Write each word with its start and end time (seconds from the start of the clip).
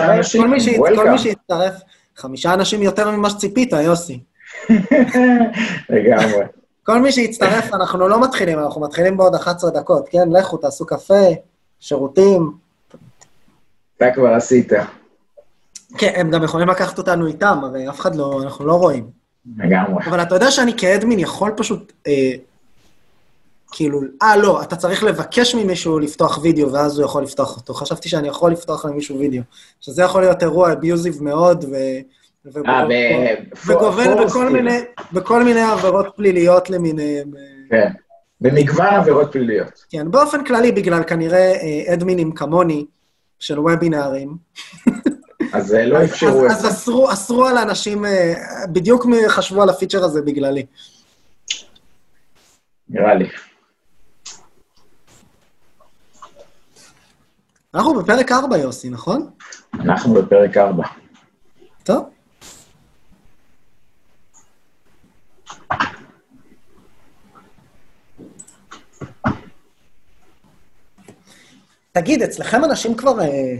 אנשים, 0.00 0.42
כל. 0.96 1.10
מי 1.10 1.18
שהצטרף, 1.18 1.74
חמישה 2.16 2.54
אנשים 2.54 2.82
יותר 2.82 3.10
ממה 3.10 3.30
שציפית, 3.30 3.72
יוסי. 3.72 4.20
לגמרי. 5.90 6.44
כל 6.82 7.00
מי 7.00 7.12
שהצטרף, 7.12 7.74
אנחנו 7.74 8.08
לא 8.08 8.22
מתחילים, 8.22 8.58
אנחנו 8.58 8.80
מתחילים 8.80 9.16
בעוד 9.16 9.34
11 9.34 9.70
דקות, 9.70 10.08
כן? 10.08 10.28
לכו, 10.30 10.56
תעשו 10.56 10.86
קפה, 10.86 11.24
שירותים. 11.80 12.52
אתה 13.96 14.10
כבר 14.14 14.34
עשית. 14.34 14.72
כן, 15.98 16.12
הם 16.14 16.30
גם 16.30 16.42
יכולים 16.42 16.68
לקחת 16.68 16.98
אותנו 16.98 17.26
איתם, 17.26 17.58
הרי 17.62 17.88
אף 17.88 18.00
אחד 18.00 18.14
לא, 18.14 18.40
אנחנו 18.42 18.66
לא 18.66 18.72
רואים. 18.72 19.10
לגמרי. 19.56 20.04
אבל 20.06 20.22
אתה 20.22 20.34
יודע 20.34 20.50
שאני 20.50 20.72
כאדמין 20.76 21.18
יכול 21.18 21.52
פשוט, 21.56 21.92
אה, 22.06 22.32
כאילו, 23.72 24.00
אה, 24.22 24.36
לא, 24.36 24.62
אתה 24.62 24.76
צריך 24.76 25.04
לבקש 25.04 25.54
ממישהו 25.54 25.98
לפתוח 25.98 26.38
וידאו, 26.42 26.72
ואז 26.72 26.98
הוא 26.98 27.04
יכול 27.04 27.22
לפתוח 27.22 27.56
אותו. 27.56 27.74
חשבתי 27.74 28.08
שאני 28.08 28.28
יכול 28.28 28.52
לפתוח 28.52 28.84
למישהו 28.84 29.18
וידאו, 29.18 29.42
שזה 29.80 30.02
יכול 30.02 30.20
להיות 30.20 30.42
אירוע 30.42 30.72
אביוזיב 30.72 31.22
מאוד, 31.22 31.64
ו... 31.64 31.74
אה. 32.56 33.34
וגובל 33.66 34.24
בכל. 34.24 34.48
מיני, 34.48 34.78
בכל 35.12 35.44
מיני 35.44 35.60
עבירות 35.60 36.06
פליליות 36.16 36.70
למיניהם. 36.70 37.30
אה, 37.36 37.42
כן. 37.70 37.92
במגוון 38.40 38.94
עבירות 38.94 39.32
פליליות. 39.32 39.84
כן, 39.90 40.10
באופן 40.10 40.44
כללי, 40.44 40.72
בגלל 40.72 41.02
כנראה 41.02 41.52
אה, 41.52 41.94
אדמינים 41.94 42.32
כמוני, 42.32 42.86
של 43.38 43.60
וובינארים. 43.60 44.36
אז 45.52 45.74
לא 45.74 46.02
אפשרו 46.04 46.46
את 46.46 46.50
אז 46.50 46.60
זה. 46.60 46.68
אסרו, 46.68 47.12
אסרו 47.12 47.44
על 47.44 47.58
אנשים, 47.58 48.04
בדיוק 48.72 49.06
חשבו 49.28 49.62
על 49.62 49.68
הפיצ'ר 49.68 50.04
הזה 50.04 50.22
בגללי. 50.22 50.66
נראה 52.88 53.14
לי. 53.14 53.28
אנחנו 57.74 57.94
בפרק 57.94 58.32
4, 58.32 58.58
יוסי, 58.58 58.90
נכון? 58.90 59.30
אנחנו 59.74 60.14
בפרק 60.14 60.56
4. 60.56 60.84
טוב. 61.84 62.04
תגיד, 71.92 72.22
אצלכם 72.22 72.64
אנשים 72.64 72.94
כבר 72.94 73.20
אה, 73.20 73.56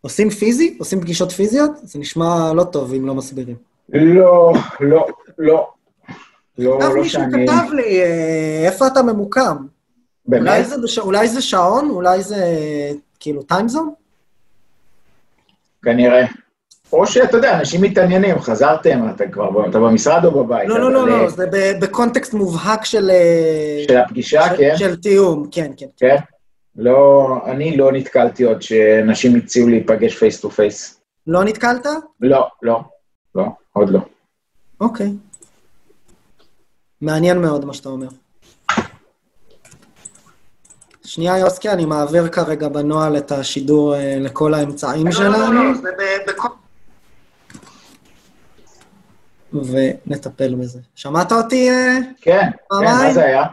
עושים 0.00 0.30
פיזי? 0.30 0.76
עושים 0.78 1.00
פגישות 1.00 1.32
פיזיות? 1.32 1.70
זה 1.82 1.98
נשמע 1.98 2.52
לא 2.54 2.64
טוב 2.64 2.94
אם 2.94 3.06
לא 3.06 3.14
מסבירים. 3.14 3.56
לא, 3.88 4.52
לא, 4.80 5.06
לא. 5.38 5.70
לא, 6.58 6.78
לא 6.80 6.94
מישהו 6.94 7.20
שאני... 7.20 7.46
כתב 7.46 7.72
לי, 7.72 8.00
אה, 8.02 8.62
איפה 8.66 8.86
אתה 8.86 9.02
ממוקם? 9.02 9.56
אולי 10.28 10.40
באמת? 10.40 10.66
זה, 10.66 10.78
בש... 10.82 10.98
אולי 10.98 11.28
זה 11.28 11.42
שעון? 11.42 11.90
אולי 11.90 12.22
זה 12.22 12.44
כאילו 13.20 13.42
timezone? 13.42 13.92
כנראה. 15.82 16.26
או 16.92 17.06
שאתה 17.06 17.36
יודע, 17.36 17.58
אנשים 17.58 17.82
מתעניינים, 17.82 18.38
חזרתם, 18.38 19.00
אתה 19.14 19.28
כבר, 19.28 19.68
אתה 19.70 19.78
במשרד 19.78 20.24
או 20.24 20.44
בבית? 20.44 20.68
לא, 20.68 20.80
לא, 20.80 21.00
אבל, 21.00 21.08
לא, 21.08 21.16
אה, 21.16 21.22
לא, 21.22 21.28
זה 21.28 21.46
בקונטקסט 21.80 22.34
מובהק 22.34 22.84
של... 22.84 23.10
אה, 23.10 23.84
של 23.88 23.96
הפגישה, 23.96 24.42
כן? 24.56 24.76
של 24.76 24.96
תיאום, 24.96 25.48
כן, 25.50 25.72
כן. 25.76 25.86
כן? 25.96 26.16
לא, 26.76 27.28
אני 27.46 27.76
לא 27.76 27.92
נתקלתי 27.92 28.44
עוד 28.44 28.62
שאנשים 28.62 29.36
הציעו 29.36 29.68
להיפגש 29.68 30.16
face 30.16 30.40
to 30.40 30.50
face. 30.50 31.00
לא 31.26 31.44
נתקלת? 31.44 31.86
לא, 32.20 32.48
לא, 32.62 32.80
לא, 33.34 33.44
עוד 33.72 33.90
לא. 33.90 34.00
אוקיי. 34.80 35.12
מעניין 37.00 37.40
מאוד 37.40 37.64
מה 37.64 37.74
שאתה 37.74 37.88
אומר. 37.88 38.08
שנייה, 41.18 41.38
יוסקי, 41.38 41.70
אני 41.70 41.84
מעביר 41.84 42.28
כרגע 42.28 42.68
בנוהל 42.68 43.16
את 43.16 43.32
השידור 43.32 43.94
אה, 43.94 44.16
לכל 44.20 44.54
האמצעים 44.54 45.12
שלנו. 45.12 45.74
זה 45.74 45.88
בכל... 46.28 46.48
ונטפל 49.52 50.54
בזה. 50.54 50.80
שמעת 50.94 51.32
אותי? 51.32 51.70
אה? 51.70 51.98
כן, 52.20 52.50
כן? 52.70 52.84
מה 52.84 53.12
זה 53.12 53.24
היה? 53.24 53.44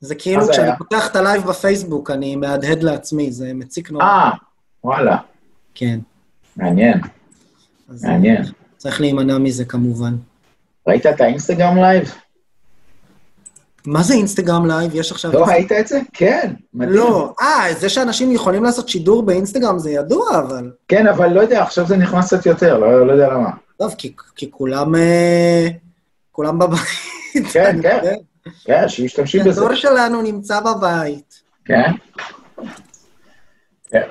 זה 0.00 0.14
כאילו 0.14 0.48
כשאני? 0.48 0.70
פותח 0.78 1.10
את 1.10 1.16
ה 1.16 1.22
live 1.22 1.46
בפייסבוק, 1.46 2.10
אני 2.10 2.36
מהדהד 2.36 2.82
לעצמי, 2.82 3.32
זה 3.32 3.50
מציק 3.54 3.90
נורא. 3.90 4.04
אה, 4.04 4.30
וואלה, 4.84 5.16
כן. 5.74 5.98
מעניין, 6.56 7.00
אז 7.90 8.04
מעניין. 8.04 8.42
צריך 8.76 9.00
להימנע 9.00 9.38
מזה 9.38 9.64
כמובן. 9.64 10.16
ראית 10.86 11.06
את 11.06 11.20
האינסטגרם 11.20 11.76
live? 11.76 12.14
מה 13.86 14.02
זה 14.02 14.14
אינסטגרם 14.14 14.66
live? 14.66 14.94
יש 14.94 15.12
עכשיו... 15.12 15.32
לא 15.32 15.44
ראית 15.44 15.72
את 15.72 15.86
זה? 15.86 16.00
כן, 16.12 16.52
מדהים. 16.74 16.96
לא, 16.96 17.34
אה, 17.40 17.74
זה 17.78 17.88
שאנשים 17.88 18.32
יכולים 18.32 18.64
לעשות 18.64 18.88
שידור 18.88 19.22
באינסטגרם 19.22 19.78
זה 19.78 19.90
ידוע, 19.90 20.38
אבל... 20.38 20.70
כן, 20.88 21.06
אבל 21.06 21.32
לא 21.32 21.40
יודע, 21.40 21.62
עכשיו 21.62 21.86
זה 21.86 21.96
נכנס 21.96 22.26
קצת 22.26 22.46
יותר, 22.46 22.78
לא 22.78 23.06
לא 23.06 23.12
יודע 23.12 23.28
למה. 23.28 23.50
טוב, 23.78 23.94
כי, 23.98 24.14
כי 24.36 24.50
כולם... 24.50 24.94
אה, 24.94 25.68
כולם 26.32 26.58
בבית. 26.58 26.80
כן, 27.52 27.78
כן. 27.82 28.14
כן, 28.64 28.88
שמשתמשים 28.88 29.44
בזה. 29.44 29.60
הדור 29.60 29.74
שלנו 29.74 30.22
נמצא 30.22 30.60
בבית. 30.60 31.42
כן? 31.64 31.90
כן. 33.88 34.06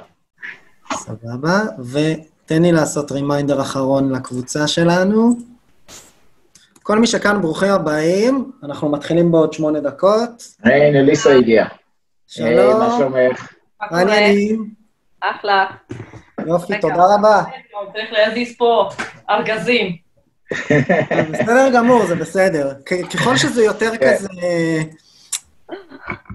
סבבה, 0.94 1.62
ותן 1.80 2.62
לי 2.62 2.72
לעשות 2.72 3.12
רימיינדר 3.12 3.62
אחרון 3.62 4.12
לקבוצה 4.12 4.68
שלנו. 4.68 5.53
כל 6.84 7.00
מי 7.00 7.08
שכאן, 7.08 7.42
ברוכים 7.42 7.70
הבאים. 7.70 8.52
אנחנו 8.64 8.90
מתחילים 8.90 9.32
בעוד 9.32 9.54
שמונה 9.54 9.80
דקות. 9.80 10.44
הנה, 10.64 11.02
ליסה 11.02 11.36
הגיעה. 11.36 11.68
היי, 12.38 12.56
מה 12.56 12.72
שלום, 12.72 12.98
שלומך? 12.98 13.54
מה 13.82 13.88
קורה? 13.88 14.06
מעניינים. 14.06 14.70
אחלה. 15.22 15.66
יופי. 16.48 16.80
תודה 16.82 17.16
רבה. 17.16 17.44
צריך 17.94 18.12
להזיז 18.12 18.58
פה 18.58 18.90
ארגזים. 19.30 19.96
בסדר 21.32 21.70
גמור, 21.74 22.06
זה 22.06 22.16
בסדר. 22.16 22.74
ככל 23.14 23.38
שזה 23.38 23.64
יותר 23.64 23.98
כן. 23.98 24.16
כזה... 24.16 24.28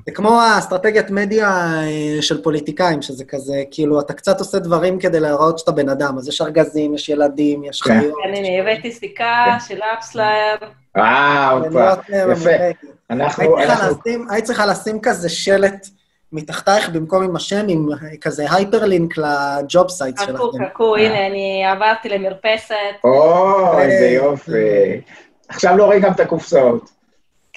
זה 0.07 0.13
כמו 0.15 0.41
האסטרטגיית 0.41 1.11
מדיה 1.11 1.49
אה, 1.83 2.23
של 2.23 2.43
פוליטיקאים, 2.43 3.03
שזה 3.03 3.25
כזה, 3.25 3.63
כאילו, 3.71 4.01
אתה 4.01 4.13
קצת 4.13 4.39
עושה 4.39 4.59
דברים 4.59 4.99
כדי 4.99 5.21
להראות 5.21 5.59
שאתה 5.59 5.73
בן 5.73 5.89
אדם. 5.89 6.19
אז 6.19 6.29
יש 6.29 6.41
ארגזים, 6.41 6.95
יש 6.95 7.09
ילדים, 7.09 7.65
יש 7.65 7.83
כן. 7.83 8.01
חיות. 8.01 8.15
כן, 8.25 8.35
הנה, 8.35 8.63
הבאתי 8.63 8.93
סיכה 8.93 9.57
של 9.69 9.79
AppsFlyer. 9.99 10.57
אה, 10.97 11.51
הופה, 11.51 11.69
ולהיות, 11.71 11.99
אה, 12.13 12.33
יפה. 12.33 12.51
אנחנו, 13.11 13.57
צריכה 13.59 13.73
אנחנו, 13.73 13.99
לשים- 14.01 14.27
היית 14.31 14.45
צריכה 14.45 14.67
לשים 14.67 15.01
כזה 15.01 15.29
שלט 15.29 15.87
מתחתייך 16.33 16.89
במקום 16.89 17.23
עם 17.23 17.37
השם, 17.37 17.67
עם 17.69 17.89
כזה 18.21 18.47
hyperlink 18.53 19.15
ל 19.19 19.36
job 19.36 19.89
site 19.91 20.19
חכו, 20.19 20.27
שלכם. 20.53 20.65
חכו, 20.75 20.97
הנה, 20.97 21.27
אני 21.27 21.65
עברתי 21.67 22.09
למרפסת. 22.09 22.75
אוי, 23.05 23.83
איזה 23.83 24.05
אה, 24.05 24.11
יופי. 24.11 25.01
עכשיו 25.49 25.77
לא 25.77 25.85
רואים 25.85 26.01
גם 26.01 26.13
את 26.13 26.21
הקופסאות. 26.21 26.98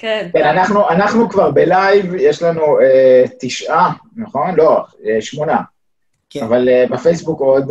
כן. 0.02 0.28
כן, 0.32 0.44
אנחנו, 0.44 0.88
אנחנו 0.90 1.28
כבר 1.28 1.50
ב 1.50 1.61
live, 1.61 2.14
יש 2.14 2.42
לנו 2.42 2.80
אה, 2.80 3.24
תשעה, 3.40 3.92
נכון? 4.16 4.54
לא, 4.56 4.84
אה, 5.06 5.20
שמונה. 5.20 5.56
כן. 6.30 6.42
אבל 6.44 6.68
אה, 6.68 6.84
בפייסבוק 6.90 7.40
עוד, 7.40 7.70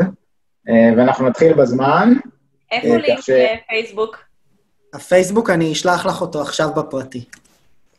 אה, 0.69 0.89
ואנחנו 0.97 1.29
נתחיל 1.29 1.53
בזמן. 1.53 2.13
איפה 2.71 2.87
אה, 2.87 2.97
לינק 2.97 3.19
ש- 3.21 3.29
לפייסבוק? 3.29 4.17
הפייסבוק, 4.93 5.49
אני 5.49 5.71
אשלח 5.71 6.05
לך 6.05 6.21
אותו 6.21 6.41
עכשיו 6.41 6.69
בפרטי. 6.75 7.25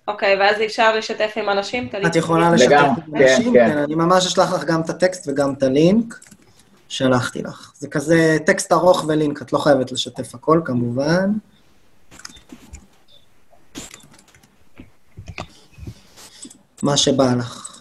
אוקיי, 0.09 0.37
ואז 0.41 0.57
אפשר 0.67 0.97
לשתף 0.97 1.33
עם 1.37 1.49
אנשים? 1.49 1.89
את 2.07 2.17
יכולה? 2.17 2.51
לשתף 2.51 2.67
לגמרי, 2.71 2.89
עם 3.09 3.19
כן, 3.19 3.23
אנשים? 3.23 3.53
כן. 3.53 3.69
כן, 3.71 3.79
אני 3.79 3.95
ממש 3.95 4.27
אשלח 4.27 4.53
לך 4.53 4.65
גם 4.65 4.81
את 4.81 4.91
הטקסט 4.91 5.29
וגם 5.29 5.53
את 5.59 5.63
הלינק. 5.63 6.15
שלחתי 6.89 7.43
לך. 7.43 7.73
זה 7.77 7.89
כזה 7.89 8.37
טקסט 8.47 8.73
ארוך 8.73 9.05
ולינק, 9.09 9.43
את 9.43 9.53
לא 9.53 9.59
חייבת 9.59 9.93
לשתף 9.93 10.35
הכל 10.35 10.61
כמובן. 10.65 11.31
מה 16.83 16.97
שבא 16.97 17.35
לך. 17.35 17.72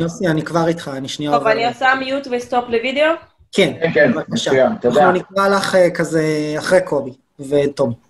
יוסי, 0.00 0.26
אני 0.26 0.42
כבר 0.42 0.68
איתך, 0.68 0.90
אני 0.96 1.08
שנייה 1.08 1.32
טוב, 1.32 1.40
עובר. 1.40 1.52
אני 1.52 1.66
עושה 1.66 1.94
מיוט 1.98 2.26
וסטופ 2.30 2.64
לוידאו. 2.68 3.12
כן, 3.52 3.72
כן, 3.82 3.92
כן, 3.94 4.12
בבקשה. 4.12 4.50
מצוין, 4.50 4.72
תודה. 4.80 5.00
אנחנו 5.00 5.12
נקרא 5.12 5.48
לך 5.48 5.74
אה, 5.74 5.90
כזה 5.90 6.54
אחרי 6.58 6.80
קובי 6.84 7.12
ותום. 7.40 8.09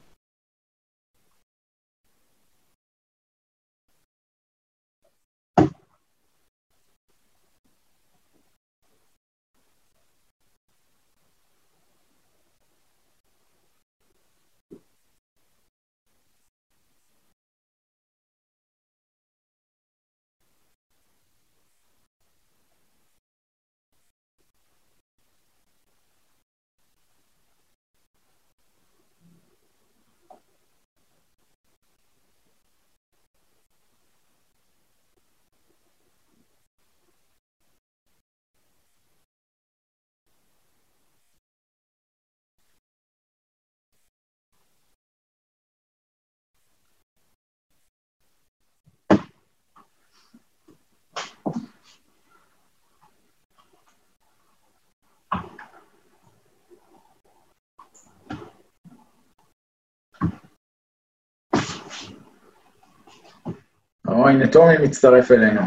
הנה 64.31 64.47
תומי 64.47 64.79
מצטרף 64.82 65.31
אלינו. 65.31 65.61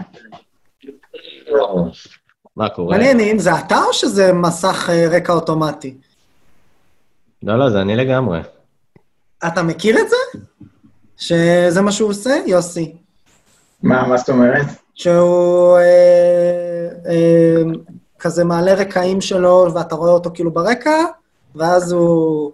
מה 2.55 2.69
קורה? 2.69 2.97
מעניין 2.97 3.19
אם 3.19 3.39
זה 3.39 3.59
אתה 3.59 3.83
או 3.83 3.93
שזה 3.93 4.33
מסך 4.33 4.89
אה, 4.89 5.07
רקע 5.09 5.33
אוטומטי? 5.33 5.97
לא, 7.43 7.59
לא, 7.59 7.69
זה 7.69 7.81
אני 7.81 7.95
לגמרי. 7.95 8.39
אתה 9.47 9.63
מכיר 9.63 9.99
את 9.99 10.09
זה? 10.09 10.39
שזה 11.17 11.81
מה 11.81 11.91
שהוא 11.91 12.09
עושה? 12.09 12.35
יוסי. 12.45 12.95
מה, 13.83 14.07
מה 14.07 14.17
זאת 14.17 14.29
אומרת? 14.29 14.65
שהוא 14.95 15.77
אה, 15.77 16.87
אה, 17.09 17.61
כזה 18.19 18.43
מעלה 18.43 18.73
רקעים 18.73 19.21
שלו, 19.21 19.67
ואתה 19.75 19.95
רואה 19.95 20.11
אותו 20.11 20.31
כאילו 20.33 20.51
ברקע, 20.51 21.03
ואז 21.55 21.91
הוא... 21.91 22.51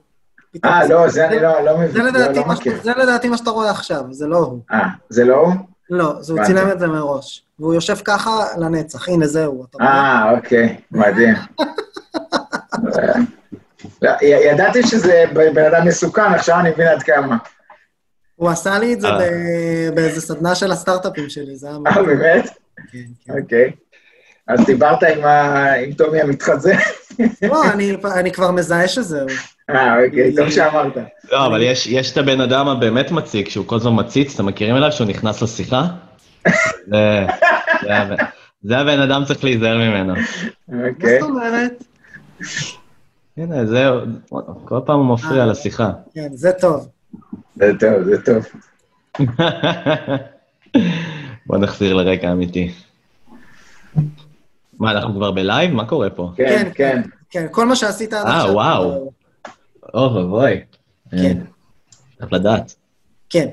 אה, 0.65 0.87
לא, 0.87 1.09
זה 1.09 1.27
אני 1.27 1.39
לא 1.39 1.61
לא 1.61 1.73
זה 1.73 1.79
מבין, 1.83 2.05
לא 2.05 2.11
לא 2.11 2.53
זה 2.83 2.91
לדעתי 2.97 3.29
מה 3.29 3.37
שאתה 3.37 3.49
רואה 3.49 3.69
עכשיו, 3.69 4.03
זה 4.11 4.27
לא 4.27 4.37
הוא. 4.37 4.59
אה, 4.71 4.87
זה 5.09 5.25
לא 5.25 5.35
הוא? 5.35 5.53
לא, 5.89 6.13
זה 6.21 6.33
הוא. 6.33 6.43
צילם 6.45 6.71
את 6.71 6.79
זה 6.79 6.87
מראש. 6.87 7.43
והוא 7.59 7.73
יושב 7.73 7.95
ככה 8.05 8.45
לנצח, 8.57 9.09
הנה 9.09 9.27
זהו, 9.27 9.65
אתה 9.69 9.77
רואה? 9.77 9.89
אה, 9.93 10.31
אוקיי, 10.31 10.77
מדהים. 10.91 11.35
ידעתי 14.21 14.83
שזה 14.87 15.23
בן 15.33 15.65
אדם 15.65 15.87
מסוכן, 15.87 16.33
עכשיו 16.33 16.59
אני 16.59 16.69
מבין 16.69 16.87
עד 16.87 17.03
כמה. 17.03 17.37
הוא 18.35 18.49
עשה 18.49 18.79
לי 18.79 18.93
את 18.93 19.01
זה 19.01 19.07
אה. 19.07 19.17
ב- 19.19 19.95
באיזה 19.95 20.21
סדנה 20.21 20.55
של 20.55 20.71
הסטארט-אפים 20.71 21.29
שלי, 21.29 21.55
זה 21.55 21.67
היה 21.67 21.77
אה. 21.87 22.03
באמת? 22.03 22.45
כן, 22.91 22.97
כן. 23.27 23.33
אוקיי. 23.41 23.71
אז 24.47 24.59
דיברת 24.65 25.03
עם 25.03 25.93
טומי 25.97 26.21
המתחזה? 26.21 26.73
לא, 27.41 27.63
אני- 27.71 27.97
אני 28.15 28.31
כבר 28.31 28.51
מזהה 28.51 28.87
שזהו. 28.87 29.27
אה, 29.69 30.05
אוקיי, 30.05 30.33
טוב 30.37 30.49
שאמרת. 30.49 30.97
לא, 31.31 31.45
אבל 31.45 31.61
יש, 31.61 31.87
יש 31.87 32.11
את 32.11 32.17
הבן 32.17 32.41
אדם 32.41 32.67
הבאמת 32.67 33.11
מציק, 33.11 33.49
שהוא 33.49 33.65
כל 33.67 33.75
הזמן 33.75 33.95
מציץ, 33.95 34.35
אתם 34.35 34.45
מכירים 34.45 34.75
אליו 34.75 34.91
שהוא 34.91 35.07
נכנס 35.07 35.41
לשיחה? 35.41 35.83
זה, 36.91 37.25
זה, 37.81 37.95
הבן- 37.97 38.15
זה 38.63 38.77
הבן 38.77 38.99
אדם 38.99 39.23
צריך 39.25 39.43
להיזהר 39.43 39.77
ממנו. 39.77 40.13
מה 40.67 40.87
אוקיי. 40.89 41.19
זאת 41.21 41.29
אומרת? 41.29 41.83
הנה, 43.37 43.65
זהו, 43.65 43.99
כל 44.65 44.79
פעם 44.85 44.99
הוא 44.99 45.13
מפריע 45.13 45.45
לשיחה. 45.45 45.91
כן, 46.13 46.27
זה 46.33 46.51
טוב. 46.51 46.87
זה 47.55 47.71
טוב, 47.79 48.03
זה 48.03 48.21
טוב. 48.21 48.45
בוא 51.45 51.57
נחזיר 51.57 51.93
לרקע 51.93 52.31
אמיתי. 52.31 52.71
מה, 54.79 54.91
אנחנו 54.91 55.13
כבר 55.13 55.31
ב 55.31 55.38
live? 55.38 55.71
מה 55.71 55.85
קורה 55.85 56.09
פה? 56.09 56.31
כן, 56.35 56.69
כן. 56.75 57.01
כן, 57.29 57.45
כל 57.51 57.65
מה 57.65 57.75
שעשית 57.75 58.13
עד 58.13 58.25
אה, 58.27 58.37
עכשיו... 58.37 58.53
וואו. 58.53 59.11
אוי 59.93 60.23
ואבוי. 60.23 60.61
כן. 61.11 61.37
צריך 62.17 62.33
לדעת. 62.33 62.75
כן, 63.29 63.47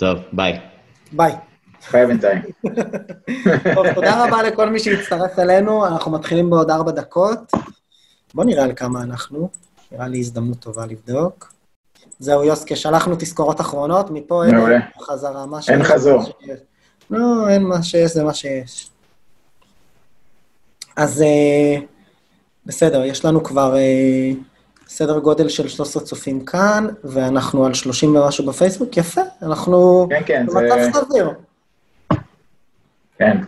טוב, 0.00 0.18
ביי. 0.32 0.60
ביי. 1.12 1.32
חי 1.82 2.02
בינתיים. 2.06 2.42
טוב, 3.74 3.92
תודה 3.94 4.24
רבה 4.24 4.42
לכל 4.42 4.70
מי 4.70 4.78
שהצטרף 4.78 5.38
אלינו, 5.38 5.86
אנחנו 5.86 6.10
מתחילים 6.12 6.50
בעוד 6.50 6.70
ארבע 6.70 6.92
דקות. 6.92 7.38
בוא 8.34 8.44
נראה 8.44 8.64
על 8.64 8.72
כמה 8.76 9.02
אנחנו, 9.02 9.48
נראה 9.92 10.08
לי 10.08 10.18
הזדמנות 10.18 10.58
טובה 10.58 10.86
לבדוק. 10.86 11.52
זהו, 12.18 12.44
יוסקה, 12.44 12.76
שלחנו 12.76 13.16
תזכורות 13.18 13.60
אחרונות, 13.60 14.10
מפה 14.10 14.44
אין. 14.44 14.54
חזרה. 15.00 15.46
מה 15.46 15.58
אין 15.68 15.84
חזור. 15.84 16.22
לא, 17.10 17.48
אין 17.48 17.62
מה 17.62 17.82
שיש, 17.82 18.10
זה 18.10 18.24
מה 18.24 18.34
שיש. 18.34 18.90
אז 20.96 21.22
אה, 21.22 21.76
בסדר, 22.66 23.04
יש 23.04 23.24
לנו 23.24 23.44
כבר 23.44 23.76
אה, 23.76 24.30
סדר 24.88 25.18
גודל 25.18 25.48
של 25.48 25.68
13 25.68 26.02
צופים 26.02 26.44
כאן, 26.44 26.86
ואנחנו 27.04 27.66
על 27.66 27.74
30 27.74 28.16
ומשהו 28.16 28.46
בפייסבוק, 28.46 28.96
יפה, 28.96 29.20
אנחנו 29.42 30.06
כן, 30.10 30.22
כן, 30.26 30.46
זה... 30.48 30.58
במצב 30.58 31.00
סביר. 31.04 31.30
כן. 33.18 33.38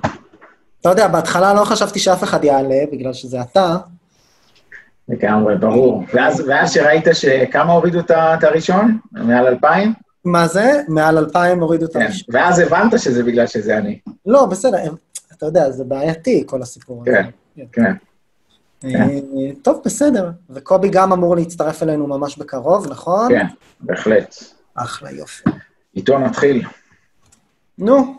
אתה 0.81 0.89
יודע, 0.89 1.09
בהתחלה 1.09 1.55
לא 1.55 1.65
חשבתי 1.65 1.99
שאף 1.99 2.23
אחד 2.23 2.45
יעלה, 2.45 2.81
בגלל 2.93 3.13
שזה 3.13 3.41
אתה. 3.41 3.77
לגמרי, 5.09 5.57
ברור. 5.57 6.05
ואז, 6.15 6.43
ואז 6.49 6.73
שראית 6.73 7.05
שכמה 7.13 7.73
הורידו 7.73 8.01
את 8.01 8.45
הראשון? 8.45 8.99
מעל 9.13 9.47
2,000? 9.47 9.93
מה 10.25 10.49
זה? 10.49 10.83
מעל 10.89 11.19
2,000 11.19 11.61
הורידו 11.61 11.87
את 11.87 11.93
כן. 11.93 12.03
הראשון. 12.03 12.27
ואז 12.33 12.59
הבנת 12.59 13.01
שזה 13.01 13.25
בגלל 13.25 13.47
שזה 13.47 13.79
אני. 13.79 13.99
לא, 14.27 14.47
בסדר, 14.47 14.79
אתה 15.37 15.47
יודע, 15.47 15.71
זה 15.71 15.85
בעייתי, 15.85 16.43
כל 16.47 16.63
הסיפור 16.63 17.03
הזה. 17.03 17.21
כן, 17.57 17.65
כן. 17.73 17.93
אה, 18.85 19.19
טוב, 19.63 19.81
בסדר. 19.85 20.31
וקובי 20.51 20.89
גם 20.89 21.13
אמור 21.13 21.37
להצטרף 21.37 21.83
אלינו 21.83 22.07
ממש 22.07 22.39
בקרוב, 22.39 22.87
נכון? 22.91 23.29
כן, 23.29 23.47
בהחלט. 23.81 24.35
אחלה, 24.75 25.11
יופי. 25.11 25.43
איתו 25.97 26.19
נתחיל. 26.19 26.63
נו, 27.79 28.17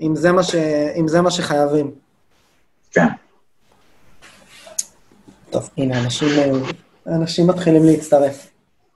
אם 0.00 0.16
זה 0.16 0.32
מה, 0.32 0.42
ש... 0.42 0.54
אם 1.00 1.08
זה 1.08 1.20
מה 1.20 1.30
שחייבים. 1.30 1.90
כן. 2.90 3.06
טוב, 5.50 5.70
הנה, 5.76 6.00
אנשים, 6.04 6.30
אנשים 7.06 7.46
מתחילים 7.46 7.84
להצטרף. 7.84 8.50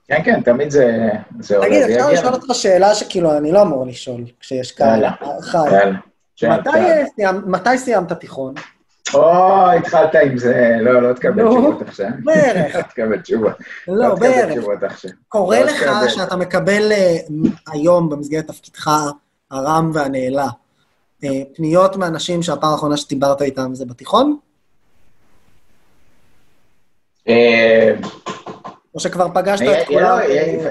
כן, 0.09 0.23
כן, 0.25 0.41
תמיד 0.41 0.71
זה, 0.71 1.09
זה 1.41 1.57
עולה 1.57 1.69
תגיד, 1.69 1.83
אפשר. 1.83 2.13
לשאול 2.13 2.35
אותך 2.35 2.47
שאלה 2.53 2.95
שכאילו 2.95 3.37
אני 3.37 3.53
לא 3.53 3.63
אמור 3.63 3.87
לשאול 3.87 4.25
כשיש 4.41 4.73
קהל. 4.73 4.89
יאללה. 4.89 5.13
חי. 5.41 5.59
מתי, 5.59 6.71
שאל. 7.17 7.27
אה, 7.27 7.33
מתי 7.33 7.79
סיימת 7.79 8.13
תיכון? 8.13 8.55
או, 9.15 9.71
התחלת 9.71 10.15
עם 10.15 10.39
זה, 10.39 10.77
לא, 10.81 11.03
לא 11.03 11.13
תקבל 11.13 11.49
תשובות 11.49 11.83
עכשיו. 11.83 12.07
בערך. 12.25 12.75
לא 12.77 12.83
תקבל 12.83 13.19
תשובות. 13.21 13.53
לא, 13.89 14.15
תקבל 14.15 14.29
בערך. 14.29 14.65
קורה 15.29 15.61
לא 15.61 15.67
לך. 15.67 16.11
שאתה 16.11 16.37
מקבל 16.37 16.93
אה, 16.93 17.17
היום, 17.73 18.09
במסגרת 18.09 18.47
תפקידך 18.47 18.91
הרם 19.51 19.91
והנעלה, 19.95 20.47
אה, 21.25 21.29
פניות 21.57 21.97
מאנשים 21.97 22.43
שהפעם 22.43 22.73
האחרונה 22.73 22.97
שדיברת 22.97 23.43
איתם 23.43 23.75
זה 23.75 23.85
בתיכון? 23.87 24.37
אה, 27.29 27.93
או 28.95 29.01
שכבר 29.01 29.29
פגשת 29.35 29.63
את 29.83 29.87
כולם, 29.87 30.19
היה- 30.19 30.71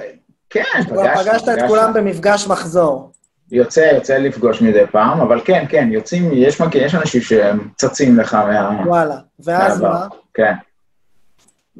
כן, 0.49 0.63
כבר 0.87 1.03
פגשתי. 1.03 1.29
פגשת 1.29 1.49
את. 1.49 1.67
כולם 1.67 1.93
במפגש 1.93 2.47
מחזור. 2.47 3.11
יוצא, 3.51 3.79
יוצא 3.79 4.17
לפגוש 4.17 4.61
מדי 4.61 4.83
פעם, 4.91 5.21
אבל 5.21 5.41
כן, 5.45 5.65
כן, 5.69 5.89
יוצאים, 5.91 6.29
יש, 6.33 6.61
יש 6.73 6.95
אנשים 6.95 7.21
שצצים 7.21 8.19
לך 8.19 8.33
מה... 8.33 8.81
וואלה. 8.85 9.15
ואז. 9.39 9.81
מה? 9.81 10.07
כן. 10.33 10.53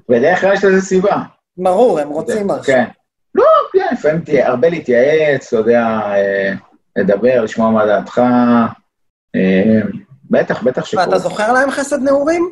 בדרך 0.09 0.41
כלל 0.41 0.53
יש 0.53 0.63
לזה 0.63 0.81
סיבה. 0.81 1.17
ברור, 1.57 1.99
הם 1.99 2.09
רוצים 2.09 2.47
משהו. 2.47 2.63
כן. 2.63 2.85
לא, 3.35 3.45
כן, 3.73 3.87
לפעמים 3.91 4.21
תהיה, 4.21 4.47
הרבה 4.47 4.69
להתייעץ, 4.69 5.47
אתה 5.47 5.55
יודע, 5.55 5.83
אה, 5.85 6.53
לדבר, 6.95 7.41
לשמוע 7.43 7.71
מה 7.71 7.85
דעתך. 7.85 8.21
אה, 9.35 9.81
בטח, 10.31 10.63
בטח 10.63 10.85
שקורה. 10.85 11.05
ואתה 11.05 11.17
זוכר 11.17 11.53
להם 11.53 11.71
חסד 11.71 12.01
נעורים? 12.01 12.49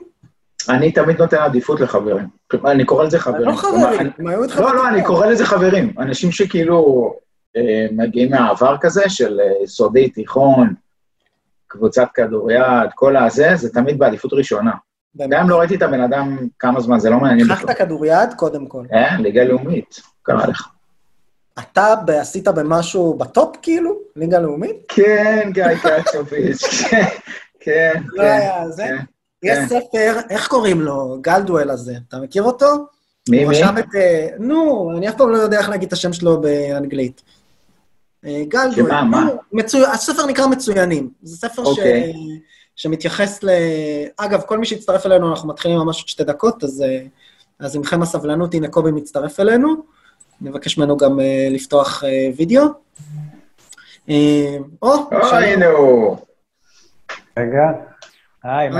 אני 0.69 0.91
תמיד 0.91 1.21
נותן 1.21 1.37
עדיפות 1.37 1.79
לחברים. 1.79 2.27
אני 2.65 2.85
קורא 2.85 3.03
לזה 3.03 3.19
חברים. 3.19 3.49
לא 3.49 3.55
חברים, 3.55 4.11
הם 4.19 4.27
היו 4.27 4.43
איתך 4.43 4.59
לא, 4.59 4.75
לא, 4.75 4.87
אני. 4.87 5.03
קורא 5.03 5.25
לזה 5.25 5.45
חברים. 5.45 5.93
אנשים 5.99 6.31
שכאילו 6.31 7.13
מגיעים 7.91 8.31
מהעבר 8.31 8.75
כזה, 8.81 9.09
של 9.09 9.39
אה, 9.39 9.63
יסודי, 9.63 10.09
תיכון, 10.09 10.73
קבוצת 11.67 12.07
כדוריד, 12.13 12.91
כל 12.95 13.17
הזה, 13.17 13.55
זה 13.55 13.73
תמיד 13.73 13.99
בעדיפות 13.99 14.33
ראשונה. 14.33 14.71
גם 15.17 15.41
אם 15.41 15.49
לא 15.49 15.59
ראיתי 15.59 15.75
את 15.75 15.81
הבן 15.81 16.01
אדם 16.01 16.37
כמה 16.59 16.81
זמן, 16.81 16.99
זה 16.99 17.09
לא 17.09 17.19
מעניין. 17.19 17.47
שכחת 17.47 17.69
כדוריד 17.69 18.33
קודם 18.35 18.67
כל. 18.67 18.85
אה, 18.93 19.17
ליגה 19.17 19.43
לאומית, 19.43 20.01
קרה 20.23 20.47
לך. 20.47 20.67
אתה 21.59 21.93
עשית 22.07 22.47
במשהו 22.47 23.13
בטופ, 23.13 23.55
כאילו? 23.61 23.95
ליגה 24.15 24.39
לאומית? 24.39 24.75
כן, 24.87 25.49
גיא 25.53 25.65
קצ'וביץ', 25.83 26.63
כן, 26.89 27.05
כן, 27.59 28.01
לא 28.05 28.23
כן. 28.23 28.29
היה 28.29 28.69
זה? 28.69 28.83
כן. 28.83 28.97
יש 29.43 29.57
כן. 29.57 29.67
ספר, 29.67 30.19
איך 30.29 30.47
קוראים 30.47 30.81
לו? 30.81 31.17
גלדואל 31.21 31.69
הזה. 31.69 31.93
אתה 32.07 32.17
מכיר 32.19 32.43
אותו? 32.43 32.85
מי, 33.29 33.43
הוא 33.43 33.51
מי? 33.51 33.57
רשם 33.57 33.77
את... 33.77 33.95
אה, 33.95 34.27
נו, 34.39 34.91
אני 34.97 35.09
אף 35.09 35.15
פעם 35.15 35.29
לא 35.29 35.37
יודע 35.37 35.57
איך 35.57 35.69
להגיד 35.69 35.87
את 35.87 35.93
השם 35.93 36.13
שלו 36.13 36.41
באנגלית. 36.41 37.21
אה, 38.25 38.43
גלדואל. 38.47 38.87
שמה, 38.89 39.03
מה? 39.03 39.23
נו, 39.25 39.31
מצוי- 39.51 39.85
הספר 39.85 40.25
נקרא 40.25 40.47
מצוינים. 40.47 41.09
זה 41.21 41.37
ספר 41.37 41.65
ש... 41.65 41.67
אוקיי. 41.67 42.13
שמתייחס 42.75 43.43
ל... 43.43 43.49
אגב, 44.17 44.41
כל 44.41 44.57
מי 44.57 44.65
שיצטרף 44.65 45.05
אלינו, 45.05 45.31
אנחנו 45.31 45.49
מתחילים 45.49 45.77
ממש 45.77 45.99
עוד 45.99 46.07
שתי 46.07 46.23
דקות, 46.23 46.63
אז, 46.63 46.81
אה, 46.81 47.01
אז 47.59 47.75
עמכם 47.75 48.01
הסבלנות, 48.01 48.53
הנה 48.53 48.67
קובי 48.67 48.91
מצטרף 48.91 49.39
אלינו. 49.39 49.75
נבקש 50.41 50.77
ממנו 50.77 50.97
גם 50.97 51.19
אה, 51.19 51.47
לפתוח 51.51 52.03
אה, 52.03 52.09
וידאו. 52.37 52.65
או, 54.81 54.93
שלום. 55.29 55.63
נו. 55.63 56.17
רגע. 57.39 57.71
היי, 58.43 58.69
מה. 58.69 58.79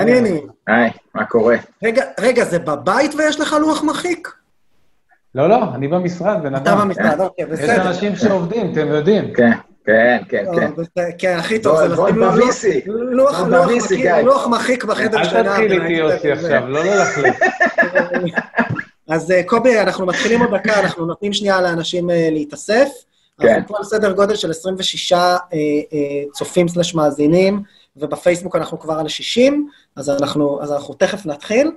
היי, 0.68 0.90
מה 1.16 1.26
קורה? 1.26 1.56
רגע, 1.84 2.04
רגע, 2.20 2.46
זה 2.46 2.60
בבית 2.60 3.12
ויש 3.16 3.40
לך 3.40 3.54
לוח 3.54 3.84
מחיק? 3.84 4.34
לא, 5.36 5.50
לא, 5.50 5.58
אני 5.76 5.88
במשרד, 5.88 6.38
בן 6.44 6.56
אתה 6.56 6.74
אדם. 6.74 6.80
במשרד, 6.82 7.20
אוקיי, 7.20 7.46
יש 7.46 7.52
בסדר. 7.52 7.88
אנשים 7.88 8.16
שעובדים, 8.16 8.72
אתם 8.72 8.88
יודעים. 8.88 9.34
כן, 9.34 9.52
כן, 9.86 10.18
כן, 10.30 10.46
לא, 10.46 10.84
כן. 10.96 11.04
כן, 11.18 11.36
הכי 11.40 11.60
טוב 11.60 11.78
זה 11.78 11.88
לשים. 11.88 12.16
לוח- 12.88 13.42
מחיק- 13.42 13.92
גיא. 13.98 14.14
לוח 14.16 14.48
מחיק 14.48 14.84
בחדר 14.84 15.18
אל 15.20 15.24
שינה. 15.26 15.44
תתחיל 15.52 15.82
איתי, 15.82 15.94
יוסי, 15.94 16.18
זה. 16.22 16.34
עכשיו, 16.34 16.68
לא 16.70 16.84
ללכלך. 16.84 17.36
אז 19.10 19.32
אה, 19.32 19.44
קובי, 19.44 19.80
אנחנו 19.80 20.06
מתחילים 20.06 20.42
עוד 20.42 20.50
דקה, 20.56 20.80
אנחנו 20.80 21.06
נותנים 21.06 21.34
שנייה 21.34 21.62
לאנשים 21.62 22.10
אה, 22.10 22.30
להתאסף. 22.32 22.90
כן. 23.42 23.48
אנחנו 23.48 23.68
פה 23.68 23.78
על 23.78 23.84
סדר 23.84 24.12
גודל 24.12 24.36
של 24.36 24.50
26 24.52 25.14
אה, 25.14 25.38
צופים 26.34 26.68
סלש 26.68 26.96
מאזינים, 26.96 27.62
ובפייסבוק 27.98 28.56
אנחנו 28.56 28.80
כבר 28.80 28.94
על 28.94 29.08
60, 29.08 29.68
אז 29.96 30.10
אנחנו, 30.10 30.60
אז 30.62 30.72
אנחנו 30.72 30.94
תכף 30.94 31.26
נתחיל. 31.26 31.72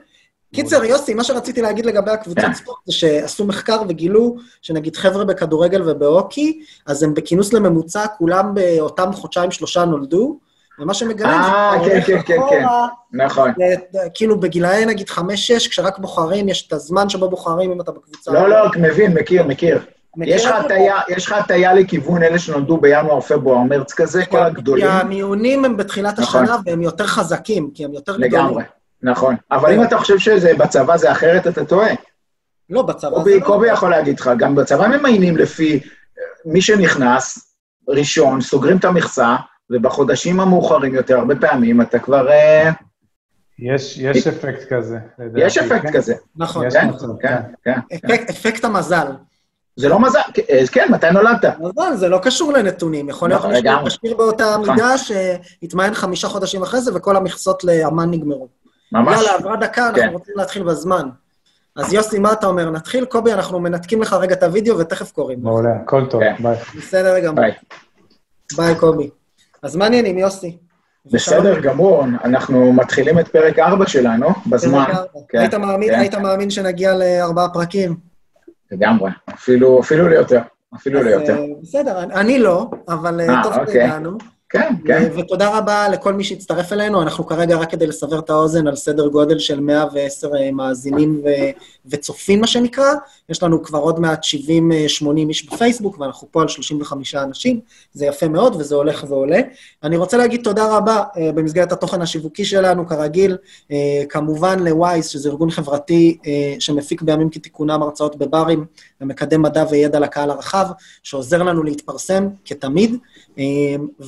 קיצר, 0.55 0.85
יוסי, 0.85 1.15
מה 1.15 1.25
שרציתי 1.25 1.63
להגיד 1.63 1.87
לגבי 1.87 2.11
הקבוצת 2.11 2.41
כן. 2.41 2.55
ספורט 2.55 2.79
זה 2.85 2.93
שעשו 2.93 3.47
מחקר 3.47 3.83
וגילו 3.89 4.37
שנגיד 4.63 4.97
חבר'ה 4.97 5.25
בכדורגל 5.25 5.91
ובהוקי, 5.91 6.61
אז 6.87 7.03
הם 7.03 7.15
בכינוס 7.15 7.53
לממוצע, 7.53 8.07
כולם 8.19 8.55
באותם 8.55 9.13
חודשיים-שלושה 9.13 9.85
נולדו, 9.85 10.39
ומה 10.81 10.95
שמגלים 10.95 11.31
אה, 11.35 11.73
כן, 11.85 11.91
הולך 11.91 12.07
כן, 12.07 12.23
כן, 12.23 12.37
כן. 12.51 12.65
אחורה, 12.65 12.89
נכון. 13.13 13.51
זה- 13.93 13.99
כאילו 14.15 14.41
בגילאי 14.41 14.87
נגיד 14.87 15.09
חמש-שש, 15.11 15.69
כשרק 15.69 15.99
בוחרים, 15.99 16.49
יש 16.49 16.67
את 16.67 16.73
הזמן 16.73 17.09
שבו 17.09 17.31
בוחרים 17.31 17.73
אם 17.73 17.81
אתה 17.81 17.93
בקבוצה. 17.93 18.33
לא, 18.33 18.49
לא, 18.49 18.57
מבין, 18.81 19.13
מכיר, 19.15 19.43
מכיר. 19.47 19.81
יש 20.25 20.45
לך 20.45 20.51
זה? 20.51 20.57
הטיה, 20.59 20.97
הטיה 21.37 21.75
לכיוון 21.75 22.23
אלה 22.23 22.39
שנולדו 22.39 22.77
בינואר, 22.77 23.21
פברואר, 23.21 23.59
מרץ 23.59 23.93
כזה, 23.93 24.27
כל 24.27 24.43
הגדולים. 24.43 24.85
כי 24.87 24.91
המיונים 24.91 25.65
הם 25.65 25.77
בתחילת 25.77 26.19
נכון. 26.19 26.43
השנה 26.45 26.57
והם 26.67 26.83
יותר 26.83 27.07
חזקים, 27.07 27.71
כי 27.75 27.85
הם 27.85 27.93
יותר 27.95 28.13
גדולים. 28.13 28.33
לגמרי, 28.33 28.63
נכון. 29.03 29.37
אבל 29.51 29.73
אם 29.73 29.83
אתה 29.83 29.99
חושב 29.99 30.19
שזה 30.19 30.53
בצבא 30.59 30.97
זה 30.97 31.13
אחרת, 31.13 31.47
אתה 31.47 31.65
טועה. 31.65 31.91
לא, 32.71 32.83
בצבא 32.83 33.11
זה 33.11 33.17
קובי, 33.17 33.41
לא. 33.41 33.45
קובי 33.45 33.69
יכול 33.69 33.91
להגיד 33.91 34.21
לך, 34.21 34.31
גם 34.39 34.55
בצבא 34.55 34.87
ממיינים 34.89 35.37
לפי 35.37 35.73
אה, 35.73 35.83
מי 36.45 36.61
שנכנס, 36.63 37.55
ראשון, 37.89 38.41
סוגרים 38.41 38.77
את 38.77 38.85
המכסה, 38.85 39.37
ובחודשים 39.71 40.41
המאוחרים 40.41 40.95
יותר, 40.95 41.19
הרבה 41.19 41.35
פעמים 41.37 41.81
אתה 41.81 41.99
כבר... 41.99 42.29
אה, 42.31 42.71
יש 43.59 43.99
יש 43.99 44.27
אפקט 44.27 44.73
כזה, 44.73 44.99
לדעתי. 45.19 45.47
יש 45.47 45.59
אפקט 45.59 45.83
כן? 45.83 45.93
כזה. 45.93 46.15
נכון. 46.37 46.71
כן, 46.71 46.89
מצב, 46.89 47.07
כן, 47.21 47.37
כן. 47.65 47.79
אפקט- 47.95 48.31
אפקט 48.31 48.65
המזל. 48.65 49.07
זה 49.77 49.89
לא 49.89 50.01
מזל, 50.01 50.19
אה, 50.51 50.67
כן, 50.73 50.87
מתי 50.91 51.11
נולדת? 51.11 51.45
מזל, 51.61 51.97
זה 51.97 52.09
לא 52.09 52.19
קשור 52.23 52.53
לנתונים. 52.53 53.09
יכול 53.09 53.29
להיות 53.29 53.41
נכון, 53.41 53.53
מישהו. 53.55 53.87
משאיר 53.87 54.17
באותה 54.17 54.57
נכון. 54.63 54.71
מידה 54.75 54.99
שהתמיין 54.99 55.95
חמישה 55.95 56.29
חודשים 56.29 56.63
אחרי 56.63 56.81
זה, 56.81 56.91
וכל 56.95 57.17
המכסות 57.17 57.65
לאמן 57.65 58.11
נגמרו. 58.11 58.49
ממש. 58.93 59.17
יאללה, 59.17 59.35
עברה 59.35 59.57
דקה, 59.57 59.87
אנחנו 59.89 60.03
כן. 60.03 60.09
רוצים 60.13 60.35
להתחיל 60.37 60.63
בזמן. 60.63 61.09
אז 61.77 61.93
יוסי, 61.93 62.19
מה 62.19 62.33
אתה 62.33 62.47
אומר? 62.47 62.71
נתחיל? 62.71 63.05
קובי, 63.05 63.33
אנחנו 63.33 63.61
מנתקים 63.61 64.03
לך 64.03 64.13
רגע 64.13 64.35
את 64.35 64.43
הוידאו 64.43 64.79
ותכף 64.79 65.11
קוראים. 65.13 65.39
מעולה, 65.43 65.71
הכל 65.83 66.07
טוב, 66.11 66.21
כן. 66.23 66.35
ביי. 66.43 66.57
בסדר 66.77 67.19
גמור. 67.19 67.35
ביי. 67.41 67.53
ביי, 68.57 68.75
קובי. 68.75 69.11
אז 69.63 69.77
מה 69.77 69.85
העניינים, 69.85 70.19
יוסי? 70.19 70.59
בסדר 71.13 71.61
גמור, 71.61 72.05
אנחנו 72.25 72.73
מתחילים 72.73 73.19
את 73.19 73.29
פרק 73.29 73.59
4 73.59 73.87
שלנו, 73.87 74.29
בזמן. 74.47 74.85
פרק. 74.93 75.07
כן, 75.29 75.39
היית 75.39 75.55
מאמין- 75.55 75.91
כן. 75.95 75.99
היית 76.01 76.15
מאמין 76.15 76.51
שנגיע 76.51 76.95
לארבעה 76.95 77.49
פרקים? 77.49 77.97
לגמרי, 78.73 79.11
אפילו 79.35 79.81
אפילו 79.81 80.09
ליותר, 80.09 80.41
אפילו 80.77 81.01
אז, 81.01 81.07
ליותר. 81.07 81.39
אה, 81.39 81.45
בסדר, 81.63 82.03
אני- 82.03 82.39
לא, 82.39 82.71
אבל 82.89 83.21
אה, 83.21 83.29
אה, 83.37 83.43
טוב 83.43 83.53
אוקיי. 83.53 83.73
שהגענו. 83.75 84.19
כן, 84.51 84.75
כן. 84.87 85.09
ו- 85.13 85.19
ותודה 85.19 85.59
רבה 85.59 85.89
לכל 85.89 86.13
מי 86.13 86.25
שהצטרף 86.25 86.73
אלינו. 86.73 87.03
אנחנו 87.03 87.27
כרגע, 87.27 87.57
רק 87.57 87.71
כדי 87.71 87.87
לסבר 87.87 88.19
את 88.19 88.31
האוזן, 88.31 88.67
על 88.67 88.77
סדר 88.77 89.09
גודל 89.09 89.39
של 89.39 89.61
110 89.61 90.37
אה, 90.37 90.51
מאזינים 90.53 91.23
ו- 91.25 91.51
וצופים, 91.87 92.41
מה 92.41 92.47
שנקרא. 92.47 92.95
יש 93.29 93.43
לנו 93.43 93.63
כבר 93.63 93.79
עוד 93.79 94.01
מעט 94.01 94.25
70-80 94.25 94.29
איש 95.29 95.47
בפייסבוק, 95.47 96.01
ואנחנו 96.01 96.29
פה 96.31 96.43
על 96.43 96.49
35 96.49 97.15
אנשים. 97.15 97.61
זה 97.93 98.07
יפה 98.07 98.29
מאוד, 98.29 98.57
וזה 98.57 98.75
הולך 98.75 99.05
ועולה. 99.09 99.41
אני 99.83 99.97
רוצה 99.97 100.17
להגיד 100.17 100.41
תודה 100.45 100.77
רבה 100.77 101.03
אה, 101.17 101.33
במסגרת 101.33 101.73
התוכן 101.73 102.03
השיווקי 102.03 102.45
שלנו, 102.45 102.87
כרגיל, 102.87 103.37
אה, 103.73 104.03
כמובן 104.09 104.59
לווייז, 104.59 105.07
שזה 105.07 105.29
ארגון 105.29 105.51
חברתי 105.51 106.19
אה, 106.27 106.55
שמפיק 106.59 107.03
בימים 107.03 107.31
כתיקונם 107.31 107.83
הרצאות 107.83 108.17
בברים 108.17 108.65
ומקדם 109.01 109.43
מדע 109.43 109.65
וידע 109.71 110.01
לקהל 110.01 110.31
הרחב, 110.31 110.67
שעוזר 111.03 111.43
לנו 111.43 111.63
להתפרסם, 111.63 112.29
כתמיד. 112.45 112.97
אה, 113.39 113.45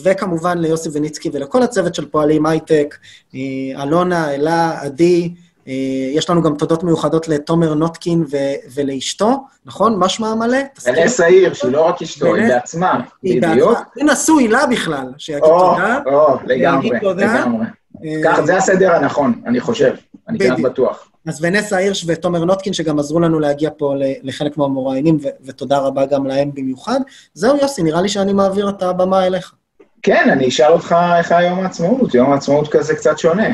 וכמובן 0.04 0.59
ליוסי 0.59 0.88
וניצקי 0.92 1.30
ולכל 1.32 1.62
הצוות 1.62 1.94
של 1.94 2.06
פועלים 2.06 2.47
הייטק, 2.47 2.97
אה, 3.35 3.82
אלונה, 3.82 4.35
אלה, 4.35 4.80
עדי, 4.80 5.35
אה, 5.68 5.73
יש 6.12 6.30
לנו 6.30 6.42
גם 6.42 6.54
תודות 6.56 6.85
מיוחדות 6.85 7.28
לתומר 7.28 7.75
נוטקין 7.75 8.25
ו- 8.30 8.70
ולאשתו, 8.75 9.44
נכון? 9.66 9.99
מה 9.99 10.09
שמה 10.09 10.32
המלא? 10.32 10.59
ונס 10.87 11.20
העיר, 11.20 11.54
שהיא 11.54 11.73
לא 11.73 11.80
רק 11.80 12.02
אשתו, 12.02 12.35
היא 12.35 12.49
בעצמה, 12.49 13.00
היא 13.23 13.42
בדיוק. 13.42 13.78
היא 13.97 14.04
נשוי 14.04 14.49
לה 14.49 14.66
בכלל, 14.66 15.06
שיגיד 15.18 15.42
או, 15.42 15.75
תודה. 15.75 15.99
או, 16.06 16.37
לגמרי, 16.47 16.88
להגיד 16.90 17.02
תודה. 17.02 17.35
לגמרי. 17.40 17.66
אה, 18.04 18.20
ככה, 18.25 18.47
זה 18.47 18.56
הסדר 18.56 18.94
הנכון, 18.94 19.40
אני 19.47 19.61
חושב. 19.61 19.94
אני 20.30 20.38
כמעט. 20.38 20.60
בטוח. 20.60 21.06
אז 21.26 21.38
ונסה 21.44 21.76
הירש 21.76 22.04
ותומר 22.08 22.44
נוטקין, 22.44 22.72
שגם 22.72 22.99
עזרו 22.99 23.20
לנו 23.20 23.40
להגיע 23.40 23.70
פה 23.78 23.94
לחלק 24.22 24.56
מהמוראיינים, 24.56 25.18
ותודה 25.44 25.78
רבה 25.78 26.06
גם 26.06 26.26
להם 26.26 26.50
במיוחד. 26.54 27.00
זהו, 27.34 27.56
יוסי, 27.56 27.82
נראה 27.82 28.02
לי 28.02 28.08
שאני 28.08 28.32
מעביר 28.32 28.68
את 28.68 28.82
הבמה 28.82 29.26
אליך. 29.26 29.52
כן, 30.02 30.28
אני 30.32 30.49
אשאל 30.49 30.72
אותך 30.72 30.96
איך 31.18 31.32
היה 31.32 31.49
יום 31.49 31.58
העצמאות, 31.60 32.14
יום 32.14 32.32
העצמאות 32.32 32.68
כזה 32.68 32.94
קצת 32.94 33.18
שונה. 33.18 33.46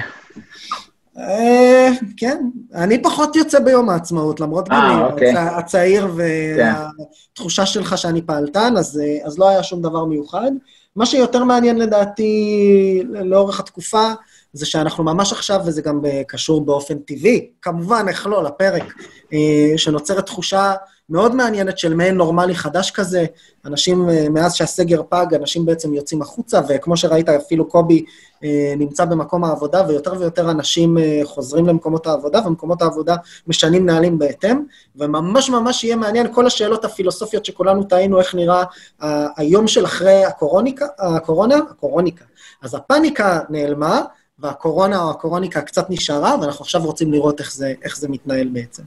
אה, 1.19 1.89
כן, 2.17 2.45
אני 2.75 3.03
פחות 3.03 3.37
יוצא 3.37 3.59
ביום 3.59 3.91
העצמאות, 3.91 4.41
למרות 4.41 4.71
אה, 4.73 4.81
גילי 4.91 5.03
אוקיי. 5.03 5.35
הצ- 5.37 5.59
הצעיר 5.59 6.09
כן. 6.57 6.73
והתחושה 7.33 7.67
שלך 7.67 7.99
שאני 7.99 8.23
פעלתן, 8.23 8.75
אה, 8.77 8.81
אז 9.27 9.39
לא 9.39 9.49
היה 9.49 9.63
שום 9.63 9.83
דבר 9.83 10.05
מיוחד. 10.05 10.51
מה 10.97 11.07
שיותר 11.07 11.45
מעניין 11.45 11.79
לדעתי 11.79 13.03
לאורך 13.11 13.61
התקופה, 13.61 14.13
זה 14.57 14.67
שאנחנו 14.67 15.05
ממש 15.05 15.33
עכשיו, 15.33 15.61
וזה 15.67 15.83
גם 15.83 16.01
קשור 16.29 16.65
באופן 16.65 16.99
טבעי, 16.99 17.51
כמובן, 17.63 18.05
איך 18.09 18.27
לא, 18.27 18.45
לפרק, 18.45 18.93
שנוצרת 19.77 20.27
תחושה 20.27 20.75
מאוד 21.11 21.35
מעניינת 21.35 21.79
של 21.79 21.95
מעין 21.95 22.15
נורמלי 22.15 22.55
חדש 22.55 22.91
כזה. 22.91 23.27
אנשים, 23.65 24.09
אה, 24.09 24.29
מאז 24.29 24.55
שהסגר 24.55 25.03
פג, 25.09 25.27
אנשים 25.35 25.67
בעצם 25.67 25.95
יוצאים 25.95 26.23
החוצה, 26.23 26.61
וכמו 26.69 26.97
שראית, 26.97 27.29
אפילו 27.29 27.69
קובי 27.69 28.05
אה, 28.45 28.75
נמצא 28.77 29.05
במקום 29.05 29.45
העבודה, 29.45 29.85
ויותר 29.89 30.13
ויותר 30.19 30.51
אנשים 30.51 30.99
אה, 30.99 31.21
חוזרים 31.25 31.67
למקומות 31.67 32.07
העבודה, 32.07 32.47
ומקומות 32.47 32.83
העבודה 32.83 33.17
משנים 33.47 33.87
נהלים 33.87 34.19
בהתאם, 34.19 34.63
וממש 34.97 35.51
ממש 35.51 35.85
יהיה 35.85 35.97
מעניין 35.97 36.35
כל 36.35 36.47
השאלות 36.47 36.85
הפילוסופיות 36.85 37.45
שכולנו 37.45 37.85
טעינו, 37.85 38.19
איך 38.21 38.35
נראה 38.35 38.65
היום 39.37 39.69
של 39.69 39.85
אחרי 39.85 40.25
הקורוניקה, 40.25 40.87
הקורונה, 40.99 41.57
הקורוניקה. 41.71 42.25
אז 42.63 42.75
הפאניקה 42.75 43.41
נעלמה, 43.51 44.03
והקורונה 44.39 45.03
או 45.03 45.11
הקורוניקה 45.11 45.61
קצת 45.61 45.91
נשארה, 45.91 46.37
ואנחנו 46.41 46.63
עכשיו 46.63 46.85
רוצים 46.85 47.13
לראות 47.13 47.41
איך 47.41 47.53
זה, 47.53 47.75
איך 47.83 47.97
זה 47.97 48.09
מתנהל 48.09 48.49
בעצם. 48.49 48.83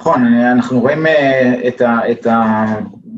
נכון, 0.00 0.24
אנחנו 0.34 0.80
רואים 0.80 1.06
אה, 1.06 1.68
את, 1.68 1.80
ה, 1.80 2.10
את 2.10 2.26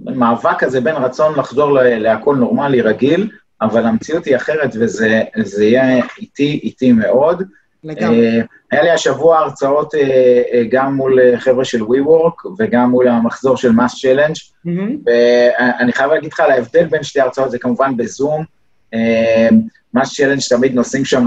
המאבק 0.07 0.63
הזה 0.63 0.81
בין 0.81 0.97
רצון 0.97 1.39
לחזור 1.39 1.73
להכל 1.73 2.37
נורמלי, 2.37 2.81
רגיל, 2.81 3.31
אבל 3.61 3.87
המציאות 3.87 4.25
היא 4.25 4.37
אחרת 4.37 4.71
וזה 4.75 5.23
זה 5.43 5.65
יהיה 5.65 6.05
איטי, 6.19 6.61
איטי 6.63 6.93
מאוד. 6.93 7.43
לגמרי. 7.85 8.39
אה, 8.39 8.43
היה 8.73 8.83
לי 8.83 8.91
השבוע 8.91 9.39
הרצאות 9.39 9.95
אה, 9.95 10.63
גם 10.71 10.95
מול 10.95 11.37
חבר'ה 11.37 11.65
של 11.65 11.81
WeWork 11.81 12.49
וגם 12.59 12.91
מול 12.91 13.09
המחזור 13.09 13.57
של 13.57 13.71
Mass 13.71 13.95
Challenge, 13.95 14.53
מהמם. 14.65 14.97
ואני 15.07 15.93
חייב 15.93 16.11
להגיד 16.11 16.33
לך 16.33 16.41
על 16.41 16.51
ההבדל 16.51 16.85
בין 16.85 17.03
שתי 17.03 17.21
ההרצאות, 17.21 17.51
זה 17.51 17.59
כמובן 17.59 17.97
בזום. 17.97 18.45
אה, 19.97 20.03
מס 20.03 20.15
צ'לנג' 20.15 20.41
תמיד 20.49 20.75
נוסעים 20.75 21.05
שם 21.05 21.25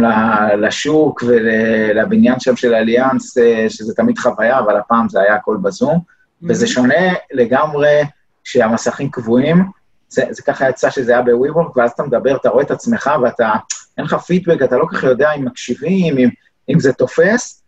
לשוק 0.58 1.24
ולבניין 1.28 2.40
שם 2.40 2.56
של 2.56 2.74
אליאנס, 2.74 3.38
אה, 3.38 3.66
שזה 3.70 3.94
תמיד 3.96 4.18
חוויה, 4.18 4.60
אבל 4.60 4.78
הפעם 4.78 5.10
זה 5.10 5.22
היה 5.22 5.36
הכל 5.36 5.58
בזום. 5.62 6.00
וזה 6.44 6.68
שונה 6.68 7.14
לגמרי 7.32 8.02
כשהמסכים 8.44 9.10
קבועים. 9.10 9.64
זה, 10.10 10.24
זה 10.30 10.42
ככה 10.42 10.70
יצא 10.70 10.90
שזה 10.90 11.12
היה 11.12 11.22
בוויבורק, 11.22 11.78
ואז 11.78 11.92
אתה 11.92 12.04
מדבר, 12.04 12.36
אתה 12.36 12.50
רואה 12.50 12.64
את 12.64 12.72
עצמך 12.72 13.12
ואתה, 13.24 13.52
אין 13.98 14.06
לך 14.06 14.14
פידבק, 14.14 14.62
אתה 14.64 14.78
לא 14.78 14.86
כל 14.86 14.98
כך 14.98 15.04
יודע 15.04 15.32
אם 15.32 15.46
מקשיבים, 15.46 16.18
אם, 16.18 16.30
אם 16.70 16.80
זה 16.80 16.94
תופס. 16.94 17.64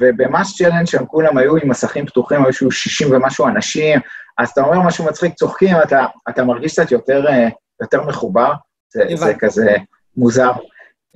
ובמאס 0.00 0.56
צ'לנג' 0.56 0.86
שם 0.86 1.06
כולם 1.06 1.38
היו 1.38 1.56
עם 1.56 1.68
מסכים 1.68 2.06
פתוחים, 2.06 2.44
היו 2.44 2.52
שהוא 2.52 2.70
60 2.70 3.08
ומשהו 3.12 3.46
אנשים, 3.48 4.00
אז 4.38 4.48
אתה 4.48 4.60
אומר 4.60 4.80
משהו 4.80 5.04
מצחיק, 5.04 5.34
צוחקים, 5.34 5.76
אתה, 5.82 6.06
אתה 6.28 6.44
מרגיש 6.44 6.72
קצת 6.72 6.90
יותר, 6.90 7.26
אה, 7.26 7.48
יותר 7.80 8.02
מחובר, 8.02 8.52
זה, 8.92 9.04
זה. 9.14 9.34
כזה 9.38 9.76
מוזר. 10.16 10.52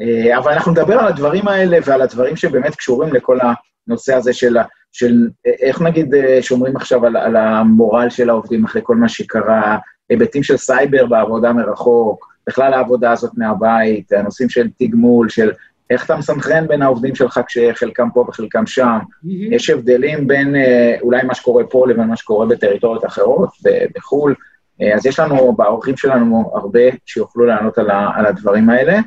אה, 0.00 0.38
אבל 0.38 0.52
אנחנו 0.52 0.73
נדבר 0.73 0.99
על 0.99 1.07
הדברים 1.07 1.49
האלה 1.49 1.78
ועל 1.85 2.02
הדברים 2.02 2.37
שבאמת 2.37 2.75
קשורים 2.75 3.12
לכל 3.12 3.38
הנושא 3.87 4.14
הזה 4.14 4.33
של, 4.33 4.57
של 4.93 5.28
אה, 5.47 5.52
איך 5.61 5.83
נגיד 5.83 6.14
אה, 6.14 6.38
שומרים 6.43 6.76
עכשיו 6.76 7.07
על, 7.07 7.17
על 7.17 7.37
המורל 7.37 8.11
של 8.11 8.31
העובדים 8.31 8.64
אחרי 8.64 8.83
כל 8.85 8.97
מה 8.97 9.09
שקרה, 9.09 9.78
היבטים 10.11 10.43
של 10.43 10.57
סייבר 10.57 11.07
בעבודה 11.07 11.52
מרחוק, 11.52 12.28
בכלל 12.47 12.75
העבודה 12.75 13.12
הזאת 13.12 13.31
מהבית, 13.37 14.12
הנושאים 14.12 14.49
של 14.49 14.69
תגמול, 14.78 15.28
של 15.28 15.50
איך 15.90 16.05
אתה 16.05 16.17
מסנכרן 16.17 16.69
בין 16.69 16.83
העובדים 16.83 17.14
שלך 17.14 17.40
כשחלקם 17.47 18.09
פה 18.14 18.25
וחלקם 18.28 18.67
שם. 18.67 18.99
יש 19.25 19.71
הבדלים 19.71 20.26
בין 20.26 20.57
אה, 20.57 20.97
אולי 21.00 21.23
מה 21.23 21.35
שקורה 21.35 21.64
פה 21.64 21.87
לבין 21.88 22.07
מה 22.07 22.17
שקורה 22.17 22.47
בטריטוריות 22.47 23.05
אחרות, 23.05 23.50
בחו"ל. 23.97 24.35
אה, 24.82 24.94
אז 24.94 25.06
יש 25.06 25.18
לנו, 25.18 25.52
באורחים 25.52 25.97
שלנו, 25.97 26.50
הרבה 26.54 26.80
שיוכלו 27.06 27.47
לענות 27.47 27.78
על, 27.78 27.90
ה, 27.90 28.11
על 28.14 28.26
הדברים 28.26 28.70
האלה. 28.70 28.99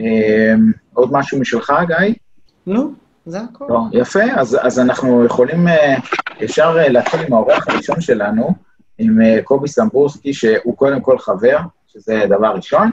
אה, 0.00 0.54
עוד 0.94 1.12
משהו 1.12 1.40
משלך, 1.40 1.72
גיא? 1.86 2.14
נו, 2.66 2.92
זה 3.26 3.40
הכל. 3.40 3.64
לא, 3.68 3.80
יפה, 3.92 4.22
אז, 4.36 4.58
אז 4.62 4.78
אנחנו 4.78 5.24
יכולים 5.24 5.68
אה, 5.68 5.94
ישר 6.40 6.76
להתחיל 6.88 7.20
עם 7.20 7.32
האורח 7.32 7.68
הראשון 7.68 8.00
שלנו, 8.00 8.54
עם 8.98 9.18
קובי 9.44 9.68
סמבורסקי, 9.68 10.34
שהוא 10.34 10.76
קודם 10.76 11.00
כל 11.00 11.18
חבר, 11.18 11.58
שזה 11.86 12.24
דבר 12.28 12.48
ראשון, 12.54 12.90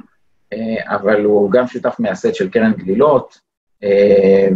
אבל 0.86 1.24
הוא 1.24 1.52
גם 1.52 1.68
שותף 1.68 1.96
מייסד 2.00 2.34
של 2.34 2.50
קרן 2.50 2.74
גלילות, 2.74 3.40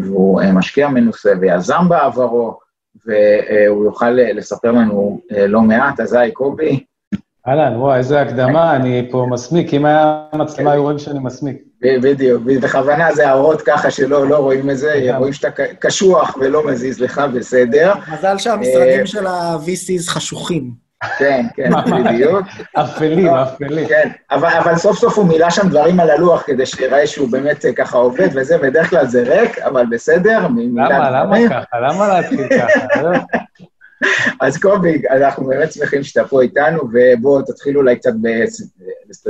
והוא 0.01 0.41
משקיע 0.53 0.87
מנוסה 0.87 1.33
ויזם 1.41 1.89
בעברו, 1.89 2.59
והוא 3.05 3.85
יוכל 3.85 4.09
לספר 4.09 4.71
לנו 4.71 5.21
לא 5.47 5.61
מעט. 5.61 5.99
אז 5.99 6.13
היי, 6.13 6.31
קובי. 6.31 6.85
אהלן, 7.47 7.75
וואי, 7.75 7.97
איזה 7.97 8.21
הקדמה, 8.21 8.75
אני 8.75 9.07
פה 9.11 9.27
מסמיק. 9.29 9.73
אם 9.73 9.85
היה 9.85 10.23
מצלמה, 10.33 10.71
היו 10.71 10.83
רואים 10.83 10.99
שאני 10.99 11.19
מסמיק. 11.19 11.57
בדיוק, 11.81 12.43
בכוונה 12.43 13.13
זה 13.13 13.27
הערות 13.27 13.61
ככה 13.61 13.91
שלא 13.91 14.27
לא 14.27 14.37
רואים 14.37 14.69
את 14.69 14.77
זה. 14.77 15.17
רואים 15.17 15.33
שאתה 15.33 15.49
קשוח 15.79 16.37
ולא 16.39 16.67
מזיז 16.67 17.01
לך, 17.01 17.21
בסדר. 17.33 17.93
מזל 18.13 18.37
שהמשרדים 18.37 19.05
של 19.05 19.27
ה-VCs 19.27 20.09
חשוכים. 20.09 20.85
כן, 21.17 21.45
כן. 21.55 21.69
בדיוק. 22.05 22.45
אפלים, 22.75 23.27
אפלים. 23.27 23.87
כן, 23.87 24.09
אבל, 24.31 24.49
אבל 24.49 24.75
סוף 24.75 24.97
סוף 24.97 25.17
הוא 25.17 25.25
מילא 25.25 25.49
שם 25.49 25.69
דברים 25.69 25.99
על 25.99 26.09
הלוח 26.09 26.43
כדי 26.45 26.65
שיראה 26.65 27.07
שהוא 27.07 27.29
באמת 27.31 27.65
אה, 27.65 27.73
ככה 27.73 27.97
עובד 27.97 28.29
וזה, 28.33 28.57
בדרך 28.57 28.89
כלל 28.89 29.07
זה 29.07 29.23
ריק, 29.23 29.59
אבל 29.59 29.85
בסדר, 29.91 30.47
למה, 30.75 31.09
למה. 31.09 31.37
ככה? 31.49 31.79
למה 31.79 32.07
להתחיל 32.07 32.47
ככה? 32.47 32.79
אז 34.41 34.57
קובי, 34.57 35.01
אנחנו 35.09 35.45
באמת 35.45 35.73
שמחים 35.73 36.03
שאתה 36.03 36.27
פה 36.27 36.41
איתנו, 36.41 36.79
ובוא 36.93 37.41
תתחיל 37.41 37.77
אולי 37.77 37.95
קצת. 37.95 38.11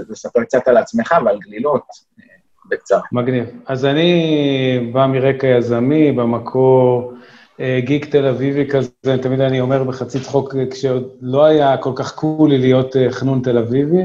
לספר 0.09 0.43
קצת 0.43 0.67
על 0.67 0.77
עצמך 0.77 1.15
ועל 1.25 1.39
גלילות, 1.39 1.83
בקצרה. 2.69 3.01
מגניב. 3.11 3.45
אז 3.67 3.85
אני 3.85 4.89
בא 4.93 5.05
מרקע 5.05 5.47
יזמי, 5.47 6.11
במקור 6.11 7.13
אה, 7.59 7.79
גיק 7.83 8.05
תל 8.05 8.25
אביבי 8.25 8.67
כזה, 8.69 9.17
תמיד 9.21 9.41
אני 9.41 9.61
אומר 9.61 9.83
בחצי 9.83 10.19
צחוק, 10.19 10.55
אה, 10.55 10.63
כשעוד 10.71 11.09
לא 11.21 11.45
היה 11.45 11.77
כל 11.77 11.91
כך 11.95 12.15
קולי 12.15 12.57
להיות 12.57 12.95
אה, 12.95 13.11
חנון 13.11 13.41
תל 13.43 13.57
אביבי. 13.57 14.03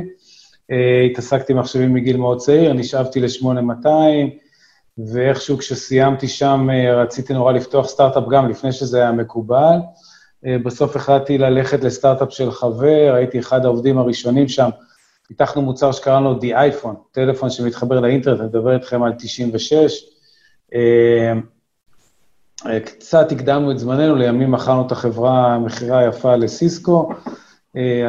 התעסקתי 1.10 1.54
במחשבים 1.54 1.94
מגיל 1.94 2.16
מאוד 2.16 2.38
צעיר, 2.38 2.72
נשאבתי 2.72 3.20
ל-8200, 3.20 3.86
ואיכשהו 5.12 5.58
כשסיימתי 5.58 6.28
שם 6.28 6.68
רציתי 6.96 7.32
נורא 7.32 7.52
לפתוח 7.52 7.88
סטארט-אפ 7.88 8.24
גם 8.30 8.48
לפני 8.48 8.72
שזה 8.72 8.98
היה 8.98 9.12
מקובל. 9.12 9.76
אה, 10.46 10.58
בסוף 10.58 10.96
החלטתי 10.96 11.38
ללכת 11.38 11.84
לסטארט-אפ 11.84 12.32
של 12.32 12.50
חבר, 12.50 13.12
הייתי 13.14 13.38
אחד 13.38 13.64
העובדים 13.64 13.98
הראשונים 13.98 14.48
שם. 14.48 14.70
פיתחנו 15.28 15.62
מוצר 15.62 15.92
שקראנו 15.92 16.32
לו 16.32 16.40
The 16.40 16.44
iPhone, 16.44 16.94
טלפון 17.12 17.50
שמתחבר 17.50 18.00
לאינטרנט, 18.00 18.40
אני 18.40 18.48
מדבר 18.48 18.74
איתכם 18.74 19.02
על 19.02 19.12
96. 19.18 20.04
אה, 20.74 21.32
אה, 22.66 22.80
קצת 22.80 23.32
הקדמנו 23.32 23.70
את 23.70 23.78
זמננו, 23.78 24.16
לימים 24.16 24.50
מכרנו 24.50 24.86
את 24.86 24.92
החברה, 24.92 25.58
מכירה 25.58 26.06
יפה 26.06 26.36
לסיסקו. 26.36 27.12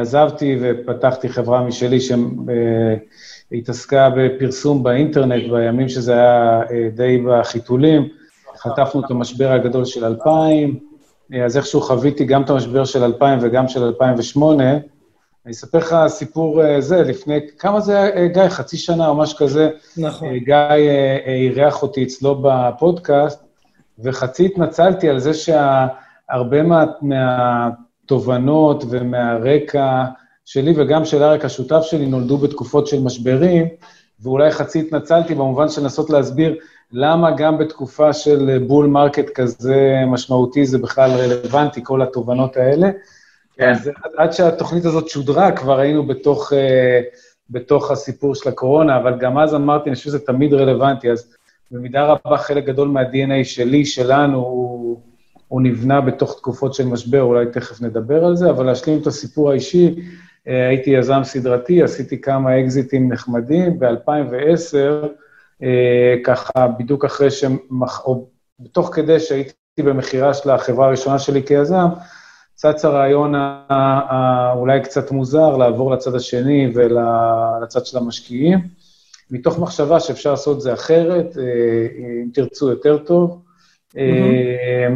עזבתי 0.00 0.58
ופתחתי 0.60 1.28
חברה 1.28 1.62
משלי 1.62 1.98
שהתעסקה 2.00 4.10
בפרסום 4.16 4.82
באינטרנט 4.82 5.50
בימים 5.50 5.88
שזה 5.88 6.12
היה 6.12 6.60
די 6.94 7.24
בחיתולים. 7.26 8.08
חטפנו 8.56 9.04
את 9.04 9.10
המשבר 9.10 9.52
הגדול 9.52 9.84
של 9.84 10.04
2000, 10.04 10.70
אה, 10.70 10.91
אז 11.40 11.56
איכשהו 11.56 11.80
חוויתי 11.80 12.24
גם 12.24 12.42
את 12.42 12.50
המשבר 12.50 12.84
של 12.84 13.04
2000 13.04 13.38
וגם 13.42 13.68
של 13.68 13.82
2008. 13.82 14.64
אני 15.46 15.52
אספר 15.52 15.78
לך 15.78 15.96
סיפור 16.06 16.64
אה, 16.64 16.80
זה, 16.80 17.02
לפני, 17.02 17.40
כמה 17.58 17.80
זה 17.80 17.98
היה, 17.98 18.16
אה, 18.16 18.28
גיא? 18.28 18.48
חצי 18.48 18.76
שנה 18.76 19.08
או 19.08 19.14
משהו 19.14 19.38
כזה, 19.38 19.70
נכון. 19.96 20.28
אה, 20.28 20.38
גיא 20.38 20.56
אירח 21.26 21.82
אותי 21.82 22.04
אצלו 22.04 22.42
בפודקאסט, 22.42 23.42
וחצי 23.98 24.46
התנצלתי 24.46 25.08
על 25.08 25.18
זה 25.18 25.34
שהרבה 25.34 26.62
מה, 26.62 26.84
מהתובנות 27.02 28.84
ומהרקע 28.90 30.04
שלי 30.44 30.74
וגם 30.76 31.04
של 31.04 31.22
אריק, 31.22 31.44
השותף 31.44 31.82
שלי, 31.82 32.06
נולדו 32.06 32.38
בתקופות 32.38 32.86
של 32.86 33.00
משברים, 33.02 33.66
ואולי 34.20 34.50
חצי 34.50 34.80
התנצלתי 34.80 35.34
במובן 35.34 35.68
של 35.68 35.82
לנסות 35.82 36.10
להסביר 36.10 36.56
למה 36.92 37.30
גם 37.30 37.58
בתקופה 37.58 38.12
של 38.12 38.58
bull 38.66 38.86
market 38.86 39.30
כזה 39.34 39.76
משמעותי 40.06 40.66
זה 40.66 40.78
בכלל 40.78 41.10
רלוונטי, 41.10 41.80
כל 41.84 42.02
התובנות 42.02 42.56
האלה. 42.56 42.90
כן. 43.56 43.70
אז 43.70 43.88
עד- 43.88 44.12
עד 44.16 44.32
שהתוכנית 44.32 44.84
הזאת 44.84 45.08
שודרה, 45.08 45.52
כבר 45.52 45.78
היינו 45.78 46.06
בתוך, 46.06 46.52
אה, 46.52 47.00
בתוך 47.50 47.90
הסיפור 47.90 48.34
של 48.34 48.48
הקורונה, 48.48 48.96
אבל 48.96 49.18
גם 49.18 49.38
אז 49.38 49.54
אמרתי, 49.54 49.88
אני 49.88 49.96
חושב 49.96 50.04
שזה 50.08 50.18
תמיד 50.18 50.54
רלוונטי, 50.54 51.10
אז 51.10 51.34
במידה 51.70 52.04
רבה 52.04 52.36
חלק 52.36 52.64
גדול 52.64 52.88
מה-DNA 52.88 53.44
שלי, 53.44 53.84
שלנו, 53.84 54.38
הוא, 54.38 55.00
הוא 55.48 55.62
נבנה 55.62 56.00
בתוך 56.00 56.36
תקופות 56.38 56.74
של 56.74 56.86
משבר, 56.86 57.22
אולי 57.22 57.46
תכף 57.46 57.82
נדבר 57.82 58.24
על 58.24 58.36
זה, 58.36 58.50
אבל 58.50 58.66
להשלים 58.66 58.98
את 59.02 59.06
הסיפור 59.06 59.50
האישי, 59.50 59.94
אה, 60.48 60.68
הייתי 60.68 60.90
יזם 60.90 61.20
סדרתי, 61.24 61.82
עשיתי 61.82 62.20
כמה 62.20 62.60
אקזיטים 62.60 63.12
נחמדים, 63.12 63.78
ב-2010, 63.78 64.74
אה, 64.76 65.08
ככה 66.24 66.66
בדיוק 66.78 67.04
אחרי 67.04 67.30
שמח... 67.30 68.04
או 68.04 68.28
בתוך 68.60 68.90
כדי 68.94 69.20
שהייתי 69.20 69.52
במכירה 69.78 70.34
של 70.34 70.50
החברה 70.50 70.86
הראשונה 70.86 71.18
שלי 71.18 71.42
כיזם, 71.46 71.86
צץ 72.54 72.84
הרעיון 72.84 73.34
ה- 73.34 73.64
ה- 73.68 74.52
אולי 74.52 74.80
קצת 74.80 75.10
מוזר 75.10 75.56
לעבור 75.56 75.92
לצד 75.92 76.14
השני 76.14 76.72
ולצד 76.74 77.86
של 77.86 77.98
המשקיעים, 77.98 78.58
מתוך 79.30 79.58
מחשבה 79.58 80.00
שאפשר 80.00 80.30
לעשות 80.30 80.56
את 80.56 80.62
זה 80.62 80.72
אחרת, 80.72 81.38
אה, 81.38 81.42
אם 81.98 82.28
תרצו 82.34 82.70
יותר 82.70 82.98
טוב. 82.98 83.42
אה, 83.96 84.88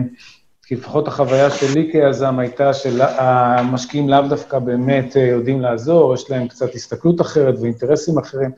כי 0.62 0.74
לפחות 0.74 1.08
החוויה 1.08 1.50
שלי 1.50 1.88
כיזם 1.92 2.38
הייתה 2.38 2.74
שהמשקיעים 2.74 4.08
לאו 4.08 4.22
דווקא 4.28 4.58
באמת 4.58 5.16
אה, 5.16 5.22
יודעים 5.22 5.60
לעזור, 5.60 6.14
יש 6.14 6.30
להם 6.30 6.48
קצת 6.48 6.74
הסתכלות 6.74 7.20
אחרת 7.20 7.54
ואינטרסים 7.60 8.18
אחרים, 8.18 8.50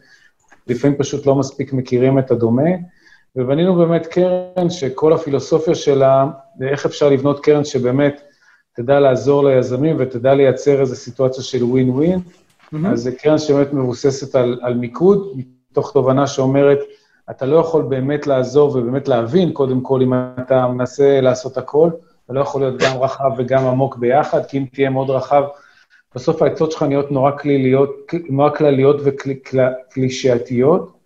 לפעמים 0.68 0.96
פשוט 0.96 1.26
לא 1.26 1.34
מספיק 1.34 1.72
מכירים 1.72 2.18
את 2.18 2.30
הדומה. 2.30 2.70
ובנינו 3.36 3.74
באמת 3.74 4.06
קרן 4.06 4.70
שכל 4.70 5.12
הפילוסופיה 5.12 5.74
שלה, 5.74 6.26
איך 6.62 6.86
אפשר 6.86 7.08
לבנות 7.08 7.40
קרן 7.40 7.64
שבאמת 7.64 8.20
תדע 8.72 9.00
לעזור 9.00 9.44
ליזמים 9.44 9.96
ותדע 9.98 10.34
לייצר 10.34 10.80
איזו 10.80 10.96
סיטואציה 10.96 11.44
של 11.44 11.64
ווין 11.64 11.90
ווין. 11.90 12.20
אז 12.86 13.02
זו 13.02 13.10
קרן 13.18 13.38
שבאמת 13.38 13.72
מבוססת 13.72 14.34
על, 14.34 14.58
על 14.62 14.74
מיקוד, 14.74 15.32
מתוך 15.70 15.92
תובנה 15.92 16.26
שאומרת, 16.26 16.78
אתה 17.30 17.46
לא 17.46 17.56
יכול 17.56 17.82
באמת 17.82 18.26
לעזור 18.26 18.68
ובאמת 18.76 19.08
להבין, 19.08 19.52
קודם 19.52 19.80
כל, 19.80 20.02
אם 20.02 20.12
אתה 20.14 20.66
מנסה 20.66 21.20
לעשות 21.20 21.58
הכל, 21.58 21.90
אתה 22.24 22.32
לא 22.32 22.40
יכול 22.40 22.60
להיות 22.60 22.82
גם 22.82 22.96
רחב 22.96 23.30
וגם 23.38 23.66
עמוק 23.66 23.96
ביחד, 23.96 24.46
כי 24.46 24.58
אם 24.58 24.64
תהיה 24.72 24.90
מאוד 24.90 25.10
רחב, 25.10 25.42
בסוף 26.14 26.42
העצות 26.42 26.72
שלך 26.72 26.82
נהיות 26.82 27.10
נורא 27.10 27.30
כליליות, 27.30 28.12
נורא 28.28 28.50
כלליות 28.50 28.96
וקלישאתיות. 29.04 30.98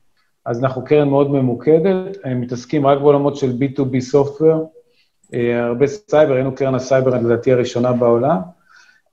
אז 0.46 0.64
אנחנו 0.64 0.84
קרן 0.84 1.08
מאוד 1.08 1.30
ממוקדת, 1.30 2.16
הם 2.24 2.40
מתעסקים 2.40 2.86
רק 2.86 2.98
בעולמות 2.98 3.36
של 3.36 3.52
B2B 3.60 4.14
software, 4.14 4.64
אה, 5.34 5.64
הרבה 5.64 5.86
סייבר, 5.86 6.34
היינו 6.34 6.54
קרן 6.54 6.74
הסייבר, 6.74 7.14
לדעתי, 7.14 7.52
הראשונה 7.52 7.92
בעולם. 7.92 8.38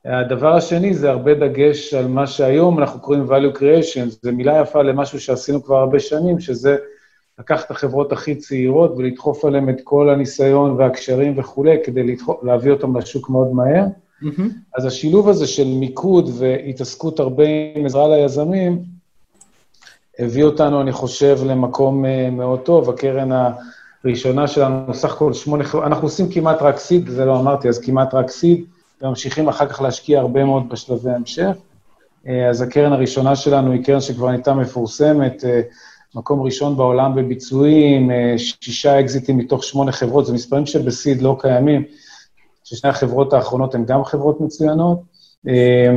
הדבר 0.04 0.56
השני 0.56 0.94
זה 0.94 1.10
הרבה 1.10 1.34
דגש 1.34 1.94
על 1.94 2.08
מה 2.08 2.26
שהיום 2.26 2.78
אנחנו 2.78 3.00
קוראים 3.00 3.30
value 3.30 3.56
creation, 3.56 4.04
זו 4.22 4.32
מילה 4.32 4.60
יפה 4.60 4.82
למשהו 4.82 5.20
שעשינו 5.20 5.62
כבר 5.62 5.76
הרבה 5.76 6.00
שנים, 6.00 6.40
שזה 6.40 6.76
לקחת 7.38 7.66
את 7.66 7.70
החברות 7.70 8.12
הכי 8.12 8.34
צעירות 8.34 8.94
ולדחוף 8.96 9.44
עליהן 9.44 9.68
את 9.70 9.80
כל 9.84 10.10
הניסיון 10.10 10.70
והקשרים 10.70 11.38
וכולי, 11.38 11.76
כדי 11.84 12.02
לדחוף, 12.02 12.44
להביא 12.44 12.72
אותן 12.72 12.92
לשוק 12.96 13.30
מאוד 13.30 13.52
מהר. 13.54 13.84
אז 14.76 14.86
השילוב 14.86 15.28
הזה 15.28 15.46
של 15.46 15.66
מיקוד 15.66 16.30
והתעסקות 16.38 17.20
הרבה 17.20 17.44
עם 17.74 17.86
עזרה 17.86 18.16
ליזמים, 18.16 18.82
הביא 20.18 20.44
אותנו, 20.44 20.80
אני 20.80 20.92
חושב, 20.92 21.38
למקום 21.46 22.04
אה, 22.04 22.30
מאוד 22.30 22.60
טוב. 22.60 22.90
הקרן 22.90 23.28
הראשונה 24.04 24.48
שלנו, 24.48 24.94
סך 24.94 25.12
הכל 25.12 25.32
שמונה 25.32 25.64
אנחנו 25.74 26.06
עושים 26.06 26.28
כמעט 26.32 26.62
רק 26.62 26.78
סיד, 26.78 27.08
זה 27.08 27.24
לא 27.24 27.40
אמרתי, 27.40 27.68
אז 27.68 27.78
כמעט 27.78 28.14
רק 28.14 28.30
סיד, 28.30 28.64
וממשיכים 29.02 29.48
אחר 29.48 29.66
כך 29.66 29.80
להשקיע 29.80 30.20
הרבה 30.20 30.44
מאוד 30.44 30.68
בשלבי 30.68 31.10
המשך. 31.10 31.56
אה, 32.26 32.48
אז 32.48 32.62
הקרן 32.62 32.92
הראשונה 32.92 33.36
שלנו 33.36 33.72
היא 33.72 33.84
קרן 33.84 34.00
שכבר 34.00 34.28
נהייתה 34.28 34.54
מפורסמת, 34.54 35.44
אה, 35.44 35.60
מקום 36.14 36.42
ראשון 36.42 36.76
בעולם 36.76 37.14
בביצועים, 37.14 38.10
שישה 38.36 39.00
אקזיטים 39.00 39.38
מתוך 39.38 39.64
שמונה 39.64 39.92
חברות, 39.92 40.26
זה 40.26 40.32
מספרים 40.32 40.66
שבסיד 40.66 41.22
לא 41.22 41.36
קיימים, 41.40 41.84
ששני 42.70 42.90
החברות 42.90 43.32
האחרונות 43.32 43.74
הן 43.74 43.84
גם 43.84 44.04
חברות 44.04 44.40
מצוינות. 44.40 45.00
אה, 45.48 45.96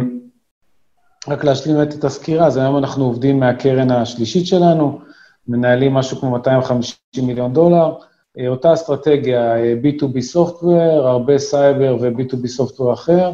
רק 1.28 1.44
להשלים 1.44 1.82
את 1.82 2.04
הסקירה, 2.04 2.48
אז 2.48 2.58
היום 2.58 2.78
אנחנו 2.78 3.06
עובדים 3.06 3.40
מהקרן 3.40 3.92
השלישית 3.92 4.48
שלנו, 4.48 5.00
מנהלים 5.48 5.94
משהו 5.94 6.18
כמו 6.18 6.30
250 6.32 7.28
מיליון 7.28 7.54
דולר. 7.54 7.94
אה, 8.40 8.48
אותה 8.48 8.74
אסטרטגיה, 8.74 9.56
אה, 9.56 9.74
B2B 9.84 10.18
Software, 10.36 11.06
הרבה 11.06 11.38
סייבר 11.38 11.98
ו-B2B 12.02 12.62
Software 12.62 12.94
אחר, 12.94 13.32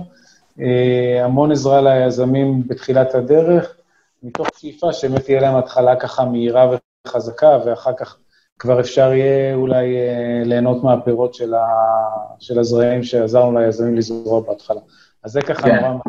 אה, 0.60 1.26
המון 1.26 1.52
עזרה 1.52 1.82
ליזמים 1.82 2.68
בתחילת 2.68 3.16
הדרך, 3.16 3.76
מתוך 4.24 4.48
שאיפה 4.58 4.94
שבאמת 4.94 5.24
תהיה 5.26 5.42
להם 5.42 5.56
התחלה 5.56 5.96
ככה 5.96 6.26
מהירה 6.26 6.72
וחזקה, 7.08 7.58
ואחר 7.66 7.94
כך 7.94 8.18
כבר 8.60 8.80
אפשר 8.80 9.14
יהיה 9.14 9.56
אולי 9.56 9.98
אה, 9.98 10.42
ליהנות 10.46 10.84
מהפירות 10.84 11.34
של, 11.34 11.54
ה... 11.54 11.66
של 12.40 12.60
הזרעים 12.60 13.04
שעזרנו 13.04 13.60
ליזמים 13.60 13.96
לזרוע 13.96 14.42
בהתחלה. 14.42 14.80
אז 15.24 15.32
זה 15.32 15.42
ככה 15.42 15.62
כן. 15.62 15.86
נורא... 15.86 16.00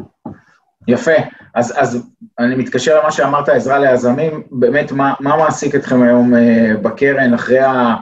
יפה. 0.88 1.12
אז, 1.54 1.74
אז 1.76 2.10
אני 2.38 2.54
מתקשר 2.54 3.00
למה 3.00 3.10
שאמרת, 3.10 3.48
עזרה 3.48 3.78
ליזמים, 3.78 4.42
באמת, 4.50 4.92
מה, 4.92 5.14
מה 5.20 5.36
מעסיק 5.36 5.74
אתכם 5.74 6.02
היום 6.02 6.34
אה, 6.34 6.72
בקרן 6.82 7.34
אחרי 7.34 7.58
ה, 7.58 7.94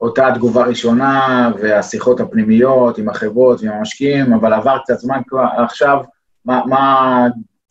אותה 0.00 0.28
תגובה 0.34 0.64
ראשונה 0.64 1.50
והשיחות 1.62 2.20
הפנימיות 2.20 2.98
עם 2.98 3.08
החברות 3.08 3.60
ועם 3.62 3.72
המשקיעים, 3.72 4.32
אבל 4.32 4.52
עבר 4.52 4.78
קצת 4.78 4.98
זמן 4.98 5.20
כבר, 5.26 5.44
עכשיו, 5.64 6.02
מה, 6.44 6.62
מה 6.66 7.26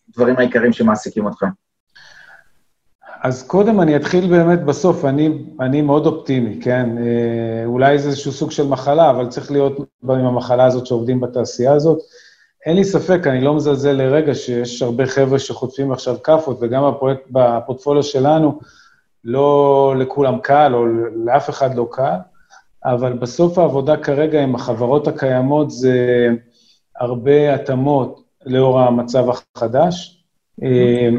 הדברים 0.10 0.38
העיקריים 0.38 0.74
שמעסיקים 0.74 1.28
אתכם? 1.28 1.48
אז 3.22 3.44
קודם 3.48 3.82
אני 3.82 3.96
אתחיל 3.96 4.30
באמת 4.30 4.64
בסוף, 4.64 5.06
אני, 5.06 5.30
אני 5.60 5.82
מאוד 5.82 6.06
אופטימי, 6.06 6.60
כן? 6.62 6.98
אה, 6.98 7.66
אולי 7.66 8.00
זה 8.00 8.10
איזשהו 8.10 8.32
סוג 8.32 8.52
של 8.52 8.68
מחלה, 8.68 9.10
אבל 9.10 9.28
צריך 9.28 9.52
להיות 9.52 9.78
עם 10.04 10.26
המחלה 10.26 10.66
הזאת 10.66 10.86
שעובדים 10.86 11.20
בתעשייה 11.20 11.74
הזאת. 11.74 12.00
אין 12.66 12.76
לי 12.76 12.84
ספק, 12.84 13.28
אני 13.28 13.42
לא 13.42 13.54
מזלזל 13.54 13.92
לרגע 13.92 14.36
שיש 14.36 14.82
הרבה 14.82 15.06
חבר'ה 15.06 15.40
שחוטפים 15.40 15.92
עכשיו 15.92 16.16
כאפות, 16.24 16.58
וגם 16.62 16.92
בפרויקט, 16.92 17.22
בפורטפוליו 17.32 18.04
שלנו, 18.04 18.60
לא 19.24 19.96
לכולם 20.00 20.40
קל, 20.40 20.72
או 20.76 20.86
לאף 21.26 21.50
אחד 21.50 21.76
לא 21.76 21.88
קל, 21.92 22.18
אבל 22.86 23.14
בסוף 23.14 23.58
העבודה 23.58 23.98
כרגע 23.98 24.44
עם 24.44 24.56
החברות 24.56 25.08
הקיימות 25.08 25.72
זה 25.72 26.28
הרבה 27.00 27.54
התאמות 27.54 28.24
לאור 28.46 28.80
המצב 28.80 29.26
החדש. 29.30 30.24
אה, 30.64 31.10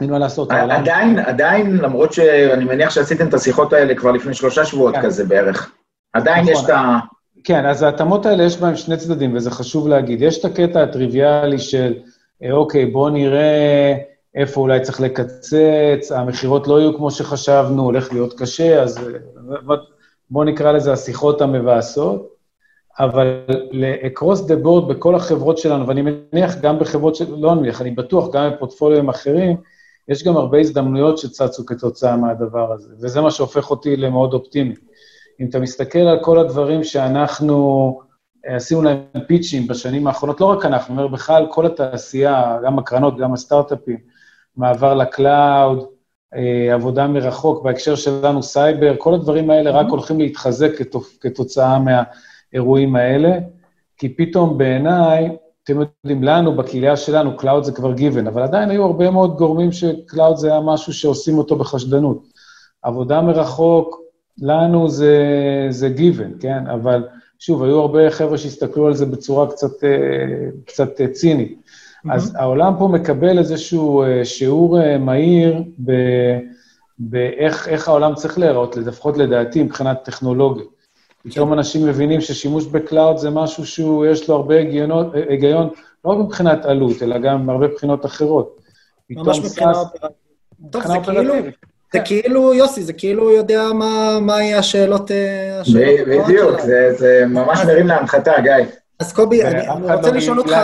אין 0.00 0.10
מה 0.10 0.18
לעשות. 0.18 0.52
עדיין, 0.52 1.18
עדיין, 1.18 1.76
למרות 1.76 2.12
שאני 2.12 2.64
מניח 2.64 2.90
שעשיתם 2.90 3.28
את 3.28 3.34
השיחות 3.34 3.72
האלה 3.72 3.94
כבר 3.94 4.12
לפני 4.12 4.34
שלושה 4.34 4.64
שבועות 4.64 4.94
כן. 4.94 5.02
כזה 5.02 5.24
בערך, 5.24 5.72
עדיין 6.12 6.40
נכון. 6.40 6.54
יש 6.54 6.64
את 6.64 6.70
ה... 6.70 6.98
כן, 7.44 7.66
אז 7.66 7.82
ההתאמות 7.82 8.26
האלה, 8.26 8.42
יש 8.44 8.56
בהן 8.56 8.76
שני 8.76 8.96
צדדים, 8.96 9.36
וזה 9.36 9.50
חשוב 9.50 9.88
להגיד. 9.88 10.22
יש 10.22 10.38
את 10.38 10.44
הקטע 10.44 10.82
הטריוויאלי 10.82 11.58
של, 11.58 11.94
אה, 12.42 12.52
אוקיי, 12.52 12.86
בואו 12.86 13.08
נראה 13.08 13.94
איפה 14.34 14.60
אולי 14.60 14.80
צריך 14.80 15.00
לקצץ, 15.00 16.12
המכירות 16.14 16.68
לא 16.68 16.80
יהיו 16.80 16.96
כמו 16.96 17.10
שחשבנו, 17.10 17.82
הולך 17.82 18.12
להיות 18.12 18.38
קשה, 18.38 18.82
אז 18.82 18.98
אה, 18.98 19.76
בואו 20.30 20.44
נקרא 20.44 20.72
לזה 20.72 20.92
השיחות 20.92 21.40
המבאסות. 21.40 22.38
אבל 22.98 23.40
ל-across 23.72 24.38
the 24.38 24.64
board 24.64 24.88
בכל 24.88 25.14
החברות 25.14 25.58
שלנו, 25.58 25.88
ואני 25.88 26.02
מניח 26.02 26.56
גם 26.56 26.78
בחברות 26.78 27.16
של... 27.16 27.34
לא 27.36 27.52
אני 27.52 27.60
מניח, 27.60 27.82
אני 27.82 27.90
בטוח, 27.90 28.34
גם 28.34 28.50
בפורטפוליואים 28.50 29.08
אחרים, 29.08 29.56
יש 30.08 30.24
גם 30.24 30.36
הרבה 30.36 30.58
הזדמנויות 30.58 31.18
שצצו 31.18 31.66
כתוצאה 31.66 32.16
מהדבר 32.16 32.72
הזה, 32.72 32.94
וזה 33.00 33.20
מה 33.20 33.30
שהופך 33.30 33.70
אותי 33.70 33.96
למאוד 33.96 34.34
אופטימי. 34.34 34.74
אם 35.40 35.46
אתה 35.48 35.58
מסתכל 35.58 35.98
על 35.98 36.18
כל 36.22 36.38
הדברים 36.38 36.84
שאנחנו 36.84 38.00
אה, 38.46 38.56
עשינו 38.56 38.82
להם 38.82 39.02
פיצ'ים 39.26 39.66
בשנים 39.66 40.06
האחרונות, 40.06 40.40
לא 40.40 40.46
רק 40.46 40.64
אנחנו, 40.64 40.94
אני 40.94 41.02
אומר 41.02 41.14
בכלל, 41.14 41.46
כל 41.50 41.66
התעשייה, 41.66 42.58
גם 42.64 42.78
הקרנות, 42.78 43.18
גם 43.18 43.32
הסטארט-אפים, 43.32 43.98
מעבר 44.56 44.94
לקלאוד, 44.94 45.86
אה, 46.34 46.74
עבודה 46.74 47.06
מרחוק, 47.06 47.64
בהקשר 47.64 47.94
שלנו 47.94 48.42
סייבר, 48.42 48.94
כל 48.98 49.14
הדברים 49.14 49.50
האלה 49.50 49.70
רק 49.70 49.86
הולכים 49.90 50.20
להתחזק 50.20 50.70
כתוצאה 51.20 51.78
מהאירועים 51.78 52.96
האלה, 52.96 53.38
כי 53.96 54.08
פתאום 54.08 54.58
בעיניי, 54.58 55.36
אתם 55.70 55.80
יודעים, 55.80 56.22
לנו, 56.22 56.56
בקהילה 56.56 56.96
שלנו, 56.96 57.36
cloud 57.36 57.64
זה 57.64 57.72
כבר 57.72 57.92
given, 57.92 58.26
אבל 58.26 58.42
עדיין 58.42 58.70
היו 58.70 58.84
הרבה 58.84 59.10
מאוד 59.10 59.36
גורמים 59.36 59.72
ש 59.72 59.90
cloud 59.90 60.36
זה 60.36 60.50
היה 60.50 60.60
משהו 60.60 60.92
שעושים 60.92 61.38
אותו 61.38 61.56
בחשדנות. 61.56 62.22
עבודה 62.82 63.20
מרחוק, 63.20 64.00
לנו 64.38 64.88
זה, 64.88 65.16
זה 65.70 65.88
given, 65.88 66.32
כן? 66.40 66.66
אבל 66.66 67.06
שוב, 67.38 67.62
היו 67.62 67.80
הרבה 67.80 68.10
חבר'ה 68.10 68.38
שהסתכלו 68.38 68.86
על 68.86 68.94
זה 68.94 69.06
בצורה 69.06 69.50
קצת, 69.50 69.84
אה, 69.84 69.90
קצת 70.66 71.00
אה, 71.00 71.08
צינית. 71.08 71.62
אז 72.10 72.34
העולם 72.38 72.74
פה 72.78 72.88
מקבל 72.88 73.38
איזשהו 73.38 74.02
אה, 74.02 74.24
שיעור 74.24 74.98
מהיר 74.98 75.62
ב- 75.84 76.38
באיך 76.98 77.68
איך 77.68 77.88
העולם 77.88 78.14
צריך 78.14 78.38
להיראות, 78.38 78.76
לפחות 78.76 79.16
לדעתי, 79.16 79.62
מבחינת 79.62 80.04
טכנולוגיה. 80.04 80.64
פתאום 81.24 81.52
אנשים 81.52 81.86
מבינים 81.86 82.20
ששימוש 82.20 82.66
ב 82.66 82.74
cloud 82.74 83.16
זה 83.16 83.30
משהו 83.30 83.66
שהוא, 83.66 84.06
יש 84.06 84.28
לו 84.28 84.34
הרבה 84.34 84.54
היגיונות, 84.54 85.14
אה, 85.14 85.22
היגיון, 85.28 85.68
לא 86.04 86.10
רק 86.10 86.18
מבחינת 86.18 86.64
עלות, 86.64 87.02
אלא 87.02 87.18
גם 87.18 87.46
מהרבה 87.46 87.68
בחינות 87.68 88.06
אחרות. 88.06 88.60
ממש 89.10 89.38
מבחינה 89.38 89.70
אופרטיבית. 89.70 90.16
טוב, 90.70 90.86
זה 90.86 90.94
כאילו, 91.04 91.20
אופרטיבית. 91.20 91.54
זה 91.92 92.00
כאילו, 92.04 92.54
יוסי, 92.54 92.82
זה 92.82 92.92
כאילו 92.92 93.22
הוא 93.22 93.30
יודע 93.30 93.72
מה 93.74 94.18
מה 94.20 94.42
יהיה 94.42 94.58
השאלות 94.58 95.10
אה, 95.10 95.60
השאלות 95.60 96.08
בדיוק. 96.08 96.60
זה, 96.60 96.92
זה 96.98 97.24
ממש 97.28 97.60
מרים 97.66 97.86
להנחתה, 97.86 98.32
גיא. 98.40 98.52
אז 99.00 99.12
קובי, 99.12 99.44
אני 99.44 99.68
אני 99.68 99.82
לא 99.82 99.94
רוצה 99.94 100.10
לשאול 100.10 100.38
אותך. 100.38 100.56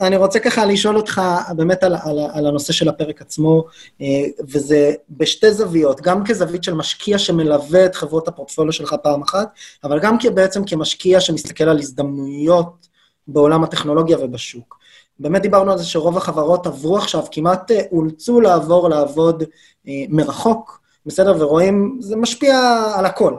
אני 0.00 0.16
רוצה 0.16 0.38
ככה 0.38 0.64
לשאול 0.64 0.96
אותך 0.96 1.22
באמת 1.56 1.82
על, 1.82 1.96
על, 2.02 2.18
על 2.32 2.46
הנושא 2.46 2.72
של 2.72 2.88
הפרק 2.88 3.22
עצמו, 3.22 3.64
אה, 4.00 4.06
וזה 4.40 4.92
בשתי 5.10 5.52
זוויות, 5.52 6.00
גם 6.00 6.24
כזווית 6.24 6.64
של 6.64 6.74
משקיע 6.74 7.18
שמלווה 7.18 7.86
את 7.86 7.94
חברות 7.94 8.28
הפורטפוליו 8.28 8.72
שלך 8.72 8.94
פעם 9.02 9.22
אחת, 9.22 9.48
אבל 9.84 10.00
גם 10.00 10.16
בעצם 10.34 10.64
כמשקיע 10.64 11.20
שמסתכל 11.20 11.64
על 11.64 11.78
הזדמנויות 11.78 12.88
בעולם 13.28 13.64
הטכנולוגיה 13.64 14.18
ובשוק. 14.20 14.78
באמת 15.20 15.42
דיברנו 15.42 15.72
על 15.72 15.78
זה 15.78 15.84
שרוב 15.84 16.16
החברות 16.16 16.66
עברו 16.66 16.98
עכשיו, 16.98 17.24
כמעט 17.30 17.70
אה, 17.70 17.80
אולצו 17.92 18.40
לעבור 18.40 18.88
לעבוד 18.88 19.42
אה, 19.88 19.92
מרחוק, 20.08 20.80
בסדר? 21.06 21.36
ורואים, 21.38 21.98
זה 22.00 22.16
משפיע 22.16 22.82
על 22.94 23.06
הכל. 23.06 23.34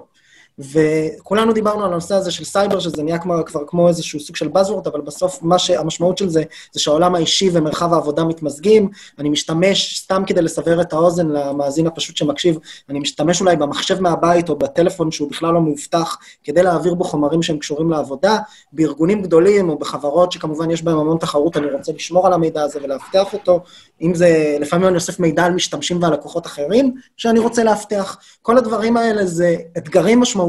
וכולנו 0.59 1.53
דיברנו 1.53 1.85
על 1.85 1.91
הנושא 1.91 2.15
הזה 2.15 2.31
של 2.31 2.43
סייבר, 2.43 2.79
שזה 2.79 3.03
נהיה 3.03 3.17
כבר, 3.17 3.43
כבר 3.43 3.61
כמו 3.67 3.87
איזשהו 3.87 4.19
סוג 4.19 4.35
של 4.35 4.47
buzzword, 4.47 4.89
אבל 4.89 5.01
בסוף 5.01 5.43
מה 5.43 5.59
שהמשמעות 5.59 6.17
של 6.17 6.29
זה, 6.29 6.43
זה 6.71 6.79
שהעולם 6.79 7.15
האישי 7.15 7.49
ומרחב 7.53 7.93
העבודה 7.93 8.23
מתמזגים. 8.23 8.89
אני 9.19 9.29
משתמש, 9.29 9.99
סתם 9.99 10.23
כדי 10.27 10.41
לסבר 10.41 10.81
את 10.81 10.93
האוזן 10.93 11.27
למאזין 11.27 11.87
הפשוט 11.87 12.17
שמקשיב, 12.17 12.57
אני 12.89 12.99
משתמש 12.99 13.41
אולי 13.41 13.55
במחשב 13.55 13.99
מהבית 14.01 14.49
או 14.49 14.55
בטלפון 14.55 15.11
שהוא 15.11 15.29
בכלל 15.29 15.53
לא 15.53 15.61
מאובטח, 15.61 16.17
כדי 16.43 16.63
להעביר 16.63 16.93
בו 16.93 17.03
חומרים 17.03 17.43
שהם 17.43 17.57
קשורים 17.57 17.89
לעבודה. 17.89 18.37
בארגונים 18.73 19.21
גדולים 19.21 19.69
או 19.69 19.77
בחברות 19.77 20.31
שכמובן 20.31 20.71
יש 20.71 20.83
בהם 20.83 20.97
המון 20.97 21.17
תחרות, 21.17 21.57
אני 21.57 21.71
רוצה 21.71 21.91
לשמור 21.91 22.27
על 22.27 22.33
המידע 22.33 22.61
הזה 22.61 22.79
ולאבטח 22.83 23.33
אותו. 23.33 23.59
אם 24.01 24.15
זה, 24.15 24.57
לפעמים 24.59 24.87
אני 24.87 24.95
אוסף 24.95 25.19
מידע 25.19 25.43
על 25.45 25.53
משתמשים 25.53 26.03
ועל 26.03 26.13
לקוחות 26.13 26.45
אחרים 26.45 26.93
שאני 27.17 27.39
רוצה 27.39 27.63
לאבטח. 27.63 28.17
כל 28.41 28.57
הדברים 28.57 28.97
האלה 28.97 29.25
זה 29.25 29.55
אתגרים 29.77 30.19
משמעותיים. 30.19 30.48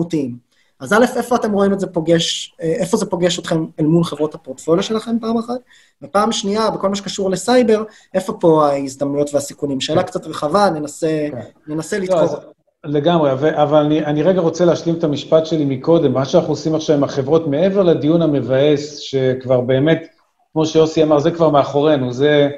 אז 0.81 0.93
א', 0.93 1.05
איפה 1.17 1.37
אתם 1.37 1.53
רואים 1.53 1.73
את 1.73 1.81
זה 1.81 1.87
פוגש, 1.87 2.55
אה, 2.63 2.67
איפה 2.67 2.97
זה 2.97 3.07
פוגש 3.07 3.39
אתכם 3.39 3.65
אל 3.81 3.85
מול 3.85 4.05
חברות 4.05 4.35
הפורטפוליו 4.35 4.83
שלכם 4.83 5.17
פעם 5.21 5.39
אחת? 5.39 5.61
ופעם 6.03 6.33
שנייה, 6.33 6.71
בכל 6.71 6.89
מה 6.89 6.97
שקשור 6.97 7.31
לסייבר, 7.31 7.85
איפה 8.15 8.33
פה 8.33 8.69
ההזדמנויות 8.69 9.35
והסיכונים? 9.35 9.81
שאלה 9.81 10.03
קצת 10.03 10.27
רחבה, 10.27 10.71
ננסה, 10.71 11.29
ננסה 11.67 11.99
לא, 11.99 12.05
לתקוף. 12.05 12.21
אז 12.23 12.37
לגמרי, 12.85 13.33
אבל 13.63 13.85
אני, 13.85 14.05
אני 14.05 14.23
רגע 14.23 14.41
רוצה 14.41 14.65
להשלים 14.65 14.95
את 14.95 15.05
המשפט 15.05 15.47
שלי 15.47 15.65
מקודם. 15.65 16.13
מה 16.13 16.25
שאנחנו 16.25 16.53
עושים 16.53 16.75
עכשיו 16.75 16.97
עם 16.97 17.05
החברות, 17.05 17.47
מעבר 17.47 17.83
לדיון 17.83 18.23
המבאס, 18.23 18.99
שכבר 18.99 19.61
באמת 19.61 20.07
כמו 20.53 20.67
שיוסי 20.67 21.03
אמר, 21.03 21.19
זה 21.19 21.31
כבר 21.31 21.51
מאחורינו, 21.51 22.13
זה 22.13 22.51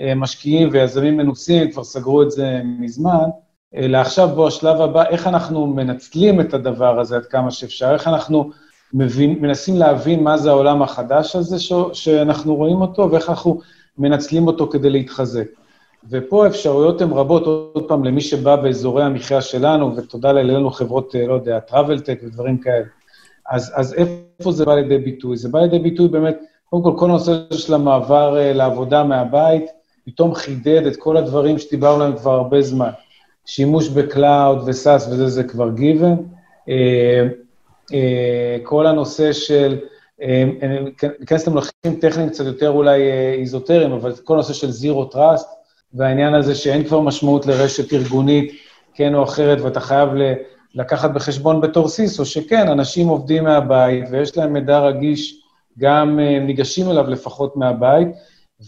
אה, 0.00 0.14
משקיעים 0.14 0.68
ויזמים 0.72 1.16
מנוסים, 1.16 1.70
כבר 1.70 1.84
סגרו 1.84 2.22
את 2.22 2.30
זה 2.30 2.60
מזמן, 2.64 3.24
אלא 3.76 3.98
עכשיו 3.98 4.28
בוא, 4.28 4.48
השלב 4.48 4.80
הבא, 4.80 5.04
איך 5.08 5.26
אנחנו 5.26 5.66
מנצלים 5.66 6.40
את 6.40 6.54
הדבר 6.54 7.00
הזה 7.00 7.16
עד 7.16 7.26
כמה 7.26 7.50
שאפשר, 7.50 7.92
איך 7.92 8.08
אנחנו 8.08 8.50
מבין, 8.92 9.38
מנסים 9.40 9.76
להבין 9.76 10.22
מה 10.22 10.36
זה 10.36 10.50
העולם 10.50 10.82
החדש 10.82 11.36
הזה 11.36 11.58
ש, 11.58 11.72
שאנחנו 11.92 12.54
רואים 12.54 12.80
אותו, 12.80 13.10
ואיך 13.10 13.30
אנחנו 13.30 13.60
מנצלים 13.98 14.46
אותו 14.46 14.66
כדי 14.66 14.90
להתחזק. 14.90 15.46
ופה 16.10 16.44
האפשרויות 16.44 17.00
הן 17.00 17.10
רבות, 17.10 17.46
עוד 17.46 17.88
פעם, 17.88 18.04
למי 18.04 18.20
שבא 18.20 18.56
באזורי 18.56 19.04
המחיה 19.04 19.40
שלנו, 19.40 19.96
ותודה 19.96 20.32
לנו 20.32 20.70
חברות, 20.70 21.14
אה, 21.16 21.26
לא 21.26 21.34
יודע, 21.34 21.58
travel 21.70 22.00
tech 22.00 22.26
ודברים 22.26 22.58
כאלה. 22.58 22.84
אז, 23.50 23.72
אז 23.74 23.94
איפה 23.94 24.52
זה 24.52 24.64
בא 24.64 24.74
לידי 24.74 24.98
ביטוי? 24.98 25.36
זה 25.36 25.48
בא 25.48 25.60
לידי 25.60 25.78
ביטוי 25.78 26.08
באמת, 26.08 26.36
קודם 26.70 26.82
כל, 26.82 26.92
כל 26.98 27.04
הנושא 27.10 27.32
של 27.50 27.74
המעבר 27.74 28.36
uh, 28.36 28.56
לעבודה 28.56 29.04
מהבית, 29.04 29.64
פתאום 30.04 30.34
חידד 30.34 30.86
את 30.86 30.96
כל 30.96 31.16
הדברים 31.16 31.58
שדיברנו 31.58 32.02
עליהם 32.02 32.18
כבר 32.18 32.32
הרבה 32.32 32.62
זמן. 32.62 32.90
שימוש 33.46 33.88
ב 33.88 34.00
cloud 34.00 34.62
ו 34.66 34.74
SaaS 34.74 35.08
וזה, 35.08 35.28
זה 35.28 35.44
כבר 35.44 35.70
given. 35.70 36.26
אה, 36.68 36.70
אה, 37.90 37.94
כל 38.62 38.86
הנושא 38.86 39.32
של, 39.32 39.78
ניכנס 41.20 41.46
למונחים 41.46 42.00
טכניים 42.00 42.28
קצת 42.28 42.44
יותר 42.44 42.70
אולי 42.70 43.00
איזוטריים, 43.38 43.92
אבל 43.92 44.12
כל 44.24 44.34
הנושא 44.34 44.52
של 44.52 44.70
zero 44.70 45.04
trust, 45.04 45.48
והעניין 45.94 46.34
הזה 46.34 46.54
שאין 46.54 46.84
כבר 46.84 47.00
משמעות 47.00 47.46
לרשת 47.46 47.92
ארגונית, 47.92 48.52
כן 48.94 49.14
או 49.14 49.22
אחרת, 49.22 49.60
ואתה 49.60 49.80
חייב 49.80 50.08
לקחת 50.74 51.10
בחשבון 51.10 51.60
בתור 51.60 51.88
CISO, 51.88 52.24
שכן, 52.24 52.68
אנשים 52.68 53.08
עובדים 53.08 53.44
מהבית 53.44 54.04
ויש 54.10 54.36
להם 54.36 54.52
מידע 54.52 54.80
רגיש, 54.80 55.40
גם 55.78 56.20
אה, 56.20 56.38
ניגשים 56.38 56.90
אליו 56.90 57.10
לפחות 57.10 57.56
מהבית, 57.56 58.08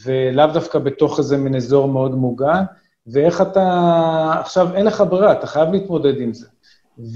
ולאו 0.05 0.47
דווקא 0.47 0.79
בתוך 0.79 1.19
איזה 1.19 1.37
מין 1.37 1.55
אזור 1.55 1.89
מאוד 1.89 2.15
מוגן, 2.15 2.63
ואיך 3.07 3.41
אתה... 3.41 4.35
עכשיו, 4.41 4.75
אין 4.75 4.87
לך 4.87 5.05
ברירה, 5.09 5.33
אתה 5.33 5.47
חייב 5.47 5.73
להתמודד 5.73 6.21
עם 6.21 6.35
זה. 6.35 6.47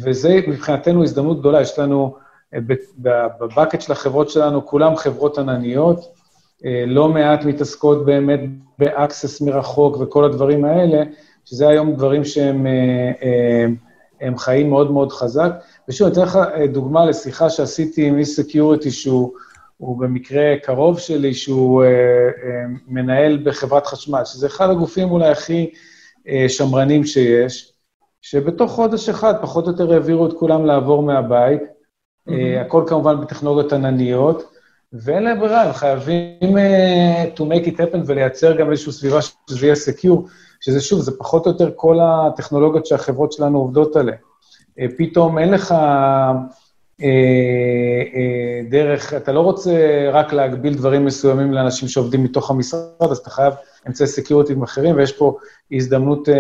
וזה 0.05 0.41
מבחינתנו 0.49 1.03
הזדמנות 1.03 1.41
גדולה, 1.41 1.61
יש 1.61 1.79
לנו, 1.79 2.15
אה, 2.55 2.59
בבקט 3.41 3.81
של 3.81 3.93
החברות 3.93 4.31
שלנו, 4.31 4.67
כולם 4.67 4.97
חברות 4.97 5.39
ענניות, 5.39 6.21
אה, 6.65 6.85
לא 6.87 7.09
מעט 7.09 7.45
מתעסקות 7.45 8.05
באמת 8.05 8.41
באקסס 8.79 9.41
מרחוק 9.41 9.97
וכל 10.01 10.25
הדברים 10.25 10.65
האלה, 10.65 11.03
שזה 11.45 11.69
היום 11.69 11.95
דברים 11.95 12.25
שהם 12.25 12.67
אה, 12.67 12.73
אה, 13.23 13.67
הם 14.21 14.39
חיים 14.39 14.71
מאוד 14.71 14.91
מאוד 14.91 15.13
חזק. 15.13 15.53
ושוב, 15.89 16.07
אני 16.07 16.13
אתן 16.13 16.23
לך 16.23 16.39
דוגמה 16.73 17.05
לשיחה 17.05 17.51
שעשיתי 17.51 18.07
עם 18.07 18.19
איש 18.19 18.29
security 18.29 18.91
שהוא 18.91 19.33
במקרה 19.81 20.55
קרוב 20.63 20.99
שלי, 20.99 21.35
שהוא 21.35 21.85
מנהל 22.89 23.39
בחברת 23.45 23.87
חשמל, 23.87 24.25
שזה 24.25 24.47
אחד 24.47 24.71
הגופים 24.71 25.11
אולי 25.11 25.29
הכי 25.29 25.71
שמרנים 26.49 27.05
שיש, 27.05 27.73
שבתוך 28.23 28.73
חודש 28.73 29.09
אחד 29.09 29.35
פחות 29.43 29.67
או 29.67 29.71
יותר 29.71 29.93
העבירו 29.93 30.27
את 30.27 30.33
כולם 30.33 30.67
לעבוד 30.67 31.03
מהבית, 31.03 31.61
mm-hmm. 31.63 32.33
הכל 32.61 32.85
כמובן 32.87 33.21
בטכנולוגיות 33.21 33.73
ענניות, 33.73 34.51
ואין 34.93 35.23
להם 35.23 35.41
ברירה, 35.41 35.63
הם 35.63 35.73
חייבים 35.73 36.57
אה, 36.57 37.39
to 37.39 37.41
make 37.41 37.67
it 37.67 37.77
happen 37.77 37.99
ולייצר 38.07 38.57
גם 38.57 38.71
איזושהי 38.71 38.93
סביבה 38.93 39.19
שזה 39.23 39.67
יהיה 39.67 39.75
secure, 39.75 40.31
שזה 40.61 40.81
שוב, 40.81 41.01
זה 41.01 41.19
פחות 41.19 41.47
או 41.47 41.51
יותר 41.51 41.71
כל 41.77 41.99
הטכנולוגיות 42.03 42.87
שהחברות 42.87 43.33
שלנו 43.33 43.59
עובדות 43.59 43.97
עליהן. 43.97 44.19
אה, 44.71 44.83
פתאום 44.99 45.39
אין 45.39 45.51
לך 45.51 45.75
דרך, 48.69 49.15
אתה 49.15 49.33
לא 49.33 49.41
רוצה 49.41 49.71
רק 50.13 50.33
להגביל 50.33 50.75
דברים 50.75 51.05
מסוימים 51.05 51.53
לאנשים 51.53 51.89
שעובדים 51.89 52.25
מתוך 52.25 52.51
המשרד, 52.51 53.11
אז 53.11 53.19
אתה 53.19 53.31
חייב 53.31 53.55
אמצעי 53.89 54.07
security 54.07 54.63
אחרים, 54.63 54.97
ויש 54.97 55.13
פה 55.13 55.37
הזדמנות 55.73 56.29
אה, 56.29 56.33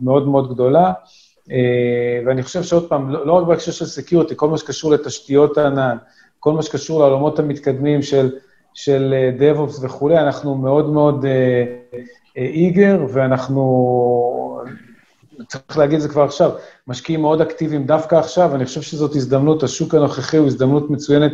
מאוד 0.00 0.28
מאוד 0.28 0.54
גדולה. 0.54 0.92
ואני 2.26 2.42
חושב 2.42 2.62
שעוד 2.62 2.88
פעם, 2.88 3.10
לא, 3.10 3.26
לא 3.26 3.32
רק 3.32 3.46
בהקשר 3.46 3.72
של 3.72 3.86
security, 3.86 4.34
כל 4.36 4.48
מה 4.48 4.58
שקשור 4.58 4.90
לתשתיות 4.90 5.58
הענן, 5.58 5.96
כל 6.40 6.52
מה 6.52 6.62
שקשור 6.62 7.00
לעולמות 7.00 7.38
המתקדמים 7.38 8.02
של, 8.02 8.32
של 8.74 9.14
אה, 9.14 9.30
DevOps 9.38 9.84
וכולי, 9.84 10.18
אנחנו 10.18 10.54
מאוד 10.54 10.90
מאוד 10.90 11.24
איגר, 12.36 13.06
ואנחנו, 13.12 14.60
צריך 15.48 15.78
להגיד 15.78 15.96
את 15.96 16.02
זה 16.02 16.08
כבר 16.08 16.22
עכשיו, 16.22 16.50
משקיעים 16.88 17.20
מאוד 17.20 17.40
אקטיביים 17.40 17.86
דווקא 17.86 18.14
עכשיו, 18.16 18.54
אני 18.54 18.64
חושב 18.64 18.82
שזאת 18.82 19.14
הזדמנות, 19.14 19.62
השוק 19.62 19.94
הנוכחי 19.94 20.36
הוא 20.36 20.46
הזדמנות 20.46 20.90
מצוינת 20.90 21.32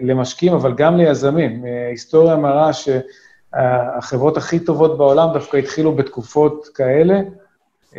למשקיעים, 0.00 0.54
אבל 0.54 0.74
גם 0.74 0.96
ליזמים. 0.96 1.64
היסטוריה 1.90 2.36
מראה 2.36 2.70
שהחברות 2.72 4.36
הכי 4.36 4.58
טובות 4.58 4.98
בעולם 4.98 5.28
דווקא 5.32 5.56
התחילו 5.56 5.92
בתקופות 5.92 6.68
כאלה. 6.74 7.20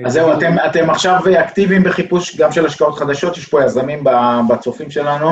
אז 0.06 0.14
זהו, 0.14 0.34
אתם, 0.34 0.56
אתם 0.70 0.90
עכשיו 0.90 1.22
אקטיביים 1.40 1.84
בחיפוש 1.84 2.38
גם 2.38 2.52
של 2.52 2.66
השקעות 2.66 2.98
חדשות, 3.00 3.38
יש 3.38 3.46
פה 3.46 3.64
יזמים 3.64 4.04
בצופים 4.50 4.92
שלנו. 4.92 5.30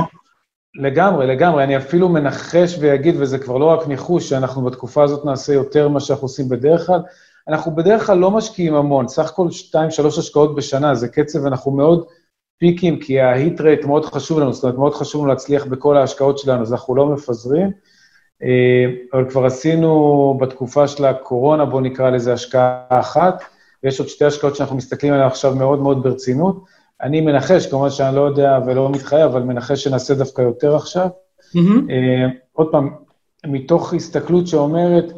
לגמרי, 0.75 1.27
לגמרי. 1.27 1.63
אני 1.63 1.77
אפילו 1.77 2.09
מנחש 2.09 2.77
ואגיד, 2.79 3.15
וזה 3.19 3.39
כבר 3.39 3.57
לא 3.57 3.65
רק 3.65 3.87
ניחוש, 3.87 4.29
שאנחנו 4.29 4.61
בתקופה 4.61 5.03
הזאת 5.03 5.25
נעשה 5.25 5.53
יותר 5.53 5.87
ממה 5.87 5.99
שאנחנו 5.99 6.25
עושים 6.25 6.49
בדרך 6.49 6.87
כלל. 6.87 6.99
אנחנו 7.49 7.75
בדרך 7.75 8.05
כלל 8.05 8.17
לא 8.17 8.31
משקיעים 8.31 8.75
המון, 8.75 9.07
סך 9.07 9.29
הכל 9.29 9.51
שתיים, 9.51 9.91
שלוש 9.91 10.17
השקעות 10.17 10.55
בשנה, 10.55 10.95
זה 10.95 11.07
קצב, 11.07 11.45
אנחנו 11.45 11.71
מאוד 11.71 12.05
פיקים, 12.57 12.99
כי 12.99 13.19
ההיט 13.19 13.61
רייט 13.61 13.85
מאוד 13.85 14.05
חשוב 14.05 14.39
לנו, 14.39 14.53
זאת 14.53 14.63
אומרת, 14.63 14.77
מאוד 14.77 14.93
חשוב 14.93 15.21
לנו 15.21 15.29
להצליח 15.29 15.65
בכל 15.65 15.97
ההשקעות 15.97 16.37
שלנו, 16.37 16.61
אז 16.61 16.73
אנחנו 16.73 16.95
לא 16.95 17.05
מפזרים. 17.05 17.71
אה, 18.43 18.85
אבל 19.13 19.29
כבר 19.29 19.45
עשינו 19.45 20.37
בתקופה 20.41 20.87
של 20.87 21.05
הקורונה, 21.05 21.65
בואו 21.65 21.81
נקרא 21.81 22.09
לזה 22.09 22.33
השקעה 22.33 22.85
אחת, 22.89 23.43
ויש 23.83 23.99
עוד 23.99 24.09
שתי 24.09 24.25
השקעות 24.25 24.55
שאנחנו 24.55 24.75
מסתכלים 24.75 25.13
עליהן 25.13 25.27
עכשיו 25.27 25.55
מאוד 25.55 25.79
מאוד 25.79 26.03
ברצינות. 26.03 26.63
אני 27.01 27.21
מנחש, 27.21 27.67
כמובן 27.67 27.89
שאני 27.89 28.15
לא 28.15 28.21
יודע 28.21 28.59
ולא 28.65 28.89
מתחייב, 28.89 29.31
אבל 29.31 29.41
מנחש 29.41 29.83
שנעשה 29.83 30.13
דווקא 30.13 30.41
יותר 30.41 30.75
עכשיו. 30.75 31.07
Mm-hmm. 31.55 31.91
עוד 32.53 32.71
פעם, 32.71 32.89
מתוך 33.45 33.93
הסתכלות 33.93 34.47
שאומרת, 34.47 35.13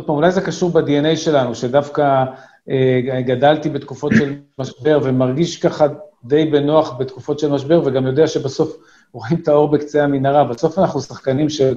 עוד 0.00 0.06
פעם, 0.06 0.16
אולי 0.16 0.32
זה 0.32 0.40
קשור 0.40 0.70
ב-DNA 0.70 1.16
שלנו, 1.16 1.54
שדווקא 1.54 2.24
uh, 2.24 2.72
גדלתי 3.20 3.68
בתקופות 3.68 4.12
של 4.18 4.36
משבר 4.58 5.00
ומרגיש 5.02 5.56
ככה 5.56 5.86
די 6.24 6.44
בנוח 6.44 6.94
בתקופות 6.98 7.38
של 7.38 7.50
משבר, 7.50 7.82
וגם 7.84 8.06
יודע 8.06 8.26
שבסוף 8.26 8.76
רואים 9.12 9.38
את 9.42 9.48
האור 9.48 9.68
בקצה 9.68 10.04
המנהרה. 10.04 10.44
בסוף 10.44 10.78
אנחנו 10.78 11.00
שחקנים 11.00 11.48
של 11.48 11.74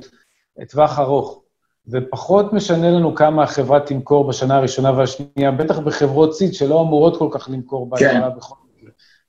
טווח 0.70 1.00
ארוך, 1.00 1.42
ופחות 1.88 2.54
משנה 2.54 2.92
לנו 2.92 3.16
כמה 3.16 3.44
החברה 3.44 3.80
תמכור 3.80 4.28
בשנה 4.28 4.56
הראשונה 4.56 4.92
והשנייה, 4.98 5.52
בטח 5.52 5.80
בחברות 5.80 6.36
סיד 6.36 6.54
שלא 6.54 6.82
אמורות 6.82 7.18
כל 7.18 7.28
כך 7.32 7.50
למכור 7.50 7.98
כן. 7.98 8.22
בכל 8.38 8.56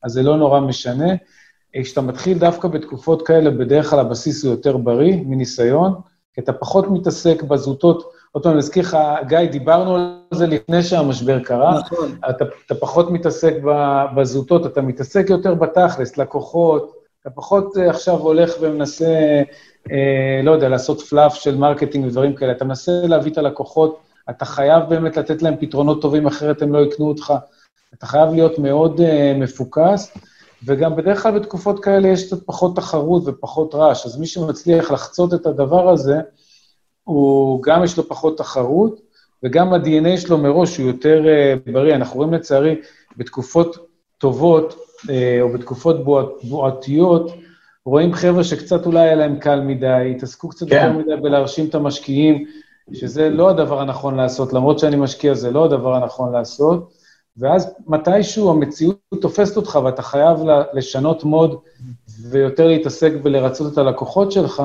אז 0.02 0.12
זה 0.12 0.22
לא 0.22 0.36
נורא 0.36 0.60
משנה. 0.60 1.14
כשאתה 1.82 2.00
מתחיל 2.00 2.38
דווקא 2.38 2.68
בתקופות 2.68 3.26
כאלה, 3.26 3.50
בדרך 3.50 3.90
כלל 3.90 3.98
הבסיס 4.00 4.44
הוא 4.44 4.50
יותר 4.50 4.76
בריא, 4.76 5.16
מניסיון, 5.26 5.94
כי 6.34 6.40
אתה 6.40 6.52
פחות 6.52 6.90
מתעסק 6.90 7.42
בזוטות. 7.42 8.12
עוד 8.34 8.42
פעם, 8.42 8.52
אני 8.52 8.58
מזכיר 8.58 8.82
לך, 8.82 8.96
גיא, 9.26 9.38
דיברנו 9.50 9.96
על 9.96 10.18
זה 10.34 10.46
לפני 10.46 10.82
שהמשבר 10.82 11.40
קרה. 11.40 11.78
נכון. 11.78 12.18
אתה, 12.30 12.44
אתה 12.66 12.74
פחות 12.74 13.10
מתעסק 13.10 13.54
בזוטות, 14.16 14.66
אתה 14.66 14.82
מתעסק 14.82 15.26
יותר 15.28 15.54
בתכלס, 15.54 16.18
לקוחות, 16.18 16.92
אתה 17.20 17.30
פחות 17.30 17.76
אה, 17.76 17.90
עכשיו 17.90 18.18
הולך 18.18 18.52
ומנסה, 18.60 19.42
אה, 19.90 20.40
לא 20.42 20.50
יודע, 20.50 20.68
לעשות 20.68 21.00
fluff 21.00 21.34
של 21.34 21.56
marketing 21.56 22.06
ודברים 22.06 22.34
כאלה. 22.34 22.52
אתה 22.52 22.64
מנסה 22.64 22.92
להביא 22.92 23.32
את 23.32 23.38
הלקוחות, 23.38 23.98
אתה 24.30 24.44
חייב 24.44 24.82
באמת 24.88 25.16
לתת 25.16 25.42
להם 25.42 25.54
פתרונות 25.60 26.02
טובים, 26.02 26.26
אחרת 26.26 26.62
הם 26.62 26.72
לא 26.72 26.78
יקנו 26.78 27.08
אותך. 27.08 27.34
אתה 27.94 28.06
חייב 28.06 28.32
להיות 28.32 28.58
מאוד 28.58 29.00
uh, 29.00 29.38
מפוקס, 29.38 30.12
וגם 30.66 30.96
בדרך 30.96 31.22
כלל 31.22 31.38
בתקופות 31.38 31.84
כאלה 31.84 32.08
יש 32.08 32.26
קצת 32.26 32.46
פחות 32.46 32.76
תחרות 32.76 33.22
ופחות 33.26 33.74
רעש, 33.74 34.06
אז 34.06 34.18
מי 34.18 34.26
שמצליח 34.26 34.90
לחצות 34.90 35.34
את 35.34 35.46
הדבר 35.46 35.88
הזה, 35.88 36.20
הוא 37.04 37.62
גם 37.62 37.84
יש 37.84 37.96
לו 37.96 38.08
פחות 38.08 38.38
תחרות, 38.38 39.00
וגם 39.42 39.72
ה-DNA 39.72 40.16
שלו 40.16 40.38
מראש 40.38 40.76
הוא 40.76 40.86
יותר 40.86 41.24
uh, 41.24 41.72
בריא. 41.72 41.94
אנחנו 41.94 42.16
רואים 42.16 42.32
לצערי, 42.32 42.74
בתקופות 43.16 43.88
טובות, 44.18 44.76
uh, 45.02 45.10
או 45.40 45.48
בתקופות 45.48 46.04
בועת, 46.04 46.26
בועתיות, 46.42 47.30
רואים 47.86 48.12
חבר'ה 48.12 48.44
שקצת 48.44 48.86
אולי 48.86 49.00
היה 49.00 49.14
להם 49.14 49.38
קל 49.38 49.60
מדי, 49.60 50.14
התעסקו 50.16 50.48
קצת 50.48 50.68
כן. 50.68 50.74
יותר 50.74 50.98
מדי 50.98 51.22
בלהרשים 51.22 51.66
את 51.68 51.74
המשקיעים, 51.74 52.44
שזה 52.92 53.30
לא 53.30 53.50
הדבר 53.50 53.80
הנכון 53.80 54.16
לעשות, 54.16 54.52
למרות 54.52 54.78
שאני 54.78 54.96
משקיע, 54.96 55.34
זה 55.34 55.50
לא 55.50 55.64
הדבר 55.64 55.94
הנכון 55.94 56.32
לעשות. 56.32 56.92
ואז 57.36 57.74
מתישהו 57.86 58.50
המציאות 58.50 58.98
תופסת 59.20 59.56
אותך 59.56 59.78
ואתה 59.84 60.02
חייב 60.02 60.38
לשנות 60.72 61.24
מוד 61.24 61.58
ויותר 62.30 62.68
להתעסק 62.68 63.12
בלרצות 63.22 63.72
את 63.72 63.78
הלקוחות 63.78 64.32
שלך, 64.32 64.62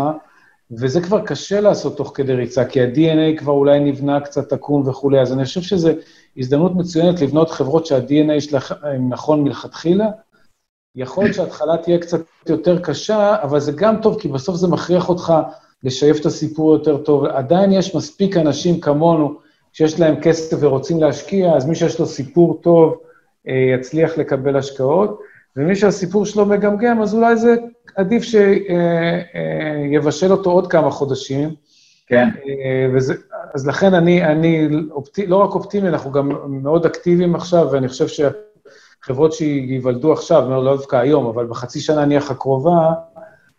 וזה 0.72 1.02
כבר 1.02 1.26
קשה 1.26 1.62
לעשות 1.62 1.98
תוך 1.98 2.12
כדי 2.16 2.34
ריצה, 2.34 2.66
כי 2.66 2.82
ה-DNA 2.82 3.40
כבר 3.40 3.54
אולי 3.54 3.80
נבנה 3.80 4.22
קצת 4.22 4.54
עקום 4.54 4.88
וכולי, 4.88 5.22
אז 5.22 5.34
אני 5.34 5.46
חושב 5.46 5.62
שזו 5.62 5.90
הזדמנות 6.38 6.76
מצוינת 6.76 7.22
לבנות 7.22 7.52
חברות 7.52 7.86
שה-DNA 7.86 8.42
שלהם 8.42 9.10
נכון 9.10 9.44
מלכתחילה, 9.44 10.08
יכול 10.96 11.24
להיות 11.24 11.36
שההתחלה 11.36 11.78
תהיה 11.78 11.98
קצת 11.98 12.22
יותר 12.50 12.80
קשה, 12.80 13.36
אבל 13.44 13.60
זה 13.60 13.72
גם 13.72 14.02
טוב, 14.02 14.20
כי 14.22 14.28
בסוף 14.28 14.56
זה 14.56 14.68
מכריח 14.68 15.10
אותך 15.10 15.34
לשייף 15.84 16.20
את 16.20 16.26
הסיפור 16.26 16.74
יותר 16.74 16.98
טוב. 16.98 17.26
עדיין 17.26 17.72
יש 17.72 17.96
מספיק 17.96 18.38
אנשים 18.38 18.80
כמונו 18.80 19.40
שיש 19.74 20.00
להם 20.00 20.22
כסף 20.22 20.58
ורוצים 20.60 21.02
להשקיע, 21.02 21.56
אז 21.56 21.66
מי 21.66 21.76
שיש 21.76 22.00
לו 22.00 22.06
סיפור 22.06 22.60
טוב 22.64 22.98
אה, 23.48 23.54
יצליח 23.54 24.18
לקבל 24.18 24.58
השקעות, 24.58 25.20
ומי 25.60 25.76
שהסיפור 25.76 26.26
שלו 26.26 26.46
מגמגם, 26.46 27.02
אז 27.02 27.16
אולי 27.16 27.38
זה 27.38 27.56
עדיף 27.96 28.24
שיבשל 28.24 30.28
אה, 30.28 30.32
אותו 30.32 30.52
עוד 30.52 30.72
כמה 30.72 30.92
חודשים. 30.92 31.50
כן. 32.08 32.30
וזה, 32.94 33.14
אז 33.54 33.68
לכן 33.68 33.94
אני, 33.94 34.26
אני 34.26 34.68
אופטי, 34.92 35.28
לא 35.28 35.36
רק 35.36 35.56
אופטימי, 35.56 35.90
אנחנו 35.90 36.12
גם 36.12 36.30
מאוד 36.64 36.86
אקטיביים 36.86 37.36
עכשיו, 37.36 37.68
ואני 37.72 37.88
חושב 37.88 38.06
שחברות 38.08 39.34
שייוולדו 39.34 40.14
עכשיו, 40.14 40.50
לא 40.50 40.76
דווקא 40.76 40.96
היום, 40.96 41.26
אבל 41.26 41.46
בחצי 41.46 41.80
שנה 41.80 42.06
נניח 42.06 42.32
הקרובה, 42.32 42.92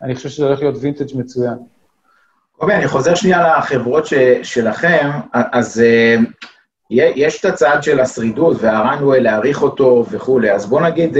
אני 0.01 0.15
חושב 0.15 0.29
שזה 0.29 0.45
הולך 0.45 0.59
להיות 0.59 0.75
וינטג' 0.79 1.17
מצוין. 1.17 1.57
אוקיי, 2.59 2.77
אני 2.77 2.87
חוזר 2.87 3.15
שנייה 3.15 3.57
לחברות 3.57 4.05
ש, 4.05 4.13
שלכם, 4.43 5.09
אז 5.33 5.83
יש 6.89 7.39
את 7.39 7.45
הצעד 7.45 7.83
של 7.83 7.99
השרידות 7.99 8.57
והרנווי, 8.59 9.19
להעריך 9.19 9.61
אותו 9.61 10.05
וכולי, 10.11 10.51
אז 10.51 10.65
בואו 10.65 10.83
נגיד, 10.83 11.17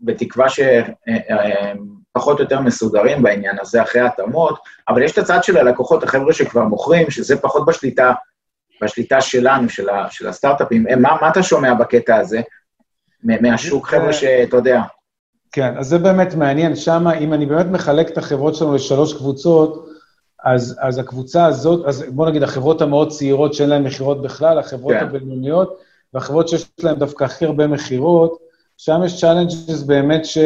בתקווה 0.00 0.48
שפחות 0.48 2.36
uh, 2.36 2.38
או 2.38 2.42
יותר 2.42 2.60
מסודרים 2.60 3.22
בעניין 3.22 3.56
הזה 3.60 3.82
אחרי 3.82 4.00
ההתאמות, 4.00 4.58
אבל 4.88 5.02
יש 5.02 5.12
את 5.12 5.18
הצעד 5.18 5.44
של 5.44 5.56
הלקוחות, 5.56 6.02
החבר'ה 6.02 6.32
שכבר 6.32 6.64
מוכרים, 6.64 7.10
שזה 7.10 7.36
פחות 7.36 7.66
בשליטה, 7.66 8.12
בשליטה 8.82 9.20
שלנו, 9.20 9.68
של, 9.68 9.88
ה, 9.88 10.06
של 10.10 10.28
הסטארט-אפים. 10.28 10.86
מה, 11.00 11.16
מה 11.20 11.28
אתה 11.28 11.42
שומע 11.42 11.74
בקטע 11.74 12.16
הזה? 12.16 12.40
מהשוק, 13.22 13.86
חבר'ה 13.86 14.12
שאתה 14.12 14.56
יודע. 14.56 14.82
כן, 15.52 15.78
אז 15.78 15.86
זה 15.86 15.98
באמת 15.98 16.34
מעניין. 16.34 16.76
שם, 16.76 17.06
אם 17.20 17.34
אני 17.34 17.46
באמת 17.46 17.66
מחלק 17.66 18.08
את 18.08 18.18
החברות 18.18 18.54
שלנו 18.54 18.74
לשלוש 18.74 19.14
קבוצות, 19.14 19.86
אז, 20.44 20.78
אז 20.80 20.98
הקבוצה 20.98 21.46
הזאת, 21.46 21.86
אז 21.86 22.04
בוא 22.08 22.28
נגיד, 22.28 22.42
החברות 22.42 22.82
המאוד 22.82 23.10
צעירות 23.10 23.54
שאין 23.54 23.68
להן 23.68 23.82
מכירות 23.82 24.22
בכלל, 24.22 24.58
החברות 24.58 24.94
כן. 24.94 25.06
הבינוניות, 25.06 25.78
והחברות 26.14 26.48
שיש 26.48 26.70
להן 26.82 26.94
דווקא 26.94 27.24
הכי 27.24 27.44
הרבה 27.44 27.66
מכירות, 27.66 28.38
שם 28.78 29.00
יש 29.04 29.20
challenges 29.20 29.82
באמת, 29.82 30.24
ש, 30.24 30.38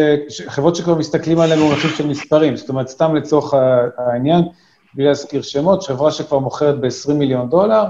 חברות 0.46 0.76
שכבר 0.76 0.94
מסתכלים 0.94 1.40
עליהן 1.40 1.60
במונחים 1.60 1.90
של 1.90 2.06
מספרים, 2.06 2.56
זאת 2.56 2.68
אומרת, 2.68 2.88
סתם 2.88 3.14
לצורך 3.14 3.54
העניין, 3.98 4.42
בלי 4.94 5.04
להזכיר 5.04 5.42
שמות, 5.42 5.82
חברה 5.82 6.10
שכבר 6.10 6.38
מוכרת 6.38 6.80
ב-20 6.80 7.12
מיליון 7.12 7.50
דולר, 7.50 7.84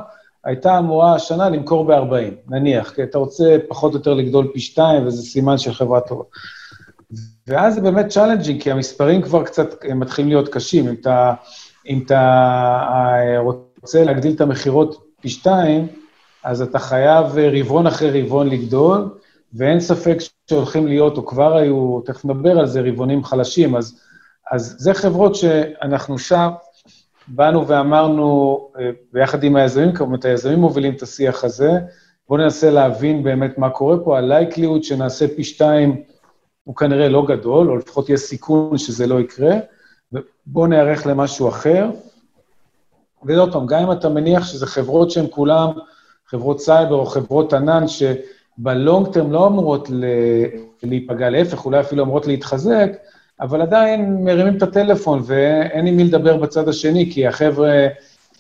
הייתה 0.45 0.79
אמורה 0.79 1.15
השנה 1.15 1.49
למכור 1.49 1.85
ב-40, 1.85 2.51
נניח, 2.51 2.91
כי 2.91 3.03
אתה 3.03 3.19
רוצה 3.19 3.57
פחות 3.69 3.93
או 3.93 3.99
יותר 3.99 4.15
לגדול 4.15 4.51
פי 4.55 4.61
שתיים, 4.61 5.07
וזה 5.07 5.23
סימן 5.23 5.59
של 5.59 5.75
חברה 5.75 6.01
טובה. 6.01 6.25
ואז 7.47 7.75
זה 7.75 7.81
באמת 7.81 8.07
challenging, 8.07 8.63
כי 8.63 8.71
המספרים 8.71 9.23
כבר 9.23 9.45
קצת 9.45 9.85
מתחילים 9.95 10.29
להיות 10.29 10.49
קשים. 10.49 10.89
אם 10.89 10.95
אתה 11.01 11.35
אם 11.89 12.03
אתה 12.07 12.21
אה, 12.91 13.39
רוצה 13.83 14.05
להגדיל 14.05 14.35
את 14.35 14.41
המכירות 14.41 15.03
פי 15.21 15.29
שתיים, 15.29 15.87
אז 16.45 16.63
אתה 16.63 16.79
חייב 16.79 17.27
רבעון 17.39 17.87
אחרי 17.87 18.23
רבעון 18.23 18.49
לגדול, 18.49 19.09
ואין 19.55 19.81
ספק 19.81 20.17
שהולכים 20.51 20.87
להיות, 20.87 21.17
או 21.17 21.27
כבר 21.27 21.57
היו, 21.57 22.01
תכף 22.05 22.25
נדבר 22.25 22.59
על 22.59 22.67
זה, 22.67 22.81
רבעונים 22.81 23.25
חלשים. 23.25 23.77
אז, 23.77 24.01
אז 24.53 24.77
זה 24.79 24.95
חברות 24.95 25.35
שאנחנו 25.35 26.19
שם, 26.19 26.51
באנו 27.29 27.69
ואמרנו, 27.69 28.59
אה, 28.79 28.91
ביחד 29.13 29.45
עם 29.45 29.57
היזמים, 29.57 29.93
כמובן, 29.93 30.17
היזמים 30.25 30.59
מובילים 30.59 30.95
את 30.95 31.03
השיח 31.03 31.45
הזה, 31.45 31.71
בואו 32.29 32.41
ננסה 32.41 32.71
להבין 32.71 33.23
באמת 33.23 33.59
מה 33.59 33.71
קורה 33.71 33.97
פה. 34.05 34.19
ה 34.19 34.25
likelihood 34.25 34.85
שנעשה 34.85 35.29
פי 35.37 35.45
שתיים 35.45 36.03
הוא 36.65 36.77
כנראה 36.77 37.09
לא 37.09 37.27
גדול, 37.29 37.71
או 37.71 37.77
לפחות 37.77 38.11
יש 38.11 38.21
סיכון 38.21 38.79
שזה 38.79 39.07
לא 39.07 39.21
יקרה. 39.21 39.55
בואו 40.47 40.67
נערך 40.67 41.07
למשהו 41.07 41.49
אחר. 41.49 41.91
ועוד 43.23 43.53
פעם, 43.53 43.67
גם 43.67 43.83
אם 43.83 43.93
אתה 43.93 44.09
מניח 44.09 44.47
שזה 44.47 44.67
חברות 44.67 45.11
שהן 45.11 45.27
כולן 45.31 45.67
חברות 46.27 46.61
סייבר 46.61 46.95
או 46.95 47.07
חברות 47.07 47.53
ענן, 47.53 47.89
שב 48.61 48.83
long 48.83 49.13
term 49.13 49.33
לא 49.33 49.47
אמורות 49.47 49.91
להיפגע, 50.83 51.31
להפך, 51.31 51.65
אולי 51.65 51.81
אפילו 51.81 52.05
אמורות 52.05 52.27
להתחזק, 52.27 52.93
אבל 53.41 53.63
עדיין 53.63 54.25
מרימים 54.25 54.57
את 54.57 54.63
הטלפון 54.63 55.23
ואין 55.25 55.87
עם 55.87 55.97
מי 55.97 56.05
לדבר 56.05 56.37
בצד 56.37 56.69
השני, 56.69 57.11
כי 57.13 57.27
החבר'ה 57.27 57.87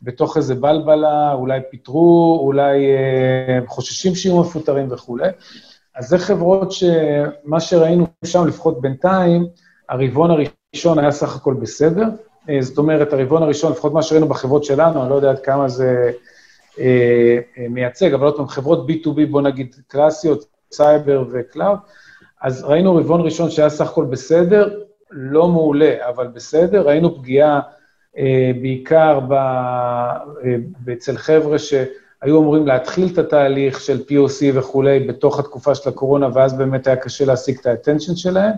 בתוך 0.02 0.36
איזה 0.36 0.54
בלבלה, 0.54 1.32
אולי 1.32 1.60
פיטרו, 1.70 2.40
אולי 2.42 2.86
אה, 2.86 3.58
חוששים 3.66 4.14
שיהיו 4.14 4.40
מפוטרים 4.40 4.88
וכולי. 4.90 5.28
אז 5.96 6.08
זה 6.08 6.18
חברות 6.18 6.72
שמה 6.72 7.60
שראינו 7.60 8.06
שם, 8.24 8.46
לפחות 8.46 8.80
בינתיים, 8.80 9.46
הרבעון 9.88 10.30
הראשון 10.30 10.98
היה 10.98 11.10
סך 11.10 11.36
הכל 11.36 11.54
בסדר. 11.54 12.04
אה, 12.50 12.58
זאת 12.60 12.78
אומרת, 12.78 13.12
הרבעון 13.12 13.42
הראשון, 13.42 13.72
לפחות 13.72 13.92
מה 13.92 14.02
שראינו 14.02 14.28
בחברות 14.28 14.64
שלנו, 14.64 15.02
אני 15.02 15.10
לא 15.10 15.14
יודע 15.14 15.30
עד 15.30 15.38
כמה 15.38 15.68
זה 15.68 16.10
מייצג, 17.70 18.14
אבל 18.14 18.24
עוד 18.24 18.36
פעם, 18.36 18.48
חברות 18.48 18.86
B2B, 18.90 19.20
בוא 19.30 19.42
נגיד 19.42 19.76
קלאסיות, 19.88 20.44
סייבר 20.72 21.24
ו 21.30 21.37
cloud, 21.37 21.78
אז 22.42 22.64
ראינו 22.64 22.96
רבעון 22.96 23.20
ראשון 23.20 23.50
שהיה 23.50 23.70
סך 23.70 23.90
הכל 23.90 24.04
בסדר, 24.04 24.80
לא 25.10 25.48
מעולה, 25.48 26.08
אבל 26.08 26.26
בסדר. 26.26 26.82
ראינו 26.86 27.16
פגיעה 27.16 27.60
אה, 28.18 28.50
בעיקר 28.62 29.20
ב, 29.20 29.32
אה, 29.32 30.56
אצל 30.92 31.16
חבר'ה 31.16 31.58
שהיו 31.58 32.40
אמורים 32.40 32.66
להתחיל 32.66 33.08
את 33.12 33.18
התהליך 33.18 33.80
של 33.80 34.02
POC 34.08 34.44
וכולי 34.54 35.00
בתוך 35.00 35.38
התקופה 35.38 35.74
של 35.74 35.88
הקורונה, 35.88 36.28
ואז 36.34 36.58
באמת 36.58 36.86
היה 36.86 36.96
קשה 36.96 37.24
להשיג 37.24 37.58
את 37.60 37.66
ה 37.66 37.71
attention 37.71 38.16
שלהם. 38.16 38.52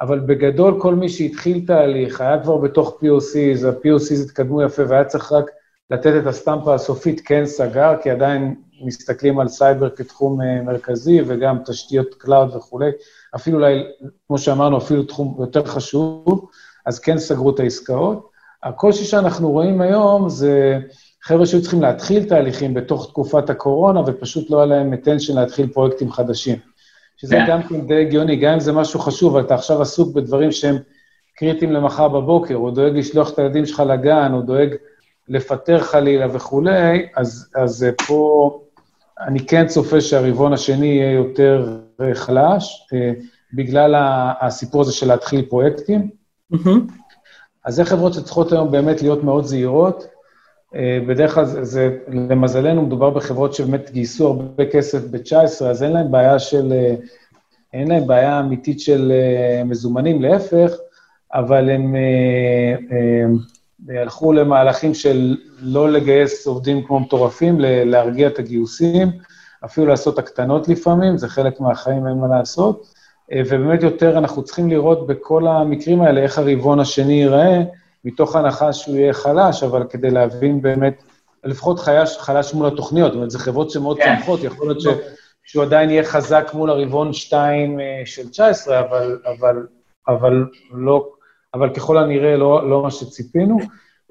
אבל 0.00 0.20
בגדול, 0.20 0.80
כל 0.80 0.94
מי 0.94 1.08
שהתחיל 1.08 1.64
תהליך, 1.66 2.20
היה 2.20 2.42
כבר 2.42 2.56
בתוך 2.56 2.98
POCs, 3.02 3.66
ה-POCs 3.66 4.24
התקדמו 4.24 4.62
יפה 4.62 4.82
והיה 4.88 5.04
צריך 5.04 5.32
רק 5.32 5.50
לתת 5.92 6.12
את 6.22 6.26
הסטמפה 6.26 6.74
הסופית, 6.74 7.20
כן 7.24 7.46
סגר, 7.46 7.94
כי 8.02 8.10
עדיין 8.10 8.54
מסתכלים 8.84 9.38
על 9.38 9.48
סייבר 9.48 9.90
כתחום 9.90 10.40
אה, 10.40 10.44
מרכזי, 10.64 11.20
וגם 11.26 11.58
תשתיות 11.66 12.14
cloud 12.14 12.56
וכולי, 12.56 12.90
אפילו 13.34 13.58
אולי, 13.58 13.82
כמו 14.26 14.38
שאמרנו, 14.38 14.78
אפילו 14.78 15.02
תחום 15.02 15.36
יותר 15.40 15.64
חשוב, 15.64 16.48
אז 16.86 16.98
כן 16.98 17.18
סגרו 17.18 17.50
את 17.50 17.60
העסקאות. 17.60 18.30
הקושי 18.62 19.04
שאנחנו 19.04 19.50
רואים 19.50 19.80
היום 19.80 20.28
זה 20.28 20.78
חבר'ה 21.22 21.46
שהיו 21.46 21.62
צריכים 21.62 21.82
להתחיל 21.82 22.28
תהליכים 22.28 22.74
בתוך 22.74 23.08
תקופת 23.08 23.50
הקורונה, 23.50 24.00
ופשוט 24.06 24.50
לא 24.50 24.56
היה 24.56 24.66
להם 24.66 24.92
attention 24.92 25.34
להתחיל 25.34 25.66
פרויקטים 25.66 26.12
חדשים. 26.12 26.58
שזה 27.16 27.36
yeah. 27.36 27.46
כן. 27.46 27.50
גם 27.50 27.62
כן 27.62 27.86
די 27.86 28.00
הגיוני, 28.00 28.36
גם 28.36 28.52
אם 28.52 28.60
זה 28.60 28.72
משהו 28.72 29.00
חשוב, 29.00 29.36
אבל 29.36 29.46
אתה 29.46 29.54
עכשיו 29.54 29.82
עסוק 29.82 30.14
בדברים 30.14 30.52
שהם 30.52 30.76
קריטיים 31.36 31.72
למחר 31.72 32.08
בבוקר, 32.08 32.54
או 32.54 32.70
דואג 32.70 32.96
לשלוח 32.96 33.32
את 33.32 33.38
הילדים 33.38 33.66
שלך 33.66 33.82
לגן, 33.88 34.32
או 34.34 34.42
דואג 34.42 34.74
לפטר 35.28 35.80
חלילה 35.80 36.26
וכולי, 36.32 37.06
אז, 37.16 37.50
אז 37.54 37.86
פה 38.06 38.50
אני 39.20 39.46
כן 39.46 39.66
צופה 39.66 40.00
שהרבעון 40.00 40.52
השני 40.52 40.86
יהיה 40.86 41.12
יותר 41.12 41.78
חלש, 42.14 42.86
אה, 42.94 43.12
בגלל 43.54 43.94
הסיפור 44.40 44.80
הזה 44.80 44.92
של 44.92 45.08
להתחיל 45.08 45.42
פרויקטים. 45.48 46.10
Mm-hmm. 46.54 46.68
אז 47.64 47.74
זה 47.74 47.84
חברות 47.84 48.14
שצריכות 48.14 48.52
היום 48.52 48.70
באמת 48.70 49.02
להיות 49.02 49.24
מאוד 49.24 49.44
זהירות. 49.44 50.06
אה, 50.74 50.98
בדרך 51.08 51.34
כלל 51.34 51.44
זה, 51.44 51.64
זה, 51.64 51.98
למזלנו, 52.08 52.82
מדובר 52.82 53.10
בחברות 53.10 53.54
שבאמת 53.54 53.90
גייסו 53.90 54.26
הרבה 54.26 54.66
כסף 54.66 55.04
ב-19, 55.10 55.64
אז 55.64 55.82
אין 55.82 55.92
להם 55.92 56.10
בעיה 56.10 56.38
של, 56.38 56.72
אה, 56.72 56.94
אין 57.72 57.88
להם 57.88 58.06
בעיה 58.06 58.40
אמיתית 58.40 58.80
של 58.80 59.12
אה, 59.12 59.64
מזומנים, 59.64 60.22
להפך, 60.22 60.72
אבל 61.34 61.70
הם, 61.70 61.94
הם 62.90 63.36
הלכו 63.88 64.32
למהלכים 64.32 64.94
של 64.94 65.36
לא 65.60 65.90
לגייס 65.90 66.46
עובדים 66.46 66.86
כמו 66.86 67.00
מטורפים, 67.00 67.60
להרגיע 67.60 68.28
את 68.28 68.38
הגיוסים, 68.38 69.08
אפילו 69.64 69.86
לעשות 69.86 70.18
הקטנות 70.18 70.68
לפעמים, 70.68 71.18
זה 71.18 71.28
חלק 71.28 71.60
מהחיים, 71.60 72.06
אין 72.06 72.16
מה 72.16 72.38
לעשות. 72.38 72.86
ובאמת 73.34 73.82
יותר 73.82 74.18
אנחנו 74.18 74.42
צריכים 74.44 74.70
לראות 74.70 75.06
בכל 75.06 75.46
המקרים 75.46 76.02
האלה 76.02 76.20
איך 76.20 76.38
הרבעון 76.38 76.80
השני 76.80 77.12
ייראה, 77.12 77.62
מתוך 78.04 78.36
הנחה 78.36 78.72
שהוא 78.72 78.96
יהיה 78.96 79.12
חלש, 79.12 79.62
אבל 79.62 79.84
כדי 79.90 80.10
להבין 80.10 80.62
באמת, 80.62 81.02
לפחות 81.44 81.78
חלש, 81.78 82.18
חלש 82.18 82.54
מול 82.54 82.66
התוכניות, 82.66 83.12
זאת 83.12 83.16
אומרת, 83.16 83.30
זה 83.30 83.38
חברות 83.38 83.70
שמאוד 83.70 83.98
כן. 83.98 84.14
צומחות, 84.14 84.44
יכול 84.44 84.66
להיות 84.66 84.80
ש, 84.80 84.86
שהוא 85.44 85.64
עדיין 85.64 85.90
יהיה 85.90 86.04
חזק 86.04 86.50
מול 86.54 86.70
הרבעון 86.70 87.12
2 87.12 87.80
אה, 87.80 88.02
של 88.04 88.28
19, 88.28 88.80
אבל, 88.80 89.18
אבל, 89.26 89.66
אבל, 90.08 90.44
לא, 90.72 91.08
אבל 91.54 91.74
ככל 91.74 91.98
הנראה 91.98 92.36
לא, 92.36 92.70
לא 92.70 92.82
מה 92.82 92.90
שציפינו, 92.90 93.58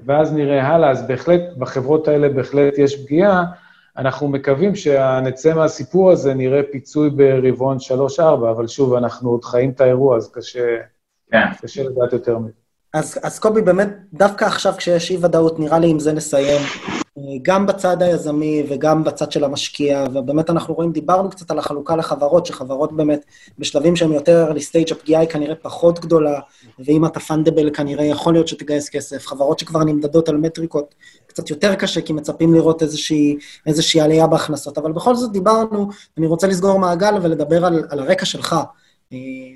ואז 0.05 0.33
נראה 0.33 0.67
הלאה, 0.67 0.91
אז 0.91 1.07
בהחלט, 1.07 1.41
בחברות 1.57 2.07
האלה 2.07 2.29
בהחלט 2.29 2.77
יש 2.77 3.05
פגיעה. 3.05 3.43
אנחנו 3.97 4.27
מקווים 4.27 4.75
שנצא 4.75 5.53
מהסיפור 5.53 6.11
הזה, 6.11 6.33
נראה 6.33 6.61
פיצוי 6.71 7.09
ברבעון 7.09 7.77
3-4, 8.19 8.21
אבל 8.21 8.67
שוב, 8.67 8.93
אנחנו 8.93 9.29
עוד 9.29 9.45
חיים 9.45 9.69
את 9.69 9.81
האירוע, 9.81 10.17
אז 10.17 10.31
קשה, 10.31 10.77
כן. 11.31 11.45
קשה 11.61 11.83
לדעת 11.83 12.13
יותר 12.13 12.37
מזה. 12.37 12.51
אז, 12.93 13.19
אז 13.23 13.39
קובי, 13.39 13.61
באמת, 13.61 13.89
דווקא 14.13 14.45
עכשיו 14.45 14.73
כשיש 14.77 15.11
אי-ודאות, 15.11 15.59
נראה 15.59 15.79
לי 15.79 15.89
עם 15.89 15.99
זה 15.99 16.13
נסיים. 16.13 16.61
גם 17.41 17.65
בצד 17.65 18.01
היזמי 18.01 18.63
וגם 18.69 19.03
בצד 19.03 19.31
של 19.31 19.43
המשקיע, 19.43 20.05
ובאמת 20.13 20.49
אנחנו 20.49 20.73
רואים, 20.73 20.91
דיברנו 20.91 21.29
קצת 21.29 21.51
על 21.51 21.59
החלוקה 21.59 21.95
לחברות, 21.95 22.45
שחברות 22.45 22.91
באמת 22.91 23.25
בשלבים 23.59 23.95
שהם 23.95 24.11
יותר 24.11 24.53
לסטייג' 24.53 24.91
הפגיעה 24.91 25.21
היא 25.21 25.29
כנראה 25.29 25.55
פחות 25.55 25.99
גדולה, 25.99 26.39
ואם 26.79 27.05
אתה 27.05 27.19
פונדבל 27.19 27.69
כנראה 27.73 28.05
יכול 28.05 28.33
להיות 28.33 28.47
שתגייס 28.47 28.89
כסף. 28.89 29.27
חברות 29.27 29.59
שכבר 29.59 29.83
נמדדות 29.83 30.29
על 30.29 30.37
מטריקות, 30.37 30.95
קצת 31.27 31.49
יותר 31.49 31.75
קשה, 31.75 32.01
כי 32.01 32.13
מצפים 32.13 32.53
לראות 32.53 32.81
איזושהי, 32.81 33.37
איזושהי 33.67 34.01
עלייה 34.01 34.27
בהכנסות. 34.27 34.77
אבל 34.77 34.91
בכל 34.91 35.15
זאת 35.15 35.31
דיברנו, 35.31 35.89
אני 36.17 36.27
רוצה 36.27 36.47
לסגור 36.47 36.79
מעגל 36.79 37.13
ולדבר 37.21 37.65
על, 37.65 37.83
על 37.89 37.99
הרקע 37.99 38.25
שלך. 38.25 38.55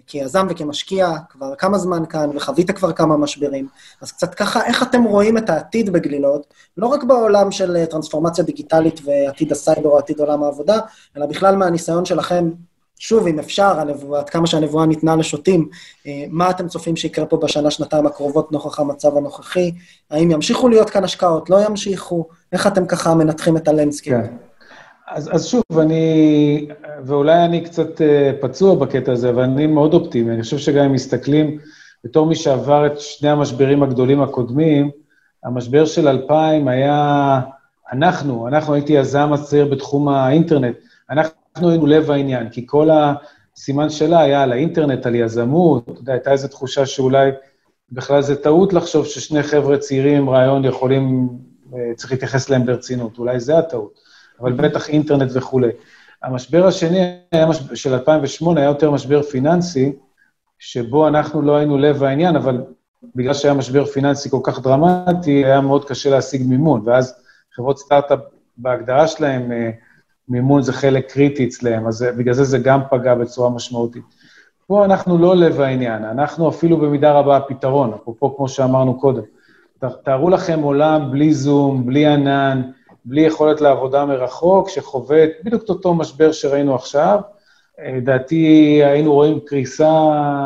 כיזם 0.08 0.48
וכמשקיע 0.50 1.12
כבר 1.30 1.56
כמה 1.56 1.78
זמן 1.78 2.04
כאן, 2.10 2.30
וחווית 2.36 2.72
כבר 2.72 2.92
כמה 2.92 3.18
משברים. 3.18 3.68
אז 4.02 4.12
קצת 4.12 4.36
ככה, 4.36 4.66
איך 4.66 4.84
אתם 4.84 5.04
רואים 5.04 5.38
את 5.38 5.50
העתיד 5.50 5.90
בגלילות, 5.90 6.54
לא 6.78 6.88
רק 6.88 7.04
בעולם 7.04 7.52
של 7.52 7.76
אה, 7.76 7.86
טרנספורמציה 7.86 8.44
דיגיטלית 8.44 9.02
ועתיד 9.06 9.52
הסייבר 9.52 9.90
או 9.90 9.98
עתיד 9.98 10.20
עולם 10.20 10.44
העבודה, 10.44 10.80
אלא 11.18 11.26
בכלל 11.26 11.56
מהניסיון 11.56 12.06
שלכם, 12.06 12.50
שוב, 13.00 13.28
אם 13.28 13.40
אפשר, 13.40 13.80
הנבואה, 13.80 14.20
עד 14.20 14.30
כמה 14.30 14.48
שהנבואה 14.48 14.86
ניתנה 14.86 15.16
לשוטים, 15.16 15.70
אה, 16.08 16.26
מה 16.30 16.50
אתם 16.50 16.68
צופים 16.68 16.96
שיקרה 16.96 17.26
פה 17.26 17.38
בשנה, 17.38 17.72
שנתיים 17.72 18.06
הקרובות 18.06 18.52
נוכח 18.52 18.80
המצב 18.80 19.18
הנוכחי? 19.18 19.72
האם 20.12 20.32
ימשיכו 20.32 20.70
להיות 20.70 20.90
כאן 20.90 21.04
השקעות, 21.04 21.50
לא 21.50 21.66
ימשיכו? 21.66 22.28
איך 22.52 22.68
אתם 22.68 22.86
ככה 22.86 23.16
מנתחים 23.16 23.58
את 23.58 23.68
הלנסקי? 23.68 24.10
כן. 24.10 24.36
אז, 25.08 25.36
אז 25.36 25.48
שוב, 25.48 25.64
אני, 25.80 26.68
ואולי 27.04 27.46
אני 27.46 27.64
קצת 27.64 28.02
אה, 28.02 28.32
פצוע 28.42 28.76
בקטע 28.76 29.12
הזה, 29.12 29.30
אבל 29.30 29.44
אני 29.44 29.68
מאוד 29.68 29.94
אופטימי. 29.94 30.34
אני 30.34 30.42
חושב 30.42 30.58
שגם 30.58 30.86
אם 30.86 30.94
מסתכלים, 30.94 31.60
בתור 32.04 32.26
מי 32.26 32.36
שעבר 32.36 32.88
את 32.88 33.00
שני 33.00 33.30
המשברים 33.30 33.84
הגדולים 33.84 34.22
הקודמים, 34.22 34.92
המשבר 35.44 35.86
של 35.86 36.08
2000 36.08 36.68
היה, 36.68 37.42
אנחנו, 37.92 38.48
אנחנו 38.48 38.74
הייתי 38.74 38.94
יזם 38.94 39.34
הצעיר 39.34 39.66
בתחום 39.66 40.10
האינטרנט, 40.10 40.76
אנחנו 41.10 41.70
היינו 41.70 41.86
לב 41.86 42.12
העניין, 42.12 42.50
כי 42.50 42.68
כל 42.68 42.90
הסימן 43.56 43.90
שלה 43.90 44.22
היה 44.22 44.44
על 44.44 44.52
האינטרנט, 44.52 45.06
על 45.06 45.16
יזמות, 45.16 45.84
אתה 45.90 46.00
יודע, 46.00 46.14
הייתה 46.14 46.32
איזו 46.32 46.48
תחושה 46.48 46.86
שאולי 46.86 47.32
בכלל 47.92 48.22
זה 48.22 48.36
טעות 48.36 48.74
לחשוב 48.74 49.06
ששני 49.06 49.44
חבר'ה 49.44 49.78
צעירים 49.78 50.18
עם 50.18 50.30
רעיון 50.30 50.66
יכולים, 50.66 51.30
אה, 51.74 51.92
צריך 51.96 52.12
להתייחס 52.12 52.50
אליהם 52.50 52.66
ברצינות, 52.66 53.18
אולי 53.18 53.40
זה 53.40 53.58
הטעות. 53.58 54.05
אבל 54.42 54.52
בטח 54.52 54.90
אינטרנט 54.90 55.32
וכולי. 55.34 55.70
המשבר 56.24 56.68
השני 56.68 57.18
היה 57.32 57.46
משבר, 57.46 57.76
של 57.76 57.94
2008 57.94 58.62
היה 58.62 58.68
יותר 58.68 58.92
משבר 58.92 59.22
פיננסי, 59.22 59.94
שבו 60.60 61.08
אנחנו 61.08 61.42
לא 61.42 61.56
היינו 61.56 61.78
לב 61.78 62.04
העניין, 62.04 62.36
אבל 62.36 62.64
בגלל 63.16 63.34
שהיה 63.34 63.54
משבר 63.54 63.86
פיננסי 63.86 64.30
כל 64.30 64.40
כך 64.44 64.60
דרמטי, 64.60 65.46
היה 65.46 65.62
מאוד 65.62 65.86
קשה 65.86 66.10
להשיג 66.10 66.44
מימון, 66.48 66.82
ואז 66.86 67.16
חברות 67.56 67.80
סטארט-אפ, 67.80 68.20
בהגדרה 68.58 69.08
שלהם, 69.08 69.52
אה, 69.52 69.70
מימון 70.30 70.62
זה 70.62 70.74
חלק 70.74 71.12
קריטי 71.12 71.46
אצלהם, 71.46 71.88
אז 71.88 72.06
בגלל 72.18 72.34
זה 72.34 72.44
זה 72.44 72.58
גם 72.58 72.80
פגע 72.90 73.16
בצורה 73.16 73.50
משמעותית. 73.50 74.04
פה 74.68 74.86
אנחנו 74.86 75.18
לא 75.18 75.36
לב 75.36 75.62
העניין, 75.62 76.04
אנחנו 76.04 76.50
אפילו 76.50 76.78
במידה 76.78 77.12
רבה 77.12 77.38
הפתרון, 77.38 77.94
אפרופו 77.94 78.38
כמו 78.38 78.50
שאמרנו 78.50 79.00
קודם. 79.00 79.22
תארו 80.04 80.30
לכם 80.30 80.60
עולם 80.62 81.12
בלי 81.12 81.34
זום, 81.34 81.86
בלי 81.86 82.06
ענן, 82.06 82.62
בלי 83.06 83.22
יכולת 83.22 83.62
לעבודה 83.62 84.06
מרחוק, 84.06 84.70
שחווה 84.70 85.26
בדיוק 85.44 85.64
את 85.64 85.70
אותו 85.70 85.94
משבר 85.94 86.32
שראינו 86.32 86.76
עכשיו. 86.76 87.20
לדעתי 87.88 88.82
היינו 88.84 89.14
רואים 89.14 89.40
קריסה 89.46 89.90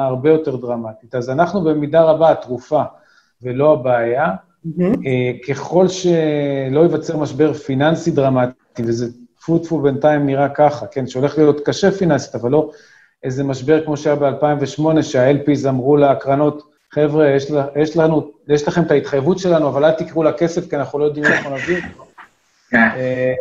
הרבה 0.07 0.29
יותר 0.29 0.55
דרמטית. 0.55 1.15
אז 1.15 1.29
אנחנו 1.29 1.63
במידה 1.63 2.01
רבה 2.01 2.31
התרופה 2.31 2.83
ולא 3.41 3.73
הבעיה. 3.73 4.27
Mm-hmm. 4.65 5.47
ככל 5.47 5.87
שלא 5.87 6.79
ייווצר 6.79 7.17
משבר 7.17 7.53
פיננסי 7.53 8.11
דרמטי, 8.11 8.83
וזה 8.85 9.07
טפו 9.39 9.59
טפו 9.59 9.79
בינתיים 9.79 10.25
נראה 10.25 10.49
ככה, 10.49 10.87
כן, 10.87 11.07
שהולך 11.07 11.37
להיות 11.37 11.59
קשה 11.65 11.91
פיננסית, 11.91 12.35
אבל 12.35 12.51
לא 12.51 12.71
איזה 13.23 13.43
משבר 13.43 13.85
כמו 13.85 13.97
שהיה 13.97 14.15
ב-2008, 14.15 15.01
שה-LPs 15.01 15.69
אמרו 15.69 15.97
לקרנות, 15.97 16.63
חבר'ה, 16.93 17.29
יש, 17.29 17.51
יש, 17.75 17.97
לנו, 17.97 18.31
יש 18.47 18.67
לכם 18.67 18.81
את 18.81 18.91
ההתחייבות 18.91 19.39
שלנו, 19.39 19.67
אבל 19.67 19.85
אל 19.85 19.91
תקראו 19.91 20.23
לה 20.23 20.33
כסף, 20.33 20.69
כי 20.69 20.75
אנחנו 20.75 20.99
לא 20.99 21.05
יודעים 21.05 21.25
איך 21.25 21.47
נביא. 21.47 21.81
כן. 22.69 22.77
אה, 22.77 23.33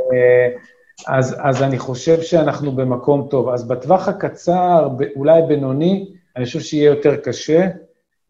אז, 1.07 1.37
אז 1.41 1.63
אני 1.63 1.79
חושב 1.79 2.23
שאנחנו 2.23 2.73
במקום 2.73 3.27
טוב. 3.31 3.49
אז 3.49 3.69
בטווח 3.69 4.09
הקצר, 4.09 4.89
אולי 5.17 5.43
בינוני, 5.49 6.13
אני 6.37 6.45
חושב 6.45 6.61
שיהיה 6.61 6.91
יותר 6.91 7.17
קשה. 7.17 7.69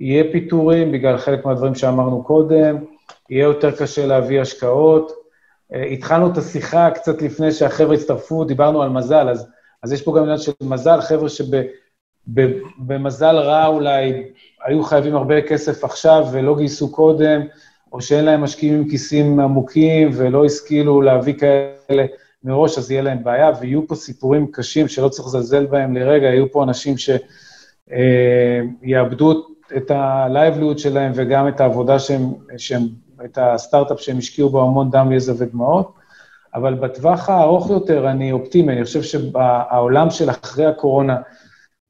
יהיה 0.00 0.24
פיטורים 0.32 0.92
בגלל 0.92 1.18
חלק 1.18 1.44
מהדברים 1.44 1.74
שאמרנו 1.74 2.22
קודם, 2.22 2.84
יהיה 3.30 3.44
יותר 3.44 3.70
קשה 3.70 4.06
להביא 4.06 4.40
השקעות. 4.40 5.12
אה, 5.74 5.82
התחלנו 5.82 6.32
את 6.32 6.36
השיחה 6.36 6.90
קצת 6.90 7.22
לפני 7.22 7.52
שהחבר'ה 7.52 7.94
הצטרפו, 7.94 8.44
דיברנו 8.44 8.82
על 8.82 8.88
מזל, 8.88 9.28
אז, 9.28 9.48
אז 9.82 9.92
יש 9.92 10.02
פה 10.02 10.16
גם 10.16 10.22
עניין 10.22 10.38
של 10.38 10.52
מזל, 10.62 11.00
חבר'ה 11.00 11.28
שבמזל 12.28 13.36
רע 13.36 13.66
אולי 13.66 14.32
היו 14.64 14.82
חייבים 14.82 15.16
הרבה 15.16 15.42
כסף 15.42 15.84
עכשיו 15.84 16.26
ולא 16.32 16.56
גייסו 16.56 16.92
קודם, 16.92 17.40
או 17.92 18.00
שאין 18.00 18.24
להם 18.24 18.40
משקיעים 18.40 18.74
עם 18.74 18.88
כיסים 18.88 19.40
עמוקים 19.40 20.10
ולא 20.12 20.44
השכילו 20.44 21.02
להביא 21.02 21.34
כאלה 21.34 22.04
מראש, 22.44 22.78
אז 22.78 22.90
יהיה 22.90 23.02
להם 23.02 23.24
בעיה, 23.24 23.50
ויהיו 23.60 23.86
פה 23.86 23.94
סיפורים 23.94 24.46
קשים 24.52 24.88
שלא 24.88 25.08
צריך 25.08 25.28
לזלזל 25.28 25.66
בהם 25.66 25.96
לרגע, 25.96 26.26
יהיו 26.26 26.52
פה 26.52 26.62
אנשים 26.62 26.94
שיאבדו 28.84 29.32
אה, 29.32 29.36
את 29.76 29.90
ה-livelihood 29.90 30.78
שלהם 30.78 31.12
וגם 31.14 31.48
את 31.48 31.60
העבודה 31.60 31.98
שהם, 31.98 32.32
שהם, 32.56 32.82
את 33.24 33.38
הסטארט-אפ 33.40 34.00
שהם 34.00 34.18
השקיעו 34.18 34.48
בו 34.48 34.62
המון 34.62 34.90
דם, 34.90 35.12
יזע 35.12 35.32
ודמעות. 35.38 35.98
אבל 36.54 36.74
בטווח 36.74 37.28
הארוך 37.28 37.70
יותר 37.70 38.10
אני 38.10 38.32
אופטימי, 38.32 38.72
אני 38.72 38.84
חושב 38.84 39.02
שהעולם 39.02 40.10
של 40.10 40.30
אחרי 40.30 40.66
הקורונה, 40.66 41.16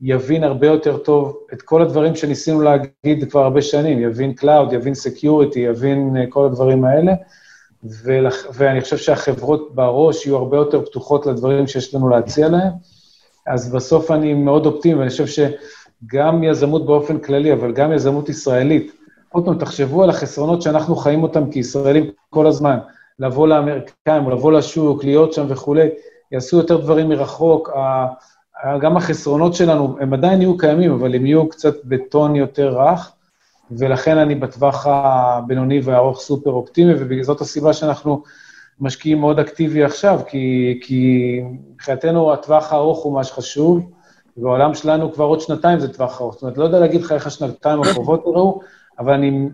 יבין 0.00 0.44
הרבה 0.44 0.66
יותר 0.66 0.96
טוב 0.96 1.38
את 1.52 1.62
כל 1.62 1.82
הדברים 1.82 2.14
שניסינו 2.16 2.60
להגיד 2.60 3.30
כבר 3.30 3.40
הרבה 3.40 3.62
שנים, 3.62 3.98
יבין 3.98 4.34
Cloud, 4.40 4.74
יבין 4.74 4.92
Security, 4.92 5.58
יבין 5.58 6.16
uh, 6.16 6.30
כל 6.30 6.44
הדברים 6.44 6.84
האלה, 6.84 7.12
ולח... 8.04 8.34
ואני 8.54 8.80
חושב 8.80 8.96
שהחברות 8.96 9.74
בראש 9.74 10.26
יהיו 10.26 10.36
הרבה 10.36 10.56
יותר 10.56 10.84
פתוחות 10.84 11.26
לדברים 11.26 11.66
שיש 11.66 11.94
לנו 11.94 12.08
להציע 12.08 12.48
להם. 12.48 12.72
אז 13.46 13.72
בסוף 13.72 14.10
אני 14.10 14.34
מאוד 14.34 14.66
אופטימי, 14.66 14.98
ואני 14.98 15.10
חושב 15.10 15.26
שגם 15.26 16.44
יזמות 16.44 16.86
באופן 16.86 17.18
כללי, 17.18 17.52
אבל 17.52 17.72
גם 17.72 17.92
יזמות 17.92 18.28
ישראלית, 18.28 18.92
עוד 19.32 19.44
פעם, 19.44 19.58
תחשבו 19.58 20.02
על 20.02 20.10
החסרונות 20.10 20.62
שאנחנו 20.62 20.96
חיים 20.96 21.22
אותם 21.22 21.50
כישראלים 21.50 22.10
כל 22.30 22.46
הזמן, 22.46 22.78
לבוא 23.18 23.48
לאמריקאים 23.48 24.30
לבוא 24.30 24.52
לשוק, 24.52 25.04
להיות 25.04 25.32
שם 25.32 25.46
וכולי, 25.48 25.88
יעשו 26.32 26.56
יותר 26.56 26.76
דברים 26.76 27.08
מרחוק, 27.08 27.70
גם 28.80 28.96
החסרונות 28.96 29.54
שלנו, 29.54 29.96
הם 30.00 30.14
עדיין 30.14 30.40
יהיו 30.40 30.58
קיימים, 30.58 30.92
אבל 30.92 31.14
הם 31.14 31.26
יהיו 31.26 31.48
קצת 31.48 31.74
בטון 31.84 32.36
יותר 32.36 32.80
רך, 32.80 33.12
ולכן 33.70 34.18
אני 34.18 34.34
בטווח 34.34 34.86
הבינוני 34.86 35.80
והארוך 35.80 36.20
סופר 36.20 36.50
אופטימי, 36.50 36.92
וזאת 36.98 37.40
הסיבה 37.40 37.72
שאנחנו 37.72 38.22
משקיעים 38.80 39.20
מאוד 39.20 39.38
אקטיבי 39.38 39.84
עכשיו, 39.84 40.20
כי, 40.28 40.78
כי 40.82 41.40
מבחינתנו 41.74 42.32
הטווח 42.32 42.72
הארוך 42.72 43.02
הוא 43.02 43.14
מה 43.14 43.24
שחשוב, 43.24 43.90
והעולם 44.36 44.74
שלנו 44.74 45.12
כבר 45.12 45.24
עוד 45.24 45.40
שנתיים 45.40 45.80
זה 45.80 45.92
טווח 45.92 46.20
ארוך. 46.20 46.34
זאת 46.34 46.42
אומרת, 46.42 46.58
לא 46.58 46.64
יודע 46.64 46.78
להגיד 46.78 47.00
לך 47.00 47.12
איך 47.12 47.26
השנתיים 47.26 47.82
הקרובות 47.82 48.22
יראו, 48.26 48.60
אבל 48.98 49.12
אני 49.12 49.48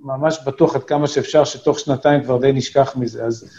ממש 0.00 0.38
בטוח 0.46 0.76
עד 0.76 0.84
כמה 0.84 1.06
שאפשר 1.06 1.44
שתוך 1.44 1.78
שנתיים 1.78 2.24
כבר 2.24 2.38
די 2.38 2.52
נשכח 2.52 2.96
מזה. 2.96 3.24
אז 3.24 3.50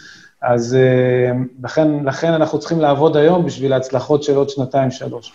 אז 0.42 0.78
uh, 0.78 1.36
לכן, 1.64 2.06
לכן 2.06 2.34
אנחנו 2.34 2.60
צריכים 2.60 2.80
לעבוד 2.80 3.18
היום 3.18 3.46
בשביל 3.46 3.74
ההצלחות 3.74 4.24
של 4.24 4.36
עוד 4.36 4.50
שנתיים-שלוש. 4.50 5.34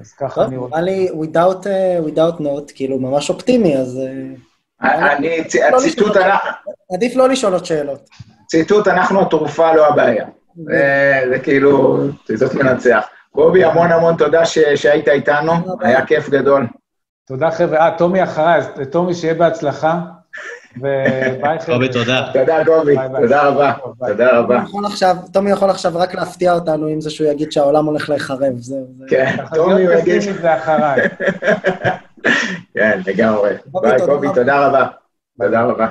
אז 0.00 0.12
ככה 0.12 0.44
אני 0.44 0.56
רוצה... 0.56 0.80
נראה 0.80 0.80
לי, 0.80 1.08
without, 1.10 1.64
uh, 1.64 2.08
without 2.08 2.40
note, 2.40 2.72
כאילו, 2.74 2.98
ממש 2.98 3.30
אופטימי, 3.30 3.76
אז... 3.76 4.00
אה, 4.82 5.16
אני, 5.16 5.40
הציטוט... 5.76 6.16
לא 6.16 6.34
עדיף 6.94 7.16
לא 7.16 7.28
לשאול 7.28 7.52
עוד 7.52 7.64
שאלות. 7.64 8.08
ציטוט, 8.46 8.88
אנחנו 8.88 9.20
התרופה, 9.20 9.72
לא 9.72 9.86
הבעיה. 9.88 10.26
זה 11.28 11.38
כאילו, 11.42 11.98
ציטוט 12.26 12.54
מנצח. 12.54 13.06
קובי, 13.32 13.64
המון 13.64 13.92
המון 13.92 14.16
תודה 14.16 14.46
שהיית 14.74 15.08
איתנו, 15.08 15.52
היה 15.80 16.06
כיף 16.06 16.28
גדול. 16.28 16.66
תודה, 17.26 17.50
חבר'ה. 17.50 17.78
אה, 17.78 17.98
טומי 17.98 18.22
אחריי, 18.22 18.58
אז 18.58 18.68
טומי, 18.90 19.14
שיהיה 19.14 19.34
בהצלחה. 19.34 20.00
וביי 20.76 21.60
חבר'ה. 21.60 21.66
קובי, 21.66 21.88
תודה. 21.88 22.30
תודה, 22.32 22.64
קובי. 22.64 22.94
תודה 23.20 23.42
רבה. 23.42 23.72
תודה 24.08 24.38
רבה. 24.38 24.62
תומי 25.32 25.50
יכול 25.50 25.70
עכשיו 25.70 25.92
רק 25.94 26.14
להפתיע 26.14 26.54
אותנו 26.54 26.86
עם 26.86 27.00
זה 27.00 27.10
שהוא 27.10 27.28
יגיד 27.28 27.52
שהעולם 27.52 27.86
הולך 27.86 28.08
להיחרב, 28.08 28.58
זהו. 28.58 28.86
כן, 29.08 29.36
תומי 29.54 29.86
הוא 29.86 29.94
יגיד... 29.94 30.22
זה 30.22 30.56
אחריי. 30.56 31.00
כן, 32.74 33.00
לגמרי. 33.06 33.50
ביי, 33.66 33.98
קובי, 34.06 34.28
תודה 34.34 34.66
רבה. 34.66 34.86
תודה 35.42 35.64
רבה. 35.64 35.86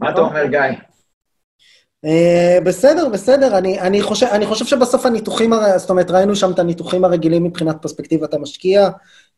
מה 0.00 0.10
אתה 0.10 0.20
אומר, 0.20 0.46
גיא? 0.46 0.60
Uh, 2.06 2.64
בסדר, 2.64 3.08
בסדר. 3.08 3.58
אני, 3.58 3.80
אני, 3.80 4.02
חושב, 4.02 4.26
אני 4.26 4.46
חושב 4.46 4.64
שבסוף 4.64 5.06
הניתוחים, 5.06 5.52
זאת 5.76 5.90
אומרת, 5.90 6.10
ראינו 6.10 6.36
שם 6.36 6.50
את 6.52 6.58
הניתוחים 6.58 7.04
הרגילים 7.04 7.44
מבחינת 7.44 7.76
פרספקטיבת 7.82 8.34
המשקיע, 8.34 8.88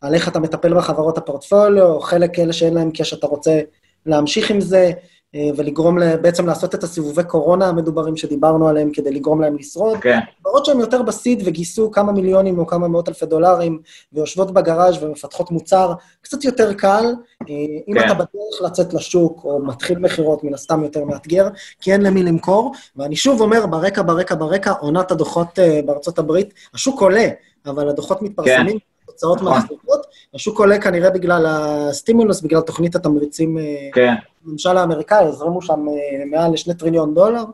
על 0.01 0.14
איך 0.14 0.28
אתה 0.28 0.40
מטפל 0.40 0.74
בחברות 0.74 1.18
הפורטפוליו, 1.18 2.01
חלק 2.01 2.38
אלה 2.38 2.53
שאין 2.53 2.74
להם 2.74 2.90
קש, 2.90 3.14
אתה 3.14 3.26
רוצה 3.26 3.61
להמשיך 4.07 4.51
עם 4.51 4.61
זה. 4.61 4.92
אה, 5.34 5.49
ולגרום 5.57 5.99
בעצם 6.22 6.46
לעשות 6.46 6.74
את 6.74 6.84
הסיבובי 6.84 7.24
קורונה 7.24 7.68
המדוברים 7.68 8.16
שדיברנו 8.16 8.68
עליהם 8.68 8.90
כדי 8.92 9.11
לגרום 9.11 9.40
להם 9.40 9.57
לשרוד. 9.57 9.99
כן, 9.99 10.18
חברות 10.42 10.64
שהן 10.64 10.80
יותר 10.80 11.03
בסיד 11.03 11.42
וגייסו 11.44 11.90
כמה 11.90 12.12
מיליונים 12.12 12.59
או 12.59 12.66
כמה 12.66 12.88
מאות 12.88 13.09
אלפי 13.09 13.26
דולרים 13.26 13.80
ויושבות 14.12 14.51
בגראז' 14.51 15.03
ומפתחות 15.03 15.51
מוצר, 15.51 15.92
קצת 16.20 16.44
יותר 16.44 16.72
קל. 16.72 17.05
אה, 17.49 17.55
אם 17.88 17.94
כן. 17.94 18.07
אתה 18.07 18.14
בדרך 18.14 18.62
לצאת 18.64 18.94
לשוק 18.94 19.44
או 19.44 19.62
מתחיל 19.64 19.99
מכירות, 19.99 20.44
מן 20.44 20.55
הסתם 20.55 20.82
יותר 20.82 21.05
מאתגר, 21.05 21.49
כי 21.80 21.92
אין 21.92 22.03
למי 22.03 22.22
למכור. 22.22 22.72
ואני 22.96 23.16
שוב 23.16 23.40
אומר, 23.40 23.66
ברקע, 23.66 24.03
ברקע, 24.03 24.34
ברקע, 24.34 24.70
עונת 24.70 25.11
הדוחות 25.11 25.59
אה, 25.59 25.80
בארצות 25.86 26.18
הברית, 26.18 26.55
השוק 26.74 27.01
עולה, 27.01 27.28
אבל 27.66 27.88
הדוחות 27.88 28.22
מתפרסמים, 28.22 28.78
תוצאות 28.78 28.97
נכון. 29.42 29.52
מאכזבות. 29.52 30.06
השוק 30.34 30.59
עולה 30.59 30.80
כנראה 30.80 31.11
בגלל 31.11 31.46
הסטימולוס, 31.48 32.40
בגלל 32.40 32.61
תוכנית 32.61 32.96
התמריצים 32.96 33.59
אה, 33.59 33.64
כן, 33.92 34.14
הממשל 34.46 34.76
האמריקאי, 34.76 35.24
הזרימו 35.24 35.62
שם 35.62 35.86
אה, 35.88 36.24
מעל 36.30 36.52
לשני 36.52 36.74
טריליון 36.74 37.14
דולר, 37.14 37.44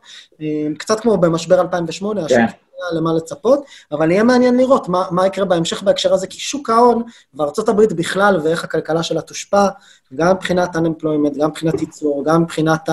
אה, 0.41 0.67
קצת 0.79 1.01
כמו 1.01 1.17
במשבר 1.17 1.61
2008, 1.61 2.21
השוק 2.25 2.39
כן. 2.39 2.45
היה 2.45 3.01
למה 3.01 3.13
לצפות, 3.13 3.65
אבל 3.93 4.11
יהיה 4.11 4.25
מעניין 4.25 4.57
לראות 4.57 4.89
מה, 4.89 5.05
מה 5.11 5.27
יקרה 5.27 5.45
בהמשך 5.45 5.83
בהקשר 5.83 6.15
הזה, 6.15 6.27
כי 6.27 6.39
שוק 6.39 6.71
ההון 6.71 7.03
וארצות 7.35 7.69
הברית 7.69 7.93
בכלל, 7.93 8.41
ואיך 8.43 8.65
הכלכלה 8.65 9.03
שלה 9.03 9.21
תושפע, 9.21 9.69
גם 10.15 10.37
מבחינת 10.37 10.77
unemployment, 10.77 11.39
גם 11.39 11.49
מבחינת 11.49 11.81
ייצור, 11.81 12.25
גם 12.27 12.43
מבחינת. 12.43 12.89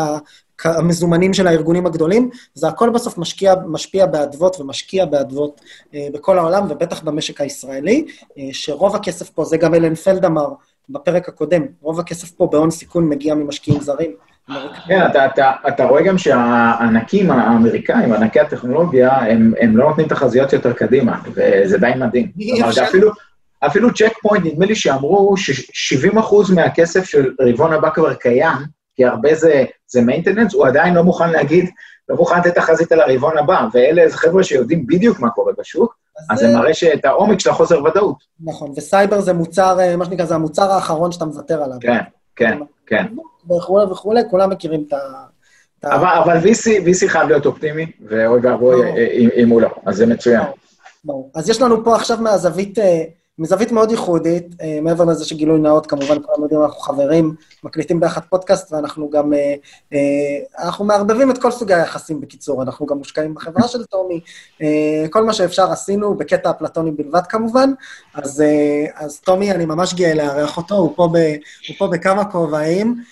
המזומנים 0.66 1.34
של 1.34 1.48
הארגונים 1.48 1.86
הגדולים, 1.86 2.30
זה 2.54 2.68
הכל 2.68 2.90
בסוף 2.90 3.18
משקיע, 3.18 3.54
משפיע 3.68 4.06
באדוות 4.06 4.60
ומשקיע 4.60 5.06
באדוות 5.06 5.62
אה, 5.96 6.08
בכל 6.14 6.38
העולם, 6.38 6.66
ובטח 6.70 7.04
במשק 7.04 7.42
הישראלי, 7.42 8.06
אה, 8.38 8.44
שרוב 8.52 8.96
הכסף 8.96 9.30
פה, 9.30 9.46
זה 9.46 9.58
גם 9.58 9.76
אלן 9.76 9.96
פלד 9.96 10.26
אמר 10.26 10.48
בפרק 10.90 11.30
הקודם, 11.30 11.62
רוב 11.82 12.00
הכסף 12.00 12.32
פה 12.32 12.48
בהון 12.52 12.72
סיכון 12.72 13.10
מגיע 13.10 13.36
ממשקיעים 13.36 13.82
זרים. 13.82 14.12
כן, 14.88 15.06
אתה, 15.12 15.26
אתה, 15.26 15.52
אתה 15.68 15.86
רואה 15.86 16.02
גם 16.04 16.18
שהענקים 16.18 17.32
האמריקאים, 17.32 18.14
ענקי 18.14 18.40
הטכנולוגיה, 18.40 19.12
הם, 19.18 19.54
הם 19.60 19.78
לא 19.78 19.90
נותנים 19.90 20.08
תחזיות 20.08 20.54
יותר 20.54 20.74
קדימה, 20.74 21.20
וזה 21.34 21.78
די 21.78 21.92
מדהים. 21.98 22.32
כלומר, 22.56 22.70
אפשר. 22.70 22.84
אפילו, 22.84 23.12
אפילו 23.66 23.94
צ'ק 23.94 24.14
פוינט, 24.22 24.46
נדמה 24.46 24.66
לי 24.66 24.76
שאמרו 24.76 25.38
ש-70% 25.38 26.56
מהכסף 26.56 27.04
של 27.04 27.34
רבעון 27.42 27.74
הבא 27.74 27.90
כבר 27.90 28.14
קיים, 28.14 28.58
כי 29.02 29.06
הרבה 29.06 29.36
זה, 29.36 29.66
זה 29.88 30.00
maintenance, 30.00 30.54
הוא 30.56 30.68
עדיין 30.68 30.94
לא 30.94 31.04
מוכן 31.04 31.30
להגיד, 31.30 31.70
לא 32.10 32.16
מוכן 32.16 32.40
לתת 32.40 32.56
תחזית 32.56 32.92
על 32.92 33.00
הרבעון 33.00 33.38
הבא, 33.38 33.68
ואלה 33.74 34.10
זה 34.10 34.18
חבר'ה 34.18 34.44
שיודעים 34.44 34.88
בדיוק 34.88 35.20
מה 35.20 35.30
קורה 35.30 35.54
בשוק, 35.60 35.96
אז 36.30 36.40
זה 36.40 36.56
מראה 36.56 36.74
שאת 36.74 37.06
העומק 37.06 37.40
של 37.40 37.50
החוסר 37.50 37.84
ודאות. 37.84 38.16
נכון, 38.44 38.74
וסייבר 38.78 39.22
זה 39.22 39.34
מוצר, 39.34 39.80
אה, 39.80 39.98
מה 39.98 40.06
שנקרא, 40.06 40.26
זה 40.26 40.36
המוצר 40.36 40.72
האחרון 40.72 41.12
שאתה 41.12 41.26
מוותר 41.26 41.64
עליו. 41.64 41.78
כן, 41.82 42.00
כן, 42.36 42.60
כן. 42.86 43.06
וכולי 43.58 43.86
וכולי, 43.86 44.22
כולם 44.30 44.50
מכירים 44.50 44.84
את 44.88 44.94
ה... 44.94 44.98
אבל, 45.86 46.38
VC, 46.38 47.08
חייב 47.08 47.28
להיות 47.28 47.46
אופטימי, 47.46 47.92
ואוי 48.10 48.40
ואבוי 48.44 48.92
אם 49.44 49.50
הוא 49.50 49.62
לא, 49.62 49.70
אז 49.86 49.96
זה 49.96 50.06
מצוין. 50.06 50.44
ברור. 51.04 51.32
אז 51.36 51.50
יש 51.50 51.62
לנו 51.62 51.84
פה 51.84 51.96
עכשיו 51.96 52.18
מהזווית, 52.18 52.80
אה, 52.80 53.04
מזווית 53.40 53.72
מאוד 53.72 53.92
ייחודית, 53.92 54.56
אה, 54.62 54.80
מעבר 54.82 55.06
לזה 55.06 55.26
שגילוי 55.26 55.60
נאות, 55.60 55.88
כמובן, 55.88 56.18
כולם 56.22 56.44
יודעים, 56.44 56.62
אנחנו 56.64 56.80
חברים, 56.80 57.36
מקליטים 57.64 58.00
ביחד 58.00 58.22
פודקאסט, 58.30 58.74
ואנחנו 58.74 59.10
גם, 59.10 59.34
אה, 59.34 59.56
אה, 59.94 60.64
אנחנו 60.66 60.86
מערבבים 60.86 61.32
את 61.32 61.38
כל 61.38 61.52
סוגי 61.52 61.74
היחסים, 61.74 62.22
בקיצור, 62.22 62.64
אנחנו 62.64 62.86
גם 62.86 62.98
מושקעים 62.98 63.34
בחברה 63.34 63.68
של 63.68 63.86
טומי, 63.86 64.20
כל 65.10 65.24
מה 65.24 65.34
שאפשר 65.34 65.72
עשינו, 65.72 66.16
בקטע 66.16 66.52
אפלטוני 66.52 66.92
בלבד 66.92 67.28
כמובן, 67.30 67.72
אז, 68.14 68.44
אז 68.96 69.20
טומי, 69.20 69.52
אני 69.52 69.66
ממש 69.66 69.94
גאה 69.94 70.14
לארח 70.14 70.58
אותו, 70.58 70.76
הוא 70.76 70.96
פה, 70.96 71.10
ב, 71.14 71.18
הוא 71.68 71.76
פה 71.78 71.88
בכמה 71.88 72.26
כובעים, 72.26 73.04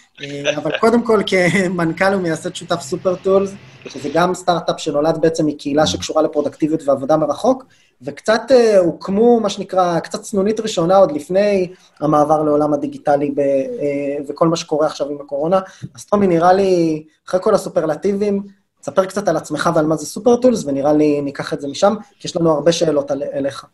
אבל 0.55 0.77
קודם 0.79 1.03
כל 1.03 1.21
כמנכ"ל 1.25 2.15
ומייסד 2.15 2.55
שותף 2.55 2.81
Supertools, 2.81 3.51
שזה 3.87 4.09
גם 4.13 4.33
סטארט-אפ 4.33 4.79
שנולד 4.79 5.21
בעצם 5.21 5.45
מקהילה 5.45 5.87
שקשורה 5.87 6.21
לפרודוקטיביות 6.21 6.87
ועבודה 6.87 7.17
מרחוק, 7.17 7.63
וקצת 8.01 8.41
אה, 8.51 8.77
הוקמו, 8.77 9.39
מה 9.39 9.49
שנקרא, 9.49 9.99
קצת 9.99 10.23
סנונית 10.23 10.59
ראשונה 10.59 10.97
עוד 10.97 11.11
לפני 11.11 11.67
המעבר 11.99 12.43
לעולם 12.43 12.73
הדיגיטלי 12.73 13.31
ב, 13.31 13.39
אה, 13.39 14.17
וכל 14.27 14.47
מה 14.47 14.55
שקורה 14.55 14.87
עכשיו 14.87 15.09
עם 15.09 15.17
הקורונה. 15.21 15.59
אז 15.95 16.05
טומי, 16.05 16.27
נראה 16.27 16.53
לי, 16.53 17.03
אחרי 17.27 17.39
כל 17.43 17.55
הסופרלטיבים, 17.55 18.43
תספר 18.81 19.05
קצת 19.05 19.27
על 19.27 19.37
עצמך 19.37 19.69
ועל 19.75 19.85
מה 19.85 19.95
זה 19.95 20.05
Supertools, 20.05 20.65
ונראה 20.65 20.93
לי 20.93 21.21
ניקח 21.21 21.53
את 21.53 21.61
זה 21.61 21.67
משם, 21.67 21.93
כי 22.19 22.27
יש 22.27 22.35
לנו 22.35 22.51
הרבה 22.51 22.71
שאלות 22.71 23.11
על, 23.11 23.23
אליך. 23.33 23.65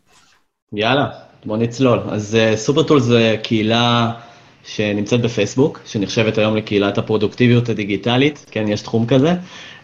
יאללה, 0.73 1.09
בוא 1.45 1.57
נצלול. 1.57 1.99
אז 2.09 2.37
Supertools 2.55 2.99
זה 2.99 3.35
קהילה 3.43 4.11
שנמצאת 4.65 5.21
בפייסבוק, 5.21 5.79
שנחשבת 5.85 6.37
היום 6.37 6.55
לקהילת 6.55 6.97
הפרודוקטיביות 6.97 7.69
הדיגיטלית, 7.69 8.45
כן, 8.51 8.67
יש 8.67 8.81
תחום 8.81 9.07
כזה, 9.07 9.33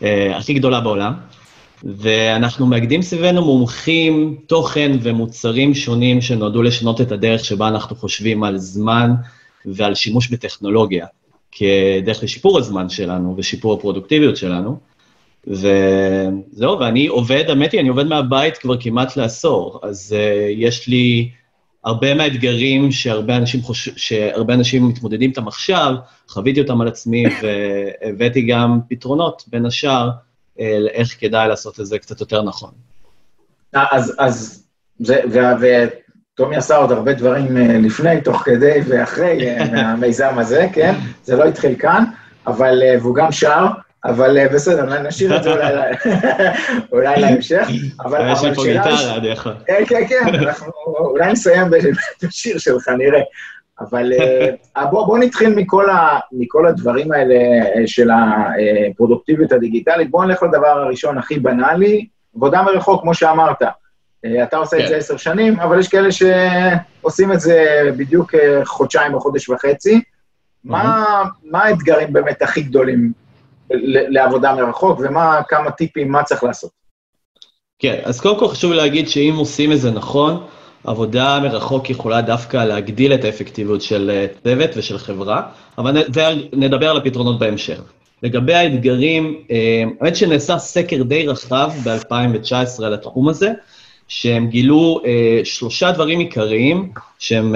אה, 0.03 0.37
הכי 0.37 0.53
גדולה 0.53 0.81
בעולם. 0.81 1.13
ואנחנו 1.83 2.65
מאגדים 2.65 3.01
סביבנו 3.01 3.45
מומחים, 3.45 4.37
תוכן 4.47 4.91
ומוצרים 5.01 5.73
שונים 5.73 6.21
שנועדו 6.21 6.61
לשנות 6.61 7.01
את 7.01 7.11
הדרך 7.11 7.45
שבה 7.45 7.67
אנחנו 7.67 7.95
חושבים 7.95 8.43
על 8.43 8.57
זמן 8.57 9.11
ועל 9.65 9.95
שימוש 9.95 10.29
בטכנולוגיה, 10.29 11.05
כדרך 11.51 12.23
לשיפור 12.23 12.57
הזמן 12.57 12.89
שלנו 12.89 13.35
ושיפור 13.37 13.73
הפרודוקטיביות 13.73 14.37
שלנו. 14.37 14.77
וזהו, 15.47 16.79
ואני 16.79 17.07
עובד, 17.07 17.43
האמת 17.47 17.71
היא, 17.71 17.79
אני 17.79 17.89
עובד 17.89 18.05
מהבית 18.05 18.57
כבר 18.57 18.77
כמעט 18.79 19.17
לעשור, 19.17 19.79
אז 19.83 20.15
uh, 20.17 20.51
יש 20.57 20.87
לי 20.87 21.29
הרבה 21.83 22.13
מהאתגרים 22.13 22.91
שהרבה 22.91 23.37
אנשים, 23.37 23.61
חוש... 23.61 23.89
שהרבה 23.95 24.53
אנשים 24.53 24.87
מתמודדים 24.87 25.29
איתם 25.29 25.47
עכשיו, 25.47 25.95
חוויתי 26.27 26.61
אותם 26.61 26.81
על 26.81 26.87
עצמי 26.87 27.23
והבאתי 27.41 28.41
גם 28.41 28.79
פתרונות, 28.89 29.43
בין 29.47 29.65
השאר, 29.65 30.09
לאיך 30.59 31.15
כדאי 31.19 31.47
לעשות 31.47 31.79
את 31.79 31.85
זה 31.85 31.99
קצת 31.99 32.19
יותר 32.19 32.41
נכון. 32.41 32.71
אז, 33.73 34.15
אז 34.19 34.63
זה, 34.99 35.21
וטומי 35.59 36.55
עשה 36.55 36.75
עוד 36.75 36.91
הרבה 36.91 37.13
דברים 37.13 37.57
אה, 37.57 37.77
לפני, 37.77 38.21
תוך 38.21 38.41
כדי 38.45 38.79
ואחרי 38.87 39.49
אה, 39.49 39.65
מהמיזם 39.73 40.39
הזה, 40.39 40.67
כן? 40.73 40.95
זה 41.23 41.35
לא 41.35 41.43
התחיל 41.43 41.75
כאן, 41.79 42.03
אבל, 42.47 42.83
אה, 42.83 42.95
והוא 43.01 43.15
גם 43.15 43.31
שר, 43.31 43.65
אבל 44.05 44.47
בסדר, 44.53 45.01
נשאיר 45.01 45.37
את 45.37 45.43
זה 45.43 45.51
אולי, 45.51 45.73
אולי 46.91 47.21
להמשך. 47.21 47.67
אבל, 47.99 48.31
יש 48.31 48.43
לי 48.43 48.55
פה. 48.55 48.63
גיטרה 48.63 49.19
לידיך. 49.19 49.49
כן, 49.67 49.83
כן, 49.87 50.07
כן, 50.07 50.35
אנחנו 50.35 50.71
אולי 50.87 51.31
נסיים 51.31 51.67
בשיר 52.23 52.57
שלך, 52.57 52.87
נראה. 52.97 53.21
אבל 53.89 54.13
אה, 54.77 54.85
בוא, 54.85 55.05
בוא 55.05 55.17
נתחיל 55.17 55.55
מכל, 55.55 55.89
ה, 55.89 56.19
מכל 56.31 56.67
הדברים 56.67 57.11
האלה 57.11 57.35
אה, 57.35 57.87
של 57.87 58.09
הפרודוקטיביות 58.11 59.51
הדיגיטלית. 59.51 60.11
בוא 60.11 60.25
נלך 60.25 60.43
לדבר 60.43 60.67
הראשון 60.67 61.17
הכי 61.17 61.39
בנאלי, 61.39 62.07
עבודה 62.35 62.61
מרחוק, 62.61 63.01
כמו 63.01 63.13
שאמרת. 63.13 63.61
אה, 64.25 64.43
אתה 64.43 64.57
עושה 64.57 64.77
את 64.77 64.81
כן. 64.81 64.87
זה 64.87 64.95
עשר 64.95 65.17
שנים, 65.17 65.59
אבל 65.59 65.79
יש 65.79 65.87
כאלה 65.87 66.09
שעושים 66.11 67.31
את 67.31 67.39
זה 67.39 67.81
בדיוק 67.97 68.35
חודשיים 68.63 69.13
או 69.13 69.19
חודש 69.19 69.49
וחצי. 69.49 70.01
מה, 70.63 71.23
מה 71.43 71.63
האתגרים 71.63 72.13
באמת 72.13 72.41
הכי 72.41 72.61
גדולים 72.61 73.11
לעבודה 74.09 74.55
מרחוק, 74.55 74.99
ומה, 74.99 75.41
כמה 75.47 75.71
טיפים, 75.71 76.11
מה 76.11 76.23
צריך 76.23 76.43
לעשות? 76.43 76.71
כן, 77.79 78.01
אז 78.03 78.21
קודם 78.21 78.39
כל 78.39 78.47
חשוב 78.47 78.71
להגיד 78.71 79.09
שאם 79.09 79.33
עושים 79.37 79.71
את 79.71 79.79
זה 79.79 79.91
נכון, 79.91 80.47
עבודה 80.83 81.39
מרחוק 81.43 81.89
יכולה 81.89 82.21
דווקא 82.21 82.57
להגדיל 82.57 83.13
את 83.13 83.23
האפקטיביות 83.23 83.81
של 83.81 84.09
אה, 84.13 84.25
צוות 84.43 84.69
ושל 84.75 84.97
חברה, 84.97 85.41
אבל 85.77 86.03
זה- 86.13 86.27
נדבר 86.53 86.89
על 86.89 86.97
הפתרונות 86.97 87.39
בהמשך. 87.39 87.81
לגבי 88.23 88.53
האתגרים, 88.53 89.35
אה, 89.51 89.83
האמת 90.01 90.15
שנעשה 90.15 90.57
סקר 90.59 91.03
די 91.03 91.27
רחב 91.27 91.71
ב-2019 91.83 92.83
על 92.85 92.93
התחום 92.93 93.29
הזה, 93.29 93.51
שהם 94.07 94.47
גילו 94.47 95.01
אה, 95.05 95.41
שלושה 95.43 95.91
דברים 95.91 96.19
עיקריים, 96.19 96.91
שהם 97.19 97.55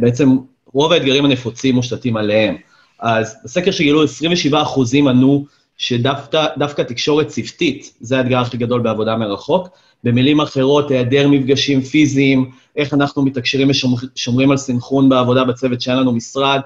בעצם, 0.00 0.36
רוב 0.72 0.92
האתגרים 0.92 1.24
הנפוצים 1.24 1.74
מושתתים 1.74 2.16
עליהם. 2.16 2.56
אז 3.00 3.36
בסקר 3.44 3.70
שגילו 3.70 4.02
27 4.02 4.62
אחוזים 4.62 5.08
ענו 5.08 5.44
שדווקא 5.78 6.46
דווקא 6.58 6.82
תקשורת 6.82 7.26
צוותית, 7.28 7.92
זה 8.00 8.18
האתגר 8.18 8.38
הכי 8.38 8.56
גדול 8.56 8.80
בעבודה 8.80 9.16
מרחוק. 9.16 9.68
במילים 10.04 10.40
אחרות, 10.40 10.90
היעדר 10.90 11.28
מפגשים 11.28 11.80
פיזיים, 11.80 12.50
איך 12.76 12.94
אנחנו 12.94 13.22
מתקשרים 13.22 13.70
ושומרים 13.70 14.50
על 14.50 14.56
סנכרון 14.56 15.08
בעבודה 15.08 15.44
בצוות 15.44 15.80
שאין 15.80 15.96
לנו 15.96 16.12
משרד, 16.12 16.60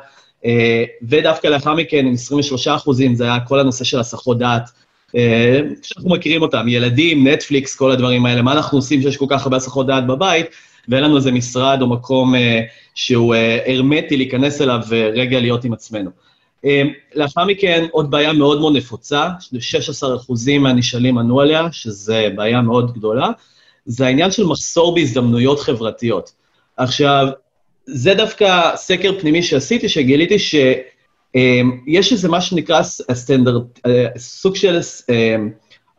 אה, 0.45 0.85
ודווקא 1.03 1.47
לאחר 1.47 1.74
מכן, 1.74 2.07
עם 2.07 2.14
23 2.14 2.68
אחוזים, 2.68 3.14
זה 3.14 3.24
היה 3.24 3.41
כל 3.41 3.61
הנושא 3.61 3.85
של 3.85 4.01
הסחות 4.01 4.39
דעת, 4.39 4.70
אה, 5.16 5.61
שאנחנו 5.83 6.11
מכירים 6.11 6.43
אותם, 6.43 6.68
ילדים, 6.68 7.26
נטפליקס, 7.26 7.76
כל 7.76 7.91
הדברים 7.91 8.26
האלה, 8.26 8.43
מה 8.43 8.53
אנחנו 8.53 8.78
עושים 8.78 9.03
שיש 9.03 9.16
כל 9.16 9.26
כך 9.28 9.43
הרבה 9.43 9.57
הסחות 9.57 9.87
דעת 9.87 10.07
בבית, 10.07 10.47
ואין 10.89 11.05
לנו 11.05 11.16
איזה 11.16 11.33
משרד 11.33 11.78
או 11.83 11.87
מקום 11.87 12.35
אה, 12.35 12.61
שהוא 12.95 13.35
הרמטי 13.66 14.16
להיכנס 14.16 14.62
אליו 14.62 14.81
ורגע 14.89 15.41
להיות 15.41 15.64
עם 15.64 15.72
עצמנו. 15.72 16.11
אה, 16.64 16.82
לאחר 17.14 17.44
מכן, 17.44 17.86
עוד 17.90 18.11
בעיה 18.11 18.32
מאוד 18.32 18.61
מאוד 18.61 18.76
נפוצה, 18.76 19.28
16% 19.40 20.58
מהנשאלים 20.61 21.18
ענו 21.18 21.40
עליה, 21.40 21.68
שזה 21.72 22.28
בעיה 22.36 22.61
מאוד 22.61 22.94
גדולה, 22.94 23.30
זה 23.86 24.06
העניין 24.06 24.30
של 24.30 24.46
מחסור 24.46 24.94
בהזדמנויות 24.94 25.61
חברתיות. 25.61 26.32
עכשיו, 26.76 27.28
זה 27.86 28.14
דווקא 28.14 28.76
סקר 28.76 29.20
פנימי 29.20 29.42
שעשיתי, 29.42 29.88
שגיליתי 29.88 30.36
אמ, 31.34 31.80
יש 31.86 32.12
איזה 32.12 32.28
מה 32.28 32.40
שנקרא 32.40 32.80
הסטנדרט, 33.08 33.80
אה, 33.86 34.06
סוג 34.16 34.56
של 34.56 34.78
אמ, 35.11 35.50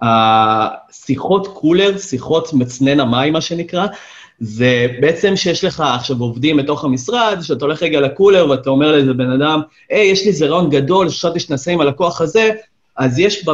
השיחות 0.02 1.48
cooler, 1.48 1.98
שיחות 1.98 2.54
מצנן 2.54 3.00
המים, 3.00 3.34
מה 3.34 3.42
שנקרא, 3.42 3.88
זה 4.44 4.88
בעצם 5.02 5.36
שיש 5.36 5.64
לך 5.64 5.84
עכשיו 5.96 6.20
עובדים 6.20 6.58
בתוך 6.58 6.84
המשרד, 6.86 7.38
שאתה 7.42 7.66
הולך 7.66 7.84
רגע 7.84 8.00
ל 8.00 8.07
cooler 8.07 8.50
ואתה 8.50 8.70
אומר 8.70 8.92
לאיזה 8.92 9.14
בן 9.14 9.32
אדם, 9.32 9.62
היי, 9.90 10.12
יש 10.12 10.22
לי 10.24 10.28
איזה 10.28 10.46
רעיון 10.46 10.70
גדול, 10.70 11.10
חשבתי 11.10 11.40
שנעשה 11.40 11.72
עם 11.72 11.82
הלקוח 11.82 12.22
הזה, 12.22 12.50
אז 12.98 13.20
יש 13.20 13.46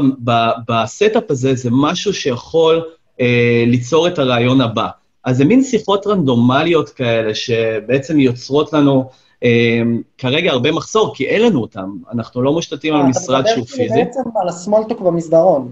בסטאפ 0.68 1.24
הזה, 1.30 1.56
זה 1.56 1.70
משהו 1.72 2.14
שיכול 2.14 2.82
אה, 3.22 3.64
ליצור 3.68 4.08
את 4.08 4.20
הרעיון 4.20 4.62
הבא. 4.62 4.88
אז 5.24 5.38
זה 5.38 5.46
מין 5.46 5.64
שיחות 5.64 6.08
רנדומליות 6.08 6.90
כאלה, 6.90 7.36
שבעצם 7.36 8.20
יוצרות 8.20 8.74
לנו 8.74 9.10
אה, 9.44 9.82
כרגע 10.18 10.52
הרבה 10.52 10.72
מחסור, 10.72 11.16
כי 11.16 11.28
אין 11.28 11.42
לנו 11.42 11.62
אותם. 11.62 11.90
אנחנו 12.14 12.42
לא 12.42 12.54
מושתתים 12.54 12.96
על 12.96 13.02
משרד 13.02 13.44
שהוא 13.48 13.66
פיזי. 13.66 13.86
אתה 13.86 13.94
מדבר 13.94 14.04
בעצם 14.04 14.30
על 14.42 14.48
הסמולטוק 14.48 15.02
במסדרון. 15.02 15.72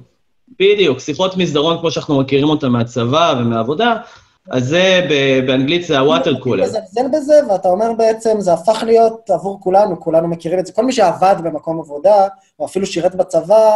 בדיוק, 0.60 1.00
שיחות 1.00 1.38
מסדרון 1.38 1.78
כמו 1.80 1.92
שאנחנו 1.92 2.20
מכירים 2.20 2.50
אותן 2.50 2.68
מהצבא 2.68 3.36
ומעבודה, 3.40 3.98
אז 4.52 4.68
זה, 4.68 5.08
באנגלית 5.48 5.86
זה 5.86 6.00
הוואטר 6.00 6.40
קולר. 6.40 6.64
אתה 6.64 6.80
מזלזל 6.80 7.08
בזה, 7.18 7.34
ואתה 7.50 7.70
אומר 7.70 7.94
בעצם, 7.98 8.36
זה 8.40 8.54
הפך 8.54 8.84
להיות 8.86 9.30
עבור 9.30 9.60
כולנו, 9.62 10.00
כולנו 10.00 10.28
מכירים 10.28 10.60
את 10.60 10.66
זה. 10.66 10.74
כל 10.74 10.86
מי 10.86 10.94
שעבד 10.94 11.36
במקום 11.44 11.80
עבודה, 11.80 12.28
או 12.60 12.66
אפילו 12.66 12.86
שירת 12.86 13.16
בצבא, 13.16 13.76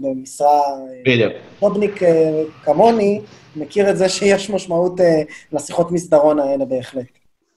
במשרה... 0.00 0.60
בדיוק. 1.06 1.32
פודניק 1.58 2.02
אה, 2.02 2.42
כמוני, 2.64 3.20
מכיר 3.56 3.90
את 3.90 3.96
זה 3.96 4.08
שיש 4.08 4.50
משמעות 4.50 5.00
אה, 5.00 5.22
לשיחות 5.52 5.92
מסדרון 5.92 6.40
האלה 6.40 6.64
בהחלט. 6.64 7.06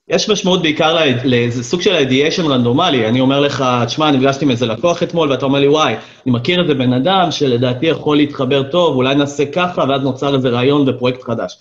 יש 0.07 0.29
משמעות 0.29 0.61
בעיקר 0.61 0.97
לאיזה 1.23 1.63
סוג 1.63 1.81
של 1.81 1.95
אידיאשן 1.95 2.45
רנדומלי. 2.45 3.07
אני 3.07 3.19
אומר 3.19 3.39
לך, 3.39 3.65
תשמע, 3.85 4.11
נפגשתי 4.11 4.45
עם 4.45 4.51
איזה 4.51 4.65
לקוח 4.65 5.03
אתמול, 5.03 5.31
ואתה 5.31 5.45
אומר 5.45 5.59
לי, 5.59 5.67
וואי, 5.67 5.93
אני 5.93 6.33
מכיר 6.35 6.61
איזה 6.61 6.73
בן 6.73 6.93
אדם 6.93 7.31
שלדעתי 7.31 7.85
יכול 7.85 8.17
להתחבר 8.17 8.63
טוב, 8.63 8.95
אולי 8.95 9.15
נעשה 9.15 9.45
ככה, 9.45 9.85
ואז 9.89 10.01
נוצר 10.01 10.35
איזה 10.35 10.49
רעיון 10.49 10.89
ופרויקט 10.89 11.23
חדש. 11.23 11.57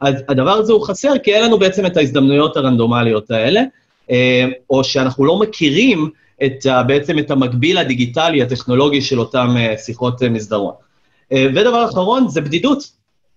אז 0.00 0.14
הדבר 0.28 0.50
הזה 0.50 0.72
הוא 0.72 0.86
חסר, 0.86 1.18
כי 1.22 1.34
אין 1.34 1.44
לנו 1.44 1.58
בעצם 1.58 1.86
את 1.86 1.96
ההזדמנויות 1.96 2.56
הרנדומליות 2.56 3.30
האלה, 3.30 3.62
אה, 4.10 4.44
או 4.70 4.84
שאנחנו 4.84 5.24
לא 5.24 5.38
מכירים 5.38 6.10
את, 6.44 6.66
בעצם 6.86 7.18
את 7.18 7.30
המקביל 7.30 7.78
הדיגיטלי, 7.78 8.42
הטכנולוגי 8.42 9.02
של 9.02 9.20
אותן 9.20 9.54
אה, 9.56 9.78
שיחות 9.78 10.22
אה, 10.22 10.28
מסדרון. 10.28 10.74
ודבר 11.32 11.84
אחרון, 11.84 12.28
זה 12.28 12.40
בדידות. 12.40 12.90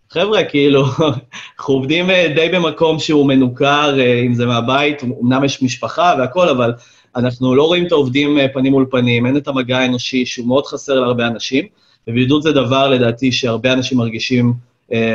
חבר'ה, 0.10 0.44
כאילו, 0.44 0.84
אנחנו 1.60 1.74
עובדים 1.74 2.08
די 2.36 2.50
במקום 2.54 3.00
שהוא 3.00 3.28
מנוכר, 3.28 3.98
אם 4.26 4.34
זה 4.34 4.46
מהבית, 4.46 5.04
אמנם 5.04 5.44
יש 5.44 5.64
משפחה 5.64 6.16
והכול, 6.20 6.50
אבל 6.50 6.74
אנחנו 7.16 7.56
לא 7.56 7.64
רואים 7.64 7.88
את 7.88 7.92
העובדים 7.92 8.38
פנים 8.54 8.72
מול 8.72 8.86
פנים, 8.92 9.26
אין 9.26 9.38
את 9.38 9.48
המגע 9.48 9.78
האנושי 9.78 10.26
שהוא 10.26 10.48
מאוד 10.48 10.66
חסר 10.66 11.00
להרבה 11.00 11.28
אנשים, 11.28 11.66
ובדידות 12.08 12.44
זה 12.44 12.52
דבר, 12.52 12.90
לדעתי, 12.90 13.32
שהרבה 13.32 13.74
אנשים 13.74 13.98
מרגישים 13.98 14.54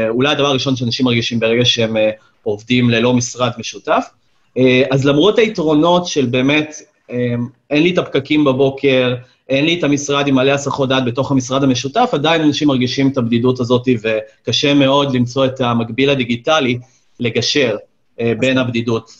אולי 0.08 0.28
הדבר 0.28 0.46
הראשון 0.46 0.76
שאנשים 0.76 1.06
מרגישים 1.06 1.40
ברגע 1.40 1.64
שהם 1.64 1.96
אה, 1.96 2.10
עובדים 2.42 2.90
ללא 2.90 3.14
משרד 3.14 3.50
משותף. 3.58 4.04
אה, 4.58 4.82
אז 4.90 5.06
למרות 5.06 5.38
היתרונות 5.38 6.06
של 6.06 6.26
באמת, 6.26 6.74
אין 7.70 7.82
לי 7.82 7.92
את 7.92 7.98
הפקקים 7.98 8.44
בבוקר, 8.44 9.14
אין 9.48 9.64
לי 9.64 9.78
את 9.78 9.84
המשרד 9.84 10.26
עם 10.26 10.34
מלא 10.34 10.50
הסחות 10.50 10.88
דעת 10.88 11.04
בתוך 11.04 11.30
המשרד 11.30 11.64
המשותף, 11.64 12.10
עדיין 12.12 12.40
אנשים 12.40 12.68
מרגישים 12.68 13.08
את 13.08 13.18
הבדידות 13.18 13.60
הזאת, 13.60 13.88
וקשה 14.02 14.74
מאוד 14.74 15.14
למצוא 15.14 15.46
את 15.46 15.60
המקביל 15.60 16.10
הדיגיטלי 16.10 16.78
לגשר 17.20 17.76
בין 18.18 18.58
הבדידות, 18.58 19.10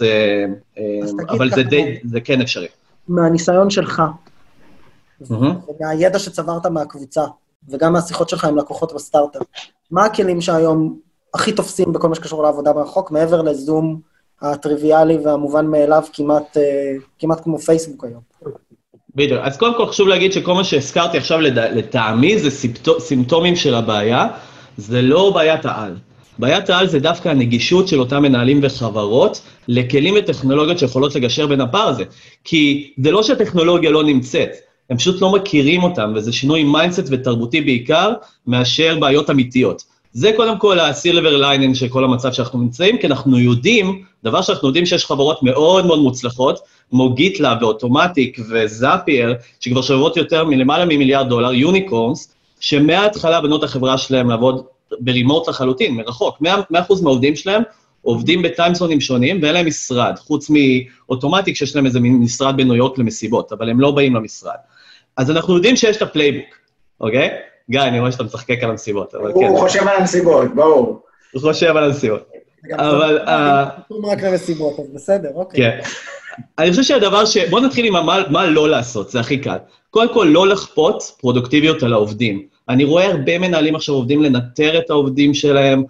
אבל 1.28 1.50
זה, 1.50 1.62
די, 1.62 1.96
זה 2.04 2.20
כן 2.20 2.40
אפשרי. 2.40 2.66
מהניסיון 3.08 3.70
שלך, 3.70 4.02
ומהידע 5.20 6.18
שצברת 6.18 6.66
מהקבוצה, 6.66 7.22
וגם 7.68 7.92
מהשיחות 7.92 8.28
שלך 8.28 8.44
עם 8.44 8.56
לקוחות 8.56 8.92
בסטארט-אפ, 8.92 9.42
מה 9.90 10.04
הכלים 10.04 10.40
שהיום 10.40 10.98
הכי 11.34 11.52
תופסים 11.52 11.92
בכל 11.92 12.08
מה 12.08 12.14
שקשור 12.14 12.42
לעבודה 12.42 12.72
מרחוק, 12.72 13.10
מעבר 13.10 13.42
לזום 13.42 14.00
הטריוויאלי 14.42 15.16
והמובן 15.16 15.66
מאליו, 15.66 16.02
כמעט, 16.12 16.56
אה, 16.56 16.62
כמעט 17.18 17.40
כמו 17.42 17.58
פייסבוק 17.58 18.04
היום? 18.04 18.20
בדיוק. 19.14 19.40
אז 19.42 19.56
קודם 19.56 19.76
כל 19.76 19.86
חשוב 19.86 20.08
להגיד 20.08 20.32
שכל 20.32 20.54
מה 20.54 20.64
שהזכרתי 20.64 21.18
עכשיו 21.18 21.40
לטעמי 21.40 22.38
זה 22.38 22.68
סימפטומים 22.98 23.56
של 23.56 23.74
הבעיה, 23.74 24.28
זה 24.76 25.02
לא 25.02 25.32
בעיית 25.34 25.64
העל. 25.64 25.96
בעיית 26.38 26.70
העל 26.70 26.86
זה 26.86 26.98
דווקא 26.98 27.28
הנגישות 27.28 27.88
של 27.88 28.00
אותם 28.00 28.22
מנהלים 28.22 28.60
וחברות 28.62 29.40
לכלים 29.68 30.14
וטכנולוגיות 30.18 30.78
שיכולות 30.78 31.14
לגשר 31.14 31.46
בין 31.46 31.60
הפער 31.60 31.88
הזה. 31.88 32.04
כי 32.44 32.92
זה 33.02 33.10
לא 33.10 33.22
שהטכנולוגיה 33.22 33.90
לא 33.90 34.04
נמצאת, 34.04 34.50
הם 34.90 34.96
פשוט 34.96 35.20
לא 35.20 35.32
מכירים 35.32 35.82
אותם, 35.82 36.12
וזה 36.16 36.32
שינוי 36.32 36.64
mindset 36.64 37.04
ותרבותי 37.10 37.60
בעיקר, 37.60 38.12
מאשר 38.46 38.98
בעיות 39.00 39.30
אמיתיות. 39.30 39.84
זה 40.12 40.32
קודם 40.36 40.58
כל 40.58 40.80
ה-C-Level 40.80 41.42
lining 41.42 41.74
של 41.74 41.88
כל 41.88 42.04
המצב 42.04 42.32
שאנחנו 42.32 42.58
נמצאים, 42.58 42.98
כי 42.98 43.06
אנחנו 43.06 43.38
יודעים, 43.38 44.02
דבר 44.24 44.42
שאנחנו 44.42 44.68
יודעים 44.68 44.86
שיש 44.86 45.04
חברות 45.04 45.42
מאוד 45.42 45.86
מאוד 45.86 45.98
מוצלחות, 45.98 46.58
כמו 46.90 47.14
גיטלה 47.14 47.58
ואוטומטיק 47.60 48.38
וזאפייר, 48.50 49.34
שכבר 49.60 49.82
שוות 49.82 50.16
יותר 50.16 50.44
מלמעלה 50.44 50.84
ממיליארד 50.84 51.28
דולר, 51.28 51.52
יוניקורנס, 51.52 52.34
שמההתחלה 52.60 53.40
בנו 53.40 53.56
את 53.56 53.62
החברה 53.62 53.98
שלהם 53.98 54.30
לעבוד 54.30 54.64
ברימוט 55.00 55.48
לחלוטין, 55.48 55.94
מרחוק. 55.94 56.36
100%, 56.42 56.44
100 56.70 56.82
מהעובדים 57.02 57.36
שלהם 57.36 57.62
עובדים 58.02 58.42
בטיימסונים 58.42 59.00
שונים 59.00 59.38
ואין 59.42 59.54
להם 59.54 59.66
משרד, 59.66 60.14
חוץ 60.18 60.50
מאוטומטיק 60.50 61.56
שיש 61.56 61.76
להם 61.76 61.86
איזה 61.86 62.00
משרד 62.00 62.56
בניו 62.56 62.74
יורק 62.74 62.98
למסיבות, 62.98 63.52
אבל 63.52 63.70
הם 63.70 63.80
לא 63.80 63.90
באים 63.90 64.14
למשרד. 64.14 64.56
אז 65.16 65.30
אנחנו 65.30 65.56
יודעים 65.56 65.76
שיש 65.76 65.96
את 65.96 66.02
ה 66.02 66.08
playbook, 66.08 66.54
אוקיי? 67.00 67.30
גיא, 67.70 67.80
אני 67.80 68.00
רואה 68.00 68.12
שאתה 68.12 68.24
משחקק 68.24 68.58
על 68.62 68.70
המסיבות, 68.70 69.14
אבל 69.14 69.32
כן. 69.32 69.46
הוא 69.46 69.58
חושב 69.58 69.88
על 69.88 69.96
המסיבות, 69.96 70.54
ברור. 70.54 71.00
הוא 71.32 71.42
חושב 71.42 71.76
על 71.76 71.84
המסיבות. 71.84 72.30
אבל... 72.72 73.18
אה, 73.18 73.64
רק 74.04 74.22
למסיבות, 74.22 74.78
אז 74.78 74.86
בסדר, 74.94 75.30
אוקיי. 75.34 75.60
כן. 75.60 75.80
אני 76.58 76.70
חושב 76.70 76.82
שהדבר 76.82 77.24
ש... 77.24 77.36
בואו 77.36 77.62
נתחיל 77.62 77.86
עם 77.86 78.06
מה 78.30 78.46
לא 78.46 78.68
לעשות, 78.68 79.10
זה 79.10 79.20
הכי 79.20 79.38
קל. 79.38 79.56
קודם 79.90 80.14
כל, 80.14 80.28
לא 80.30 80.48
לכפות 80.48 81.02
פרודוקטיביות 81.20 81.82
על 81.82 81.92
העובדים. 81.92 82.46
אני 82.68 82.84
רואה 82.84 83.06
הרבה 83.06 83.38
מנהלים 83.38 83.76
עכשיו 83.76 83.94
עובדים 83.94 84.22
לנטר 84.22 84.78
את 84.78 84.90
העובדים 84.90 85.34
שלהם, 85.34 85.84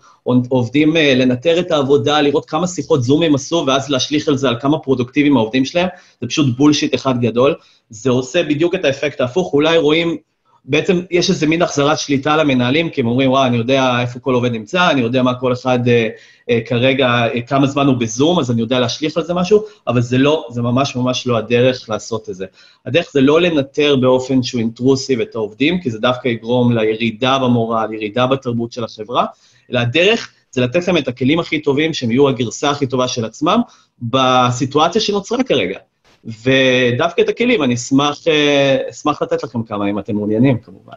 עובדים 0.49 0.97
אה, 0.97 1.15
לנטר 1.15 1.61
את 1.61 1.71
העבודה, 1.71 2.21
לראות 2.21 2.45
כמה 2.45 2.67
שיחות 2.67 3.03
זום 3.03 3.23
הם 3.23 3.35
עשו, 3.35 3.65
ואז 3.67 3.91
להשליך 3.91 4.29
על 4.29 4.37
זה 4.37 4.49
על 4.49 4.57
כמה 4.61 4.79
פרודוקטיביים 4.79 5.37
העובדים 5.37 5.65
שלהם, 5.65 5.89
זה 6.21 6.27
פשוט 6.27 6.57
בולשיט 6.57 6.95
אחד 6.95 7.21
גדול. 7.21 7.55
זה 7.91 8.11
עושה 8.11 8.43
בדיוק 8.43 8.75
את 8.75 8.85
האפקט 8.85 9.21
ההפוך, 9.21 9.53
אולי 9.53 9.79
רואים, 9.79 10.17
בעצם 10.65 11.01
יש 11.11 11.31
איזה 11.31 11.47
מין 11.47 11.63
החזרת 11.63 11.99
שליטה 11.99 12.37
למנהלים, 12.37 12.91
כי 12.91 13.01
הם 13.01 13.07
אומרים, 13.07 13.31
וואי, 13.31 13.49
אני 13.49 13.57
יודע 13.57 14.01
איפה 14.01 14.19
כל 14.19 14.35
עובד 14.35 14.53
נמצא, 14.53 14.91
אני 14.91 15.01
יודע 15.01 15.23
מה 15.23 15.35
כל 15.35 15.53
אחד 15.53 15.89
אה, 15.89 16.09
אה, 16.51 16.61
כרגע, 16.67 17.09
אה, 17.09 17.43
כמה 17.43 17.67
זמן 17.67 17.87
הוא 17.87 17.97
בזום, 17.97 18.39
אז 18.39 18.51
אני 18.51 18.61
יודע 18.61 18.81
להשליך 18.81 19.17
על 19.17 19.25
זה 19.25 19.35
משהו, 19.35 19.65
אבל 19.87 20.01
זה 20.01 20.19
לא, 20.19 20.47
זה 20.51 20.63
ממש 20.63 20.97
ממש 20.97 21.27
לא 21.27 21.37
הדרך 21.37 21.91
לעשות 21.91 22.31
את 22.31 22.35
זה. 22.35 22.47
הדרך 22.87 23.11
זה 23.13 23.21
לא 23.21 23.41
לנטר 23.41 23.97
באופן 23.97 24.43
שהוא 24.43 24.59
אינטרוסיב 24.59 25.21
את 25.21 25.35
העובדים, 25.35 25.81
כי 25.81 25.91
זה 25.91 25.99
דווקא 25.99 26.29
יגרום 26.29 26.73
לירידה 26.73 27.39
במורל, 27.39 27.93
ירידה 27.93 28.27
בתרבות 28.27 28.73
של 28.73 28.85
החברה, 28.85 29.27
אלא 29.71 29.79
הדרך 29.79 30.33
זה 30.51 30.61
לתת 30.61 30.89
להם 30.89 30.97
את 30.97 31.09
הכלים 31.09 31.41
הכי 31.41 31.63
טובים, 31.63 31.95
שהם 31.95 32.11
יהיו 32.11 32.29
הגרסה 32.29 32.71
הכי 32.71 32.87
טובה 32.87 33.09
של 33.09 33.25
עצמם, 33.25 33.61
בסיטואציה 34.03 35.01
שנוצרה 35.01 35.43
כרגע. 35.43 35.79
ודווקא 36.27 37.23
את 37.23 37.29
הכלים, 37.29 37.63
אני 37.63 37.75
אשמח, 37.75 38.29
אה, 38.29 38.77
אשמח 38.91 39.23
לתת 39.23 39.45
לכם 39.45 39.63
כמה, 39.63 39.91
אם 39.91 39.99
אתם 39.99 40.15
מעוניינים, 40.15 40.59
כמובן. 40.59 40.97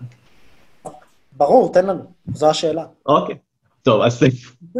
ברור, 1.37 1.73
תן 1.73 1.85
לנו, 1.85 2.03
זו 2.33 2.49
השאלה. 2.49 2.83
אוקיי. 3.05 3.35
טוב, 3.83 4.01
אז 4.01 4.23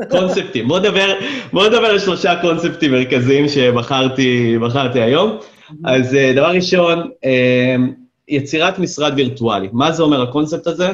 קונספטים. 0.10 0.68
בואו 0.68 0.80
נדבר, 0.80 1.14
בוא 1.54 1.68
נדבר 1.68 1.86
על 1.86 2.00
שלושה 2.00 2.42
קונספטים 2.42 2.92
מרכזיים 2.92 3.48
שבחרתי 3.48 5.02
היום. 5.02 5.38
אז 5.86 6.16
אה, 6.16 6.34
דבר 6.36 6.52
ראשון, 6.52 7.10
אה, 7.26 7.76
יצירת 8.28 8.80
משרד 8.80 9.14
וירטואלי. 9.16 9.70
מה 9.72 9.92
זה 9.92 10.04
אומר 10.04 10.22
הקונספט 10.22 10.68
הזה? 10.68 10.90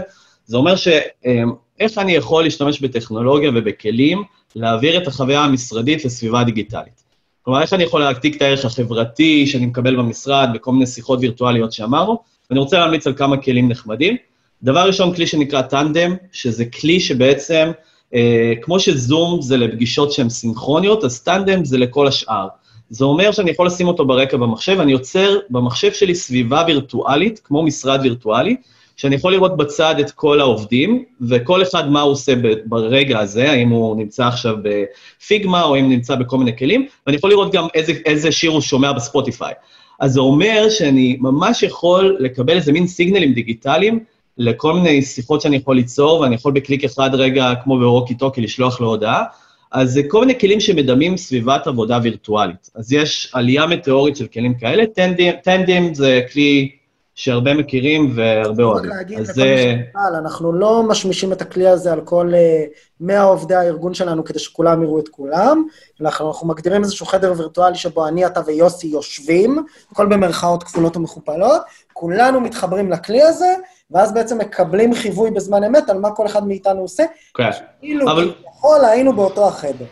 זה 0.46 0.58
אומר 0.58 0.76
שאיך 0.76 1.98
אני 1.98 2.12
יכול 2.12 2.44
להשתמש 2.44 2.82
בטכנולוגיה 2.82 3.52
ובכלים 3.56 4.24
להעביר 4.56 5.02
את 5.02 5.08
החוויה 5.08 5.44
המשרדית 5.44 6.06
לסביבה 6.06 6.44
דיגיטלית. 6.44 7.03
כלומר, 7.44 7.62
איך 7.62 7.74
אני 7.74 7.84
יכול 7.84 8.02
להעתיק 8.02 8.38
את 8.38 8.42
הערך 8.42 8.66
החברתי 8.66 9.48
שאני 9.48 9.66
מקבל 9.66 9.96
במשרד 9.96 10.50
בכל 10.54 10.72
מיני 10.72 10.88
שיחות 10.88 11.20
וירטואליות 11.22 11.74
שאמרנו, 11.74 12.18
ואני 12.50 12.60
רוצה 12.60 12.80
להמליץ 12.80 13.08
על 13.08 13.14
כמה 13.14 13.38
כלים 13.38 13.70
נחמדים. 13.70 14.18
דבר 14.64 14.88
ראשון, 14.88 15.16
כלי 15.16 15.28
שנקרא 15.28 15.62
טנדם, 15.62 16.16
שזה 16.32 16.66
כלי 16.66 17.00
שבעצם, 17.00 17.72
אה, 18.14 18.54
כמו 18.62 18.80
שזום 18.80 19.42
זה 19.42 19.58
לפגישות 19.58 20.12
שהן 20.12 20.30
סינכרוניות, 20.30 21.04
אז 21.04 21.24
טנדם 21.24 21.66
זה 21.66 21.78
לכל 21.78 22.08
השאר. 22.08 22.48
זה 22.90 23.06
אומר 23.06 23.32
שאני 23.32 23.52
יכול 23.52 23.68
לשים 23.68 23.88
אותו 23.88 24.06
ברקע 24.06 24.38
במחשב, 24.38 24.80
אני 24.80 24.92
יוצר 24.92 25.38
במחשב 25.50 25.94
שלי 25.94 26.16
סביבה 26.16 26.64
וירטואלית, 26.68 27.40
כמו 27.44 27.64
משרד 27.64 28.00
וירטואלי, 28.04 28.56
שאני 28.98 29.16
יכול 29.16 29.34
לראות 29.34 29.58
בצד 29.58 29.96
את 30.00 30.12
כל 30.12 30.42
העובדים, 30.42 31.04
וכל 31.30 31.62
אחד 31.62 31.90
מה 31.90 32.02
הוא 32.02 32.12
עושה 32.12 32.34
ברגע 32.66 33.20
הזה, 33.20 33.52
האם 33.52 33.70
הוא 33.70 33.98
נמצא 33.98 34.28
עכשיו 34.28 34.56
ב 34.64 34.78
Figma, 34.78 35.64
או 35.64 35.80
אם 35.80 35.90
נמצא 35.90 36.16
בכל 36.16 36.38
מיני 36.38 36.58
כלים, 36.58 36.88
ואני 37.08 37.18
יכול 37.18 37.30
לראות 37.30 37.54
גם 37.54 37.68
איזה, 37.74 37.94
איזה 38.06 38.32
שיר 38.32 38.52
הוא 38.52 38.62
שומע 38.62 38.92
ב 38.92 38.99
Spotify. 38.99 39.54
אז 40.00 40.14
זה 40.14 40.20
אומר 40.20 40.70
שאני 40.70 41.18
ממש 41.20 41.64
יכול 41.64 42.18
לקבל 42.20 42.56
איזה 42.56 42.72
מין 42.72 42.88
סיגנלים 42.88 43.34
דיגיטליים 43.34 44.00
לכל 44.38 44.74
מיני 44.74 45.02
שיחות 45.02 45.42
שאני 45.42 45.56
יכול 45.56 45.76
ליצור, 45.76 46.20
ואני 46.20 46.36
יכול 46.36 46.52
בקליק 46.52 46.84
אחד 46.84 47.10
רגע, 47.14 47.54
כמו 47.64 47.80
בווקי 47.80 48.16
טוקי, 48.16 48.42
לשלוח 48.42 48.82
לו 48.82 48.88
הודעה. 48.88 49.24
אז 49.72 49.92
זה 49.92 50.02
כל 50.08 50.20
מיני 50.20 50.40
כלים 50.40 50.60
שמדמים 50.60 51.18
סביבת 51.18 51.68
עבודה 51.68 52.00
וירטואלית. 52.04 52.70
אז 52.76 52.94
יש 52.94 53.32
עלייה 53.34 53.66
מטאורית 53.66 54.16
של 54.16 54.28
כלים 54.28 54.54
כאלה, 54.54 54.86
Tandem, 54.88 55.34
Tandem 55.44 55.94
זה 55.94 56.22
כלי 56.34 56.70
שהרבה 57.16 57.54
מכירים 57.54 58.12
והרבה 58.16 58.64
אוהבים. 58.64 58.92
רק 58.92 58.98
להגיד 58.98 59.20
אז 59.20 59.30
לכל 59.30 59.42
ששאל, 59.58 60.16
אנחנו 60.20 60.54
לא 60.54 60.84
משמישים 60.84 61.32
את 61.34 61.42
הכלי 61.42 61.68
הזה 61.68 61.94
על 61.94 62.02
כל 62.02 62.32
אה, 62.36 62.64
100 63.00 63.24
עובדי 63.24 63.56
הארגון 63.56 63.94
שלנו 63.94 64.24
כדי 64.24 64.40
שכולם 64.40 64.84
יראו 64.84 65.00
את 65.00 65.08
כולם, 65.10 65.64
אנחנו, 66.02 66.28
אנחנו 66.28 66.48
מגדירים 66.48 66.84
איזשהו 66.84 67.06
חדר 67.06 67.34
וירטואלי 67.38 67.76
שבו 67.76 68.08
אני, 68.08 68.26
אתה 68.26 68.42
ויוסי 68.46 68.88
יושבים, 68.88 69.66
הכל 69.92 70.06
במרכאות 70.06 70.64
כפולות 70.64 70.98
ומכופלות, 70.98 71.62
כולנו 71.94 72.42
מתחברים 72.42 72.92
לכלי 72.92 73.22
הזה, 73.24 73.54
ואז 73.92 74.14
בעצם 74.14 74.38
מקבלים 74.38 74.94
חיווי 74.94 75.32
בזמן 75.32 75.64
אמת 75.64 75.90
על 75.90 75.98
מה 75.98 76.12
כל 76.12 76.26
אחד 76.26 76.48
מאיתנו 76.48 76.82
עושה, 76.82 77.04
כן. 77.34 77.50
כאילו 77.82 78.12
אבל- 78.12 78.34
כביכול 78.44 78.86
היינו 78.86 79.16
באותו 79.16 79.48
החדר. 79.48 79.86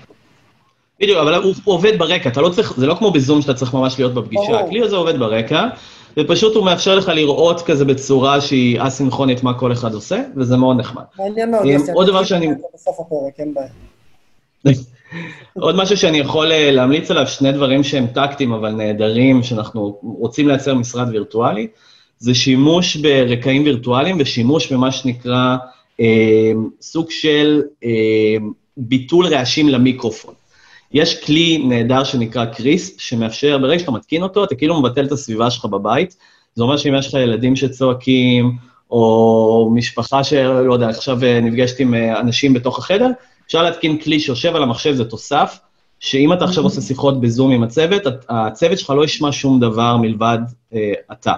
בדיוק, 0.99 1.17
אבל 1.17 1.36
הוא, 1.36 1.53
הוא 1.63 1.76
עובד 1.76 1.97
ברקע, 1.97 2.30
אתה 2.30 2.41
לא 2.41 2.49
צריך, 2.49 2.74
זה 2.78 2.88
לא 2.88 2.95
כמו 2.95 3.11
בזום 3.11 3.41
שאתה 3.41 3.53
צריך 3.53 3.74
ממש 3.74 3.99
להיות 3.99 4.13
בפגישה. 4.13 4.59
הכלי 4.59 4.82
הזה 4.82 4.95
עובד 4.95 5.19
ברקע, 5.19 5.63
ופשוט 6.20 6.55
הוא 6.55 6.66
מאפשר 6.66 6.95
לך 6.95 7.07
לראות 7.16 7.62
כזה 7.62 7.86
בצורה 7.86 8.41
שהיא 8.41 8.82
א-סינכרונית 8.82 9.43
מה 9.43 9.59
כל 9.59 9.72
אחד 9.72 9.93
עושה, 9.93 10.24
וזה 10.36 10.57
מאוד 10.57 10.78
נחמד. 10.80 11.03
מעניין 11.20 11.51
מאוד, 11.51 11.66
יוסי. 11.66 11.91
עוד 11.91 12.07
דבר 12.07 12.24
שאני- 12.24 12.47
בסוף 12.74 12.99
הפרק, 12.99 13.39
אין 13.39 13.53
בעיה. 13.53 13.68
עוד 15.59 15.76
משהו 15.76 15.97
שאני 15.97 16.18
יכול 16.18 16.51
אה, 16.51 16.72
להמליץ 16.72 17.12
עליו, 17.12 17.28
שני 17.28 17.51
דברים 17.51 17.84
שהם 17.84 18.07
טקטיים 18.07 18.53
אבל 18.53 18.72
נהדרים, 18.72 19.43
שאנחנו 19.43 19.99
רוצים 20.03 20.47
לייצר 20.47 20.76
משרד 20.76 21.07
וירטואלי, 21.12 21.68
זה 22.20 22.34
שימוש 22.34 22.95
ברקעים 22.95 23.64
וירטואליים 23.64 24.18
ושימוש 24.20 24.72
במה 24.72 24.91
שנקרא 24.91 25.57
אה, 25.99 26.51
סוג 26.82 27.12
של 27.12 27.62
אה, 27.84 27.89
ביטול 28.78 29.28
רעשים 29.28 29.70
למיקרופון. 29.70 30.34
יש 30.93 31.23
כלי 31.23 31.57
נהדר 31.57 32.03
שנקרא 32.03 32.45
קריספ, 32.45 33.01
שמאפשר, 33.01 33.57
ברגע 33.57 33.79
שאתה 33.79 33.91
מתקין 33.91 34.23
אותו, 34.23 34.43
אתה 34.43 34.55
כאילו 34.55 34.79
מבטל 34.79 35.05
את 35.05 35.11
הסביבה 35.11 35.51
שלך 35.51 35.65
בבית. 35.65 36.15
זה 36.55 36.63
אומר 36.63 36.77
שאם 36.77 36.95
יש 36.95 37.07
לך 37.07 37.13
ילדים 37.13 37.55
שצועקים, 37.55 38.57
או 38.91 39.71
משפחה 39.73 40.23
שלא 40.23 40.73
יודע, 40.73 40.89
עכשיו 40.89 41.23
אה, 41.23 41.39
נפגשת 41.39 41.79
עם 41.79 41.93
אה, 41.93 42.19
אנשים 42.19 42.53
בתוך 42.53 42.79
החדר, 42.79 43.07
אפשר 43.47 43.63
להתקין 43.63 43.97
כלי 43.97 44.19
שיושב 44.19 44.55
על 44.55 44.63
המחשב, 44.63 44.93
זה 44.93 45.05
תוסף, 45.05 45.59
שאם 45.99 46.33
אתה 46.33 46.45
עכשיו 46.45 46.63
עושה 46.63 46.81
שיחות 46.81 47.21
בזום 47.21 47.51
עם 47.51 47.63
הצוות, 47.63 48.01
הצוות 48.29 48.79
שלך 48.79 48.89
לא 48.89 49.05
ישמע 49.05 49.31
שום 49.31 49.59
דבר 49.59 49.97
מלבד 49.97 50.39
אה, 50.73 50.93
אתה. 51.11 51.33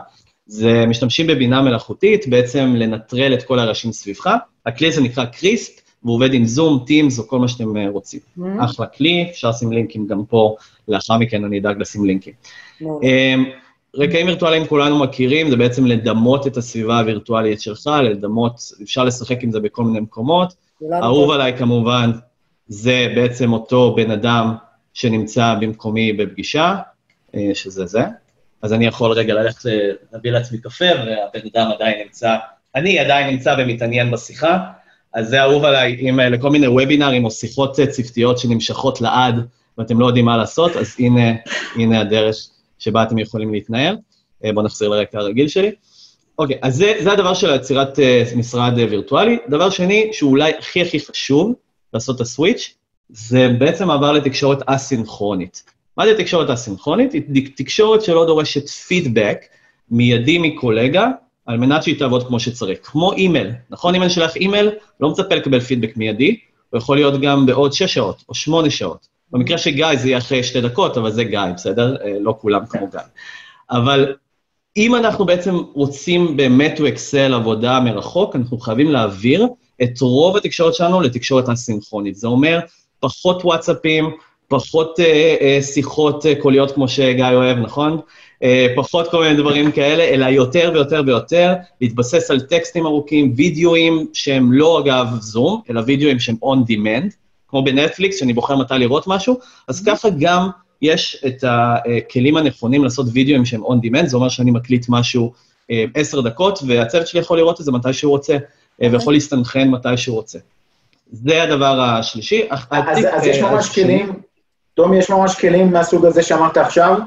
זה 0.46 0.86
משתמשים 0.88 1.28
בבינה 1.28 1.62
מלאכותית, 1.62 2.28
בעצם 2.28 2.76
לנטרל 2.78 3.34
את 3.34 3.44
כל 3.44 3.60
הרעשים 3.60 3.92
סביבך. 3.92 4.30
הכלי 4.66 4.88
הזה 4.88 5.02
נקרא 5.02 5.26
קריספ, 5.26 5.83
והוא 6.04 6.16
עובד 6.16 6.34
עם 6.34 6.46
זום, 6.46 6.84
טימס 6.88 7.20
או 7.20 7.28
כל 7.28 7.40
מה 7.40 7.48
שאתם 7.48 7.78
אה, 7.78 7.90
רוצים. 7.90 8.20
Mm-hmm. 8.20 8.64
אחלה 8.64 8.86
כלי, 8.86 9.28
אפשר 9.32 9.50
לשים 9.50 9.72
לינקים 9.72 10.08
גם 10.08 10.26
פה, 10.26 10.56
לאחר 10.88 11.18
מכן 11.18 11.44
אני 11.44 11.60
אדאג 11.60 11.82
לשים 11.82 12.06
לינקים. 12.06 12.34
מעולה. 12.82 13.08
אמ, 13.08 13.46
רקעים 13.96 14.28
וירטואליים 14.28 14.68
כולנו 14.68 15.00
מכירים, 15.00 15.50
זה 15.50 15.56
בעצם 15.56 15.86
לדמות 15.86 16.48
את 16.48 16.58
הסביבה 16.58 17.00
הווירטואלית 17.00 17.62
שלך, 17.62 17.90
לדמות, 18.04 18.72
אפשר 18.84 19.04
לשחק 19.04 19.44
עם 19.44 19.52
זה 19.52 19.60
בכל 19.60 19.84
מיני 19.84 20.00
מקומות. 20.00 20.54
אהוב. 21.04 21.32
עליי 21.32 21.58
כמובן, 21.58 22.12
זה 22.68 23.08
בעצם 23.16 23.54
אותו 23.54 23.96
בן 23.96 24.12
אדם 24.12 24.56
שנמצא 24.94 25.56
במקומי 25.62 26.14
בפגישה, 26.14 26.76
אה, 27.36 27.52
שזה 27.54 27.86
זה. 27.86 28.02
אז 28.62 28.74
אני 28.74 28.86
יכול 28.86 29.12
רגע 29.12 29.34
ללכת 29.34 29.66
ל- 29.66 29.92
להביא 30.14 30.32
לעצמי 30.32 30.58
קפה, 30.58 30.86
והבן 30.86 31.48
אדם 31.54 31.72
עדיין 31.72 32.04
נמצא, 32.04 32.36
אני 32.76 33.00
עדיין 33.00 33.30
נמצא 33.30 33.56
ומתעניין 33.60 34.12
בשיחה, 34.12 34.58
אז 35.14 35.30
זה 35.30 35.42
אהוב 35.42 35.66
עליי, 35.66 35.98
אם 36.00 36.20
אה, 36.20 36.30
לכל 36.30 36.50
מיני 36.50 36.68
וובינארים 36.68 37.26
או 37.26 37.32
שיחות 37.32 37.80
אה, 37.80 37.88
צוותיות 37.88 38.38
שנמשכות 38.38 39.02
לעד, 39.02 39.48
ואתם 39.78 40.00
לא 40.00 40.06
יודעים 40.06 40.26
מה 40.26 40.38
לעשות, 40.38 40.76
אז 40.76 40.96
הנה, 41.00 41.32
הנה 41.76 42.02
הדרך 42.02 42.36
שבה 42.80 43.04
אתם 43.04 43.18
יכולים 43.18 43.54
להתנהל. 43.54 43.98
אה, 44.46 44.54
בואו 44.54 44.66
נחזיר 44.66 44.90
לרקע 44.90 45.20
הרגיל 45.20 45.48
שלי. 45.48 45.72
אוקיי, 46.40 46.58
אז 46.62 46.76
זה, 46.76 46.94
זה 47.00 47.12
הדבר 47.12 47.34
של 47.34 47.56
יצירת 47.56 48.00
משרד 48.36 48.74
וירטואלי. 48.78 49.38
דבר 49.50 49.70
שני, 49.70 50.10
שהוא 50.12 50.32
אולי 50.32 50.52
הכי 50.60 50.82
הכי 50.82 51.00
חשוב 51.00 51.54
לעשות 51.94 52.16
את 52.16 52.22
הסוויץ', 52.22 52.76
זה 53.10 53.50
בעצם 53.60 53.88
מעבר 53.88 54.12
לתקשורת 54.12 54.60
א-סינכרונית. 54.68 55.64
מה 55.98 56.06
זה 56.06 56.18
תקשורת 56.18 56.50
א-סינכרונית? 56.50 57.14
היא 57.14 57.48
תקשורת 57.56 58.02
שלא 58.02 58.26
דורשת 58.26 58.70
פידבק 58.70 59.38
מיידי 59.92 60.38
מקולגה, 60.38 61.08
על 61.46 61.58
מנת 61.58 61.84
שהיא 61.84 62.00
תעבוד 62.00 62.28
כמו 62.28 62.40
שצריך. 62.40 62.80
כמו 62.84 63.14
אימייל, 63.14 63.52
נכון? 63.70 63.96
אם 63.96 64.02
אני 64.02 64.10
שולח 64.10 64.36
אימייל, 64.36 64.70
לא 65.00 65.10
מצפה 65.10 65.36
לקבל 65.36 65.60
פידבק 65.60 65.98
מיידי, 65.98 66.40
הוא 66.70 66.78
יכול 66.78 66.98
להיות 66.98 67.22
גם 67.22 67.46
בעוד 67.46 67.74
שש 67.74 67.94
שעות 67.94 68.24
או 68.30 68.36
שמונה 68.36 68.70
שעות. 68.70 69.08
במקרה 69.32 69.58
של 69.58 69.70
גיא 69.70 69.96
זה 69.96 70.08
יהיה 70.08 70.18
אחרי 70.18 70.44
שתי 70.44 70.62
דקות, 70.62 70.98
אבל 70.98 71.12
זה 71.12 71.24
גיא, 71.24 71.40
בסדר? 71.56 71.96
אה, 72.04 72.18
לא 72.20 72.36
כולם 72.42 72.66
כמו 72.66 72.88
גיא. 72.92 73.00
אבל 73.72 74.16
אם 74.78 74.96
אנחנו 74.96 75.26
בעצם 75.26 75.56
רוצים 75.74 76.38
באמת 76.38 76.78
to 76.78 76.82
excel 76.82 77.34
עבודה 77.34 77.80
מרחוק, 77.80 78.36
אנחנו 78.36 78.58
חייבים 78.58 78.92
להעביר 78.92 79.48
את 79.84 80.02
רוב 80.02 80.38
התקשורת 80.38 80.74
שלנו 80.74 81.02
לתקשורת 81.02 81.50
א-סינכרונית. 81.50 82.16
זה 82.16 82.28
אומר 82.28 82.60
פחות 83.00 83.46
וואטסאפים, 83.46 84.12
פחות 84.48 85.00
אה, 85.00 85.36
אה, 85.42 85.60
שיחות 85.62 86.26
אה, 86.26 86.36
קוליות 86.36 86.72
כמו 86.72 86.88
שגיא 86.88 87.26
אוהב, 87.34 87.58
נכון? 87.58 88.00
אה, 88.44 88.68
פחות 88.76 89.12
כל 89.12 89.24
מיני 89.24 89.38
דברים 89.38 89.72
כאלה, 89.72 90.04
אלא 90.04 90.26
יותר 90.26 90.72
ויותר 90.74 91.02
ויותר 91.06 91.54
להתבסס 91.82 92.32
על 92.32 92.40
טקסטים 92.40 92.86
ארוכים, 92.86 93.34
וידאוים 93.36 94.08
שהם 94.14 94.54
לא 94.54 94.80
אגב 94.80 95.08
זום, 95.20 95.62
אלא 95.70 95.82
וידאוים 95.86 96.20
שהם 96.20 96.36
on 96.44 96.72
demand, 96.72 97.14
כמו 97.48 97.64
בנטפליקס, 97.64 98.20
שאני 98.20 98.34
בוחר 98.34 98.56
מתי 98.56 98.74
לראות 98.78 99.08
משהו, 99.08 99.40
אז 99.68 99.84
ככה 99.86 100.10
גם 100.20 100.50
יש 100.82 101.24
את 101.28 101.44
הכלים 101.48 102.38
הנכונים 102.38 102.84
לעשות 102.84 103.06
וידאוים 103.14 103.46
שהם 103.46 103.64
on 103.64 103.86
demand, 103.86 104.06
זה 104.06 104.18
אומר 104.18 104.30
שאני 104.30 104.52
מקליט 104.52 104.86
משהו 104.90 105.34
אה, 105.72 105.86
עשר 105.96 106.22
דקות, 106.22 106.60
והצוות 106.68 107.08
שלי 107.08 107.20
יכול 107.20 107.38
לראות 107.38 107.60
את 107.60 107.66
זה 107.66 107.72
מתי 107.72 107.94
שהוא 107.94 108.12
רוצה, 108.12 108.38
אה, 108.82 108.88
ויכול 108.92 109.14
להסתנכרן 109.14 109.70
מתי 109.70 109.98
שהוא 109.98 110.16
רוצה. 110.16 110.40
זה 111.12 111.44
הדבר 111.44 111.82
השלישי. 111.82 112.48
אז, 112.50 112.60
אז 113.14 113.26
יש 113.26 113.38
אה, 113.38 113.52
ממש 113.52 113.70
כלים, 113.70 114.14
תומי, 114.74 114.98
יש 114.98 115.10
ממש 115.10 115.36
כלים 115.36 115.72
מהסוג 115.72 116.06
הזה 116.06 116.24
שאמרת 116.24 116.58
עכשיו? 116.58 117.00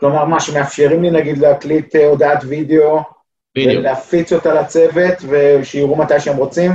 כלומר, 0.00 0.24
מה, 0.24 0.40
שמאפשרים 0.40 1.02
לי 1.02 1.10
נגיד 1.10 1.38
להקליט 1.38 1.96
אה, 1.96 2.06
הודעת 2.06 2.44
וידאו, 2.48 3.00
בדיוק. 3.54 3.78
ולהפיץ 3.78 4.32
אותה 4.32 4.54
לצוות, 4.54 5.14
ושיראו 5.28 5.96
מתי 5.96 6.20
שהם 6.20 6.36
רוצים? 6.36 6.72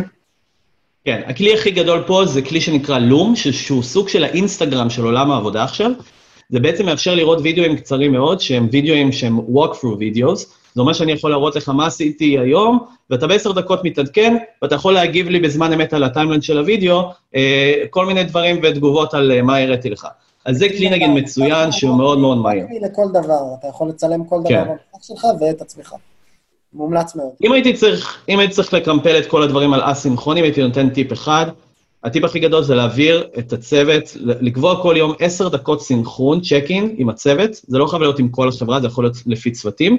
כן, 1.06 1.22
הכלי 1.26 1.54
הכי 1.54 1.72
גדול 1.72 2.04
פה 2.08 2.26
זה 2.26 2.42
כלי 2.42 2.62
שנקרא 2.62 3.00
לום, 3.00 3.36
שהוא 3.36 3.84
סוג 3.84 4.10
של 4.10 4.24
האינסטגרם 4.24 4.90
של 4.90 5.04
עולם 5.04 5.32
העבודה 5.32 5.64
עכשיו. 5.64 5.92
זה 6.50 6.60
בעצם 6.60 6.86
מאפשר 6.86 7.16
לראות 7.16 7.40
וידאוים 7.44 7.78
קצרים 7.78 8.12
מאוד, 8.12 8.42
שהם 8.42 8.68
וידאוים 8.72 9.12
שהם 9.12 9.40
walkthrough 9.40 9.98
videos. 10.00 10.46
זה 10.78 10.82
אומר 10.82 10.94
שאני 10.94 11.12
יכול 11.12 11.30
להראות 11.30 11.56
לך 11.56 11.70
מה 11.70 11.86
עשיתי 11.86 12.40
היום, 12.40 12.80
ואתה 13.10 13.28
בעשר 13.28 13.52
דקות 13.52 13.84
מתעדכן, 13.84 14.38
ואתה 14.62 14.76
יכול 14.76 14.94
להגיב 14.94 15.30
לי 15.30 15.40
בזמן 15.40 15.74
אמת 15.74 15.94
על 15.94 16.04
הטיימלנד 16.04 16.44
של 16.44 16.58
הוידאו, 16.58 17.02
אה, 17.36 17.84
כל 17.90 18.06
מיני 18.06 18.24
דברים 18.24 18.60
ותגובות 18.64 19.14
על 19.14 19.32
אה, 19.32 19.42
מה 19.42 19.58
הראיתי 19.58 19.90
לך. 19.90 20.08
אז 20.46 20.58
זה 20.58 20.70
כלי 20.70 20.90
נגיד 20.90 21.10
מצוין 21.10 21.72
שהוא 21.72 21.98
מאוד 21.98 22.20
מאוד 22.20 22.38
מהיר. 22.38 22.66
לכל 22.82 23.08
דבר, 23.14 23.40
אתה 23.60 23.68
יכול 23.68 23.90
לצלם 23.90 24.24
כל 24.24 24.40
דבר 24.40 24.50
כן. 24.50 24.64
במסך 24.68 25.08
שלך 25.08 25.26
ואת 25.42 25.62
עצמך. 25.62 25.94
מומלץ 26.74 27.16
מאוד. 27.16 27.30
אם 27.44 27.52
הייתי 27.52 27.74
צריך, 27.74 28.24
אם 28.30 28.40
הייתי 28.40 28.54
צריך 28.54 28.74
לקמפל 28.74 29.18
את 29.18 29.26
כל 29.26 29.44
הדברים 29.44 29.74
על 29.74 29.82
א-סינכרונים, 29.84 30.44
הייתי 30.44 30.64
נותן 30.64 30.90
טיפ 30.90 31.14
אחד. 31.14 31.46
הטיפ 32.04 32.24
הכי 32.24 32.40
גדול 32.40 32.64
זה 32.64 32.76
להעביר 32.76 33.28
את 33.40 33.54
הצוות, 33.54 34.04
לקבוע 34.20 34.82
כל 34.82 34.96
יום 34.98 35.14
עשר 35.20 35.50
דקות 35.50 35.82
סינכרון, 35.82 36.42
צ'ק 36.42 36.66
אין 36.70 36.96
עם 36.98 37.10
הצוות, 37.10 37.50
זה 37.54 37.78
לא 37.78 37.86
חייב 37.86 38.02
להיות 38.02 38.20
עם 38.20 38.30
כל 38.30 38.48
החברה, 38.50 38.82
זה 38.82 38.88
יכול 38.88 39.04
להיות 39.04 39.18
לפי 39.26 39.52
צוותים. 39.52 39.98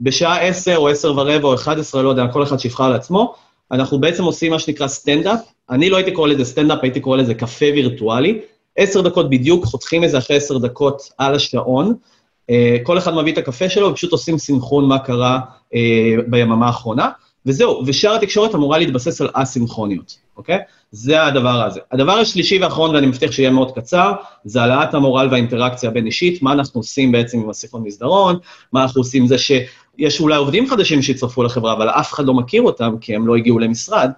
בשעה 0.00 0.40
עשר 0.40 0.76
או 0.76 0.88
עשר 0.88 1.12
ורבע 1.16 1.48
או 1.48 1.54
אחד 1.54 1.78
עשרה, 1.78 2.02
לא 2.02 2.08
יודע, 2.08 2.26
כל 2.26 2.42
אחד 2.42 2.58
שיבחר 2.58 2.90
לעצמו, 2.90 3.34
אנחנו 3.72 4.00
בעצם 4.00 4.24
עושים 4.24 4.52
מה 4.52 4.58
שנקרא 4.58 4.86
סטנדאפ. 4.86 5.40
אני 5.70 5.90
לא 5.90 5.96
הייתי 5.96 6.12
קורא 6.12 6.28
לזה 6.28 6.44
סטנדאפ, 6.44 6.78
הייתי 6.82 7.00
קורא 7.00 7.16
לזה 7.16 7.34
קפה 7.34 7.66
וירטואלי. 7.74 8.40
עשר 8.76 9.00
דקות 9.00 9.30
בדיוק, 9.30 9.64
חותכים 9.64 10.04
את 10.04 10.10
זה 10.10 10.18
אחרי 10.18 10.36
עשר 10.36 10.58
דקות 10.58 11.02
על 11.18 11.34
השעון. 11.34 11.94
אה, 12.50 12.76
כל 12.82 12.98
אחד 12.98 13.14
מביא 13.14 13.32
את 13.32 13.38
הקפה 13.38 13.68
שלו, 13.68 13.90
ופשוט 13.90 14.12
עושים 14.12 14.38
סינכרון 14.38 14.88
מה 14.88 14.98
קרה 14.98 15.40
אה, 15.74 16.14
ביממה 16.26 16.66
האחרונה, 16.66 17.10
וזהו, 17.46 17.82
ושאר 17.86 18.14
התקשורת 18.14 18.54
אמורה 18.54 18.78
להתבסס 18.78 19.20
על 19.20 19.28
א-סינכרוניות, 19.34 20.18
אוקיי? 20.36 20.58
זה 20.90 21.24
הדבר 21.24 21.62
הזה. 21.66 21.80
הדבר 21.92 22.12
השלישי 22.12 22.58
והאחרון, 22.58 22.94
ואני 22.94 23.06
מבטיח 23.06 23.32
שיהיה 23.32 23.50
מאוד 23.50 23.72
קצר, 23.74 24.12
זה 24.44 24.60
העלאת 24.60 24.94
המורל 24.94 25.28
והאינטראקציה 25.30 25.90
הבין-אישית, 25.90 26.42
מה 26.42 26.52
אנחנו 26.52 26.80
עושים 26.80 27.12
בעצם 27.12 27.38
עם 27.38 27.50
השיחות 27.50 27.80
מסדרון, 27.84 28.38
מה 28.72 28.82
אנחנו 28.82 29.00
עושים 29.00 29.22
עם 29.22 29.28
זה 29.28 29.38
שיש 29.38 30.20
אולי 30.20 30.36
עובדים 30.36 30.68
חדשים 30.68 31.02
שהצטרפו 31.02 31.42
לחברה, 31.42 31.72
אבל 31.72 31.88
אף 31.88 32.12
אחד 32.12 32.24
לא 32.24 32.34
מכיר 32.34 32.62
אותם, 32.62 32.94
כי 33.00 33.14
הם 33.14 33.26
לא 33.26 33.36
הגיעו 33.36 33.58
למשרד, 33.58 34.10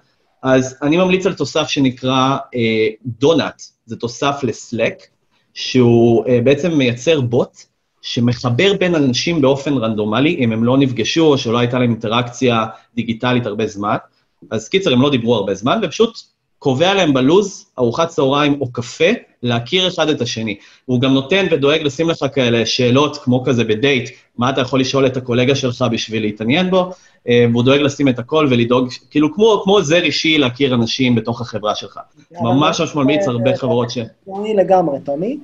אז 0.43 0.77
אני 0.83 0.97
ממליץ 0.97 1.27
על 1.27 1.35
תוסף 1.35 1.69
שנקרא 1.69 2.37
אה, 2.55 2.89
דונאט, 3.07 3.63
זה 3.87 3.97
תוסף 3.97 4.41
לסלק, 4.43 4.95
שהוא 5.55 6.27
אה, 6.27 6.41
בעצם 6.45 6.79
מייצר 6.79 7.21
בוט, 7.21 7.57
שמחבר 8.07 8.75
בין 8.79 8.95
אנשים 8.95 9.41
באופן 9.41 9.75
רנדומלי, 9.77 10.37
אם 10.39 10.53
הם 10.53 10.65
לא 10.65 10.79
נפגשו 10.79 11.27
או 11.27 11.39
שלא 11.39 11.59
הייתה 11.59 11.79
להם 11.79 11.91
אינטראקציה 11.91 12.67
דיגיטלית 12.95 13.47
הרבה 13.47 13.67
זמן. 13.67 13.97
אז 14.51 14.69
קיצר, 14.69 14.93
הם 14.93 15.03
לא 15.03 15.11
דיברו 15.11 15.35
הרבה 15.35 15.55
זמן, 15.55 15.81
ופשוט 15.83 16.19
קובע 16.59 16.95
להם 16.95 17.15
בלוז 17.15 17.67
ארוחת 17.79 18.09
צהריים 18.09 18.61
או 18.61 18.73
קפה, 18.73 19.05
להכיר 19.43 19.89
אחד 19.89 20.09
את 20.09 20.21
השני. 20.21 20.57
הוא 20.85 21.01
גם 21.01 21.15
נותן 21.15 21.47
ודואג 21.51 21.83
לשים 21.83 22.11
לך 22.11 22.25
כאלה 22.35 22.67
שאלות, 22.67 23.17
כמו 23.17 23.45
כזה 23.45 23.65
בדייט, 23.65 24.11
מה 24.39 24.51
אתה 24.51 24.61
יכול 24.61 24.81
לשאול 24.81 25.07
את 25.07 25.17
הקולגה 25.17 25.55
שלך 25.55 25.85
בשביל 25.91 26.23
להתעניין 26.23 26.71
בו, 26.71 26.91
אה, 27.29 27.47
והוא 27.53 27.63
דואג 27.63 27.81
לשים 27.81 28.09
את 28.09 28.19
הכל 28.19 28.47
ולדאוג, 28.51 28.89
כאילו 29.11 29.35
כמו, 29.35 29.61
כמו 29.65 29.73
עוזר 29.73 30.03
אישי 30.03 30.39
להכיר 30.39 30.75
אנשים 30.75 31.15
בתוך 31.15 31.41
החברה 31.41 31.75
שלך. 31.75 31.99
ממש 32.41 32.81
ממש 32.81 32.95
ממליץ 32.95 33.29
הרבה 33.29 33.57
חברות 33.57 33.91
ש... 33.91 33.99
לגמרי, 34.55 34.99
טומי. 35.05 35.39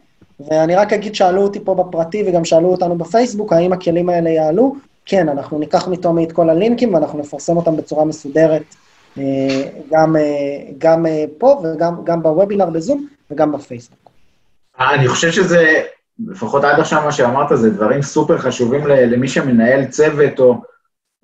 ואני 0.51 0.75
רק 0.75 0.93
אגיד, 0.93 1.15
שאלו 1.15 1.43
אותי 1.43 1.65
פה 1.65 1.75
בפרטי 1.75 2.25
וגם 2.27 2.45
שאלו 2.45 2.69
אותנו 2.69 2.99
בפייסבוק, 2.99 3.53
האם 3.53 3.73
הכלים 3.73 4.09
האלה 4.09 4.31
יעלו? 4.31 4.75
כן, 5.07 5.29
אנחנו 5.29 5.59
ניקח 5.59 5.89
מטומי 5.89 6.25
את 6.25 6.33
כל 6.33 6.51
הלינקים 6.51 6.95
ואנחנו 6.95 7.19
נפרסם 7.19 7.57
אותם 7.57 7.77
בצורה 7.77 8.05
מסודרת, 8.05 8.63
אה, 9.19 9.63
גם, 9.91 10.17
אה, 10.17 10.23
גם 10.79 11.07
אה, 11.07 11.25
פה 11.39 11.63
וגם 11.65 11.95
גם 12.05 12.23
בוובינר 12.23 12.71
בזום 12.71 13.07
וגם 13.31 13.53
בפייסבוק. 13.53 14.11
אני 14.81 15.09
חושב 15.09 15.31
שזה, 15.31 15.83
לפחות 16.27 16.65
עד 16.65 16.81
עכשיו 16.81 17.03
מה 17.05 17.13
שאמרת, 17.13 17.49
זה 17.55 17.71
דברים 17.71 18.03
סופר 18.03 18.39
חשובים 18.39 18.87
למי 18.87 19.29
שמנהל 19.29 19.85
צוות 19.85 20.41
או, 20.41 20.61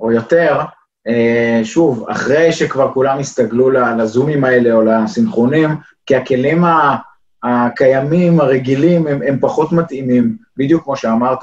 או 0.00 0.12
יותר. 0.12 0.60
שוב, 1.62 2.06
אחרי 2.10 2.52
שכבר 2.52 2.92
כולם 2.92 3.18
הסתגלו 3.18 3.70
לזומים 3.70 4.44
האלה 4.44 4.72
או 4.72 4.82
לסינכרונים, 4.82 5.70
כי 6.06 6.16
הכלים 6.16 6.64
הקיימים, 7.42 8.40
הרגילים, 8.40 9.06
הם, 9.06 9.22
הם 9.26 9.38
פחות 9.40 9.72
מתאימים, 9.72 10.36
בדיוק 10.56 10.84
כמו 10.84 10.96
שאמרת, 10.96 11.38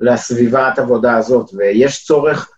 לסביבת 0.00 0.78
עבודה 0.78 1.16
הזאת, 1.16 1.50
ויש 1.54 2.04
צורך 2.04 2.50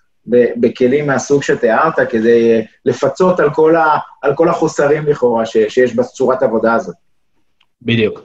בכלים 0.56 1.06
מהסוג 1.06 1.42
שתיארת 1.42 1.94
כדי 2.10 2.64
לפצות 2.84 3.40
על 3.40 3.50
כל, 3.50 3.76
ה, 3.76 3.98
על 4.22 4.34
כל 4.34 4.48
החוסרים 4.48 5.06
לכאורה 5.06 5.46
שיש 5.46 5.94
בצורת 5.94 6.42
עבודה 6.42 6.74
הזאת. 6.74 6.94
בדיוק, 7.82 8.20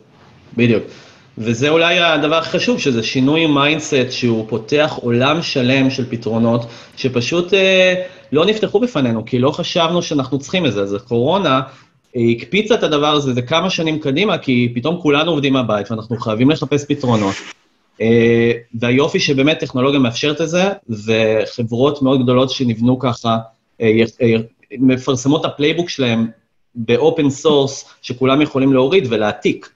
בדיוק. 0.57 0.83
וזה 1.37 1.69
אולי 1.69 1.99
הדבר 1.99 2.35
הכי 2.35 2.49
חשוב, 2.49 2.79
שזה 2.79 3.03
שינוי 3.03 3.47
mindset 3.47 3.95
שהוא 4.09 4.45
פותח 4.49 4.93
עולם 5.01 5.41
שלם 5.41 5.89
של 5.89 6.09
פתרונות 6.09 6.65
שפשוט 6.95 7.53
אה, 7.53 7.93
לא 8.31 8.45
נפתחו 8.45 8.79
בפנינו, 8.79 9.25
כי 9.25 9.39
לא 9.39 9.51
חשבנו 9.51 10.01
שאנחנו 10.01 10.39
צריכים 10.39 10.65
את 10.65 10.73
זה. 10.73 10.81
אז 10.81 10.93
הקורונה 10.93 11.61
הקפיצה 12.17 12.75
את 12.75 12.83
הדבר 12.83 13.07
הזה 13.07 13.33
זה 13.33 13.41
כמה 13.41 13.69
שנים 13.69 13.99
קדימה, 13.99 14.37
כי 14.37 14.71
פתאום 14.75 15.01
כולנו 15.01 15.31
עובדים 15.31 15.53
מהבית 15.53 15.91
ואנחנו 15.91 16.17
חייבים 16.17 16.49
לחפש 16.49 16.85
פתרונות. 16.87 17.35
אה, 18.01 18.51
והיופי 18.79 19.19
שבאמת 19.19 19.59
טכנולוגיה 19.59 19.99
מאפשרת 19.99 20.41
את 20.41 20.49
זה, 20.49 20.63
וחברות 20.89 22.01
מאוד 22.01 22.23
גדולות 22.23 22.49
שנבנו 22.49 22.99
ככה, 22.99 23.37
אה, 23.81 24.03
אה, 24.21 24.35
מפרסמות 24.71 25.45
את 25.45 25.51
ה 25.51 25.55
playbook 25.55 25.89
שלהם 25.89 26.27
ב 26.75 26.86
open 26.86 27.29
source, 27.29 27.85
שכולם 28.01 28.41
יכולים 28.41 28.73
להוריד 28.73 29.07
ולהעתיק. 29.09 29.69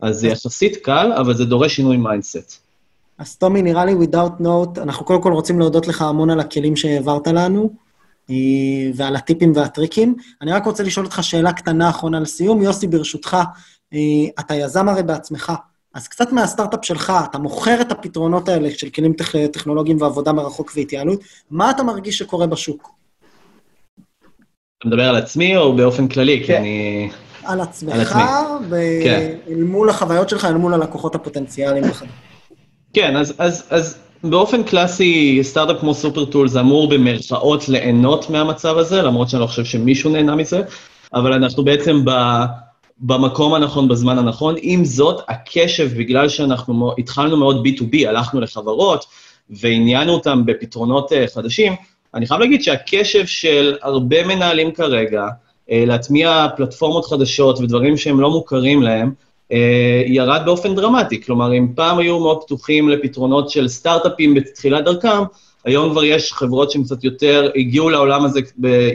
אז 0.00 0.16
זה 0.16 0.28
יחסית 0.28 0.76
קל, 0.76 1.12
אבל 1.16 1.34
זה 1.34 1.44
דורש 1.44 1.76
שינוי 1.76 1.96
mindset. 1.96 2.60
אז 3.18 3.36
טומי, 3.36 3.62
נראה 3.62 3.84
לי 3.84 3.92
without 3.92 4.42
note, 4.42 4.82
אנחנו 4.82 5.06
קודם 5.06 5.22
כל 5.22 5.32
רוצים 5.32 5.58
להודות 5.58 5.88
לך 5.88 6.02
המון 6.02 6.30
על 6.30 6.40
הכלים 6.40 6.76
שהעברת 6.76 7.26
לנו, 7.26 7.70
ועל 8.94 9.16
הטיפים 9.16 9.52
והטריקים. 9.54 10.14
אני 10.42 10.52
רק 10.52 10.66
רוצה 10.66 10.82
לשאול 10.82 11.06
אותך 11.06 11.18
שאלה 11.22 11.52
קטנה 11.52 11.90
אחרונה 11.90 12.20
לסיום. 12.20 12.62
יוסי, 12.62 12.86
ברשותך, 12.86 13.36
אתה 14.40 14.54
יזם 14.54 14.88
הרי 14.88 15.02
בעצמך. 15.02 15.52
אז 15.94 16.08
קצת 16.08 16.32
מהסטארט-אפ 16.32 16.84
שלך, 16.84 17.12
אתה 17.30 17.38
מוכר 17.38 17.80
את 17.80 17.92
הפתרונות 17.92 18.48
האלה 18.48 18.70
של 18.70 18.88
כלים 18.88 19.12
טכ... 19.12 19.36
טכנולוגיים 19.52 20.00
ועבודה 20.00 20.32
מרחוק 20.32 20.72
והתייעלות, 20.76 21.20
מה 21.50 21.70
אתה 21.70 21.82
מרגיש 21.82 22.18
שקורה 22.18 22.46
בשוק? 22.46 22.90
אתה 24.78 24.88
מדבר 24.88 25.08
על 25.08 25.16
עצמי 25.16 25.56
או 25.56 25.76
באופן 25.76 26.08
כללי? 26.08 26.40
כן. 26.40 26.46
כי 26.46 26.56
אני... 26.56 27.10
על 27.44 27.60
עצמך, 27.60 28.18
ב... 28.70 28.74
כן. 29.04 29.36
אל 29.48 29.62
מול 29.62 29.90
החוויות 29.90 30.28
שלך, 30.28 30.44
אל 30.44 30.54
מול 30.54 30.74
הלקוחות 30.74 31.14
הפוטנציאליים 31.14 31.84
וכדומה. 31.90 32.12
כן, 32.92 33.16
אז, 33.16 33.34
אז, 33.38 33.66
אז 33.70 33.98
באופן 34.24 34.62
קלאסי, 34.62 35.38
סטארט-אפ 35.42 35.80
כמו 35.80 35.94
Supertools 35.94 36.56
אמור 36.56 36.88
במרכאות 36.88 37.68
ליהנות 37.68 38.30
מהמצב 38.30 38.78
הזה, 38.78 39.02
למרות 39.02 39.28
שאני 39.28 39.42
לא 39.42 39.46
חושב 39.46 39.64
שמישהו 39.64 40.10
נהנה 40.10 40.34
מזה, 40.36 40.62
אבל 41.14 41.32
אנחנו 41.32 41.64
בעצם 41.64 42.04
ב... 42.04 42.10
במקום 42.98 43.54
הנכון, 43.54 43.88
בזמן 43.88 44.18
הנכון. 44.18 44.54
עם 44.60 44.84
זאת, 44.84 45.24
הקשב, 45.28 45.98
בגלל 45.98 46.28
שאנחנו 46.28 46.94
התחלנו 46.98 47.36
מאוד 47.36 47.66
B2B, 47.66 48.08
הלכנו 48.08 48.40
לחברות 48.40 49.04
ועניינו 49.50 50.12
אותם 50.12 50.46
בפתרונות 50.46 51.12
uh, 51.12 51.34
חדשים, 51.34 51.72
אני 52.14 52.26
חייב 52.26 52.40
להגיד 52.40 52.62
שהקשב 52.62 53.26
של 53.26 53.76
הרבה 53.82 54.26
מנהלים 54.26 54.72
כרגע, 54.72 55.26
uh, 55.26 55.72
להטמיע 55.86 56.46
פלטפורמות 56.56 57.06
חדשות 57.06 57.58
ודברים 57.58 57.96
שהם 57.96 58.20
לא 58.20 58.30
מוכרים 58.30 58.82
להם, 58.82 59.12
ירד 60.06 60.42
באופן 60.44 60.74
דרמטי. 60.74 61.22
כלומר, 61.22 61.52
אם 61.52 61.68
פעם 61.74 61.98
היו 61.98 62.20
מאוד 62.20 62.42
פתוחים 62.42 62.88
לפתרונות 62.88 63.50
של 63.50 63.68
סטארט-אפים 63.68 64.34
בתחילת 64.34 64.84
דרכם, 64.84 65.22
היום 65.64 65.90
כבר 65.90 66.04
יש 66.04 66.32
חברות 66.32 66.70
שהן 66.70 66.84
קצת 66.84 67.04
יותר, 67.04 67.50
הגיעו 67.56 67.90
לעולם 67.90 68.24
הזה 68.24 68.40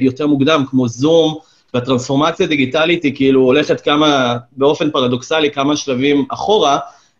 יותר 0.02 0.28
מוקדם, 0.28 0.64
כמו 0.70 0.88
זום, 0.88 1.38
והטרנספורמציה 1.74 2.46
הדיגיטלית 2.46 3.04
היא 3.04 3.16
כאילו 3.16 3.42
הולכת 3.42 3.82
כמה, 3.82 4.38
באופן 4.58 4.92
פרדוקסלי, 4.92 5.52
כמה 5.52 5.76
שלבים 5.78 6.26
אחורה 6.30 6.80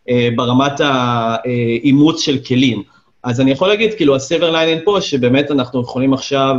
אה, 0.10 0.30
ברמת 0.36 0.82
האימוץ 0.82 2.22
של 2.22 2.38
כלים. 2.48 2.84
אז 3.24 3.42
אני 3.42 3.52
יכול 3.52 3.68
להגיד, 3.68 3.94
כאילו, 3.94 4.16
הסבר 4.16 4.52
ליינן 4.52 4.84
פה, 4.86 5.02
שבאמת 5.02 5.52
אנחנו 5.52 5.82
יכולים 5.82 6.14
עכשיו 6.14 6.56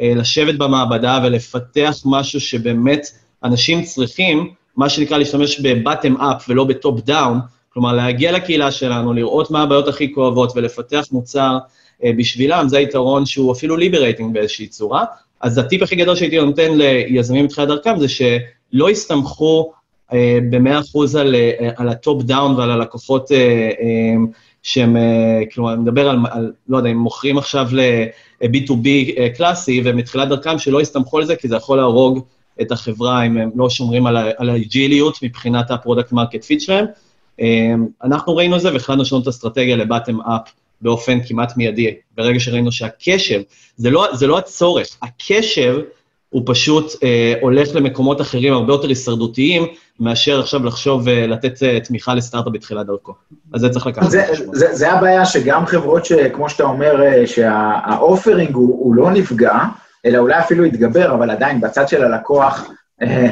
אה, 0.00 0.12
לשבת 0.16 0.54
במעבדה 0.54 1.20
ולפתח 1.24 1.94
משהו 2.04 2.40
שבאמת 2.40 3.06
אנשים 3.44 3.82
צריכים, 3.82 4.50
מה 4.78 4.88
שנקרא 4.88 5.18
להשתמש 5.18 5.60
ב-bottom 5.60 6.20
up 6.20 6.44
ולא 6.48 6.64
ב-top 6.64 7.08
down, 7.08 7.34
כלומר, 7.72 7.92
להגיע 7.92 8.32
לקהילה 8.32 8.70
שלנו, 8.70 9.12
לראות 9.12 9.50
מה 9.50 9.62
הבעיות 9.62 9.88
הכי 9.88 10.14
כואבות 10.14 10.52
ולפתח 10.56 11.04
מוצר 11.12 11.58
אה, 12.04 12.10
בשבילם, 12.16 12.68
זה 12.68 12.78
היתרון 12.78 13.26
שהוא 13.26 13.52
אפילו 13.52 13.76
liberating 13.76 14.34
באיזושהי 14.34 14.66
צורה, 14.66 15.04
אז 15.40 15.58
הטיפ 15.58 15.82
הכי 15.82 15.96
גדול 15.96 16.16
שהייתי 16.16 16.40
נותן 16.40 16.70
ליזמים 16.74 17.46
בתחילת 17.46 17.68
דרכם 17.68 17.98
זה 17.98 18.08
שלא 18.08 18.90
יסתמכו 18.90 19.72
אה, 20.12 20.38
ב-100% 20.50 21.18
על, 21.18 21.34
אה, 21.34 21.70
על 21.76 21.88
ה 21.88 21.96
top 21.96 22.22
down 22.22 22.54
ועל 22.54 22.70
הלקוחות 22.70 23.32
אה, 23.32 23.36
אה, 23.80 24.14
שהם, 24.62 24.96
אה, 24.96 25.40
כלומר, 25.54 25.72
אני 25.72 25.80
מדבר 25.80 26.08
על, 26.08 26.18
על, 26.30 26.52
לא 26.68 26.76
יודע, 26.76 26.90
אם 26.90 26.96
מוכרים 26.96 27.38
עכשיו 27.38 27.68
ל-B2B 27.72 28.86
אה, 29.18 29.28
קלאסי, 29.36 29.82
ומתחילת 29.84 30.28
דרכם 30.28 30.58
שלא 30.58 30.80
יסתמכו 30.80 31.18
על 31.18 31.24
זה, 31.24 31.36
כי 31.36 31.48
זה 31.48 31.56
יכול 31.56 31.76
להרוג 31.76 32.24
את 32.60 32.72
החברה 32.72 33.26
אם 33.26 33.36
הם 33.38 33.50
לא 33.56 33.70
שומרים 33.70 34.06
על 34.06 34.50
האג'יליות 34.50 35.18
מבחינת 35.22 35.70
ה 35.70 35.75
product 35.75 36.12
market 36.12 36.44
fit 36.44 36.60
שלהם. 36.60 36.84
אה, 37.40 37.74
אנחנו 38.04 38.36
ראינו 38.36 38.56
את 38.56 38.60
זה 38.60 38.72
והחלטנו 38.72 39.02
לשנות 39.02 39.22
את 39.22 39.26
האסטרטגיה 39.26 39.76
ל 39.76 39.82
bottom 39.82 40.20
up. 40.20 40.52
באופן 40.80 41.18
כמעט 41.26 41.56
מיידי, 41.56 41.94
ברגע 42.16 42.40
שראינו 42.40 42.72
שהקשב, 42.72 43.40
זה 43.76 43.90
לא, 43.90 44.06
זה 44.12 44.26
לא 44.26 44.38
הצורך, 44.38 44.86
הקשב 45.02 45.78
הוא 46.30 46.42
פשוט 46.46 46.92
אה, 47.02 47.34
הולך 47.40 47.68
למקומות 47.74 48.20
אחרים 48.20 48.52
הרבה 48.52 48.72
יותר 48.72 48.88
הישרדותיים, 48.88 49.66
מאשר 50.00 50.40
עכשיו 50.40 50.64
לחשוב 50.64 51.02
ולתת 51.04 51.62
אה, 51.62 51.80
תמיכה 51.80 52.14
לסטארט-אפ 52.14 52.52
בתחילת 52.52 52.86
דרכו. 52.86 53.14
אז 53.54 53.60
זה 53.60 53.68
צריך 53.68 53.86
לקחת. 53.86 54.10
זה, 54.10 54.24
זה, 54.52 54.74
זה 54.74 54.92
הבעיה 54.92 55.26
שגם 55.26 55.66
חברות 55.66 56.04
שכמו 56.04 56.50
שאתה 56.50 56.62
אומר, 56.62 57.02
אה, 57.02 57.26
שה 57.26 57.61
offering 57.61 58.54
הוא, 58.54 58.84
הוא 58.84 58.94
לא 58.94 59.10
נפגע, 59.10 59.58
אלא 60.06 60.18
אולי 60.18 60.38
אפילו 60.38 60.64
יתגבר, 60.64 61.14
אבל 61.14 61.30
עדיין 61.30 61.60
בצד 61.60 61.88
של 61.88 62.04
הלקוח, 62.04 62.70
אה, 63.02 63.26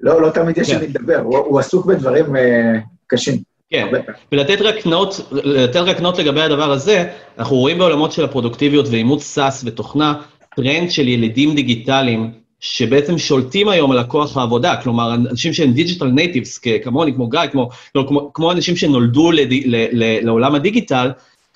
לא, 0.00 0.22
לא 0.22 0.30
תמיד 0.30 0.58
יש 0.58 0.70
כן. 0.70 0.80
לדבר, 0.80 1.18
הוא, 1.18 1.38
הוא 1.38 1.58
עסוק 1.58 1.86
בדברים 1.86 2.36
אה, 2.36 2.78
קשים. 3.06 3.38
כן, 3.70 3.86
ולתת 4.32 4.60
רק 4.60 4.86
note, 4.86 5.14
לתת 5.32 5.76
רק 5.76 6.00
note 6.00 6.18
לגבי 6.18 6.42
הדבר 6.42 6.72
הזה, 6.72 7.10
אנחנו 7.38 7.56
רואים 7.56 7.78
בעולמות 7.78 8.12
של 8.12 8.24
הפרודוקטיביות 8.24 8.86
ואימוץ 8.88 9.22
SaaS 9.22 9.62
ותוכנה, 9.66 10.14
טרנד 10.56 10.90
של 10.90 11.08
ילידים 11.08 11.54
דיגיטליים, 11.54 12.30
שבעצם 12.60 13.18
שולטים 13.18 13.68
היום 13.68 13.92
על 13.92 13.98
הכוח 13.98 14.36
העבודה, 14.36 14.76
כלומר, 14.82 15.14
אנשים 15.14 15.52
שהם 15.52 15.72
digital 15.72 16.06
natives, 16.06 16.58
כמוני, 16.82 17.14
כמו 17.14 17.28
גיא, 17.28 17.40
כמו, 17.52 17.68
כמו, 18.06 18.32
כמו 18.34 18.52
אנשים 18.52 18.76
שנולדו 18.76 19.32
לד, 19.32 19.52
ל, 19.52 19.86
ל, 19.92 20.24
לעולם 20.26 20.54
הדיגיטל, 20.54 21.10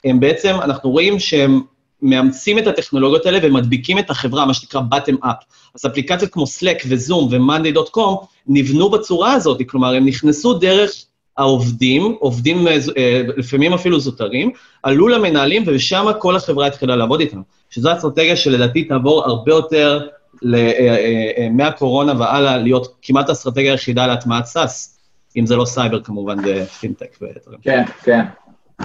הם 0.05 0.21
בעצם, 0.21 0.55
אנחנו 0.63 0.91
רואים 0.91 1.19
שהם 1.19 1.61
מאמצים 2.03 2.59
את 2.59 2.67
הטכנולוגיות 2.67 3.27
האלה 3.27 3.39
ומדביקים 3.43 3.99
את 3.99 4.11
החברה, 4.11 4.47
מה 4.47 4.55
שנקרא 4.55 4.81
bottom 4.91 5.25
up. 5.25 5.45
אז 5.75 5.87
אפליקציות 5.87 6.33
כמו 6.33 6.45
Slack 6.45 6.85
וזום 6.89 7.29
ו-Monday.com 7.31 8.27
נבנו 8.47 8.91
בצורה 8.91 9.33
הזאת, 9.33 9.61
כלומר, 9.67 9.95
הם 9.95 10.07
נכנסו 10.07 10.55
דרך 10.55 11.05
העובדים, 11.39 12.17
עובדים 12.21 12.69
אה, 12.69 12.77
אה, 12.97 13.23
לפעמים 13.37 13.73
אפילו 13.73 14.01
זוטרים, 14.01 14.51
עלו 14.83 15.09
למנהלים 15.09 15.63
ושם 15.67 16.07
כל 16.19 16.37
החברה 16.37 16.67
התחילה 16.67 16.97
לעבוד 16.97 17.21
איתם. 17.21 17.43
שזו 17.71 17.93
אסטרטגיה 17.93 18.37
שלדעתי 18.37 18.85
תעבור 18.85 19.25
הרבה 19.25 19.53
יותר 19.53 20.09
אה, 20.55 21.49
מהקורונה 21.51 22.13
והלאה 22.19 22.57
להיות 22.59 22.95
כמעט 23.03 23.29
האסטרטגיה 23.29 23.73
היחידה 23.73 24.07
להטמעת 24.07 24.45
סאס, 24.45 24.99
אם 25.37 25.47
זה 25.47 25.57
לא 25.57 25.65
סייבר 25.65 26.01
כמובן, 26.01 26.45
זה 26.45 26.67
פינטק 26.67 27.17
ודברים. 27.23 27.59
כן, 27.63 27.85
כן. 28.03 28.25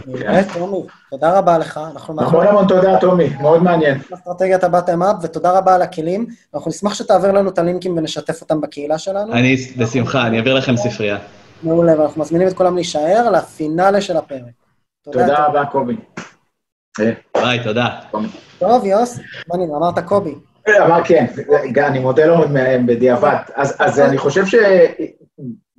מעולה, 0.06 0.44
טומי, 0.54 0.88
תודה 1.12 1.38
רבה 1.38 1.58
לך. 1.58 1.80
אנחנו 1.92 2.42
המון 2.44 2.68
תודה, 2.68 3.00
טומי, 3.00 3.30
מאוד 3.42 3.64
מעניין. 3.64 4.00
אסטרטגיית 4.14 4.64
ה 4.64 4.69
bottom 4.69 5.04
up, 5.04 5.16
ותודה 5.22 5.58
רבה 5.58 5.76
על 5.76 5.82
הכלים. 5.82 6.26
אנחנו 6.56 6.70
נשמח 6.70 6.94
שתעביר 6.94 7.32
לנו 7.32 7.50
את 7.50 7.60
הלינקים 7.60 7.98
ונשתף 7.98 8.42
אותם 8.42 8.62
בקהילה 8.62 8.98
שלנו. 8.98 9.34
אני, 9.34 9.56
בשמחה, 9.78 10.28
אני 10.28 10.38
אעביר 10.38 10.54
לכם 10.54 10.78
ספרייה. 10.78 11.18
מעולה, 11.64 12.00
ואנחנו 12.00 12.22
מזמינים 12.22 12.48
את 12.48 12.54
כולם 12.54 12.76
להישאר 12.76 13.30
לפינאלה 13.32 14.02
של 14.02 14.18
הפרק. 14.18 14.42
תודה 15.04 15.26
טומי. 15.26 15.38
רבה, 15.38 15.66
קובי. 15.66 15.98
אה, 17.00 17.12
ביי, 17.34 17.64
תודה. 17.64 17.88
טוב, 18.60 18.86
יוס, 18.86 19.20
מה 19.48 19.58
נראה? 19.58 19.78
אמרת 19.78 20.00
קובי. 20.00 20.36
אמר 20.86 21.04
כן, 21.04 21.26
אני 21.78 22.00
מודה 22.00 22.26
לו 22.26 22.36
בדיעבד. 22.86 23.36
אז, 23.56 23.76
אז 23.80 24.00
אני 24.00 24.18
חושב 24.18 24.46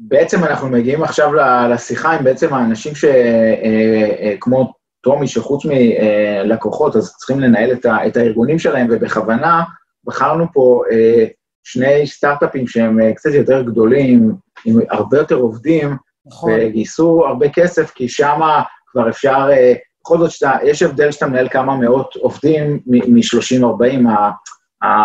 שבעצם 0.06 0.44
אנחנו 0.44 0.68
מגיעים 0.68 1.02
עכשיו 1.02 1.32
לשיחה 1.70 2.12
עם 2.12 2.24
בעצם 2.24 2.54
האנשים 2.54 2.92
שכמו 2.94 4.72
טומי, 5.00 5.28
שחוץ 5.28 5.62
מלקוחות, 5.64 6.96
אז 6.96 7.16
צריכים 7.16 7.40
לנהל 7.40 7.72
את, 7.72 7.86
ה, 7.86 8.06
את 8.06 8.16
הארגונים 8.16 8.58
שלהם, 8.58 8.86
ובכוונה 8.90 9.62
בחרנו 10.04 10.46
פה 10.52 10.82
אה, 10.92 11.24
שני 11.64 12.06
סטארט-אפים 12.06 12.66
שהם 12.66 13.00
אה, 13.00 13.14
קצת 13.14 13.30
יותר 13.30 13.62
גדולים, 13.62 14.34
עם 14.64 14.80
הרבה 14.90 15.18
יותר 15.18 15.34
עובדים, 15.34 15.96
נכון. 16.26 16.52
וגייסו 16.52 17.26
הרבה 17.26 17.48
כסף, 17.48 17.90
כי 17.90 18.08
שם 18.08 18.40
כבר 18.86 19.08
אפשר, 19.08 19.48
אה, 19.52 19.74
בכל 20.02 20.18
זאת, 20.18 20.30
שאתה, 20.30 20.52
יש 20.64 20.82
הבדל 20.82 21.10
שאתה 21.10 21.26
מנהל 21.26 21.48
כמה 21.48 21.76
מאות 21.76 22.14
עובדים 22.16 22.80
מ-30-40, 22.86 24.08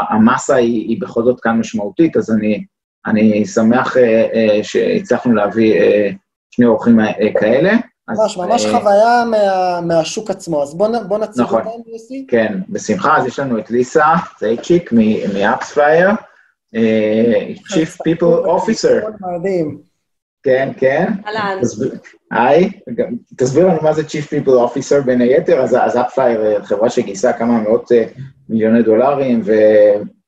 המסה 0.09 0.55
היא, 0.55 0.87
היא 0.87 1.01
בכל 1.01 1.23
זאת 1.23 1.39
כאן 1.39 1.59
משמעותית, 1.59 2.17
אז 2.17 2.31
אני, 2.31 2.65
אני 3.05 3.45
שמח 3.45 3.97
אה, 3.97 4.03
אה, 4.33 4.59
שהצלחנו 4.63 5.33
להביא 5.35 5.73
אה, 5.81 6.09
שני 6.51 6.65
אורחים 6.65 6.99
אה, 6.99 7.05
כאלה. 7.39 7.73
ממש, 8.09 8.37
ממש 8.37 8.65
אה, 8.65 8.79
חוויה 8.79 9.23
מה, 9.31 9.81
מהשוק 9.81 10.29
עצמו. 10.29 10.63
אז 10.63 10.73
בוא, 10.77 10.87
נ- 10.87 11.07
בוא 11.07 11.17
נציג 11.17 11.43
נכון. 11.43 11.61
אותם, 11.65 11.89
יוסי. 11.93 12.25
כן, 12.27 12.57
בשמחה, 12.69 13.17
אז 13.17 13.25
יש 13.25 13.39
לנו 13.39 13.59
את 13.59 13.71
ליסה 13.71 14.05
צייצ'יק 14.37 14.91
מאפספייר, 15.33 16.09
Chief 17.69 17.89
People 18.07 18.47
Officer, 18.47 19.09
מדהים. 19.39 19.77
כן, 20.43 20.69
כן. 20.77 21.07
אהלן. 21.27 21.61
היי, 22.31 22.69
תסביר 23.37 23.67
לנו 23.67 23.77
מה 23.81 23.93
זה 23.93 24.01
Chief 24.01 24.25
People 24.27 24.49
Officer 24.71 25.01
בין 25.05 25.21
היתר, 25.21 25.61
אז, 25.61 25.97
אפפייר, 25.97 26.63
חברה 26.63 26.89
שגייסה 26.89 27.33
כמה 27.33 27.61
מאות 27.61 27.91
מיליוני 28.49 28.83
דולרים, 28.83 29.41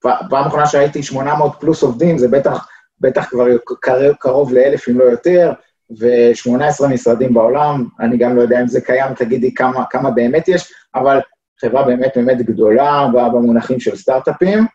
ופעם 0.06 0.48
אחרונה 0.48 0.66
שהייתי 0.66 1.04
800 1.04 1.56
פלוס 1.60 1.84
עובדים, 1.84 2.18
זה 2.18 2.28
בטח, 2.28 2.68
בטח 3.00 3.30
כבר 3.30 3.46
קרוב, 3.82 4.14
קרוב 4.20 4.54
לאלף 4.54 4.90
אם 4.90 5.00
לא 5.00 5.04
יותר, 5.04 5.54
ו-18 6.00 6.88
משרדים 6.88 7.34
בעולם, 7.34 7.88
אני 8.00 8.18
גם 8.18 8.36
לא 8.36 8.42
יודע 8.42 8.62
אם 8.62 8.68
זה 8.68 8.82
קיים, 8.82 9.14
תגידי 9.14 9.54
כמה, 9.54 9.84
כמה 9.90 10.12
באמת 10.12 10.48
יש, 10.48 10.74
אבל 10.96 11.20
חברה 11.62 11.84
באמת 11.84 12.12
באמת 12.16 12.38
גדולה 12.38 13.08
במונחים 13.14 13.80
של 13.80 13.96
סטארט-אפים, 13.96 14.66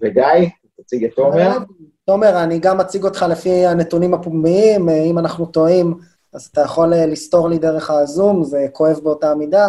וגיא, 0.00 0.48
תציג 0.80 1.04
את 1.04 1.10
תומר. 1.16 1.58
תומר, 2.06 2.42
אני 2.42 2.58
גם 2.58 2.80
אציג 2.80 3.04
אותך 3.04 3.26
לפי 3.30 3.66
הנתונים 3.66 4.14
הפומביים, 4.14 4.88
אם 4.88 5.18
אנחנו 5.18 5.46
טועים, 5.46 5.94
אז 6.34 6.48
אתה 6.52 6.60
יכול 6.60 6.94
אה, 6.94 7.06
לסתור 7.06 7.48
לי 7.48 7.58
דרך 7.58 7.90
הזום, 7.90 8.44
זה 8.44 8.66
כואב 8.72 9.00
באותה 9.02 9.34
מידה. 9.34 9.68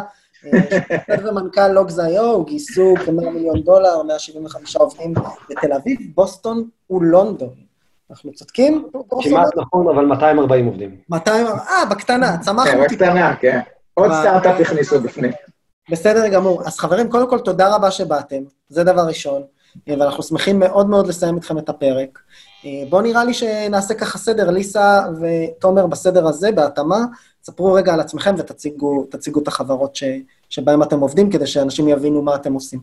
אה, 0.54 0.62
שופט 0.62 1.24
ומנכ"ל 1.30 1.68
לוגז.io 1.68 2.46
גייסו 2.46 2.94
כ-100 3.06 3.30
מיליון 3.30 3.62
דולר, 3.62 4.04
175 4.04 4.76
עובדים 4.76 5.14
בתל 5.50 5.74
אביב, 5.74 6.00
בוסטון 6.16 6.68
ולונדון. 6.90 7.54
אנחנו 8.10 8.34
צודקים? 8.34 8.88
כמעט 9.22 9.58
נכון, 9.58 9.88
אבל 9.96 10.06
240 10.06 10.66
עובדים. 10.66 10.96
200, 11.10 11.48
אה, 11.48 11.86
בקטנה, 11.92 12.38
כן, 12.38 12.44
צמחנו 12.44 12.72
טיפה. 12.88 13.06
בקטנה, 13.06 13.36
כן. 13.36 13.60
עוד 13.94 14.12
ב- 14.12 14.14
סטארט-אפ 14.14 14.60
הכניסו 14.62 15.02
בפנים. 15.02 15.32
בסדר 15.92 16.28
גמור. 16.28 16.62
אז 16.68 16.80
חברים, 16.80 17.10
קודם 17.10 17.30
כל, 17.30 17.40
תודה 17.40 17.76
רבה 17.76 17.92
שבאתם, 17.92 18.44
זה 18.70 18.84
דבר 18.84 19.08
ראשון, 19.08 19.42
אה, 19.90 19.96
ואנחנו 20.00 20.24
שמחים 20.24 20.60
מאוד 20.60 20.90
מאוד 20.90 21.08
לסיים 21.08 21.36
איתכם 21.36 21.58
את 21.58 21.70
הפרק. 21.70 22.20
אה, 22.66 22.84
בואו 22.90 23.02
נראה 23.02 23.24
לי 23.24 23.34
שנעשה 23.34 23.94
ככה 23.94 24.18
סדר, 24.18 24.52
ליסה 24.52 25.02
ותומר 25.22 25.88
בסדר 25.88 26.28
הזה, 26.28 26.52
בהתאמה. 26.52 27.00
ספרו 27.44 27.74
רגע 27.74 27.94
על 27.94 28.00
עצמכם 28.00 28.36
ותציגו 28.38 29.08
תציגו 29.12 29.40
את 29.40 29.48
החברות 29.48 29.96
ש, 29.96 30.04
שבהן 30.56 30.82
אתם 30.82 31.00
עובדים, 31.00 31.32
כדי 31.32 31.48
שאנשים 31.48 31.88
יבינו 31.88 32.22
מה 32.22 32.36
אתם 32.36 32.54
עושים. 32.54 32.80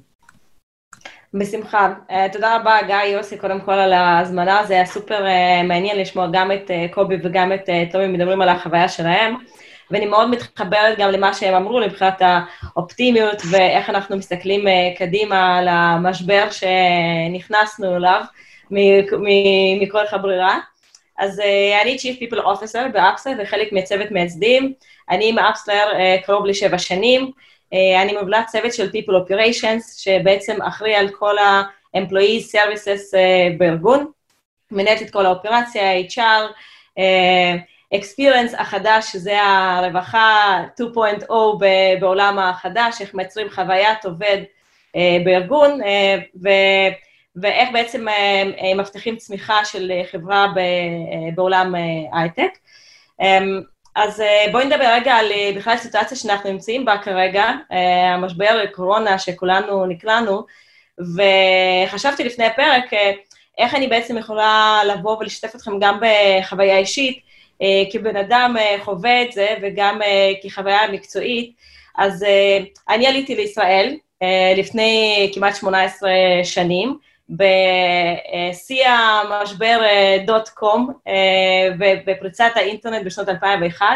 בשמחה. 1.35 1.93
Uh, 2.09 2.12
תודה 2.33 2.57
רבה, 2.57 2.77
גיא, 2.87 2.97
יוסי, 2.97 3.39
קודם 3.39 3.61
כל 3.61 3.73
על 3.73 3.93
ההזמנה, 3.93 4.64
זה 4.66 4.75
היה 4.75 4.87
סופר 4.87 5.25
uh, 5.25 5.66
מעניין 5.66 5.99
לשמוע 5.99 6.27
גם 6.33 6.53
את 6.53 6.70
uh, 6.70 6.95
קובי 6.95 7.16
וגם 7.23 7.53
את 7.53 7.68
uh, 7.68 7.93
טומי 7.93 8.07
מדברים 8.07 8.43
על 8.43 8.49
החוויה 8.49 8.89
שלהם, 8.89 9.35
ואני 9.91 10.07
מאוד 10.07 10.31
מתחברת 10.31 10.99
גם 10.99 11.11
למה 11.11 11.35
שהם 11.35 11.55
אמרו 11.55 11.81
מבחינת 11.81 12.23
האופטימיות 12.23 13.43
ואיך 13.51 13.91
אנחנו 13.91 14.16
מסתכלים 14.16 14.66
uh, 14.66 14.99
קדימה 14.99 15.59
על 15.59 15.68
המשבר 15.68 16.45
שנכנסנו 16.51 17.97
אליו 17.97 18.23
מ- 18.70 19.83
מכוח 19.83 20.12
הברירה. 20.14 20.59
אז 21.18 21.39
uh, 21.39 21.83
אני 21.83 21.97
Chief 21.97 22.23
People 22.23 22.43
Officer 22.43 22.89
באפסלר 22.93 23.33
וחלק 23.43 23.73
מצוות 23.73 24.11
מייסדים. 24.11 24.73
אני 25.11 25.29
עם 25.29 25.39
אפסלר 25.39 25.85
uh, 25.93 26.27
קרוב 26.27 26.47
לשבע 26.47 26.79
שנים. 26.79 27.31
Uh, 27.73 28.03
אני 28.03 28.12
מובילה 28.12 28.43
צוות 28.45 28.75
של 28.75 28.91
People 28.91 29.12
Operations, 29.12 29.99
שבעצם 29.99 30.62
אחראי 30.62 30.95
על 30.95 31.09
כל 31.09 31.39
ה-Employee 31.39 32.43
Services 32.53 33.14
uh, 33.14 33.59
בארגון, 33.59 34.11
מנהלת 34.70 35.03
את 35.03 35.11
כל 35.11 35.27
האופרציה, 35.27 36.01
HR, 36.01 36.53
uh, 36.99 37.95
Experience 37.95 38.61
החדש, 38.61 39.12
שזה 39.12 39.43
הרווחה 39.43 40.59
2.0 40.81 41.33
ב- 41.61 42.01
בעולם 42.01 42.39
החדש, 42.39 43.01
איך 43.01 43.14
מייצרים 43.14 43.51
חוויית 43.51 44.05
עובד 44.05 44.39
בארגון, 45.25 45.81
ו- 46.43 46.93
ואיך 47.37 47.68
בעצם 47.73 48.07
מבטיחים 48.77 49.16
צמיחה 49.16 49.64
של 49.64 49.93
חברה 50.11 50.47
בעולם 51.35 51.75
הייטק. 52.12 52.51
Um, 53.20 53.25
אז 53.95 54.20
uh, 54.20 54.51
בואי 54.53 54.64
נדבר 54.64 54.93
רגע 54.93 55.14
על 55.14 55.32
uh, 55.32 55.57
בכלל 55.57 55.72
הסיטואציה 55.72 56.16
שאנחנו 56.16 56.53
נמצאים 56.53 56.84
בה 56.84 56.99
כרגע, 56.99 57.45
uh, 57.70 57.74
המשבר 58.14 58.61
הקורונה 58.64 59.18
שכולנו 59.18 59.86
נקלענו, 59.86 60.43
וחשבתי 60.99 62.24
לפני 62.24 62.45
הפרק 62.45 62.84
איך 63.59 63.74
אני 63.74 63.86
בעצם 63.86 64.18
יכולה 64.18 64.80
לבוא 64.84 65.16
ולשתף 65.16 65.55
אתכם 65.55 65.78
גם 65.80 66.01
בחוויה 66.01 66.78
אישית, 66.78 67.18
כבן 67.93 68.16
אדם 68.16 68.57
חווה 68.84 69.22
את 69.22 69.32
זה 69.32 69.49
וגם 69.62 70.01
כחוויה 70.43 70.93
מקצועית. 70.93 71.53
אז 71.99 72.26
אני 72.88 73.07
עליתי 73.07 73.34
לישראל 73.34 73.97
לפני 74.57 75.30
כמעט 75.34 75.57
18 75.57 76.11
שנים, 76.45 76.99
בשיא 77.31 78.89
המשבר 78.89 79.81
דוט 80.27 80.49
קום 80.49 80.93
ופריצת 82.07 82.51
האינטרנט 82.55 83.05
בשנות 83.07 83.29
2001, 83.29 83.87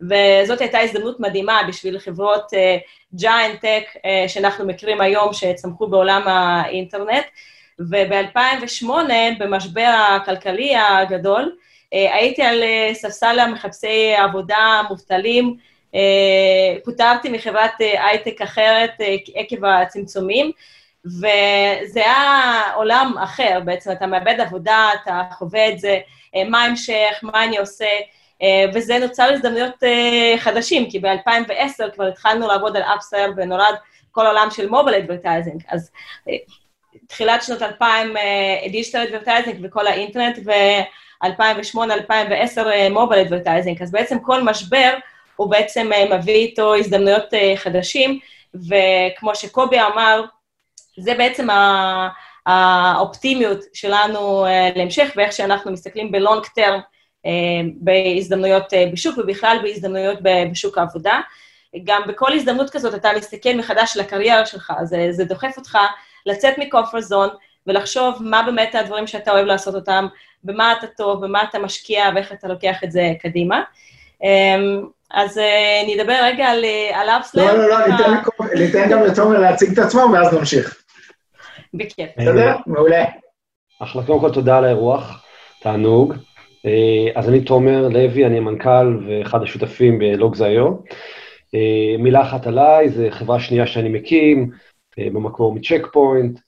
וזאת 0.00 0.60
הייתה 0.60 0.78
הזדמנות 0.78 1.20
מדהימה 1.20 1.60
בשביל 1.68 1.98
חברות 1.98 2.52
ג'יינט 3.14 3.60
טק 3.60 3.84
שאנחנו 4.28 4.66
מכירים 4.66 5.00
היום, 5.00 5.32
שצמחו 5.32 5.86
בעולם 5.86 6.22
האינטרנט. 6.28 7.24
וב-2008, 7.78 8.88
במשבר 9.38 9.90
הכלכלי 10.16 10.76
הגדול, 10.76 11.56
הייתי 11.92 12.42
על 12.42 12.62
ספסל 12.92 13.38
המחפשי 13.38 14.14
עבודה 14.14 14.82
מובטלים, 14.88 15.56
פוטרתי 16.84 17.28
מחברת 17.28 17.70
הייטק 17.78 18.42
אחרת 18.42 18.90
עקב 19.34 19.64
הצמצומים, 19.64 20.52
וזה 21.06 22.00
היה 22.00 22.62
עולם 22.74 23.14
אחר 23.22 23.60
בעצם, 23.64 23.92
אתה 23.92 24.06
מאבד 24.06 24.40
עבודה, 24.40 24.88
אתה 25.02 25.22
חווה 25.32 25.68
את 25.68 25.78
זה, 25.78 25.98
מה 26.46 26.62
ההמשך, 26.62 27.20
מה 27.22 27.44
אני 27.44 27.58
עושה, 27.58 27.88
וזה 28.74 28.98
נוצר 28.98 29.32
הזדמנויות 29.32 29.82
חדשים, 30.38 30.90
כי 30.90 30.98
ב-2010 30.98 31.90
כבר 31.94 32.04
התחלנו 32.04 32.48
לעבוד 32.48 32.76
על 32.76 32.82
AppsTier 32.82 33.32
ונולד 33.36 33.74
כל 34.12 34.26
העולם 34.26 34.48
של 34.50 34.68
mobile 34.68 34.94
advertising, 34.94 35.62
אז 35.68 35.90
תחילת 37.08 37.42
שנות 37.42 37.62
2000 37.62 38.14
digital 38.62 39.02
advertising 39.02 39.56
וכל 39.62 39.86
האינטרנט, 39.86 40.38
ו-2008-2010 40.44 41.78
mobile 42.90 43.18
advertising, 43.18 43.82
אז 43.82 43.90
בעצם 43.90 44.18
כל 44.18 44.42
משבר 44.42 44.94
הוא 45.36 45.50
בעצם 45.50 45.90
מביא 46.10 46.34
איתו 46.34 46.74
הזדמנויות 46.74 47.34
חדשים, 47.56 48.18
וכמו 48.54 49.34
שקובי 49.34 49.80
אמר, 49.80 50.24
זה 50.98 51.14
בעצם 51.14 51.46
האופטימיות 52.46 53.60
שלנו 53.72 54.46
להמשך, 54.76 55.12
ואיך 55.16 55.32
שאנחנו 55.32 55.72
מסתכלים 55.72 56.12
ב 56.12 56.18
long 56.18 56.44
term 56.54 56.80
בהזדמנויות 57.76 58.72
בשוק, 58.92 59.18
ובכלל 59.18 59.58
בהזדמנויות 59.62 60.18
בשוק 60.22 60.78
העבודה. 60.78 61.20
גם 61.84 62.02
בכל 62.08 62.32
הזדמנות 62.32 62.70
כזאת 62.70 62.94
אתה 62.94 63.08
מסתכל 63.16 63.54
מחדש 63.54 63.96
על 63.96 64.02
הקריירה 64.02 64.46
שלך, 64.46 64.72
זה, 64.82 65.06
זה 65.10 65.24
דוחף 65.24 65.54
אותך 65.56 65.78
לצאת 66.26 66.58
מקומפורט 66.58 67.02
זון 67.02 67.28
ולחשוב 67.66 68.14
מה 68.20 68.42
באמת 68.42 68.74
הדברים 68.74 69.06
שאתה 69.06 69.30
אוהב 69.30 69.46
לעשות 69.46 69.74
אותם, 69.74 70.06
במה 70.44 70.72
אתה 70.72 70.86
טוב, 70.86 71.24
במה 71.24 71.42
אתה 71.42 71.58
משקיע 71.58 72.04
ואיך 72.14 72.32
אתה 72.32 72.48
לוקח 72.48 72.84
את 72.84 72.92
זה 72.92 73.12
קדימה. 73.20 73.62
אז 75.10 75.38
אה, 75.38 75.82
נדבר 75.88 76.16
רגע 76.22 76.46
על, 76.46 76.64
אה, 76.64 77.18
אפסלר. 77.20 77.54
לא, 77.54 77.68
לא, 77.68 77.68
לא, 77.68 77.96
ניתן 78.54 78.90
גם 78.90 79.02
לתומר 79.02 79.38
להציג 79.38 79.72
את 79.72 79.78
עצמו, 79.78 80.02
ואז 80.12 80.34
נמשיך. 80.34 80.83
בכיף. 81.74 82.08
בסדר? 82.18 82.56
מעולה. 82.66 83.04
אחלה, 83.80 84.02
קודם 84.06 84.20
כל 84.20 84.30
תודה 84.30 84.58
על 84.58 84.64
האירוח, 84.64 85.24
תענוג. 85.62 86.14
אה, 86.66 87.08
אז 87.14 87.28
אני 87.28 87.40
תומר 87.40 87.88
לוי, 87.88 88.26
אני 88.26 88.38
המנכ"ל 88.38 88.98
ואחד 89.06 89.42
השותפים 89.42 89.98
בלוגז.io. 89.98 90.92
אה, 91.54 91.96
מילה 91.98 92.22
אחת 92.22 92.46
עליי, 92.46 92.88
זו 92.88 93.02
חברה 93.10 93.40
שנייה 93.40 93.66
שאני 93.66 93.88
מקים, 93.88 94.50
אה, 94.98 95.08
במקור 95.12 95.54
מ 95.54 95.59
Check 95.59 95.86
Point, 95.92 96.40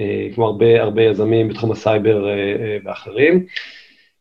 אה, 0.00 0.28
כמו 0.34 0.46
הרבה 0.46 0.82
הרבה 0.82 1.02
יזמים 1.02 1.48
בתחום 1.48 1.72
הסייבר 1.72 2.28
אה, 2.28 2.34
אה, 2.34 2.78
ואחרים. 2.84 3.46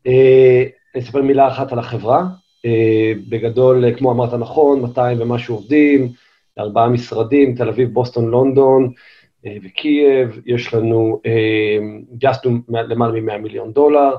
אה, 0.08 0.64
אני 0.95 1.03
אספר 1.03 1.22
מילה 1.22 1.47
אחת 1.47 1.72
על 1.72 1.80
החברה. 1.80 2.24
אה, 2.66 3.14
בגדול, 3.30 3.86
אה, 3.86 3.93
כמו 3.93 4.12
אמרת 4.12 4.34
נכון, 4.34 4.82
200 4.82 5.22
ומשהו 5.22 5.55
עובדים, 5.55 6.12
ארבעה 6.60 6.89
משרדים, 6.89 7.55
תל 7.55 7.70
אביב, 7.70 7.93
בוסטון, 7.93 8.26
לונדון, 8.30 8.84
אה, 8.84 8.91
וקייב, 9.45 10.41
יש 10.45 10.73
לנו, 10.73 11.21
אה, 11.25 11.77
גייסנו 12.11 12.59
למעלה 12.69 13.21
מ-100 13.21 13.38
מיליון 13.38 13.71
דולר. 13.73 14.15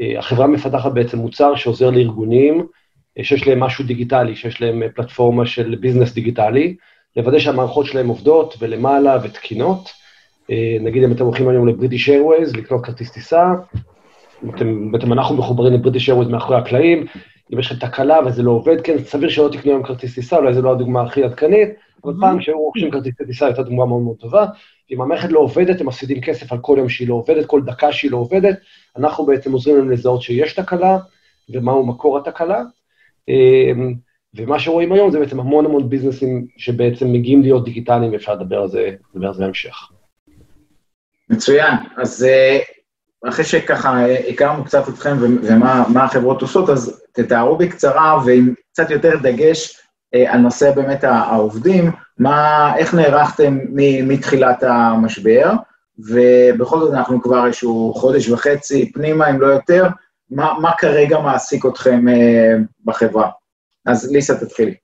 אה, 0.00 0.18
החברה 0.18 0.46
מפתחת 0.46 0.92
בעצם 0.92 1.18
מוצר 1.18 1.54
שעוזר 1.54 1.90
לארגונים 1.90 2.66
אה, 3.18 3.24
שיש 3.24 3.46
להם 3.46 3.60
משהו 3.60 3.84
דיגיטלי, 3.84 4.36
שיש 4.36 4.60
להם 4.60 4.82
אה, 4.82 4.88
פלטפורמה 4.88 5.46
של 5.46 5.76
business 5.80 6.12
דיגיטלי, 6.14 6.76
לוודא 7.16 7.38
שהמערכות 7.38 7.86
שלהם 7.86 8.08
עובדות 8.08 8.54
ולמעלה 8.58 9.18
ותקינות. 9.22 9.90
אה, 10.50 10.76
נגיד 10.80 11.04
אם 11.04 11.12
אתם 11.12 11.24
הולכים 11.24 11.48
היום 11.48 11.68
ל 11.68 11.73
British 11.73 12.08
Airways 12.08 12.56
לקנות 12.56 12.84
כרטיס 12.84 13.10
טיסה, 13.10 13.52
אתם, 14.54 14.92
בעצם 14.92 15.12
אנחנו 15.12 15.36
מחוברים 15.36 15.72
ל 15.72 15.77
British 15.77 16.08
Airways 16.08 16.30
מאחורי 16.30 16.58
הקלעים, 16.58 17.06
אם 17.54 17.58
יש 17.58 17.72
לכם 17.72 17.86
תקלה 17.86 18.18
וזה 18.26 18.42
לא 18.42 18.50
עובד, 18.50 18.80
כן, 18.80 18.98
סביר 18.98 19.28
שלא 19.28 19.48
תקנו 19.52 19.70
היום 19.70 19.82
כרטיס 19.82 20.14
טיסה, 20.14 20.36
אולי 20.36 20.54
זו 20.54 20.62
לא 20.62 20.72
הדוגמה 20.72 21.02
הכי 21.02 21.24
עדכנית, 21.24 21.68
אבל 22.04 22.14
פעם 22.20 22.38
כשהיו 22.38 22.58
רוכשים 22.58 22.90
כרטיסי 22.90 23.24
טיסה 23.26 23.46
הייתה 23.46 23.62
דוגמה 23.62 23.86
מאוד 23.86 24.02
מאוד 24.02 24.16
טובה. 24.16 24.46
אם 24.90 25.00
המערכת 25.00 25.32
לא 25.32 25.40
עובדת, 25.40 25.80
הם 25.80 25.86
מפסידים 25.86 26.20
כסף 26.20 26.52
על 26.52 26.58
כל 26.58 26.74
יום 26.78 26.88
שהיא 26.88 27.08
לא 27.08 27.14
עובדת, 27.14 27.46
כל 27.46 27.62
דקה 27.62 27.92
שהיא 27.92 28.10
לא 28.10 28.16
עובדת. 28.16 28.58
אנחנו 28.96 29.26
בעצם 29.26 29.52
עוזרים 29.52 29.76
להם 29.76 29.90
לזהות 29.90 30.22
שיש 30.22 30.54
תקלה, 30.54 30.98
ומהו 31.50 31.86
מקור 31.86 32.18
התקלה. 32.18 32.62
אמ, 33.28 33.94
ומה 34.34 34.58
שרואים 34.58 34.92
היום 34.92 35.10
זה 35.10 35.18
בעצם 35.18 35.40
המון 35.40 35.66
המון 35.66 35.88
ביזנסים 35.88 36.46
שבעצם 36.56 37.12
מגיעים 37.12 37.42
להיות 37.42 37.64
דיגיטליים, 37.64 38.12
ואפשר 38.12 38.34
לדבר 38.34 38.60
על 38.60 38.68
זה, 38.68 38.90
לדבר 39.14 39.26
על 39.26 39.34
זה 39.34 39.44
בהמשך. 39.44 39.76
מצוין. 41.30 41.74
אז 41.96 42.24
אה, 42.24 42.58
אחרי 43.28 43.44
שככה 43.44 44.04
אה, 44.04 44.28
הכרנו 44.28 44.64
קצת 44.64 44.88
אתכם 44.88 45.16
ומה 45.20 45.84
מה 45.92 46.04
החברות 46.04 46.42
עושות, 46.42 46.70
אז 46.70 47.04
תתארו 47.12 47.56
בקצרה 47.56 48.22
ועם 48.26 48.54
קצת 48.72 48.90
יותר 48.90 49.12
דגש 49.22 49.81
על 50.28 50.40
נושא 50.40 50.70
באמת 50.70 51.04
העובדים, 51.04 51.90
מה, 52.18 52.72
איך 52.76 52.94
נערכתם 52.94 53.58
מ- 53.68 54.08
מתחילת 54.08 54.62
המשבר, 54.62 55.52
ובכל 55.98 56.78
זאת 56.80 56.94
אנחנו 56.94 57.22
כבר 57.22 57.46
איזשהו 57.46 57.94
חודש 57.96 58.28
וחצי 58.28 58.92
פנימה, 58.92 59.30
אם 59.30 59.40
לא 59.40 59.46
יותר, 59.46 59.86
מה, 60.30 60.52
מה 60.60 60.70
כרגע 60.78 61.18
מעסיק 61.18 61.66
אתכם 61.66 62.08
אה, 62.08 62.54
בחברה? 62.84 63.28
אז 63.86 64.12
ליסה, 64.12 64.34
תתחילי. 64.40 64.74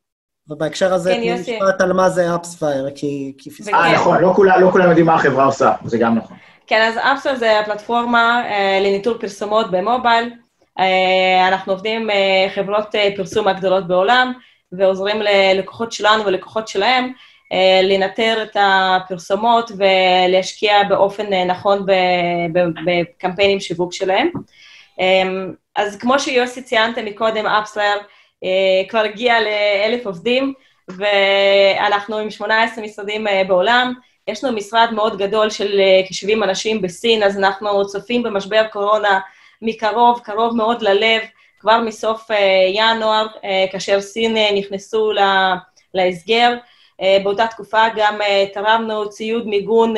ובהקשר 0.51 0.95
הזה, 0.95 1.11
כן, 1.11 1.17
תני 1.17 1.31
יוסי. 1.31 1.57
משפט 1.57 1.81
על 1.81 1.93
מה 1.93 2.11
זה 2.11 2.35
אפספייר, 2.35 2.89
כי 2.95 3.35
כי 3.39 3.51
פספסתי. 3.51 3.73
אה. 3.75 3.93
נכון, 3.95 4.21
לא 4.21 4.33
כולם, 4.37 4.61
לא 4.61 4.71
כולם 4.71 4.89
יודעים 4.89 5.07
מה 5.07 5.15
החברה 5.15 5.45
עושה, 5.45 5.73
זה 5.85 5.99
גם 5.99 6.15
נכון. 6.15 6.37
כן, 6.67 6.83
אז 6.89 6.95
אפסל 7.19 7.37
זה 7.37 7.61
הפלטפורמה 7.61 8.43
אה, 8.45 8.79
לניטור 8.81 9.19
פרסומות 9.19 9.71
במובייל. 9.71 10.31
אה, 10.79 11.49
אנחנו 11.49 11.73
עובדים 11.73 12.03
עם 12.03 12.11
אה, 12.11 12.47
חברות 12.55 12.95
אה, 12.95 13.09
פרסום 13.17 13.49
הגדולות 13.49 13.89
בעולם, 13.89 14.33
ועוזרים 14.73 15.23
ללקוחות 15.23 15.93
שלנו 15.93 16.27
ולקוחות 16.27 16.69
שלהם 16.69 17.13
אה, 17.53 17.81
לנטר 17.83 18.43
את 18.43 18.57
הפרסומות 18.61 19.71
ולהשקיע 19.79 20.85
באופן 20.89 21.33
אה, 21.33 21.45
נכון 21.45 21.87
בקמפיינים 22.85 23.61
שיווק 23.61 23.93
שלהם. 23.93 24.29
אה, 25.01 25.23
אז 25.77 25.97
כמו 25.99 26.19
שיוסי 26.19 26.63
ציינת 26.63 26.99
מקודם, 26.99 27.47
אפסלר 27.47 27.99
אה, 28.45 28.89
כבר 28.89 28.99
הגיע 28.99 29.35
לאלף 29.41 30.07
עובדים, 30.07 30.53
ואנחנו 30.89 32.19
עם 32.19 32.31
18 32.31 32.85
משרדים 32.85 33.27
בעולם. 33.49 33.93
יש 34.29 34.45
לנו 34.45 34.57
משרד 34.57 34.89
מאוד 34.93 35.19
גדול 35.19 35.51
של 35.51 35.81
אה, 35.81 36.01
כ-70 36.09 36.45
אנשים 36.45 36.83
בסין, 36.83 37.23
אז 37.23 37.39
אנחנו 37.39 37.87
צופים 37.87 38.23
במשבר 38.23 38.67
קורונה 38.73 39.21
מקרוב, 39.63 40.21
קרוב 40.25 40.57
מאוד 40.57 40.83
ללב, 40.83 41.21
כבר 41.61 41.81
מסוף 41.81 42.31
אה, 42.31 42.37
ינואר, 42.75 43.27
אה, 43.45 43.67
כאשר 43.73 44.01
סין 44.01 44.37
אה, 44.37 44.53
נכנסו 44.55 45.13
להסגר. 45.95 46.55
באותה 47.25 47.47
תקופה 47.47 47.85
גם 47.97 48.19
תרמנו 48.53 49.09
ציוד 49.09 49.47
מיגון 49.47 49.95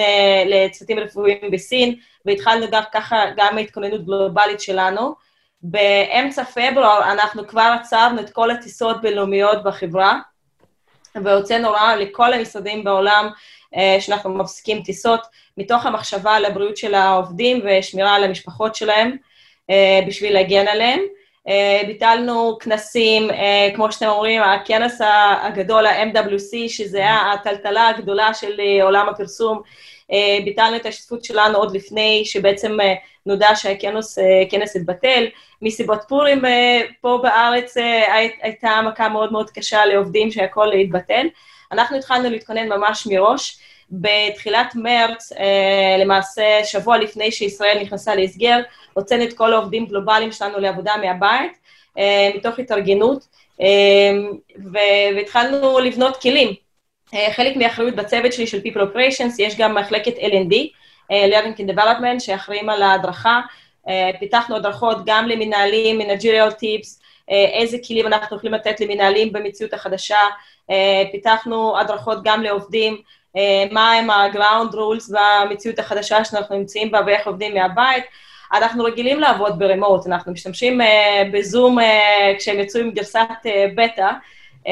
לצוותים 0.47 0.99
רפואיים 0.99 1.51
בסין, 1.53 1.95
והתחלנו 2.27 2.67
גם 2.71 2.83
ככה 2.93 3.25
גם 3.37 3.59
התכוננות 3.59 4.05
גלובלית 4.05 4.61
שלנו. 4.61 5.15
באמצע 5.63 6.45
פברואר 6.45 7.13
אנחנו 7.13 7.49
כבר 7.49 7.77
עצרנו 7.81 8.21
את 8.21 8.31
כל 8.31 8.51
הטיסות 8.51 9.01
בינלאומיות 9.03 9.63
בחברה, 9.65 10.19
והוצאנו 11.25 11.69
הוראה 11.69 11.97
לכל 11.97 12.33
המשרדים 12.33 12.85
בעולם 12.85 13.29
שאנחנו 14.01 14.35
מפסיקים 14.35 14.83
טיסות, 14.83 15.21
מתוך 15.57 15.87
המחשבה 15.87 16.33
על 16.33 16.45
הבריאות 16.45 16.77
של 16.77 16.95
העובדים 16.95 17.61
ושמירה 17.65 18.15
על 18.15 18.25
המשפחות 18.25 18.75
שלהם 18.75 19.17
בשביל 20.07 20.35
להגן 20.35 20.69
עליהם. 20.69 21.01
אה, 21.49 21.81
ביטלנו 21.87 22.59
כנסים, 22.61 23.31
אה, 23.31 23.69
כמו 23.75 23.93
שאתם 23.93 24.07
אומרים, 24.07 24.43
הכנס 24.43 25.01
הגדול, 25.43 25.87
ה-MWC, 25.87 26.69
שזה 26.69 26.99
היה 26.99 27.33
הטלטלה 27.33 27.89
הגדולה 27.89 28.35
של 28.35 28.61
אה, 28.61 28.85
עולם 28.85 29.09
הפרסום, 29.09 29.63
ביטלנו 30.45 30.77
את 30.77 30.87
ההשתתפות 30.87 31.25
שלנו 31.25 31.59
עוד 31.59 31.77
לפני 31.77 32.23
שבעצם 32.25 32.77
נודע 33.27 33.49
שהכנס 33.55 34.19
כנס 34.51 34.77
התבטל. 34.77 35.27
מסיבות 35.63 36.01
פורים 36.09 36.43
פה 37.01 37.19
בארץ 37.23 37.77
הי- 37.77 38.31
הייתה 38.43 38.81
מכה 38.87 39.09
מאוד 39.09 39.33
מאוד 39.33 39.51
קשה 39.51 39.85
לעובדים 39.87 40.31
שהכל 40.31 40.73
התבטל. 40.73 41.27
אנחנו 41.73 41.97
התחלנו 41.97 42.31
להתכונן 42.31 42.69
ממש 42.69 43.07
מראש. 43.07 43.59
בתחילת 43.91 44.75
מרץ, 44.75 45.33
למעשה 46.01 46.43
שבוע 46.65 46.99
לפני 46.99 47.33
שישראל 47.33 47.79
נכנסה 47.83 48.15
להסגר, 48.15 48.59
הוצאנו 49.01 49.25
את 49.25 49.33
כל 49.33 49.53
העובדים 49.53 49.87
גלובליים 49.87 50.33
שלנו 50.33 50.59
לעבודה 50.59 50.93
מהבית, 51.03 51.53
אה, 51.99 52.31
מתוך 52.37 52.59
התארגנות, 52.59 53.27
אה, 53.61 54.13
והתחלנו 54.73 55.79
לבנות 55.79 56.17
כלים. 56.17 56.55
אה, 57.15 57.29
חלק 57.33 57.57
מהאחריות 57.57 57.95
בצוות 57.95 58.33
שלי 58.33 58.47
של 58.47 58.59
People 58.59 58.95
Operations, 58.95 59.35
יש 59.39 59.57
גם 59.59 59.75
מחלקת 59.75 60.15
L&D, 60.17 60.55
Learning 61.11 61.59
and 61.59 61.75
Development, 61.75 62.19
שאחראים 62.21 62.71
על 62.71 62.83
ההדרכה. 62.83 63.41
פיתחנו 64.21 64.57
הדרכות 64.57 64.99
גם 65.07 65.29
למנהלים, 65.29 66.01
tips, 66.01 67.01
אה, 67.31 67.45
איזה 67.53 67.77
כלים 67.89 68.07
אנחנו 68.07 68.37
יכולים 68.37 68.55
לתת 68.55 68.81
למנהלים 68.81 69.33
במציאות 69.33 69.75
החדשה. 69.75 70.19
פיתחנו 71.13 71.79
הדרכות 71.79 72.19
גם 72.25 72.43
לעובדים, 72.43 72.97
מה 73.71 73.93
הם 73.93 74.11
ה-ground 74.11 74.75
rules 74.75 75.13
במציאות 75.13 75.79
החדשה 75.79 76.25
שאנחנו 76.25 76.59
נמצאים 76.59 76.91
בה 76.91 77.01
ואיך 77.07 77.27
עובדים 77.27 77.55
מהבית. 77.55 78.05
אנחנו 78.53 78.85
רגילים 78.85 79.21
לעבוד 79.21 79.59
ברמוט, 79.59 80.07
אנחנו 80.07 80.33
משתמשים 80.33 80.81
uh, 80.81 80.85
בזום 81.33 81.79
uh, 81.79 81.83
כשהם 82.39 82.61
יצאו 82.61 82.81
עם 82.81 82.91
גרסת 82.91 83.29
uh, 83.43 83.49
בטא, 83.75 84.11
uh, 84.65 84.69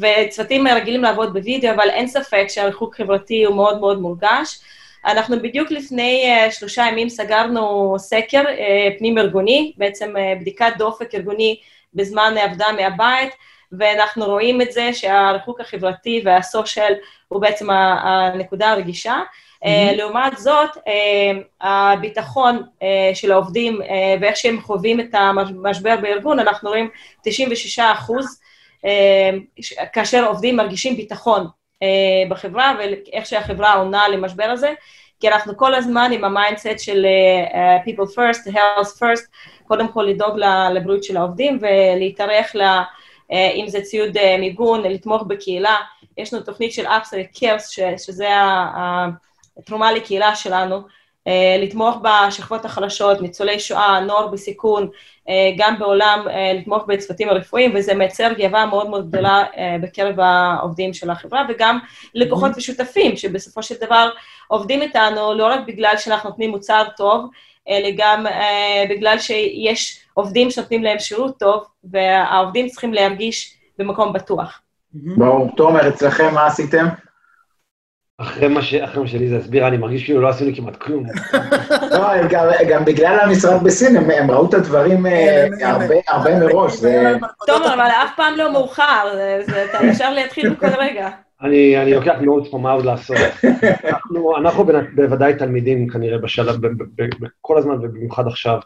וצוותים 0.00 0.66
רגילים 0.66 1.02
לעבוד 1.02 1.32
בווידאו, 1.32 1.70
אבל 1.74 1.90
אין 1.90 2.06
ספק 2.06 2.44
שהריחוק 2.48 2.96
חברתי 2.96 3.44
הוא 3.44 3.56
מאוד 3.56 3.80
מאוד 3.80 4.00
מורגש. 4.00 4.58
אנחנו 5.06 5.42
בדיוק 5.42 5.70
לפני 5.70 6.34
uh, 6.48 6.52
שלושה 6.52 6.86
ימים 6.86 7.08
סגרנו 7.08 7.94
סקר 7.98 8.42
uh, 8.42 8.98
פנים-ארגוני, 8.98 9.72
בעצם 9.76 10.14
uh, 10.16 10.40
בדיקת 10.40 10.72
דופק 10.78 11.14
ארגוני 11.14 11.60
בזמן 11.94 12.34
עבודה 12.38 12.66
מהבית, 12.72 13.34
ואנחנו 13.78 14.24
רואים 14.24 14.62
את 14.62 14.72
זה 14.72 14.92
שהריחוק 14.92 15.60
החברתי 15.60 16.22
וה 16.24 16.41
social 16.41 16.94
הוא 17.28 17.40
בעצם 17.40 17.70
הנקודה 17.70 18.70
הרגישה. 18.70 19.20
Mm-hmm. 19.64 19.96
לעומת 19.96 20.38
זאת, 20.38 20.70
הביטחון 21.60 22.62
של 23.14 23.32
העובדים 23.32 23.80
ואיך 24.20 24.36
שהם 24.36 24.60
חווים 24.60 25.00
את 25.00 25.14
המשבר 25.14 25.96
בארגון, 26.02 26.38
אנחנו 26.38 26.70
רואים 26.70 26.88
96 27.24 27.78
אחוז, 27.78 28.40
כאשר 29.92 30.26
עובדים 30.26 30.56
מרגישים 30.56 30.96
ביטחון 30.96 31.46
בחברה 32.28 32.72
ואיך 32.78 33.26
שהחברה 33.26 33.74
עונה 33.74 34.08
למשבר 34.08 34.44
הזה, 34.44 34.72
כי 35.20 35.28
אנחנו 35.28 35.56
כל 35.56 35.74
הזמן 35.74 36.10
עם 36.14 36.24
ה 36.24 36.31
mindset 36.31 36.78
של 36.78 37.06
people 37.86 38.08
first, 38.14 38.50
health 38.50 38.98
first, 38.98 39.22
קודם 39.68 39.88
כל 39.88 40.02
לדאוג 40.02 40.38
לבריאות 40.74 41.04
של 41.04 41.16
העובדים 41.16 41.58
ולהתארך 41.60 42.56
ל... 42.56 42.62
אם 43.32 43.64
זה 43.68 43.80
ציוד 43.80 44.16
מיגון, 44.38 44.82
לתמוך 44.82 45.22
בקהילה. 45.22 45.76
יש 46.18 46.34
לנו 46.34 46.42
תוכנית 46.42 46.72
של 46.72 46.86
אפסל 46.86 47.22
קרס, 47.40 47.68
שזה 47.98 48.28
התרומה 49.58 49.92
לקהילה 49.92 50.36
שלנו, 50.36 50.80
לתמוך 51.62 51.96
בשכבות 52.02 52.64
החלשות, 52.64 53.20
ניצולי 53.20 53.60
שואה, 53.60 54.00
נוער 54.00 54.26
בסיכון, 54.26 54.88
גם 55.56 55.78
בעולם 55.78 56.26
לתמוך 56.54 56.84
בצוותים 56.88 57.28
הרפואיים, 57.28 57.72
וזה 57.74 57.94
מייצר 57.94 58.32
גאווה 58.32 58.66
מאוד 58.66 58.90
מאוד 58.90 59.08
גדולה 59.08 59.44
בקרב 59.82 60.20
העובדים 60.20 60.94
של 60.94 61.10
החברה, 61.10 61.46
וגם 61.48 61.78
לקוחות 62.14 62.50
ושותפים, 62.56 63.16
שבסופו 63.16 63.62
של 63.62 63.74
דבר 63.80 64.08
עובדים 64.48 64.82
איתנו 64.82 65.34
לא 65.34 65.46
רק 65.46 65.60
בגלל 65.66 65.96
שאנחנו 65.96 66.30
נותנים 66.30 66.50
מוצר 66.50 66.84
טוב, 66.96 67.30
אלא 67.68 67.88
גם 67.96 68.26
בגלל 68.90 69.18
שיש 69.18 70.00
עובדים 70.14 70.50
שנותנים 70.50 70.84
להם 70.84 70.98
שירות 70.98 71.38
טוב, 71.38 71.64
והעובדים 71.84 72.68
צריכים 72.68 72.94
להרגיש 72.94 73.54
במקום 73.78 74.12
בטוח. 74.12 74.60
ברור. 74.92 75.50
תומר, 75.56 75.88
אצלכם 75.88 76.34
מה 76.34 76.46
עשיתם? 76.46 76.86
אחרי 78.18 78.48
מה, 78.48 78.62
ש... 78.62 78.74
אחרי 78.74 79.02
מה 79.02 79.08
שליזה 79.08 79.36
הסבירה, 79.36 79.68
אני 79.68 79.76
מרגיש 79.76 80.04
כאילו 80.04 80.20
לא 80.20 80.28
עשינו 80.28 80.56
כמעט 80.56 80.76
כלום. 80.76 81.04
לא, 81.92 82.28
גם, 82.30 82.46
גם 82.68 82.84
בגלל 82.84 83.18
המשרד 83.20 83.64
בסין, 83.64 83.96
הם, 83.96 84.30
ראו 84.30 84.48
את 84.48 84.54
הדברים 84.54 85.06
אה, 85.06 85.46
הרבה, 86.08 86.38
מראש. 86.38 86.72
זה... 86.72 87.12
תומר, 87.46 87.74
אבל 87.74 87.80
אף 87.80 88.10
פעם 88.16 88.34
לא 88.36 88.52
מאוחר, 88.52 89.14
זה, 89.46 89.64
אתה 89.64 89.90
אפשר 89.90 90.12
להתחיל 90.12 90.50
בכל 90.50 90.66
רגע. 90.66 91.08
אני, 91.42 91.82
אני 91.82 91.94
לוקח 91.94 92.14
מאוד 92.20 92.46
פה 92.50 92.58
מה 92.58 92.72
עוד 92.72 92.84
לעשות. 92.84 93.16
אנחנו, 93.84 94.36
אנחנו 94.36 94.66
בוודאי 94.94 95.34
תלמידים 95.34 95.88
כנראה 95.88 96.18
בשלב, 96.18 96.56
כל 97.40 97.58
הזמן 97.58 97.74
ובמיוחד 97.74 98.26
עכשיו. 98.26 98.58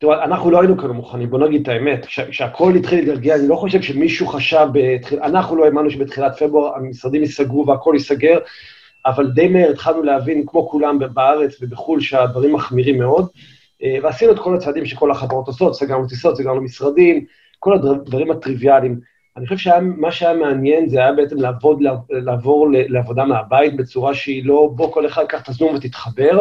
תראו, 0.00 0.14
אנחנו 0.14 0.50
לא 0.50 0.60
היינו 0.60 0.78
כאלה 0.78 0.92
מוכנים, 0.92 1.30
בוא 1.30 1.38
נגיד 1.38 1.62
את 1.62 1.68
האמת. 1.68 2.06
כשהכול 2.06 2.76
התחיל 2.76 2.98
להתגלגל, 2.98 3.34
אני 3.34 3.48
לא 3.48 3.56
חושב 3.56 3.82
שמישהו 3.82 4.26
חשב, 4.26 4.66
בתחיל, 4.72 5.22
אנחנו 5.22 5.56
לא 5.56 5.64
האמנו 5.64 5.90
שבתחילת 5.90 6.38
פברואר 6.38 6.76
המשרדים 6.76 7.22
ייסגרו 7.22 7.66
והכול 7.66 7.94
ייסגר, 7.94 8.38
אבל 9.06 9.30
די 9.30 9.48
מהר 9.48 9.70
התחלנו 9.70 10.02
להבין, 10.02 10.44
כמו 10.46 10.68
כולם 10.68 10.98
בארץ 11.14 11.56
ובחו"ל, 11.62 12.00
שהדברים 12.00 12.52
מחמירים 12.52 12.98
מאוד, 12.98 13.28
אה, 13.82 13.96
ועשינו 14.02 14.32
את 14.32 14.38
כל 14.38 14.54
הצעדים 14.54 14.86
שכל 14.86 15.10
החברות 15.10 15.46
עושות, 15.46 15.74
סגרנו 15.74 16.08
טיסות, 16.08 16.36
סגרנו 16.36 16.60
משרדים, 16.60 17.24
כל 17.58 17.74
הדברים 17.74 18.30
הטריוויאליים. 18.30 19.00
אני 19.36 19.46
חושב 19.46 19.56
שמה 19.56 20.12
שהיה 20.12 20.34
מעניין 20.34 20.88
זה 20.88 20.98
היה 20.98 21.12
בעצם 21.12 21.36
לעבוד, 21.36 21.78
לעבור 22.10 22.68
לעבודה 22.70 23.24
מהבית 23.24 23.76
בצורה 23.76 24.14
שהיא 24.14 24.46
לא, 24.46 24.70
בוא 24.74 24.92
כל 24.92 25.06
אחד 25.06 25.24
קח 25.26 25.42
את 25.42 25.48
הזום 25.48 25.74
ותתחבר, 25.74 26.40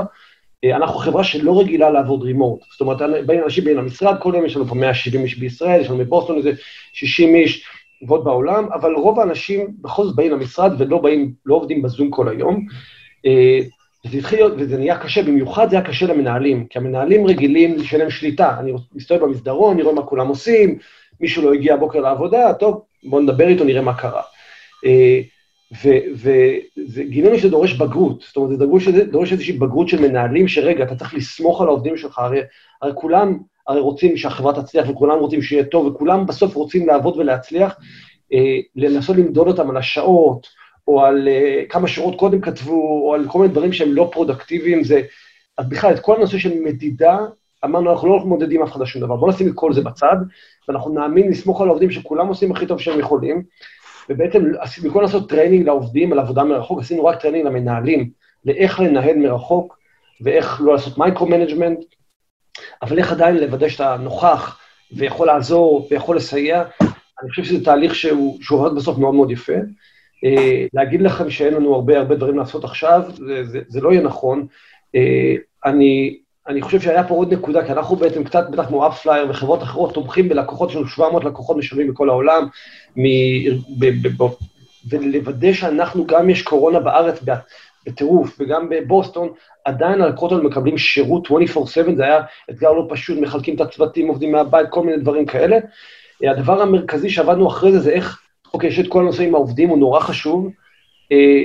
אנחנו 0.66 1.00
חברה 1.00 1.24
שלא 1.24 1.60
רגילה 1.60 1.90
לעבוד 1.90 2.24
רימורט. 2.24 2.62
זאת 2.72 2.82
אומרת, 2.82 2.98
באים 3.26 3.44
אנשים 3.44 3.64
באים 3.64 3.78
למשרד, 3.78 4.16
כל 4.22 4.34
יום 4.36 4.46
יש 4.46 4.56
לנו 4.56 4.66
פה 4.66 4.76
170 4.76 5.24
איש 5.24 5.38
בישראל, 5.38 5.82
יש 5.82 5.90
לנו 5.90 5.98
בבוסטון 5.98 6.38
איזה 6.38 6.52
60 6.94 7.36
איש 7.36 7.66
ועוד 8.08 8.24
בעולם, 8.24 8.68
אבל 8.74 8.94
רוב 8.94 9.20
האנשים 9.20 9.68
בכל 9.82 10.04
זאת 10.04 10.16
באים 10.16 10.32
למשרד 10.32 10.72
ולא 10.78 10.98
באים, 10.98 11.34
לא 11.46 11.56
עובדים 11.56 11.82
בזום 11.82 12.10
כל 12.10 12.30
היום. 12.30 12.66
אה, 13.26 13.60
וזה 14.06 14.18
התחיל 14.18 14.40
להיות, 14.40 14.54
וזה 14.58 14.78
נהיה 14.78 14.98
קשה, 14.98 15.24
במיוחד 15.24 15.70
זה 15.70 15.76
היה 15.76 15.86
קשה 15.86 16.08
למנהלים, 16.08 16.66
כי 16.66 16.80
המנהלים 16.80 17.28
רגילים 17.28 17.84
שאין 17.84 18.02
להם 18.02 18.10
שליטה. 18.10 18.60
אני 18.60 18.74
מסתובב 18.96 19.22
במסדרון, 19.22 19.78
נראה 19.78 19.94
מה 19.94 20.02
כולם 20.02 20.28
עושים, 20.28 20.78
מישהו 21.22 21.44
לא 21.44 21.54
הגיע 21.54 21.74
הבוקר 21.74 22.00
לעבודה, 22.00 22.54
טוב, 22.54 22.82
בואו 23.04 23.22
נדבר 23.22 23.48
איתו, 23.48 23.64
נראה 23.64 23.82
מה 23.82 23.94
קרה. 23.94 24.22
אה, 25.86 26.00
וגילינו 26.94 27.38
שזה 27.40 27.50
דורש 27.50 27.74
בגרות, 27.74 28.22
זאת 28.28 28.38
אומרת, 28.38 28.50
זה 28.50 28.66
דורש, 28.66 28.88
דורש 28.88 29.32
איזושהי 29.32 29.58
בגרות 29.58 29.88
של 29.88 30.02
מנהלים, 30.02 30.48
שרגע, 30.48 30.84
אתה 30.84 30.96
צריך 30.96 31.14
לסמוך 31.14 31.62
על 31.62 31.68
העובדים 31.68 31.98
שלך, 31.98 32.20
הרי, 32.20 32.40
הרי 32.82 32.92
כולם 32.96 33.38
הרי 33.68 33.80
רוצים 33.80 34.18
שהחברה 34.18 34.62
תצליח, 34.62 34.90
וכולם 34.90 35.20
רוצים 35.20 35.42
שיהיה 35.42 35.64
טוב, 35.64 35.86
וכולם 35.86 36.26
בסוף 36.26 36.56
רוצים 36.56 36.88
לעבוד 36.88 37.18
ולהצליח, 37.18 37.76
אה, 38.34 38.60
לנסות 38.76 39.18
למדוד 39.18 39.48
אותם 39.48 39.70
על 39.70 39.78
השעות, 39.78 40.48
או 40.88 41.06
על 41.06 41.28
אה, 41.28 41.64
כמה 41.70 41.88
שעות 41.88 42.20
קודם 42.20 42.42
כתבו, 42.42 43.06
או 43.06 43.14
על 43.14 43.28
כל 43.28 43.40
מיני 43.40 43.52
דברים 43.52 43.74
שהם 43.74 43.94
לא 43.94 44.10
פרודקטיביים, 44.12 44.84
זה... 44.84 45.02
אז 45.58 45.70
בכלל, 45.70 45.94
את 45.94 46.00
כל 46.00 46.16
הנושא 46.16 46.38
של 46.38 46.62
מדידה, 46.64 47.18
אמרנו, 47.66 47.92
אנחנו 47.92 48.08
לא 48.08 48.20
מודדים 48.26 48.64
אף 48.64 48.72
אחד 48.72 48.82
לשום 48.82 49.02
דבר, 49.02 49.16
בואו 49.16 49.32
נשים 49.32 49.48
את 49.48 49.54
כל 49.56 49.74
זה 49.74 49.82
בצד, 49.82 50.16
ואנחנו 50.68 50.94
נאמין, 50.94 51.30
נסמוך 51.30 51.62
על 51.62 51.68
העובדים 51.68 51.92
שכולם 51.92 52.28
עושים 52.28 52.52
הכי 52.52 52.66
טוב 52.66 52.80
שהם 52.80 53.00
יכולים, 53.00 53.44
ובעצם 54.10 54.44
במקום 54.84 55.02
לעשות 55.02 55.30
training 55.30 55.66
לעובדים 55.66 56.14
על 56.14 56.20
עבודה 56.20 56.44
מרחוק, 56.44 56.80
עשינו 56.80 57.06
רק 57.06 57.22
training 57.22 57.46
למנהלים, 57.46 58.10
לאיך 58.46 58.80
לנהל 58.80 59.18
מרחוק, 59.18 59.80
ואיך 60.22 60.62
לא 60.62 60.74
לעשות 60.74 60.98
micro-management, 60.98 61.80
אבל 62.82 62.98
איך 62.98 63.12
עדיין 63.12 63.38
לוודא 63.38 63.70
שאתה 63.70 63.98
נוכח, 64.00 64.60
ויכול 64.92 65.28
לעזור, 65.28 65.88
ויכול 65.92 66.16
לסייע. 66.16 66.64
אני 67.22 67.30
חושב 67.30 67.44
שזה 67.44 67.66
תהליך 67.66 67.96
שהוא, 67.96 68.38
שהוא 68.42 68.60
עובד 68.60 68.76
בסוף 68.76 68.98
מאוד 68.98 69.14
מאוד 69.14 69.32
יפה. 69.32 69.54
Uh, 70.26 70.70
להגיד 70.74 71.02
לכם 71.02 71.30
שאין 71.30 71.54
לנו 71.54 71.76
הרבה 71.76 71.98
הרבה 71.98 72.16
דברים 72.16 72.38
לעשות 72.38 72.64
עכשיו, 72.64 73.02
זה, 73.16 73.44
זה, 73.44 73.60
זה 73.68 73.82
לא 73.82 73.92
יהיה 73.92 74.02
נכון. 74.02 74.48
Uh, 74.96 75.40
אני, 75.66 76.20
אני 76.48 76.62
חושב 76.62 76.80
שהיה 76.80 77.08
פה 77.08 77.14
עוד 77.16 77.34
נקודה, 77.34 77.66
כי 77.66 77.72
אנחנו 77.72 77.96
בעצם 77.96 78.24
קצת, 78.24 78.50
בטח 78.50 78.68
כמו 78.68 78.88
אפפלייר 78.88 79.30
וחברות 79.30 79.64
אחרות, 79.64 79.94
תומכים 79.94 80.30
בלקוחות, 80.30 80.70
יש 80.70 80.76
לנו 80.76 80.88
700 80.88 81.24
לקוחות 81.24 81.58
משלמים 81.58 81.88
בכל 81.88 82.10
העולם, 82.10 82.48
מ... 82.98 83.04
ב, 83.80 83.86
ב, 83.86 84.24
ב, 84.24 84.28
ולוודא 84.90 85.54
שאנחנו, 85.54 86.08
גם 86.08 86.30
יש 86.30 86.42
קורונה 86.42 86.80
בארץ 86.80 87.24
בטירוף, 87.86 88.38
וגם 88.40 88.70
בבוסטון, 88.70 89.30
עדיין 89.66 90.02
הלקוחות 90.02 90.44
מקבלים 90.44 90.78
שירות 90.78 91.28
24/7, 91.28 91.96
זה 91.96 92.04
היה 92.04 92.22
אתגר 92.50 92.72
לא 92.72 92.86
פשוט, 92.90 93.18
מחלקים 93.18 93.56
את 93.56 93.62
הצוותים, 93.62 94.08
עובדים 94.08 94.32
מהבית, 94.32 94.70
כל 94.70 94.84
מיני 94.84 94.98
דברים 94.98 95.26
כאלה. 95.26 95.58
הדבר 96.24 96.62
המרכזי 96.62 97.10
שעבדנו 97.10 97.48
אחרי 97.48 97.72
זה, 97.72 97.80
זה 97.80 97.92
איך, 97.92 98.22
אוקיי, 98.54 98.70
יש 98.70 98.80
את 98.80 98.88
כל 98.88 99.02
הנושא 99.02 99.24
עם 99.24 99.36
העובדים, 99.36 99.70
הוא 99.70 99.78
נורא 99.78 100.00
חשוב. 100.00 100.50
אה, 101.12 101.44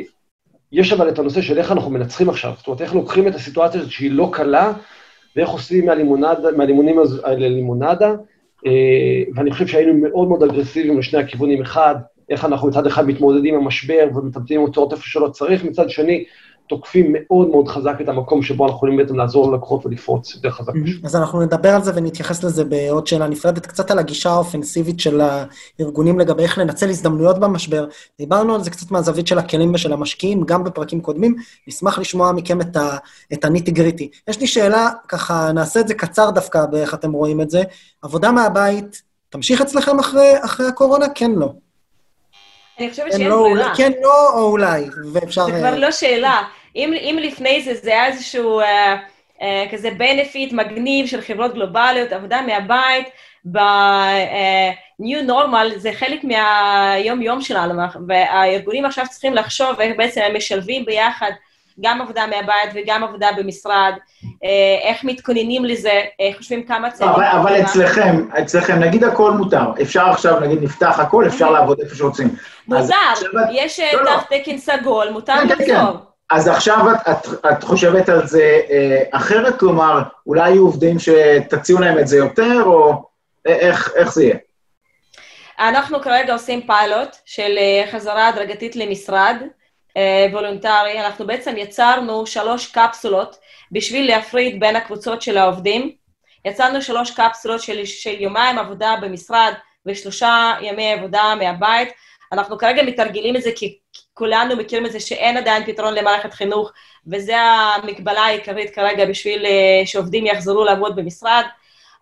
יש 0.72 0.92
אבל 0.92 1.08
את 1.08 1.18
הנושא 1.18 1.40
של 1.40 1.58
איך 1.58 1.72
אנחנו 1.72 1.90
מנצחים 1.90 2.28
עכשיו, 2.28 2.52
זאת 2.56 2.66
אומרת, 2.66 2.80
איך 2.80 2.94
לוקחים 2.94 3.28
את 3.28 3.34
הסיטואציה 3.34 3.80
הזאת 3.80 3.92
שהיא 3.92 4.10
לא 4.10 4.30
קלה, 4.32 4.72
ואיך 5.36 5.48
עושים 5.48 5.86
מהלימונדה, 5.86 6.52
מהלימונים 6.56 6.98
האלה 7.24 7.48
לימונדה, 7.48 8.10
אה, 8.10 8.14
ואני 9.34 9.50
חושב 9.50 9.66
שהיינו 9.66 9.94
מאוד 9.94 10.28
מאוד 10.28 10.42
אגרסיביים 10.42 10.98
לשני 10.98 11.20
הכיוונים. 11.20 11.62
אחד, 11.62 11.94
איך 12.30 12.44
אנחנו 12.44 12.68
מצד 12.68 12.86
אחד 12.86 13.06
מתמודדים 13.06 13.54
עם 13.54 13.60
המשבר 13.60 14.08
ומטמטמים 14.14 14.60
אותו 14.60 14.88
איפה 14.92 15.02
שלא 15.04 15.28
צריך, 15.28 15.64
מצד 15.64 15.90
שני, 15.90 16.24
תוקפים 16.66 17.06
מאוד 17.12 17.48
מאוד 17.48 17.68
חזק 17.68 17.94
את 18.00 18.08
המקום 18.08 18.42
שבו 18.42 18.64
אנחנו 18.64 18.76
יכולים 18.76 18.96
בעצם 18.96 19.16
לעזור 19.16 19.52
ללקוחות 19.52 19.86
ולפרוץ 19.86 20.34
יותר 20.34 20.50
חזק. 20.50 20.72
אז 21.04 21.16
אנחנו 21.16 21.42
נדבר 21.42 21.68
על 21.68 21.82
זה 21.82 21.92
ונתייחס 21.94 22.44
לזה 22.44 22.64
בעוד 22.64 23.06
שאלה 23.06 23.28
נפרדת, 23.28 23.66
קצת 23.66 23.90
על 23.90 23.98
הגישה 23.98 24.30
האופנסיבית 24.30 25.00
של 25.00 25.20
הארגונים 25.78 26.18
לגבי 26.20 26.42
איך 26.42 26.58
לנצל 26.58 26.88
הזדמנויות 26.88 27.38
במשבר. 27.38 27.86
דיברנו 28.18 28.54
על 28.54 28.62
זה 28.62 28.70
קצת 28.70 28.90
מהזווית 28.90 29.26
של 29.26 29.38
הכלים 29.38 29.74
ושל 29.74 29.92
המשקיעים, 29.92 30.44
גם 30.44 30.64
בפרקים 30.64 31.00
קודמים. 31.00 31.34
נשמח 31.68 31.98
לשמוע 31.98 32.32
מכם 32.32 32.60
את, 32.60 32.76
ה, 32.76 32.96
את 33.32 33.44
הניטי 33.44 33.70
גריטי. 33.70 34.10
יש 34.28 34.40
לי 34.40 34.46
שאלה, 34.46 34.90
ככה, 35.08 35.52
נעשה 35.52 35.80
את 35.80 35.88
זה 35.88 35.94
קצר 35.94 36.30
דווקא 36.30 36.66
באיך 36.66 36.94
אתם 36.94 37.12
רואים 37.12 37.40
את 37.40 37.50
זה. 37.50 37.62
עבודה 38.02 38.32
מהבית, 38.32 39.02
תמשיך 39.30 39.60
אצלכם 39.60 39.98
אחרי, 39.98 40.32
אחרי 40.44 40.66
הקורונה? 40.66 41.06
כן, 41.14 41.30
לא. 41.30 41.63
אני 42.78 42.90
חושבת 42.90 43.12
כן, 43.12 43.18
שאין 43.18 43.28
לא, 43.28 43.48
ברירה. 43.50 43.76
כן, 43.76 43.92
לא, 44.02 44.32
או 44.34 44.50
אולי, 44.50 44.84
ואפשר... 45.12 45.44
זה 45.44 45.52
כבר 45.52 45.64
אה, 45.64 45.78
לא 45.78 45.90
שאלה. 45.90 46.42
אם, 46.76 46.92
אם 46.92 47.18
לפני 47.22 47.62
זה 47.62 47.74
זה 47.74 47.90
היה 47.90 48.06
איזשהו 48.06 48.60
אה, 48.60 48.96
אה, 49.42 49.64
כזה 49.72 49.90
בנפיט 49.90 50.52
מגניב 50.52 51.06
של 51.06 51.20
חברות 51.20 51.54
גלובליות, 51.54 52.12
עבודה 52.12 52.42
מהבית, 52.42 53.08
ב-new 53.44 55.16
אה, 55.16 55.26
normal 55.28 55.78
זה 55.78 55.92
חלק 55.92 56.24
מהיום-יום 56.24 57.40
שלנו, 57.40 57.82
והארגונים 58.08 58.84
עכשיו 58.84 59.04
צריכים 59.10 59.34
לחשוב 59.34 59.80
איך 59.80 59.96
בעצם 59.96 60.20
הם 60.20 60.36
משלבים 60.36 60.84
ביחד 60.84 61.30
גם 61.80 62.00
עבודה 62.00 62.26
מהבית 62.26 62.70
וגם 62.74 63.04
עבודה 63.04 63.28
במשרד, 63.36 63.92
אה, 64.44 64.88
איך 64.88 65.04
מתכוננים 65.04 65.64
לזה, 65.64 66.02
אה, 66.20 66.30
חושבים 66.36 66.62
כמה 66.62 66.90
צעדים... 66.90 67.14
אבל, 67.14 67.24
אבל 67.24 67.60
אצלכם, 67.60 68.26
אצלכם, 68.42 68.78
נגיד 68.78 69.04
הכל 69.04 69.30
מותר, 69.30 69.64
אפשר 69.82 70.08
עכשיו, 70.08 70.40
נגיד, 70.40 70.62
נפתח 70.62 71.00
הכל, 71.00 71.26
אפשר 71.26 71.50
לעבוד 71.50 71.80
איפה 71.80 71.94
שרוצים. 71.94 72.28
מותר, 72.68 72.94
יש 73.52 73.80
לא, 73.80 74.04
לא. 74.04 74.10
תו 74.10 74.36
תקן 74.36 74.58
סגול, 74.58 75.10
מותר 75.10 75.34
כן, 75.34 75.48
כן, 75.48 75.66
כן. 75.66 75.74
לחזור. 75.74 75.96
אז 76.30 76.48
עכשיו 76.48 76.86
את, 76.90 77.08
את, 77.10 77.28
את 77.52 77.64
חושבת 77.64 78.08
על 78.08 78.26
זה 78.26 78.60
אה, 78.70 79.02
אחרת? 79.10 79.58
כלומר, 79.58 80.02
אולי 80.26 80.50
יהיו 80.50 80.62
עובדים 80.62 80.96
שתציעו 80.98 81.80
להם 81.80 81.98
את 81.98 82.08
זה 82.08 82.16
יותר, 82.16 82.62
או 82.64 83.02
איך, 83.46 83.92
איך 83.96 84.12
זה 84.12 84.24
יהיה? 84.24 84.36
אנחנו 85.58 86.02
כרגע 86.02 86.32
עושים 86.32 86.66
פיילוט 86.66 87.16
של 87.24 87.58
חזרה 87.92 88.28
הדרגתית 88.28 88.76
למשרד. 88.76 89.36
אה, 89.96 90.26
voluntary, 90.32 91.00
אנחנו 91.00 91.26
בעצם 91.26 91.54
יצרנו 91.56 92.26
שלוש 92.26 92.66
קפסולות 92.66 93.36
בשביל 93.72 94.06
להפריד 94.06 94.60
בין 94.60 94.76
הקבוצות 94.76 95.22
של 95.22 95.38
העובדים. 95.38 95.92
יצרנו 96.44 96.82
שלוש 96.82 97.10
קפסולות 97.10 97.60
של, 97.60 97.84
של 97.84 98.20
יומיים 98.20 98.58
עבודה 98.58 98.94
במשרד 99.02 99.52
ושלושה 99.86 100.52
ימי 100.60 100.92
עבודה 100.92 101.34
מהבית. 101.38 101.88
אנחנו 102.32 102.58
כרגע 102.58 102.82
מתרגלים 102.82 103.36
את 103.36 103.42
זה 103.42 103.50
כי 103.56 103.78
כולנו 104.14 104.56
מכירים 104.56 104.86
את 104.86 104.92
זה 104.92 105.00
שאין 105.00 105.36
עדיין 105.36 105.64
פתרון 105.66 105.94
למערכת 105.94 106.34
חינוך, 106.34 106.72
וזו 107.06 107.32
המגבלה 107.32 108.20
העיקרית 108.20 108.74
כרגע 108.74 109.06
בשביל 109.06 109.46
אה, 109.46 109.86
שעובדים 109.86 110.26
יחזרו 110.26 110.64
לעבוד 110.64 110.96
במשרד. 110.96 111.44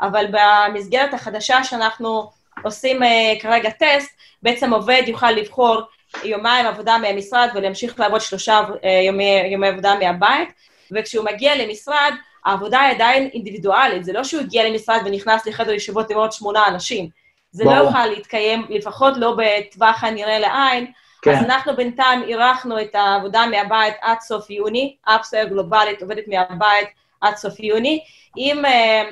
אבל 0.00 0.26
במסגרת 0.30 1.14
החדשה 1.14 1.64
שאנחנו 1.64 2.30
עושים 2.64 3.02
אה, 3.02 3.32
כרגע 3.40 3.70
טסט, 3.70 4.10
בעצם 4.42 4.72
עובד 4.72 5.02
יוכל 5.06 5.30
לבחור 5.30 5.80
יומיים 6.24 6.66
עבודה 6.66 6.98
מהמשרד 6.98 7.48
ולהמשיך 7.54 8.00
לעבוד 8.00 8.20
שלושה 8.20 8.60
אה, 8.84 8.90
ימי, 8.90 9.42
ימי 9.46 9.68
עבודה 9.68 9.94
מהבית, 9.94 10.48
וכשהוא 10.92 11.24
מגיע 11.24 11.56
למשרד, 11.56 12.12
העבודה 12.44 12.80
היא 12.80 12.94
עדיין 12.94 13.30
אינדיבידואלית, 13.34 14.04
זה 14.04 14.12
לא 14.12 14.24
שהוא 14.24 14.40
הגיע 14.40 14.68
למשרד 14.68 15.00
ונכנס 15.04 15.46
לחדר 15.46 15.72
ישיבות 15.72 16.10
עם 16.10 16.16
עוד 16.16 16.32
שמונה 16.32 16.66
אנשים. 16.68 17.08
זה 17.52 17.64
לא 17.64 17.74
ברור. 17.74 17.86
יוכל 17.86 18.06
להתקיים, 18.06 18.66
לפחות 18.68 19.14
לא 19.16 19.36
בטווח 19.38 20.04
הנראה 20.04 20.38
לעין. 20.38 20.86
כן. 21.22 21.30
אז 21.30 21.44
אנחנו 21.44 21.76
בינתיים 21.76 22.22
אירחנו 22.22 22.80
את 22.80 22.94
העבודה 22.94 23.46
מהבית 23.46 23.94
עד 24.00 24.20
סוף 24.20 24.50
יוני, 24.50 24.96
אפסויר 25.04 25.44
גלובלית 25.44 26.02
עובדת 26.02 26.24
מהבית 26.28 26.88
עד 27.20 27.36
סוף 27.36 27.60
יוני, 27.60 28.00
עם 28.36 28.64
uh, 28.64 28.68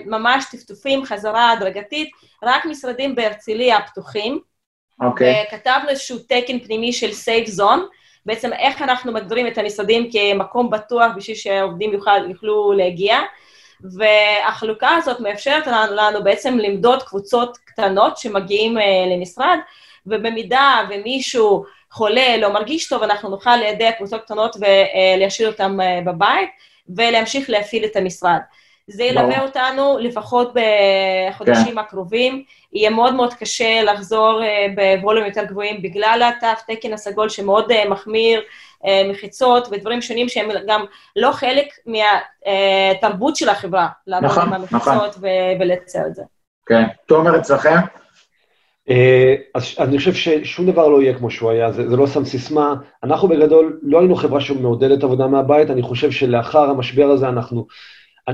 ממש 0.06 0.44
טפטופים, 0.50 1.04
חזרה 1.04 1.50
הדרגתית, 1.50 2.10
רק 2.42 2.64
משרדים 2.64 3.14
בהרצליה 3.14 3.80
פתוחים. 3.86 4.40
אוקיי, 5.00 5.44
וכתבנו 5.48 5.88
איזשהו 5.88 6.18
תקן 6.18 6.58
פנימי 6.58 6.92
של 6.92 7.12
סייף 7.12 7.48
זון, 7.48 7.86
בעצם 8.26 8.52
איך 8.52 8.82
אנחנו 8.82 9.12
מגדירים 9.12 9.46
את 9.46 9.58
המשרדים 9.58 10.10
כמקום 10.12 10.70
בטוח 10.70 11.12
בשביל 11.16 11.36
שעובדים 11.36 11.92
יוכל, 11.92 12.30
יוכלו 12.30 12.72
להגיע. 12.72 13.18
והחלוקה 13.84 14.90
הזאת 14.90 15.20
מאפשרת 15.20 15.66
לנו, 15.66 15.94
לנו 15.94 16.24
בעצם 16.24 16.58
למדוד 16.58 17.02
קבוצות 17.02 17.58
קטנות 17.64 18.16
שמגיעים 18.16 18.78
uh, 18.78 18.80
למשרד, 19.16 19.58
ובמידה 20.06 20.80
ומישהו 20.90 21.64
חולה, 21.90 22.36
לא 22.36 22.52
מרגיש 22.52 22.88
טוב, 22.88 23.02
אנחנו 23.02 23.28
נוכל 23.28 23.56
לידע 23.56 23.92
קבוצות 23.92 24.22
קטנות 24.22 24.56
ולהשאיר 24.56 25.50
אותם 25.50 25.78
uh, 25.80 26.06
בבית, 26.06 26.50
ולהמשיך 26.96 27.50
להפעיל 27.50 27.84
את 27.84 27.96
המשרד. 27.96 28.38
זה 28.90 29.04
ילווה 29.04 29.36
ברור. 29.36 29.46
אותנו 29.46 29.98
לפחות 30.00 30.54
בחודשים 30.54 31.78
הקרובים. 31.78 32.44
יהיה 32.72 32.90
מאוד 32.90 33.14
מאוד 33.14 33.34
קשה 33.34 33.82
לחזור 33.82 34.42
אה, 34.42 34.66
בווליום 34.74 35.26
יותר 35.26 35.44
גבוהים 35.44 35.82
בגלל 35.82 36.22
התו 36.28 36.74
תקן 36.74 36.92
הסגול 36.92 37.28
שמאוד 37.28 37.72
אה, 37.72 37.88
מחמיר, 37.88 38.40
אה, 38.86 39.02
מחיצות 39.10 39.68
ודברים 39.70 40.02
שונים 40.02 40.28
שהם 40.28 40.48
גם 40.66 40.84
לא 41.16 41.32
חלק 41.32 41.66
מהתרבות 41.86 43.36
של 43.36 43.48
החברה, 43.48 43.88
לעבוד 44.06 44.30
נכון, 44.30 44.42
עם 44.42 44.52
המחיצות 44.52 45.16
ו- 45.20 45.60
ולייצר 45.60 46.06
את 46.06 46.14
זה. 46.14 46.22
כן. 46.66 46.84
תומר 47.06 47.38
אצלכם? 47.38 47.76
אז 49.54 49.74
אני 49.78 49.98
חושב 49.98 50.14
ששום 50.14 50.70
דבר 50.70 50.88
לא 50.88 51.02
יהיה 51.02 51.18
כמו 51.18 51.30
שהוא 51.30 51.50
היה, 51.50 51.72
זה, 51.72 51.88
זה 51.90 51.96
לא 51.96 52.06
סתם 52.06 52.24
סיסמה. 52.24 52.74
אנחנו 53.04 53.28
בגדול 53.28 53.80
לא 53.82 53.98
היינו 53.98 54.16
חברה 54.16 54.40
שמעודדת 54.40 55.04
עבודה 55.04 55.26
מהבית, 55.26 55.70
אני 55.70 55.82
חושב 55.82 56.10
שלאחר 56.10 56.70
המשבר 56.70 57.04
הזה 57.04 57.28
אנחנו, 57.28 57.66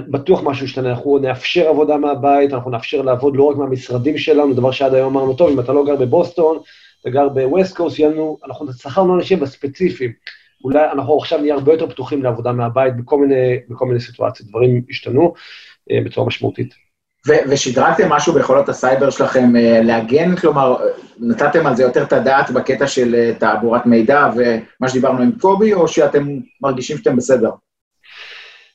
בטוח 0.08 0.40
משהו 0.44 0.64
ישתנה, 0.64 0.90
אנחנו 0.90 1.18
נאפשר 1.18 1.68
עבודה 1.68 1.96
מהבית, 1.96 2.52
אנחנו 2.52 2.70
נאפשר 2.70 3.02
לעבוד 3.02 3.36
לא 3.36 3.42
רק 3.42 3.56
מהמשרדים 3.56 4.18
שלנו, 4.18 4.54
דבר 4.54 4.70
שעד 4.70 4.94
היום 4.94 5.16
אמרנו, 5.16 5.34
טוב, 5.34 5.50
אם 5.50 5.60
אתה 5.60 5.72
לא 5.72 5.84
גר 5.86 5.96
בבוסטון, 5.96 6.58
אתה 7.00 7.10
גר 7.10 7.28
ב 7.28 7.38
West 7.38 7.76
Coast, 7.76 7.98
לנו, 7.98 8.38
אנחנו 8.44 8.72
שכרנו 8.72 9.16
אנשים 9.16 9.40
בספציפיים. 9.40 10.12
אולי 10.64 10.90
אנחנו 10.92 11.18
עכשיו 11.18 11.40
נהיה 11.40 11.54
הרבה 11.54 11.72
יותר 11.72 11.90
פתוחים 11.90 12.22
לעבודה 12.22 12.52
מהבית 12.52 12.96
בכל 12.96 13.18
מיני, 13.18 13.58
בכל 13.68 13.86
מיני 13.86 14.00
סיטואציות, 14.00 14.48
דברים 14.48 14.82
השתנו 14.90 15.34
אה, 15.90 15.98
בצורה 16.04 16.26
משמעותית. 16.26 16.74
ו- 17.28 17.50
ושדרגתם 17.50 18.08
משהו 18.08 18.32
ביכולות 18.32 18.68
הסייבר 18.68 19.10
שלכם 19.10 19.56
אה, 19.56 19.80
להגן? 19.82 20.36
כלומר, 20.36 20.76
נתתם 21.18 21.66
על 21.66 21.76
זה 21.76 21.82
יותר 21.82 22.02
את 22.02 22.12
הדעת 22.12 22.50
בקטע 22.50 22.86
של 22.86 23.14
אה, 23.14 23.32
תעבורת 23.38 23.86
מידע 23.86 24.30
ומה 24.36 24.88
שדיברנו 24.88 25.22
עם 25.22 25.32
קובי, 25.40 25.74
או 25.74 25.88
שאתם 25.88 26.38
מרגישים 26.62 26.96
שאתם 26.96 27.16
בסדר? 27.16 27.50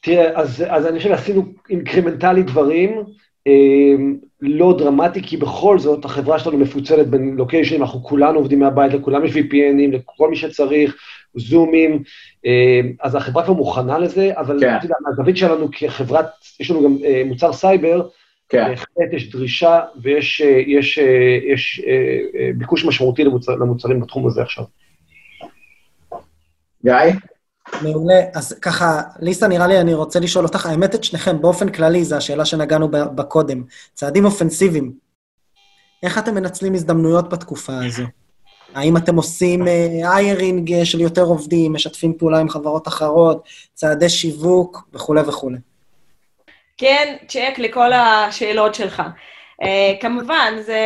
תראה, 0.02 0.40
אז, 0.40 0.64
אז 0.69 0.88
אני 0.88 0.98
חושב 0.98 1.10
שעשינו 1.10 1.45
incremental-י 1.69 2.43
דברים, 2.44 3.03
אה, 3.48 3.95
לא 4.41 4.76
דרמטי, 4.78 5.22
כי 5.22 5.38
בכל 5.38 5.80
זאת 5.80 6.06
החברה 6.06 6.40
שלנו 6.40 6.57
מפוצלת 6.57 7.07
בין 7.07 7.36
location-ים, 7.38 7.81
אנחנו 7.82 8.03
כולנו 8.03 8.40
עובדים 8.40 8.60
מהבית, 8.60 8.94
לכולם 8.94 9.26
יש 9.26 9.32
VPNים, 9.32 9.91
לכל 9.91 10.30
מי 10.30 10.36
שצריך, 10.36 10.95
זומים, 11.36 12.03
אה, 12.45 12.82
אז 13.02 13.15
החברה 13.15 13.44
כבר 13.44 13.53
מוכנה 13.53 13.99
לזה, 13.99 14.32
אבל 14.38 14.60
כן. 14.60 14.76
אתה 14.76 14.86
יודע, 14.86 14.95
מהזווית 15.02 15.38
שלנו 15.38 15.68
כחברת, 15.72 16.26
יש 16.60 16.72
לנו 16.72 16.84
גם 16.84 16.98
אה, 17.06 17.23
מוצר 17.26 17.53
סייבר, 17.53 18.07
כן, 18.49 18.69
בהחלט 18.69 19.14
יש 19.14 19.30
דרישה 19.30 19.80
ויש 20.02 20.41
אה, 20.41 20.61
יש, 20.68 20.99
אה, 20.99 21.38
יש, 21.44 21.82
אה, 21.88 22.49
ביקוש 22.57 22.86
משמעותי 22.86 23.23
למוצר, 23.23 23.56
למוצרים 23.56 23.99
בתחום 23.99 24.28
הזה 24.28 24.41
עכשיו. 24.41 24.64
גיא? 26.84 26.94
מעולה. 27.81 28.22
אז 28.34 28.56
ככה, 28.61 29.02
ליסה, 29.19 29.48
נראה 29.48 29.68
לי 29.68 29.80
אני 29.80 29.93
רוצה 29.93 30.19
לשאול 30.19 30.45
אותך, 30.45 30.65
האמת 30.65 30.95
את 30.95 31.03
שניכם, 31.03 31.41
באופן 31.41 31.69
כללי, 31.69 32.03
זו 32.03 32.15
השאלה 32.15 32.45
שנגענו 32.45 32.91
ב- 32.91 33.15
בקודם. 33.15 33.64
צעדים 33.93 34.26
אופנסיביים, 34.26 34.93
איך 36.03 36.18
אתם 36.18 36.35
מנצלים 36.35 36.73
הזדמנויות 36.73 37.30
בתקופה 37.30 37.73
הזו? 37.85 38.03
האם 38.76 38.98
אתם 38.98 39.15
עושים 39.15 39.68
איירינג 40.03 40.73
uh, 40.73 40.85
של 40.85 41.02
יותר 41.02 41.22
עובדים, 41.22 41.73
משתפים 41.73 42.14
פעולה 42.18 42.39
עם 42.39 42.49
חברות 42.49 42.88
אחרות, 42.88 43.43
צעדי 43.73 44.10
שיווק 44.10 44.89
וכולי 44.93 45.22
וכולי? 45.22 45.57
כן, 46.77 47.15
צ'ק 47.27 47.53
לכל 47.57 47.93
השאלות 47.93 48.76
שלך. 48.76 49.02
Uh, 49.61 50.01
כמובן, 50.01 50.53
זה, 50.59 50.79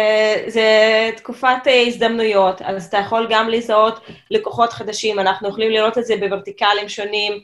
זה 0.47 0.69
תקופת 1.17 1.57
uh, 1.65 1.69
הזדמנויות, 1.87 2.61
אז 2.61 2.85
אתה 2.85 2.97
יכול 2.97 3.27
גם 3.29 3.49
לזהות 3.49 3.99
לקוחות 4.31 4.73
חדשים, 4.73 5.19
אנחנו 5.19 5.49
יכולים 5.49 5.71
לראות 5.71 5.97
את 5.97 6.05
זה 6.05 6.15
בוורטיקלים 6.17 6.89
שונים, 6.89 7.39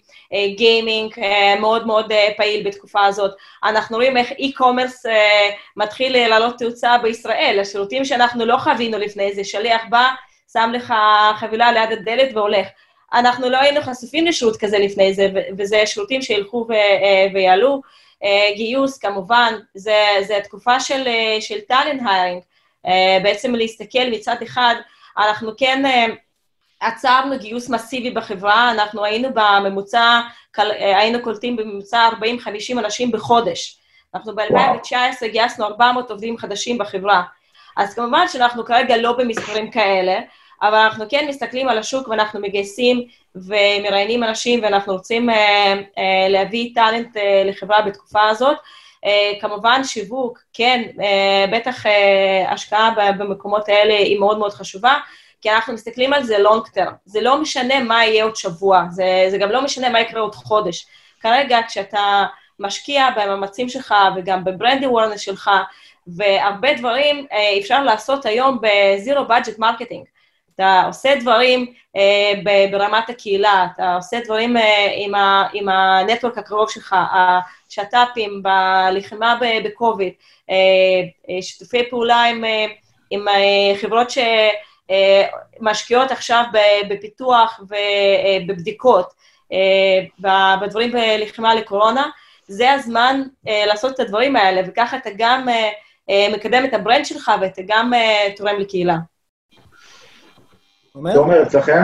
גיימינג 0.58 1.14
uh, 1.14 1.18
uh, 1.18 1.60
מאוד 1.60 1.88
מאוד 1.88 2.14
פעיל 2.38 2.68
בתקופה 2.68 3.06
הזאת. 3.06 3.32
אנחנו 3.64 3.98
רואים 3.98 4.18
איך 4.18 4.32
uh, 4.32 5.08
מתחיל 5.76 6.28
לעלות 6.28 6.58
תאוצה 6.58 6.98
בישראל, 6.98 7.58
השירותים 7.62 8.06
שאנחנו 8.06 8.46
לא 8.46 8.58
חווינו 8.58 8.98
לפני 8.98 9.34
זה, 9.34 9.44
שליח 9.44 9.82
בא, 9.90 10.10
שם 10.54 10.72
לך 10.74 10.94
חבילה 11.36 11.72
ליד 11.72 11.92
הדלת 11.92 12.30
והולך. 12.34 12.68
אנחנו 13.14 13.50
לא 13.50 13.58
היינו 13.58 13.82
חשופים 13.82 14.26
לשירות 14.26 14.58
כזה 14.58 14.80
לפני 14.80 15.14
זה, 15.14 15.28
וזה 15.58 15.86
שירותים 15.86 16.22
שילכו 16.22 16.68
ויעלו. 17.34 17.82
Uh, 18.24 18.56
גיוס, 18.56 18.98
כמובן, 18.98 19.54
זה, 19.76 19.98
זה 20.22 20.40
תקופה 20.44 20.80
של, 20.80 21.04
uh, 21.06 21.42
של 21.42 21.60
טאלנט 21.62 22.02
היירינג. 22.06 22.42
Uh, 22.86 22.90
בעצם 23.24 23.56
להסתכל 23.56 24.10
מצד 24.12 24.36
אחד, 24.44 24.76
אנחנו 25.18 25.52
כן 25.58 25.84
עצרנו 26.80 27.40
גיוס 27.40 27.70
מסיבי 27.70 28.12
בחברה, 28.12 28.72
אנחנו 28.72 29.06
היינו 29.06 29.30
בממוצע, 29.34 30.22
היינו 30.80 31.22
קולטים 31.22 31.56
בממוצע 31.56 32.10
40-50 32.12 32.80
אנשים 32.80 33.12
בחודש. 33.12 33.78
אנחנו 34.16 34.36
ב-2019 34.36 35.28
גייסנו 35.32 35.66
400 35.66 36.12
עובדים 36.12 36.38
חדשים 36.38 36.78
בחברה. 36.78 37.24
אז 37.78 37.94
כמובן 37.94 38.28
שאנחנו 38.28 38.66
כרגע 38.66 38.98
לא 38.98 39.12
במספרים 39.18 39.72
כאלה, 39.72 40.20
אבל 40.62 40.76
אנחנו 40.76 41.06
כן 41.10 41.26
מסתכלים 41.30 41.70
על 41.70 41.78
השוק 41.78 42.08
ואנחנו 42.08 42.40
מגייסים 42.40 43.08
ומראיינים 43.36 44.24
אנשים 44.24 44.60
ואנחנו 44.64 44.94
רוצים 44.94 45.30
uh, 45.30 45.34
uh, 45.34 46.00
להביא 46.30 46.72
טאלנט 46.76 47.18
uh, 47.18 47.20
לחברה 47.46 47.82
בתקופה 47.82 48.30
הזאת. 48.30 48.58
כמובן 49.42 49.84
שיווק, 49.84 50.40
כן, 50.54 50.82
בטח 51.52 51.84
השקעה 52.48 52.94
במקומות 53.18 53.70
האלה 53.70 53.94
היא 53.94 54.20
מאוד 54.20 54.40
מאוד 54.40 54.54
חשובה, 54.54 54.98
כי 55.42 55.52
אנחנו 55.52 55.74
מסתכלים 55.74 56.14
על 56.14 56.24
זה 56.24 56.40
לונג 56.40 56.68
טרם. 56.68 56.94
זה 57.06 57.22
לא 57.22 57.42
משנה 57.42 57.80
מה 57.80 58.06
יהיה 58.06 58.24
עוד 58.24 58.36
שבוע, 58.36 58.84
זה, 58.90 59.26
זה 59.30 59.38
גם 59.38 59.50
לא 59.50 59.62
משנה 59.62 59.90
מה 59.90 60.00
יקרה 60.00 60.22
עוד 60.22 60.36
חודש. 60.36 60.86
כרגע 61.22 61.60
כשאתה 61.68 62.26
משקיע 62.60 63.10
במאמצים 63.16 63.70
שלך 63.70 63.96
וגם 64.16 64.44
בברנדי 64.44 64.88
וורנס 64.88 65.22
שלך, 65.22 65.52
והרבה 66.08 66.74
דברים 66.74 67.26
אפשר 67.60 67.84
לעשות 67.84 68.26
היום 68.26 68.60
ב 68.62 68.74
zero 68.74 69.26
budget 69.26 69.60
marketing. 69.60 70.06
אתה 70.62 70.84
עושה 70.88 71.16
דברים 71.16 71.74
אה, 71.96 72.34
ברמת 72.72 73.10
הקהילה, 73.10 73.68
אתה 73.74 73.96
עושה 73.96 74.20
דברים 74.26 74.58
אה, 74.58 74.94
עם, 74.96 75.16
ה, 75.16 75.48
עם 75.54 75.70
ה 75.70 75.78
network 75.78 76.38
הקרוב 76.38 76.70
שלך, 76.70 76.96
השת"פים 77.70 78.44
בלחימה 78.44 79.40
בקוביד, 79.64 80.14
אה, 80.50 80.56
אה, 81.30 81.42
שיתופי 81.42 81.90
פעולה 81.90 82.24
עם, 82.24 82.46
אה, 82.46 82.66
עם 83.10 83.28
אה, 83.28 83.78
חברות 83.82 84.08
שמשקיעות 85.60 86.12
עכשיו 86.12 86.44
בפיתוח 86.90 87.62
ובבדיקות, 87.62 89.14
אה, 89.54 90.58
בדברים 90.62 90.92
בלחימה 90.92 91.56
לקורונה, 91.56 92.10
זה 92.48 92.72
הזמן 92.72 93.22
אה, 93.48 93.64
לעשות 93.66 93.94
את 93.96 94.00
הדברים 94.00 94.36
האלה, 94.36 94.62
וככה 94.68 94.98
אתה 94.98 95.10
גם 95.18 95.50
אה, 95.50 95.70
אה, 96.10 96.28
מקדם 96.34 96.66
את 96.66 96.74
ה 96.74 96.79
brand 96.79 97.06
שלך 97.06 97.32
ואתה 97.42 97.62
גם 97.68 97.94
אה, 97.94 98.28
תורם 98.36 98.60
לקהילה. 98.60 99.11
תומר, 101.14 101.44
אצלכם? 101.44 101.82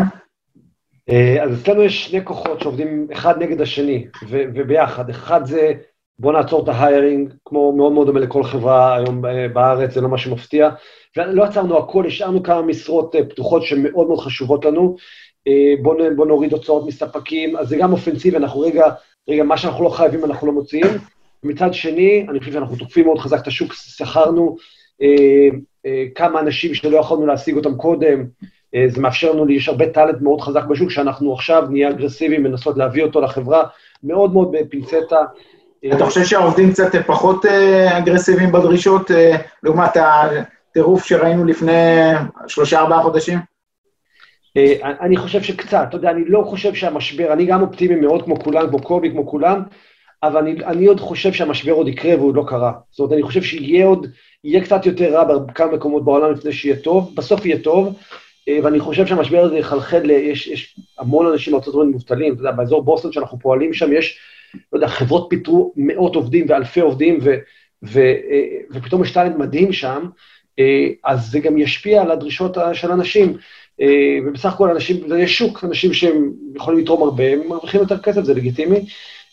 אה, 1.10 1.44
אז 1.44 1.62
אצלנו 1.62 1.84
יש 1.84 2.06
שני 2.06 2.26
כוחות 2.26 2.62
שעובדים 2.62 3.08
אחד 3.14 3.42
נגד 3.42 3.62
השני, 3.62 4.08
ו- 4.30 4.44
וביחד. 4.56 5.10
אחד 5.10 5.46
זה, 5.46 5.74
בוא 6.20 6.34
נעצור 6.34 6.64
את 6.64 6.70
ה 6.70 6.78
hiring, 6.78 7.34
כמו 7.46 7.72
מאוד 7.72 7.92
מאוד 7.92 8.08
דומה 8.08 8.20
לכל 8.20 8.44
חברה 8.44 8.96
היום 8.96 9.22
בארץ, 9.54 9.94
זה 9.94 10.02
לא 10.02 10.10
משהו 10.10 10.36
מפתיע. 10.36 10.70
ולא 11.18 11.44
עצרנו 11.44 11.78
הכל, 11.78 12.06
השארנו 12.08 12.44
כמה 12.44 12.62
משרות 12.62 13.16
אה, 13.16 13.26
פתוחות 13.26 13.64
שמאוד 13.64 14.08
מאוד 14.08 14.20
חשובות 14.20 14.66
לנו. 14.66 14.96
אה, 15.48 15.74
בוא, 15.82 15.96
נ- 16.02 16.16
בוא 16.16 16.26
נוריד 16.26 16.54
הוצאות 16.54 16.88
מספקים, 16.88 17.58
אז 17.58 17.68
זה 17.68 17.78
גם 17.78 17.92
אופנסיבי, 17.92 18.38
אנחנו 18.38 18.60
רגע, 18.60 18.90
רגע, 19.30 19.44
מה 19.44 19.58
שאנחנו 19.58 19.84
לא 19.84 19.90
חייבים 19.90 20.26
אנחנו 20.26 20.48
לא 20.48 20.54
מוציאים. 20.54 20.88
מצד 21.44 21.74
שני, 21.74 22.26
אני 22.30 22.40
חושב 22.40 22.52
שאנחנו 22.52 22.76
תוקפים 22.76 23.06
מאוד 23.06 23.20
חזק 23.20 23.42
את 23.42 23.48
השוק, 23.48 23.74
שכרנו 23.74 24.56
אה, 25.02 25.48
אה, 25.86 26.06
כמה 26.16 26.40
אנשים 26.40 26.74
שלא 26.74 26.98
יכולנו 26.98 27.26
להשיג 27.26 27.56
אותם 27.56 27.76
קודם, 27.76 28.20
אה, 28.20 28.26
זה 28.88 29.02
מאפשר 29.02 29.32
לנו, 29.32 29.50
יש 29.50 29.70
הרבה 29.70 29.90
טאלנט 29.90 30.22
מאוד 30.22 30.42
חזק 30.42 30.64
בשוק, 30.64 30.92
שאנחנו 30.92 31.34
עכשיו 31.34 31.68
נהיה 31.70 31.90
אגרסיביים, 31.90 32.44
מנסות 32.44 32.78
להביא 32.78 33.04
אותו 33.04 33.22
לחברה, 33.22 33.64
מאוד 34.04 34.34
מאוד 34.34 34.52
בפינצטה. 34.52 35.26
אתה 35.94 36.06
חושב 36.06 36.24
שהעובדים 36.24 36.72
קצת 36.72 36.96
פחות 37.08 37.46
אה, 37.46 37.98
אגרסיביים 37.98 38.52
בדרישות, 38.52 39.12
אה, 39.12 39.36
לעומת 39.64 39.98
הטירוף 39.98 41.06
שראינו 41.06 41.46
לפני 41.46 42.12
שלושה-ארבעה 42.48 43.04
חודשים? 43.04 43.40
אני 45.02 45.18
חושב 45.18 45.42
שקצת, 45.42 45.86
אתה 45.90 45.98
יודע, 45.98 46.12
אני 46.12 46.26
לא 46.28 46.44
חושב 46.46 46.74
שהמשבר, 46.74 47.34
אני 47.34 47.46
גם 47.46 47.62
אופטימי 47.62 47.96
מאוד 47.96 48.24
כמו 48.24 48.40
כולם, 48.40 48.70
כמו 48.70 48.82
קובי, 48.82 49.12
כמו 49.12 49.28
כולם, 49.28 49.62
אבל 50.24 50.38
אני, 50.38 50.66
אני 50.66 50.86
עוד 50.86 51.00
חושב 51.00 51.34
שהמשבר 51.34 51.72
עוד 51.72 51.88
יקרה 51.88 52.16
והוא 52.16 52.36
לא 52.36 52.44
קרה. 52.48 52.72
זאת 52.92 53.00
אומרת, 53.00 53.14
אני 53.14 53.24
חושב 53.24 53.42
שיהיה 53.42 53.86
עוד, 53.86 54.08
יהיה 54.44 54.64
קצת 54.64 54.86
יותר 54.86 55.14
רע 55.14 55.24
בכמה 55.24 55.72
מקומות 55.72 56.06
בעולם 56.06 56.32
לפני 56.32 56.52
שיהיה 56.52 56.76
טוב, 56.76 57.12
בסוף 57.16 57.46
יהיה 57.46 57.60
טוב, 57.60 57.88
אה, 57.88 57.94
ואני 58.64 58.80
חושב 58.80 59.08
שהמשבר 59.08 59.44
הזה 59.44 59.58
יחלחל, 59.58 60.10
יש, 60.10 60.48
יש 60.48 60.80
המון 61.00 61.26
אנשים 61.26 61.54
בארצות 61.54 61.74
הברית 61.74 61.90
מובטלים, 61.90 62.34
אתה 62.34 62.42
יודע, 62.42 62.52
באזור 62.52 62.84
בוסטון 62.84 63.12
שאנחנו 63.12 63.40
פועלים 63.40 63.74
שם, 63.74 63.94
יש, 63.94 64.20
לא 64.74 64.78
יודע, 64.78 64.88
חברות 64.88 65.28
פיטרו 65.30 65.74
מאות 65.76 66.16
עובדים 66.16 66.46
ואלפי 66.50 66.80
עובדים, 66.80 67.20
ו, 67.22 67.36
ו, 67.84 68.00
אה, 68.00 68.58
ופתאום 68.72 69.04
יש 69.04 69.12
טאלנט 69.12 69.36
מדהים 69.36 69.74
שם, 69.74 70.06
אה, 70.60 70.88
אז 71.06 71.32
זה 71.32 71.40
גם 71.40 71.58
ישפיע 71.58 72.02
על 72.02 72.12
הדרישות 72.12 72.58
של 72.74 72.92
אנשים. 72.92 73.38
ובסך 74.26 74.54
הכל 74.54 74.70
אנשים, 74.70 75.04
יש 75.18 75.38
שוק, 75.38 75.64
אנשים 75.64 75.94
שהם 75.94 76.32
יכולים 76.56 76.80
לתרום 76.80 77.04
הרבה, 77.04 77.24
הם 77.34 77.48
מרוויחים 77.48 77.82
יותר 77.82 77.98
כסף, 77.98 78.24
זה 78.24 78.34
לגיטימי. 78.34 78.86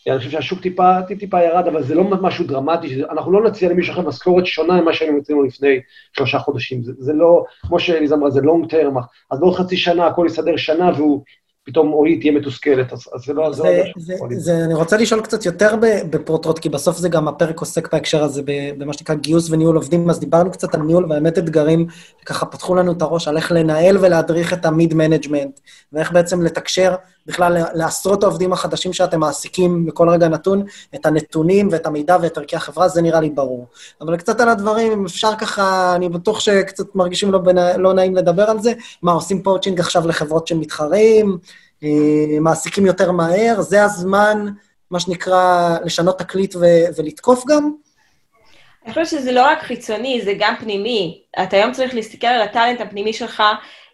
אני 0.07 0.17
חושב 0.17 0.31
שהשוק 0.31 0.61
טיפה, 0.61 1.01
טיפה 1.19 1.43
ירד, 1.43 1.67
אבל 1.67 1.83
זה 1.83 1.95
לא 1.95 2.03
משהו 2.03 2.47
דרמטי, 2.47 3.03
אנחנו 3.03 3.31
לא 3.31 3.49
נציע 3.49 3.69
למישהו 3.69 3.93
אחר 3.93 4.01
משכורת 4.01 4.45
שונה 4.45 4.81
ממה 4.81 4.93
שהיינו 4.93 5.17
מציעים 5.17 5.41
לו 5.41 5.47
לפני 5.47 5.79
שלושה 6.13 6.39
חודשים. 6.39 6.83
זה, 6.83 6.91
זה 6.97 7.13
לא, 7.13 7.43
כמו 7.61 7.79
שאליז 7.79 8.13
אמרה, 8.13 8.29
זה 8.29 8.41
לונג 8.41 8.69
טרם, 8.69 8.97
אז 9.31 9.39
בעוד 9.39 9.55
חצי 9.55 9.77
שנה 9.77 10.07
הכל 10.07 10.25
יסדר 10.29 10.57
שנה 10.57 10.91
והוא 10.95 11.23
פתאום 11.65 11.93
או 11.93 12.05
היא 12.05 12.19
תהיה 12.19 12.31
מתוסכלת, 12.31 12.93
אז, 12.93 12.99
אז 13.13 13.21
זה 13.25 13.33
לא... 13.33 13.53
זה, 13.53 13.63
זה, 13.63 13.83
זה, 13.97 14.15
זה, 14.29 14.39
זה, 14.39 14.65
אני 14.65 14.73
רוצה 14.73 14.97
לשאול 14.97 15.21
קצת 15.21 15.45
יותר 15.45 15.75
בפרוטרוט, 16.09 16.59
כי 16.59 16.69
בסוף 16.69 16.97
זה 16.97 17.09
גם 17.09 17.27
הפרק 17.27 17.59
עוסק 17.59 17.93
בהקשר 17.93 18.23
הזה, 18.23 18.41
במה 18.77 18.93
שנקרא 18.93 19.15
גיוס 19.15 19.49
וניהול 19.49 19.75
עובדים, 19.75 20.09
אז 20.09 20.19
דיברנו 20.19 20.51
קצת 20.51 20.75
על 20.75 20.81
ניהול, 20.81 21.05
והאמת 21.09 21.37
אתגרים 21.37 21.87
שככה 22.21 22.45
פתחו 22.45 22.75
לנו 22.75 22.91
את 22.91 23.01
הראש 23.01 23.27
על 23.27 23.37
איך 23.37 23.51
לנהל 23.51 23.97
ולהדריך 23.97 24.53
את 24.53 24.65
ה 24.65 24.72
mid 24.72 24.93
management, 24.93 25.59
ואיך 25.93 26.11
בעצם 26.11 26.41
לתקשר 26.41 26.95
בכלל 27.27 27.57
לעשרות 27.73 28.23
העובדים 28.23 28.53
החדשים 28.53 28.93
שאתם 28.93 29.19
מעסיקים 29.19 29.85
בכל 29.85 30.09
רגע 30.09 30.27
נתון, 30.27 30.63
את 30.95 31.05
הנתונים 31.05 31.69
ואת 31.71 31.85
המידע 31.85 32.17
ואת 32.21 32.37
ערכי 32.37 32.55
החברה, 32.55 32.87
זה 32.87 33.01
נראה 33.01 33.21
לי 33.21 33.29
ברור. 33.29 33.67
אבל 34.01 34.17
קצת 34.17 34.39
על 34.41 34.49
הדברים, 34.49 34.91
אם 34.91 35.05
אפשר 35.05 35.35
ככה, 35.37 35.95
אני 35.95 36.09
בטוח 36.09 36.39
שקצת 36.39 36.95
מרגישים 36.95 37.31
לא, 37.31 37.37
בנע... 37.37 37.77
לא 37.77 37.93
נעים 37.93 38.15
לדבר 38.15 38.43
על 38.43 38.59
זה, 38.59 38.73
מה, 39.01 39.11
עושים 39.11 39.43
poaching 39.43 39.79
עכשיו 39.79 40.07
לחברות 40.07 40.47
של 40.47 40.57
מתחרים, 40.57 41.31
אה, 41.31 41.37
מעסיקים 42.41 42.85
יותר 42.85 43.11
מהר, 43.11 43.61
זה 43.61 43.83
הזמן, 43.83 44.45
מה 44.91 44.99
שנקרא, 44.99 45.77
לשנות 45.85 46.19
תקליט 46.19 46.55
ו- 46.55 46.85
ולתקוף 46.97 47.43
גם? 47.47 47.71
אני 48.85 48.93
חושבת 48.93 49.07
שזה 49.07 49.31
לא 49.31 49.41
רק 49.45 49.61
חיצוני, 49.61 50.21
זה 50.23 50.33
גם 50.39 50.55
פנימי. 50.59 51.23
אתה 51.43 51.57
היום 51.57 51.71
צריך 51.71 51.93
להסתכל 51.93 52.27
על 52.27 52.41
הטאלנט 52.41 52.81
הפנימי 52.81 53.13
שלך, 53.13 53.43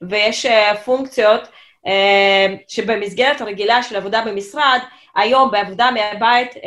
ויש 0.01 0.45
uh, 0.45 0.77
פונקציות 0.85 1.41
uh, 1.85 1.89
שבמסגרת 2.67 3.41
הרגילה 3.41 3.83
של 3.83 3.95
עבודה 3.95 4.23
במשרד, 4.25 4.79
היום 5.15 5.51
בעבודה 5.51 5.91
מהבית, 5.91 6.51
uh, 6.51 6.57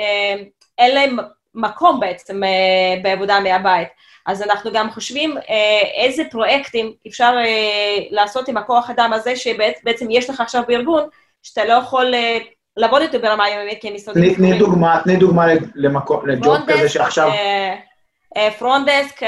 אין 0.79 0.95
להם 0.95 1.17
מקום 1.55 2.01
בעצם 2.01 2.43
uh, 2.43 3.03
בעבודה 3.03 3.41
מהבית. 3.41 3.89
אז 4.27 4.43
אנחנו 4.43 4.73
גם 4.73 4.91
חושבים 4.91 5.39
uh, 5.39 5.41
איזה 5.97 6.23
פרויקטים 6.31 6.93
אפשר 7.09 7.37
uh, 7.45 8.07
לעשות 8.11 8.49
עם 8.49 8.57
הכוח 8.57 8.91
אדם 8.91 9.13
הזה, 9.13 9.37
שבעצם 9.37 10.11
יש 10.11 10.31
לך 10.31 10.41
עכשיו 10.41 10.63
בארגון, 10.69 11.09
שאתה 11.43 11.65
לא 11.65 11.73
יכול 11.73 12.15
אה, 12.15 12.45
לעבוד 12.77 13.03
איתו 13.03 13.21
ברמה 13.21 13.51
יומית 13.51 13.79
כמשרדים 13.83 14.35
תני 14.35 14.59
דוגמה, 14.59 15.01
תני 15.05 15.17
דוגמה 15.17 15.47
ל 16.25 16.33
job 16.33 16.57
כזה 16.67 16.89
שעכשיו... 16.89 17.31
front 18.59 18.89
desk, 18.89 19.21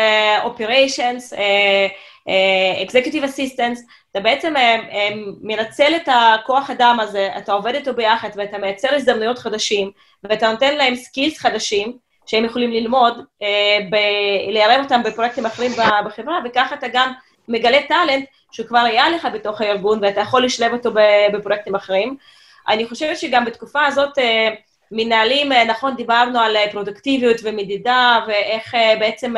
operations, 0.44 1.32
executive 2.82 3.24
assistants, 3.24 3.82
אתה 4.10 4.20
בעצם 4.20 4.54
מנצל 5.42 5.92
את 5.96 6.08
הכוח 6.12 6.70
אדם 6.70 6.98
הזה, 7.00 7.28
אתה 7.38 7.52
עובד 7.52 7.74
איתו 7.74 7.94
ביחד 7.94 8.28
ואתה 8.36 8.58
מייצר 8.58 8.88
הזדמנויות 8.94 9.38
חדשים, 9.38 9.90
ואתה 10.24 10.52
נותן 10.52 10.76
להם 10.76 10.94
skills 10.94 11.38
חדשים, 11.38 11.96
שהם 12.26 12.44
יכולים 12.44 12.70
ללמוד, 12.70 13.24
אה, 13.42 13.78
ב- 13.90 14.52
לערב 14.52 14.84
אותם 14.84 15.02
בפרויקטים 15.02 15.46
אחרים 15.46 15.72
בחברה, 16.06 16.40
וככה 16.44 16.74
אתה 16.74 16.86
גם 16.92 17.12
מגלה 17.48 17.82
טאלנט 17.88 18.24
שכבר 18.52 18.78
היה 18.78 19.10
לך 19.10 19.28
בתוך 19.34 19.60
הארגון, 19.60 19.98
ואתה 20.02 20.20
יכול 20.20 20.44
לשלב 20.44 20.72
אותו 20.72 20.90
בפרויקטים 21.32 21.74
אחרים. 21.74 22.16
אני 22.68 22.86
חושבת 22.86 23.18
שגם 23.18 23.44
בתקופה 23.44 23.86
הזאת, 23.86 24.18
אה, 24.18 24.48
מנהלים, 24.92 25.52
אה, 25.52 25.64
נכון, 25.64 25.96
דיברנו 25.96 26.40
על 26.40 26.56
פרודוקטיביות 26.72 27.36
ומדידה, 27.42 28.18
ואיך 28.26 28.74
בעצם 28.98 29.34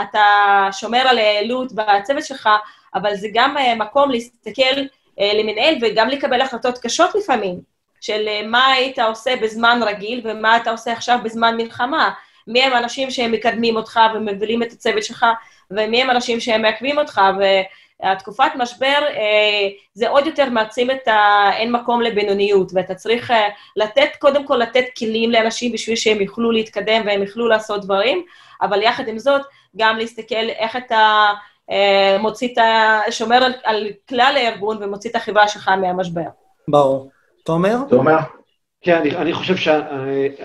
אתה 0.00 0.24
שומר 0.72 0.98
על 0.98 1.18
העלות 1.18 1.72
בצוות 1.72 2.24
שלך, 2.24 2.48
אבל 2.94 3.14
זה 3.14 3.28
גם 3.32 3.56
מקום 3.76 4.10
להסתכל 4.10 4.80
למנהל 5.18 5.74
וגם 5.82 6.08
לקבל 6.08 6.40
החלטות 6.40 6.78
קשות 6.78 7.14
לפעמים, 7.14 7.60
של 8.00 8.28
מה 8.46 8.66
היית 8.66 8.98
עושה 8.98 9.36
בזמן 9.36 9.80
רגיל 9.82 10.20
ומה 10.24 10.56
אתה 10.56 10.70
עושה 10.70 10.92
עכשיו 10.92 11.18
בזמן 11.22 11.56
מלחמה. 11.56 12.10
מי 12.48 12.62
הם 12.62 12.72
האנשים 12.72 13.10
שהם 13.10 13.32
מקדמים 13.32 13.76
אותך 13.76 14.00
ומובילים 14.14 14.62
את 14.62 14.72
הצוות 14.72 15.04
שלך, 15.04 15.26
ומי 15.70 16.02
הם 16.02 16.10
האנשים 16.10 16.40
שהם 16.40 16.62
מעכבים 16.62 16.98
אותך, 16.98 17.20
והתקופת 18.02 18.50
משבר, 18.58 18.98
אה, 19.08 19.68
זה 19.94 20.08
עוד 20.08 20.26
יותר 20.26 20.50
מעצים 20.50 20.90
את 20.90 21.08
האין 21.08 21.72
מקום 21.72 22.02
לבינוניות, 22.02 22.70
ואתה 22.74 22.94
צריך 22.94 23.30
אה, 23.30 23.48
לתת, 23.76 24.08
קודם 24.18 24.46
כל 24.46 24.56
לתת 24.56 24.84
כלים 24.98 25.30
לאנשים 25.30 25.72
בשביל 25.72 25.96
שהם 25.96 26.20
יוכלו 26.20 26.50
להתקדם 26.50 27.02
והם 27.06 27.22
יוכלו 27.22 27.48
לעשות 27.48 27.84
דברים, 27.84 28.24
אבל 28.62 28.82
יחד 28.82 29.08
עם 29.08 29.18
זאת, 29.18 29.42
גם 29.76 29.98
להסתכל 29.98 30.48
איך 30.48 30.76
אתה 30.76 31.32
אה, 31.70 32.16
מוציא 32.20 32.48
את 32.52 32.58
ה... 32.58 33.00
שומר 33.10 33.36
על, 33.36 33.52
על 33.64 33.86
כלל 34.08 34.34
הארגון 34.36 34.82
ומוציא 34.82 35.10
את 35.10 35.16
החברה 35.16 35.48
שלך 35.48 35.68
מהמשבר. 35.68 36.28
ברור. 36.68 37.10
תומר? 37.44 37.76
תומר? 37.88 38.18
כן, 38.82 38.96
אני, 38.96 39.16
אני 39.16 39.32
חושב 39.32 39.56
ש... 39.56 39.68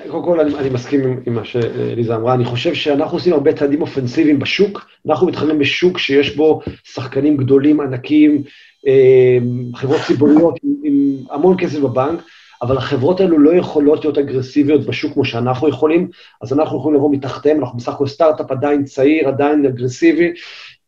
קודם 0.07 0.23
כל, 0.23 0.39
אני, 0.39 0.55
אני 0.55 0.69
מסכים 0.69 1.03
עם, 1.03 1.19
עם 1.25 1.33
מה 1.33 1.45
שליזה 1.45 2.15
אמרה. 2.15 2.33
אני 2.33 2.45
חושב 2.45 2.73
שאנחנו 2.73 3.17
עושים 3.17 3.33
הרבה 3.33 3.53
צעדים 3.53 3.81
אופנסיביים 3.81 4.39
בשוק. 4.39 4.85
אנחנו 5.09 5.27
מתחרים 5.27 5.59
בשוק 5.59 5.97
שיש 5.97 6.35
בו 6.35 6.61
שחקנים 6.83 7.37
גדולים, 7.37 7.79
ענקים, 7.79 8.43
אה, 8.87 9.37
חברות 9.75 10.01
ציבוריות 10.07 10.59
עם, 10.63 10.73
עם 10.83 11.15
המון 11.31 11.57
כסף 11.59 11.79
בבנק, 11.79 12.19
אבל 12.61 12.77
החברות 12.77 13.19
האלו 13.19 13.39
לא 13.39 13.55
יכולות 13.55 14.05
להיות 14.05 14.17
אגרסיביות 14.17 14.85
בשוק 14.85 15.13
כמו 15.13 15.25
שאנחנו 15.25 15.69
יכולים, 15.69 16.09
אז 16.41 16.53
אנחנו 16.53 16.77
יכולים 16.77 16.97
לבוא 16.97 17.11
מתחתיהם, 17.11 17.59
אנחנו 17.59 17.77
בסך 17.77 17.93
הכל 17.93 18.07
סטארט-אפ 18.07 18.51
עדיין 18.51 18.83
צעיר, 18.83 19.27
עדיין 19.27 19.65
אגרסיבי, 19.65 20.31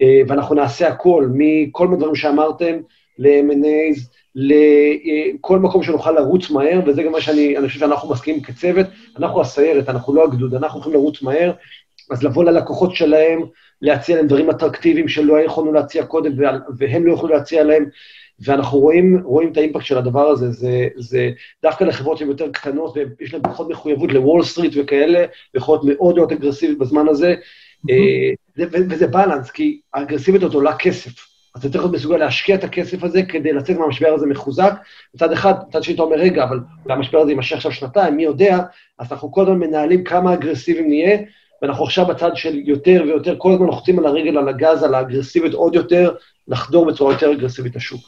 אה, 0.01 0.21
ואנחנו 0.27 0.55
נעשה 0.55 0.87
הכל, 0.87 1.29
מכל 1.33 1.87
מיני 1.87 1.99
דברים 1.99 2.15
שאמרתם, 2.15 2.75
ל-M&A's, 3.19 4.15
לכל 4.35 5.59
מקום 5.59 5.83
שנוכל 5.83 6.11
לרוץ 6.11 6.49
מהר, 6.49 6.79
וזה 6.85 7.03
גם 7.03 7.11
מה 7.11 7.21
שאני 7.21 7.57
אני 7.57 7.67
חושב 7.67 7.79
שאנחנו 7.79 8.09
מסכימים 8.09 8.41
כצוות. 8.41 8.85
אנחנו 9.17 9.41
הסיירת, 9.41 9.89
אנחנו 9.89 10.15
לא 10.15 10.23
הגדוד, 10.23 10.53
אנחנו 10.53 10.79
יכולים 10.79 10.99
לרוץ 10.99 11.21
מהר, 11.21 11.51
אז 12.11 12.23
לבוא 12.23 12.43
ללקוחות 12.43 12.95
שלהם, 12.95 13.41
להציע 13.81 14.15
להם 14.15 14.27
דברים 14.27 14.49
אטרקטיביים 14.49 15.07
שלא 15.07 15.41
יכולנו 15.41 15.73
להציע 15.73 16.05
קודם, 16.05 16.31
והם 16.77 17.07
לא 17.07 17.13
יכולו 17.13 17.33
להציע 17.33 17.63
להם, 17.63 17.85
ואנחנו 18.39 18.79
רואים, 18.79 19.21
רואים 19.23 19.51
את 19.51 19.57
האימפקט 19.57 19.85
של 19.85 19.97
הדבר 19.97 20.27
הזה. 20.27 20.51
זה, 20.51 20.87
זה 20.95 21.29
דווקא 21.63 21.83
לחברות 21.83 22.17
שהן 22.17 22.27
יותר 22.27 22.51
קטנות, 22.51 22.97
ויש 23.19 23.33
להן 23.33 23.43
פחות 23.43 23.69
מחויבות 23.69 24.13
לוול 24.13 24.43
סטריט 24.43 24.73
וכאלה, 24.75 25.25
יכולות 25.55 25.81
מאוד 25.83 26.15
מאוד 26.15 26.31
אגרסיבית 26.31 26.77
בזמן 26.77 27.07
הזה, 27.07 27.35
mm-hmm. 27.87 28.61
וזה 28.89 29.07
בלנס, 29.07 29.51
כי 29.51 29.79
האגרסיבית 29.93 30.43
הזאת 30.43 30.55
עולה 30.55 30.77
כסף. 30.77 31.34
אז 31.55 31.59
אתה 31.59 31.69
צריך 31.69 31.83
להיות 31.83 31.95
מסוגל 31.95 32.17
להשקיע 32.17 32.55
את 32.55 32.63
הכסף 32.63 33.03
הזה 33.03 33.23
כדי 33.23 33.53
לצאת 33.53 33.77
מהמשבר 33.77 34.13
הזה 34.13 34.25
מחוזק. 34.25 34.73
מצד 35.15 35.31
אחד, 35.31 35.53
מצד 35.67 35.83
שני 35.83 35.95
אתה 35.95 36.03
אומר, 36.03 36.15
רגע, 36.15 36.43
אבל 36.43 36.59
המשבר 36.89 37.19
הזה 37.19 37.31
יימשך 37.31 37.55
עכשיו 37.55 37.71
שנתיים, 37.71 38.15
מי 38.15 38.23
יודע? 38.23 38.59
אז 38.99 39.11
אנחנו 39.11 39.31
כל 39.31 39.41
הזמן 39.41 39.59
מנהלים 39.59 40.03
כמה 40.03 40.33
אגרסיביים 40.33 40.87
נהיה, 40.87 41.17
ואנחנו 41.61 41.83
עכשיו 41.83 42.05
בצד 42.05 42.31
של 42.35 42.55
יותר 42.65 43.03
ויותר, 43.05 43.35
כל 43.37 43.51
הזמן 43.51 43.65
לוחצים 43.65 43.99
על 43.99 44.05
הרגל, 44.05 44.37
על 44.37 44.49
הגז, 44.49 44.83
על 44.83 44.95
האגרסיביות 44.95 45.53
עוד 45.53 45.75
יותר, 45.75 46.15
לחדור 46.47 46.85
בצורה 46.85 47.13
יותר 47.13 47.31
אגרסיבית 47.31 47.75
לשוק. 47.75 48.01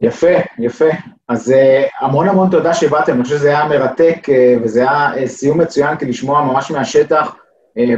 יפה, 0.00 0.36
יפה. 0.58 0.88
אז 1.28 1.50
uh, 1.50 2.04
המון 2.04 2.28
המון 2.28 2.50
תודה 2.50 2.74
שבאתם, 2.74 3.12
אני 3.12 3.22
חושב 3.22 3.36
שזה 3.36 3.48
היה 3.48 3.68
מרתק, 3.68 4.26
uh, 4.28 4.64
וזה 4.64 4.80
היה 4.80 5.14
uh, 5.14 5.26
סיום 5.26 5.60
מצוין, 5.60 5.96
כי 5.96 6.04
לשמוע 6.04 6.42
ממש 6.44 6.70
מהשטח 6.70 7.36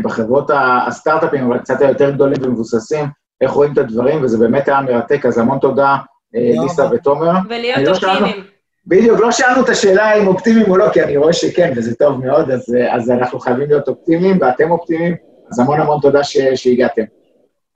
בחברות 0.02 0.50
הסטארט-אפים, 0.86 1.44
אבל 1.46 1.58
קצת 1.58 1.80
היותר 1.80 2.10
גדולים 2.10 2.36
ומבוססים, 2.42 3.04
איך 3.40 3.50
רואים 3.50 3.72
את 3.72 3.78
הדברים, 3.78 4.24
וזה 4.24 4.38
באמת 4.38 4.68
היה 4.68 4.80
מרתק, 4.80 5.26
אז 5.26 5.38
המון 5.38 5.58
תודה, 5.58 5.96
אה, 6.34 6.62
ליסה 6.62 6.88
ותומר. 6.92 7.32
ולהיות 7.48 8.02
לא 8.02 8.08
אופטימיים. 8.08 8.44
בדיוק, 8.86 9.20
לא 9.20 9.32
שאלנו 9.32 9.64
את 9.64 9.68
השאלה 9.68 10.14
אם 10.14 10.26
אופטימיים 10.26 10.70
או 10.70 10.76
לא, 10.76 10.88
כי 10.92 11.02
אני 11.02 11.16
רואה 11.16 11.32
שכן, 11.32 11.72
וזה 11.76 11.94
טוב 11.94 12.24
מאוד, 12.24 12.50
אז, 12.50 12.74
אה, 12.74 12.94
אז 12.94 13.10
אנחנו 13.10 13.40
חייבים 13.40 13.68
להיות 13.68 13.88
אופטימיים, 13.88 14.38
ואתם 14.40 14.70
אופטימיים, 14.70 15.14
אז 15.50 15.58
המון 15.58 15.80
המון 15.80 16.00
תודה 16.02 16.24
ש, 16.24 16.36
שהגעתם. 16.54 17.02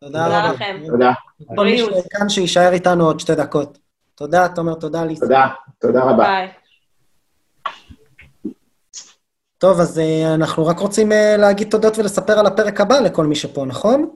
תודה 0.00 0.50
לכם. 0.52 0.76
תודה. 0.86 1.12
כל 1.56 1.64
מי 1.64 1.82
בריאות. 1.82 2.04
שכאן 2.04 2.28
שיישאר 2.28 2.72
איתנו 2.72 3.06
עוד 3.06 3.20
שתי 3.20 3.34
דקות. 3.34 3.78
תודה, 4.14 4.48
תומר, 4.48 4.74
תודה, 4.74 5.04
ליסה. 5.04 5.26
תודה, 5.26 5.46
תודה 5.80 6.02
רבה. 6.02 6.16
ביי. 6.24 6.48
טוב, 9.58 9.80
אז 9.80 9.98
אה, 9.98 10.34
אנחנו 10.34 10.66
רק 10.66 10.78
רוצים 10.78 11.12
להגיד 11.38 11.70
תודות 11.70 11.98
ולספר 11.98 12.38
על 12.38 12.46
הפרק 12.46 12.80
הבא 12.80 13.00
לכל 13.00 13.26
מי 13.26 13.34
שפה, 13.34 13.64
נכון? 13.66 14.10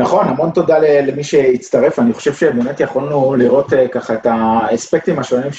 נכון, 0.00 0.28
המון 0.28 0.50
תודה 0.50 0.78
למי 0.78 1.24
שהצטרף. 1.24 1.98
אני 1.98 2.12
חושב 2.12 2.34
שבאמת 2.34 2.80
יכולנו 2.80 3.34
לראות 3.36 3.72
אה, 3.72 3.88
ככה 3.88 4.14
את 4.14 4.26
האספקטים 4.26 5.18
השונים 5.18 5.52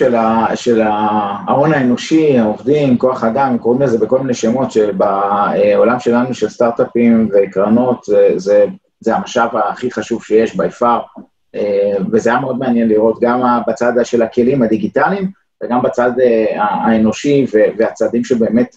של, 0.55 0.81
ההון 0.81 1.73
האנושי, 1.73 2.37
העובדים, 2.37 2.97
כוח 2.97 3.23
אדם, 3.23 3.57
קוראים 3.57 3.81
לזה 3.81 3.97
בכל 3.97 4.19
מיני 4.19 4.33
שמות, 4.33 4.71
שבעולם 4.71 5.99
שלנו 5.99 6.33
של 6.33 6.49
סטארט-אפים 6.49 7.29
וקרנות, 7.33 8.03
זה, 8.03 8.33
זה, 8.35 8.65
זה 8.99 9.15
המשאב 9.15 9.49
הכי 9.57 9.91
חשוב 9.91 10.23
שיש 10.23 10.55
by 10.55 10.81
far, 10.81 11.21
אה, 11.55 11.97
וזה 12.11 12.29
היה 12.29 12.39
מאוד 12.39 12.57
מעניין 12.59 12.87
לראות 12.87 13.19
גם 13.21 13.41
בצד 13.67 13.93
של 14.03 14.21
הכלים 14.21 14.63
הדיגיטליים, 14.63 15.31
וגם 15.63 15.81
בצד 15.81 16.11
אה, 16.21 16.63
האנושי 16.63 17.45
והצעדים 17.77 18.23
שבאמת 18.23 18.75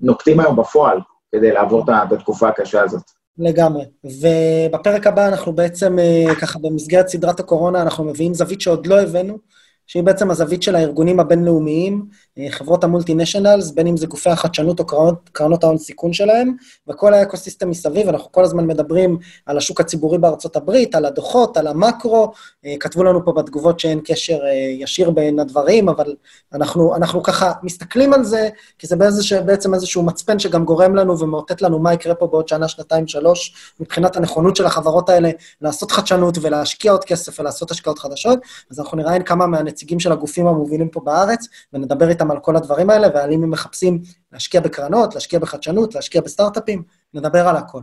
נוקטים 0.00 0.40
היום 0.40 0.56
בפועל 0.56 1.00
כדי 1.32 1.52
לעבור 1.52 1.84
את 1.84 2.12
התקופה 2.12 2.48
הקשה 2.48 2.82
הזאת. 2.82 3.21
לגמרי. 3.38 3.84
ובפרק 4.04 5.06
הבא 5.06 5.28
אנחנו 5.28 5.52
בעצם, 5.52 5.98
אה, 5.98 6.34
ככה 6.40 6.58
במסגרת 6.58 7.08
סדרת 7.08 7.40
הקורונה, 7.40 7.82
אנחנו 7.82 8.04
מביאים 8.04 8.34
זווית 8.34 8.60
שעוד 8.60 8.86
לא 8.86 9.00
הבאנו, 9.00 9.38
שהיא 9.86 10.02
בעצם 10.02 10.30
הזווית 10.30 10.62
של 10.62 10.74
הארגונים 10.74 11.20
הבינלאומיים, 11.20 12.04
חברות 12.50 12.84
המולטי-נשיונלס, 12.84 13.70
בין 13.70 13.86
אם 13.86 13.96
זה 13.96 14.06
גופי 14.06 14.30
החדשנות 14.30 14.80
או 14.80 14.86
קרנות, 14.86 15.30
קרנות 15.32 15.64
ההון 15.64 15.78
סיכון 15.78 16.12
שלהם, 16.12 16.54
וכל 16.88 17.14
האקוסיסטם 17.14 17.70
מסביב, 17.70 18.08
אנחנו 18.08 18.32
כל 18.32 18.44
הזמן 18.44 18.66
מדברים 18.66 19.18
על 19.46 19.56
השוק 19.56 19.80
הציבורי 19.80 20.18
בארצות 20.18 20.56
הברית, 20.56 20.94
על 20.94 21.04
הדוחות, 21.04 21.56
על 21.56 21.66
המקרו, 21.66 22.32
אה, 22.66 22.74
כתבו 22.80 23.04
לנו 23.04 23.24
פה 23.24 23.32
בתגובות 23.32 23.80
שאין 23.80 24.00
קשר 24.04 24.38
אה, 24.44 24.52
ישיר 24.78 25.10
בין 25.10 25.38
הדברים, 25.38 25.88
אבל 25.88 26.14
אנחנו, 26.54 26.96
אנחנו 26.96 27.22
ככה 27.22 27.52
מסתכלים 27.62 28.12
על 28.12 28.24
זה, 28.24 28.48
כי 28.78 28.86
זה 28.86 28.96
באיזשה, 28.96 29.40
בעצם 29.40 29.74
איזשהו 29.74 30.02
מצפן 30.02 30.38
שגם 30.38 30.64
גורם 30.64 30.94
לנו 30.94 31.18
ומאותת 31.18 31.62
לנו 31.62 31.78
מה 31.78 31.94
יקרה 31.94 32.14
פה 32.14 32.26
בעוד 32.26 32.48
שנה, 32.48 32.68
שנתיים, 32.68 33.06
שלוש, 33.06 33.54
מבחינת 33.80 34.16
הנכונות 34.16 34.56
של 34.56 34.66
החברות 34.66 35.08
האלה 35.08 35.30
לעשות 35.60 35.92
חדשנות 35.92 36.38
ולהשקיע 36.42 36.92
עוד 36.92 37.04
כסף 37.04 37.40
ולעשות 37.40 37.70
השקעות 37.70 37.98
חדשות. 37.98 38.38
אז 38.70 38.80
אנחנו 38.80 38.96
נראיין 38.96 39.22
כמה 39.22 39.46
מהנציגים 39.46 40.00
של 40.00 40.12
הגופים 40.12 40.46
המובילים 40.46 40.88
פה 40.88 41.00
בארץ, 41.00 41.48
ונדבר 41.72 42.08
איתם 42.08 42.21
על 42.30 42.40
כל 42.40 42.56
הדברים 42.56 42.90
האלה, 42.90 43.08
ועל 43.14 43.32
אם 43.32 43.42
הם 43.42 43.50
מחפשים 43.50 44.02
להשקיע 44.32 44.60
בקרנות, 44.60 45.14
להשקיע 45.14 45.38
בחדשנות, 45.38 45.94
להשקיע 45.94 46.20
בסטארט-אפים, 46.20 46.82
נדבר 47.14 47.48
על 47.48 47.56
הכל. 47.56 47.80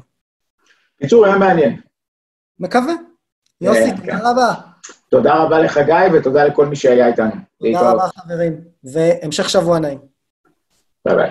בקיצור, 0.98 1.26
היה 1.26 1.38
מעניין. 1.38 1.82
מקווה. 2.60 2.94
יוסי, 3.62 3.92
כן. 4.06 4.18
תודה 4.18 4.32
רבה. 4.32 4.54
תודה 5.10 5.34
רבה 5.36 5.60
לך, 5.60 5.78
גיא, 5.86 5.96
ותודה 6.14 6.46
לכל 6.46 6.66
מי 6.66 6.76
שהיה 6.76 7.08
איתנו. 7.08 7.32
תודה 7.60 7.92
רבה, 7.92 8.08
חברים, 8.08 8.62
והמשך 8.84 9.50
שבוע 9.50 9.80
נעים. 9.80 10.00
ביי 11.06 11.16
ביי. 11.16 11.30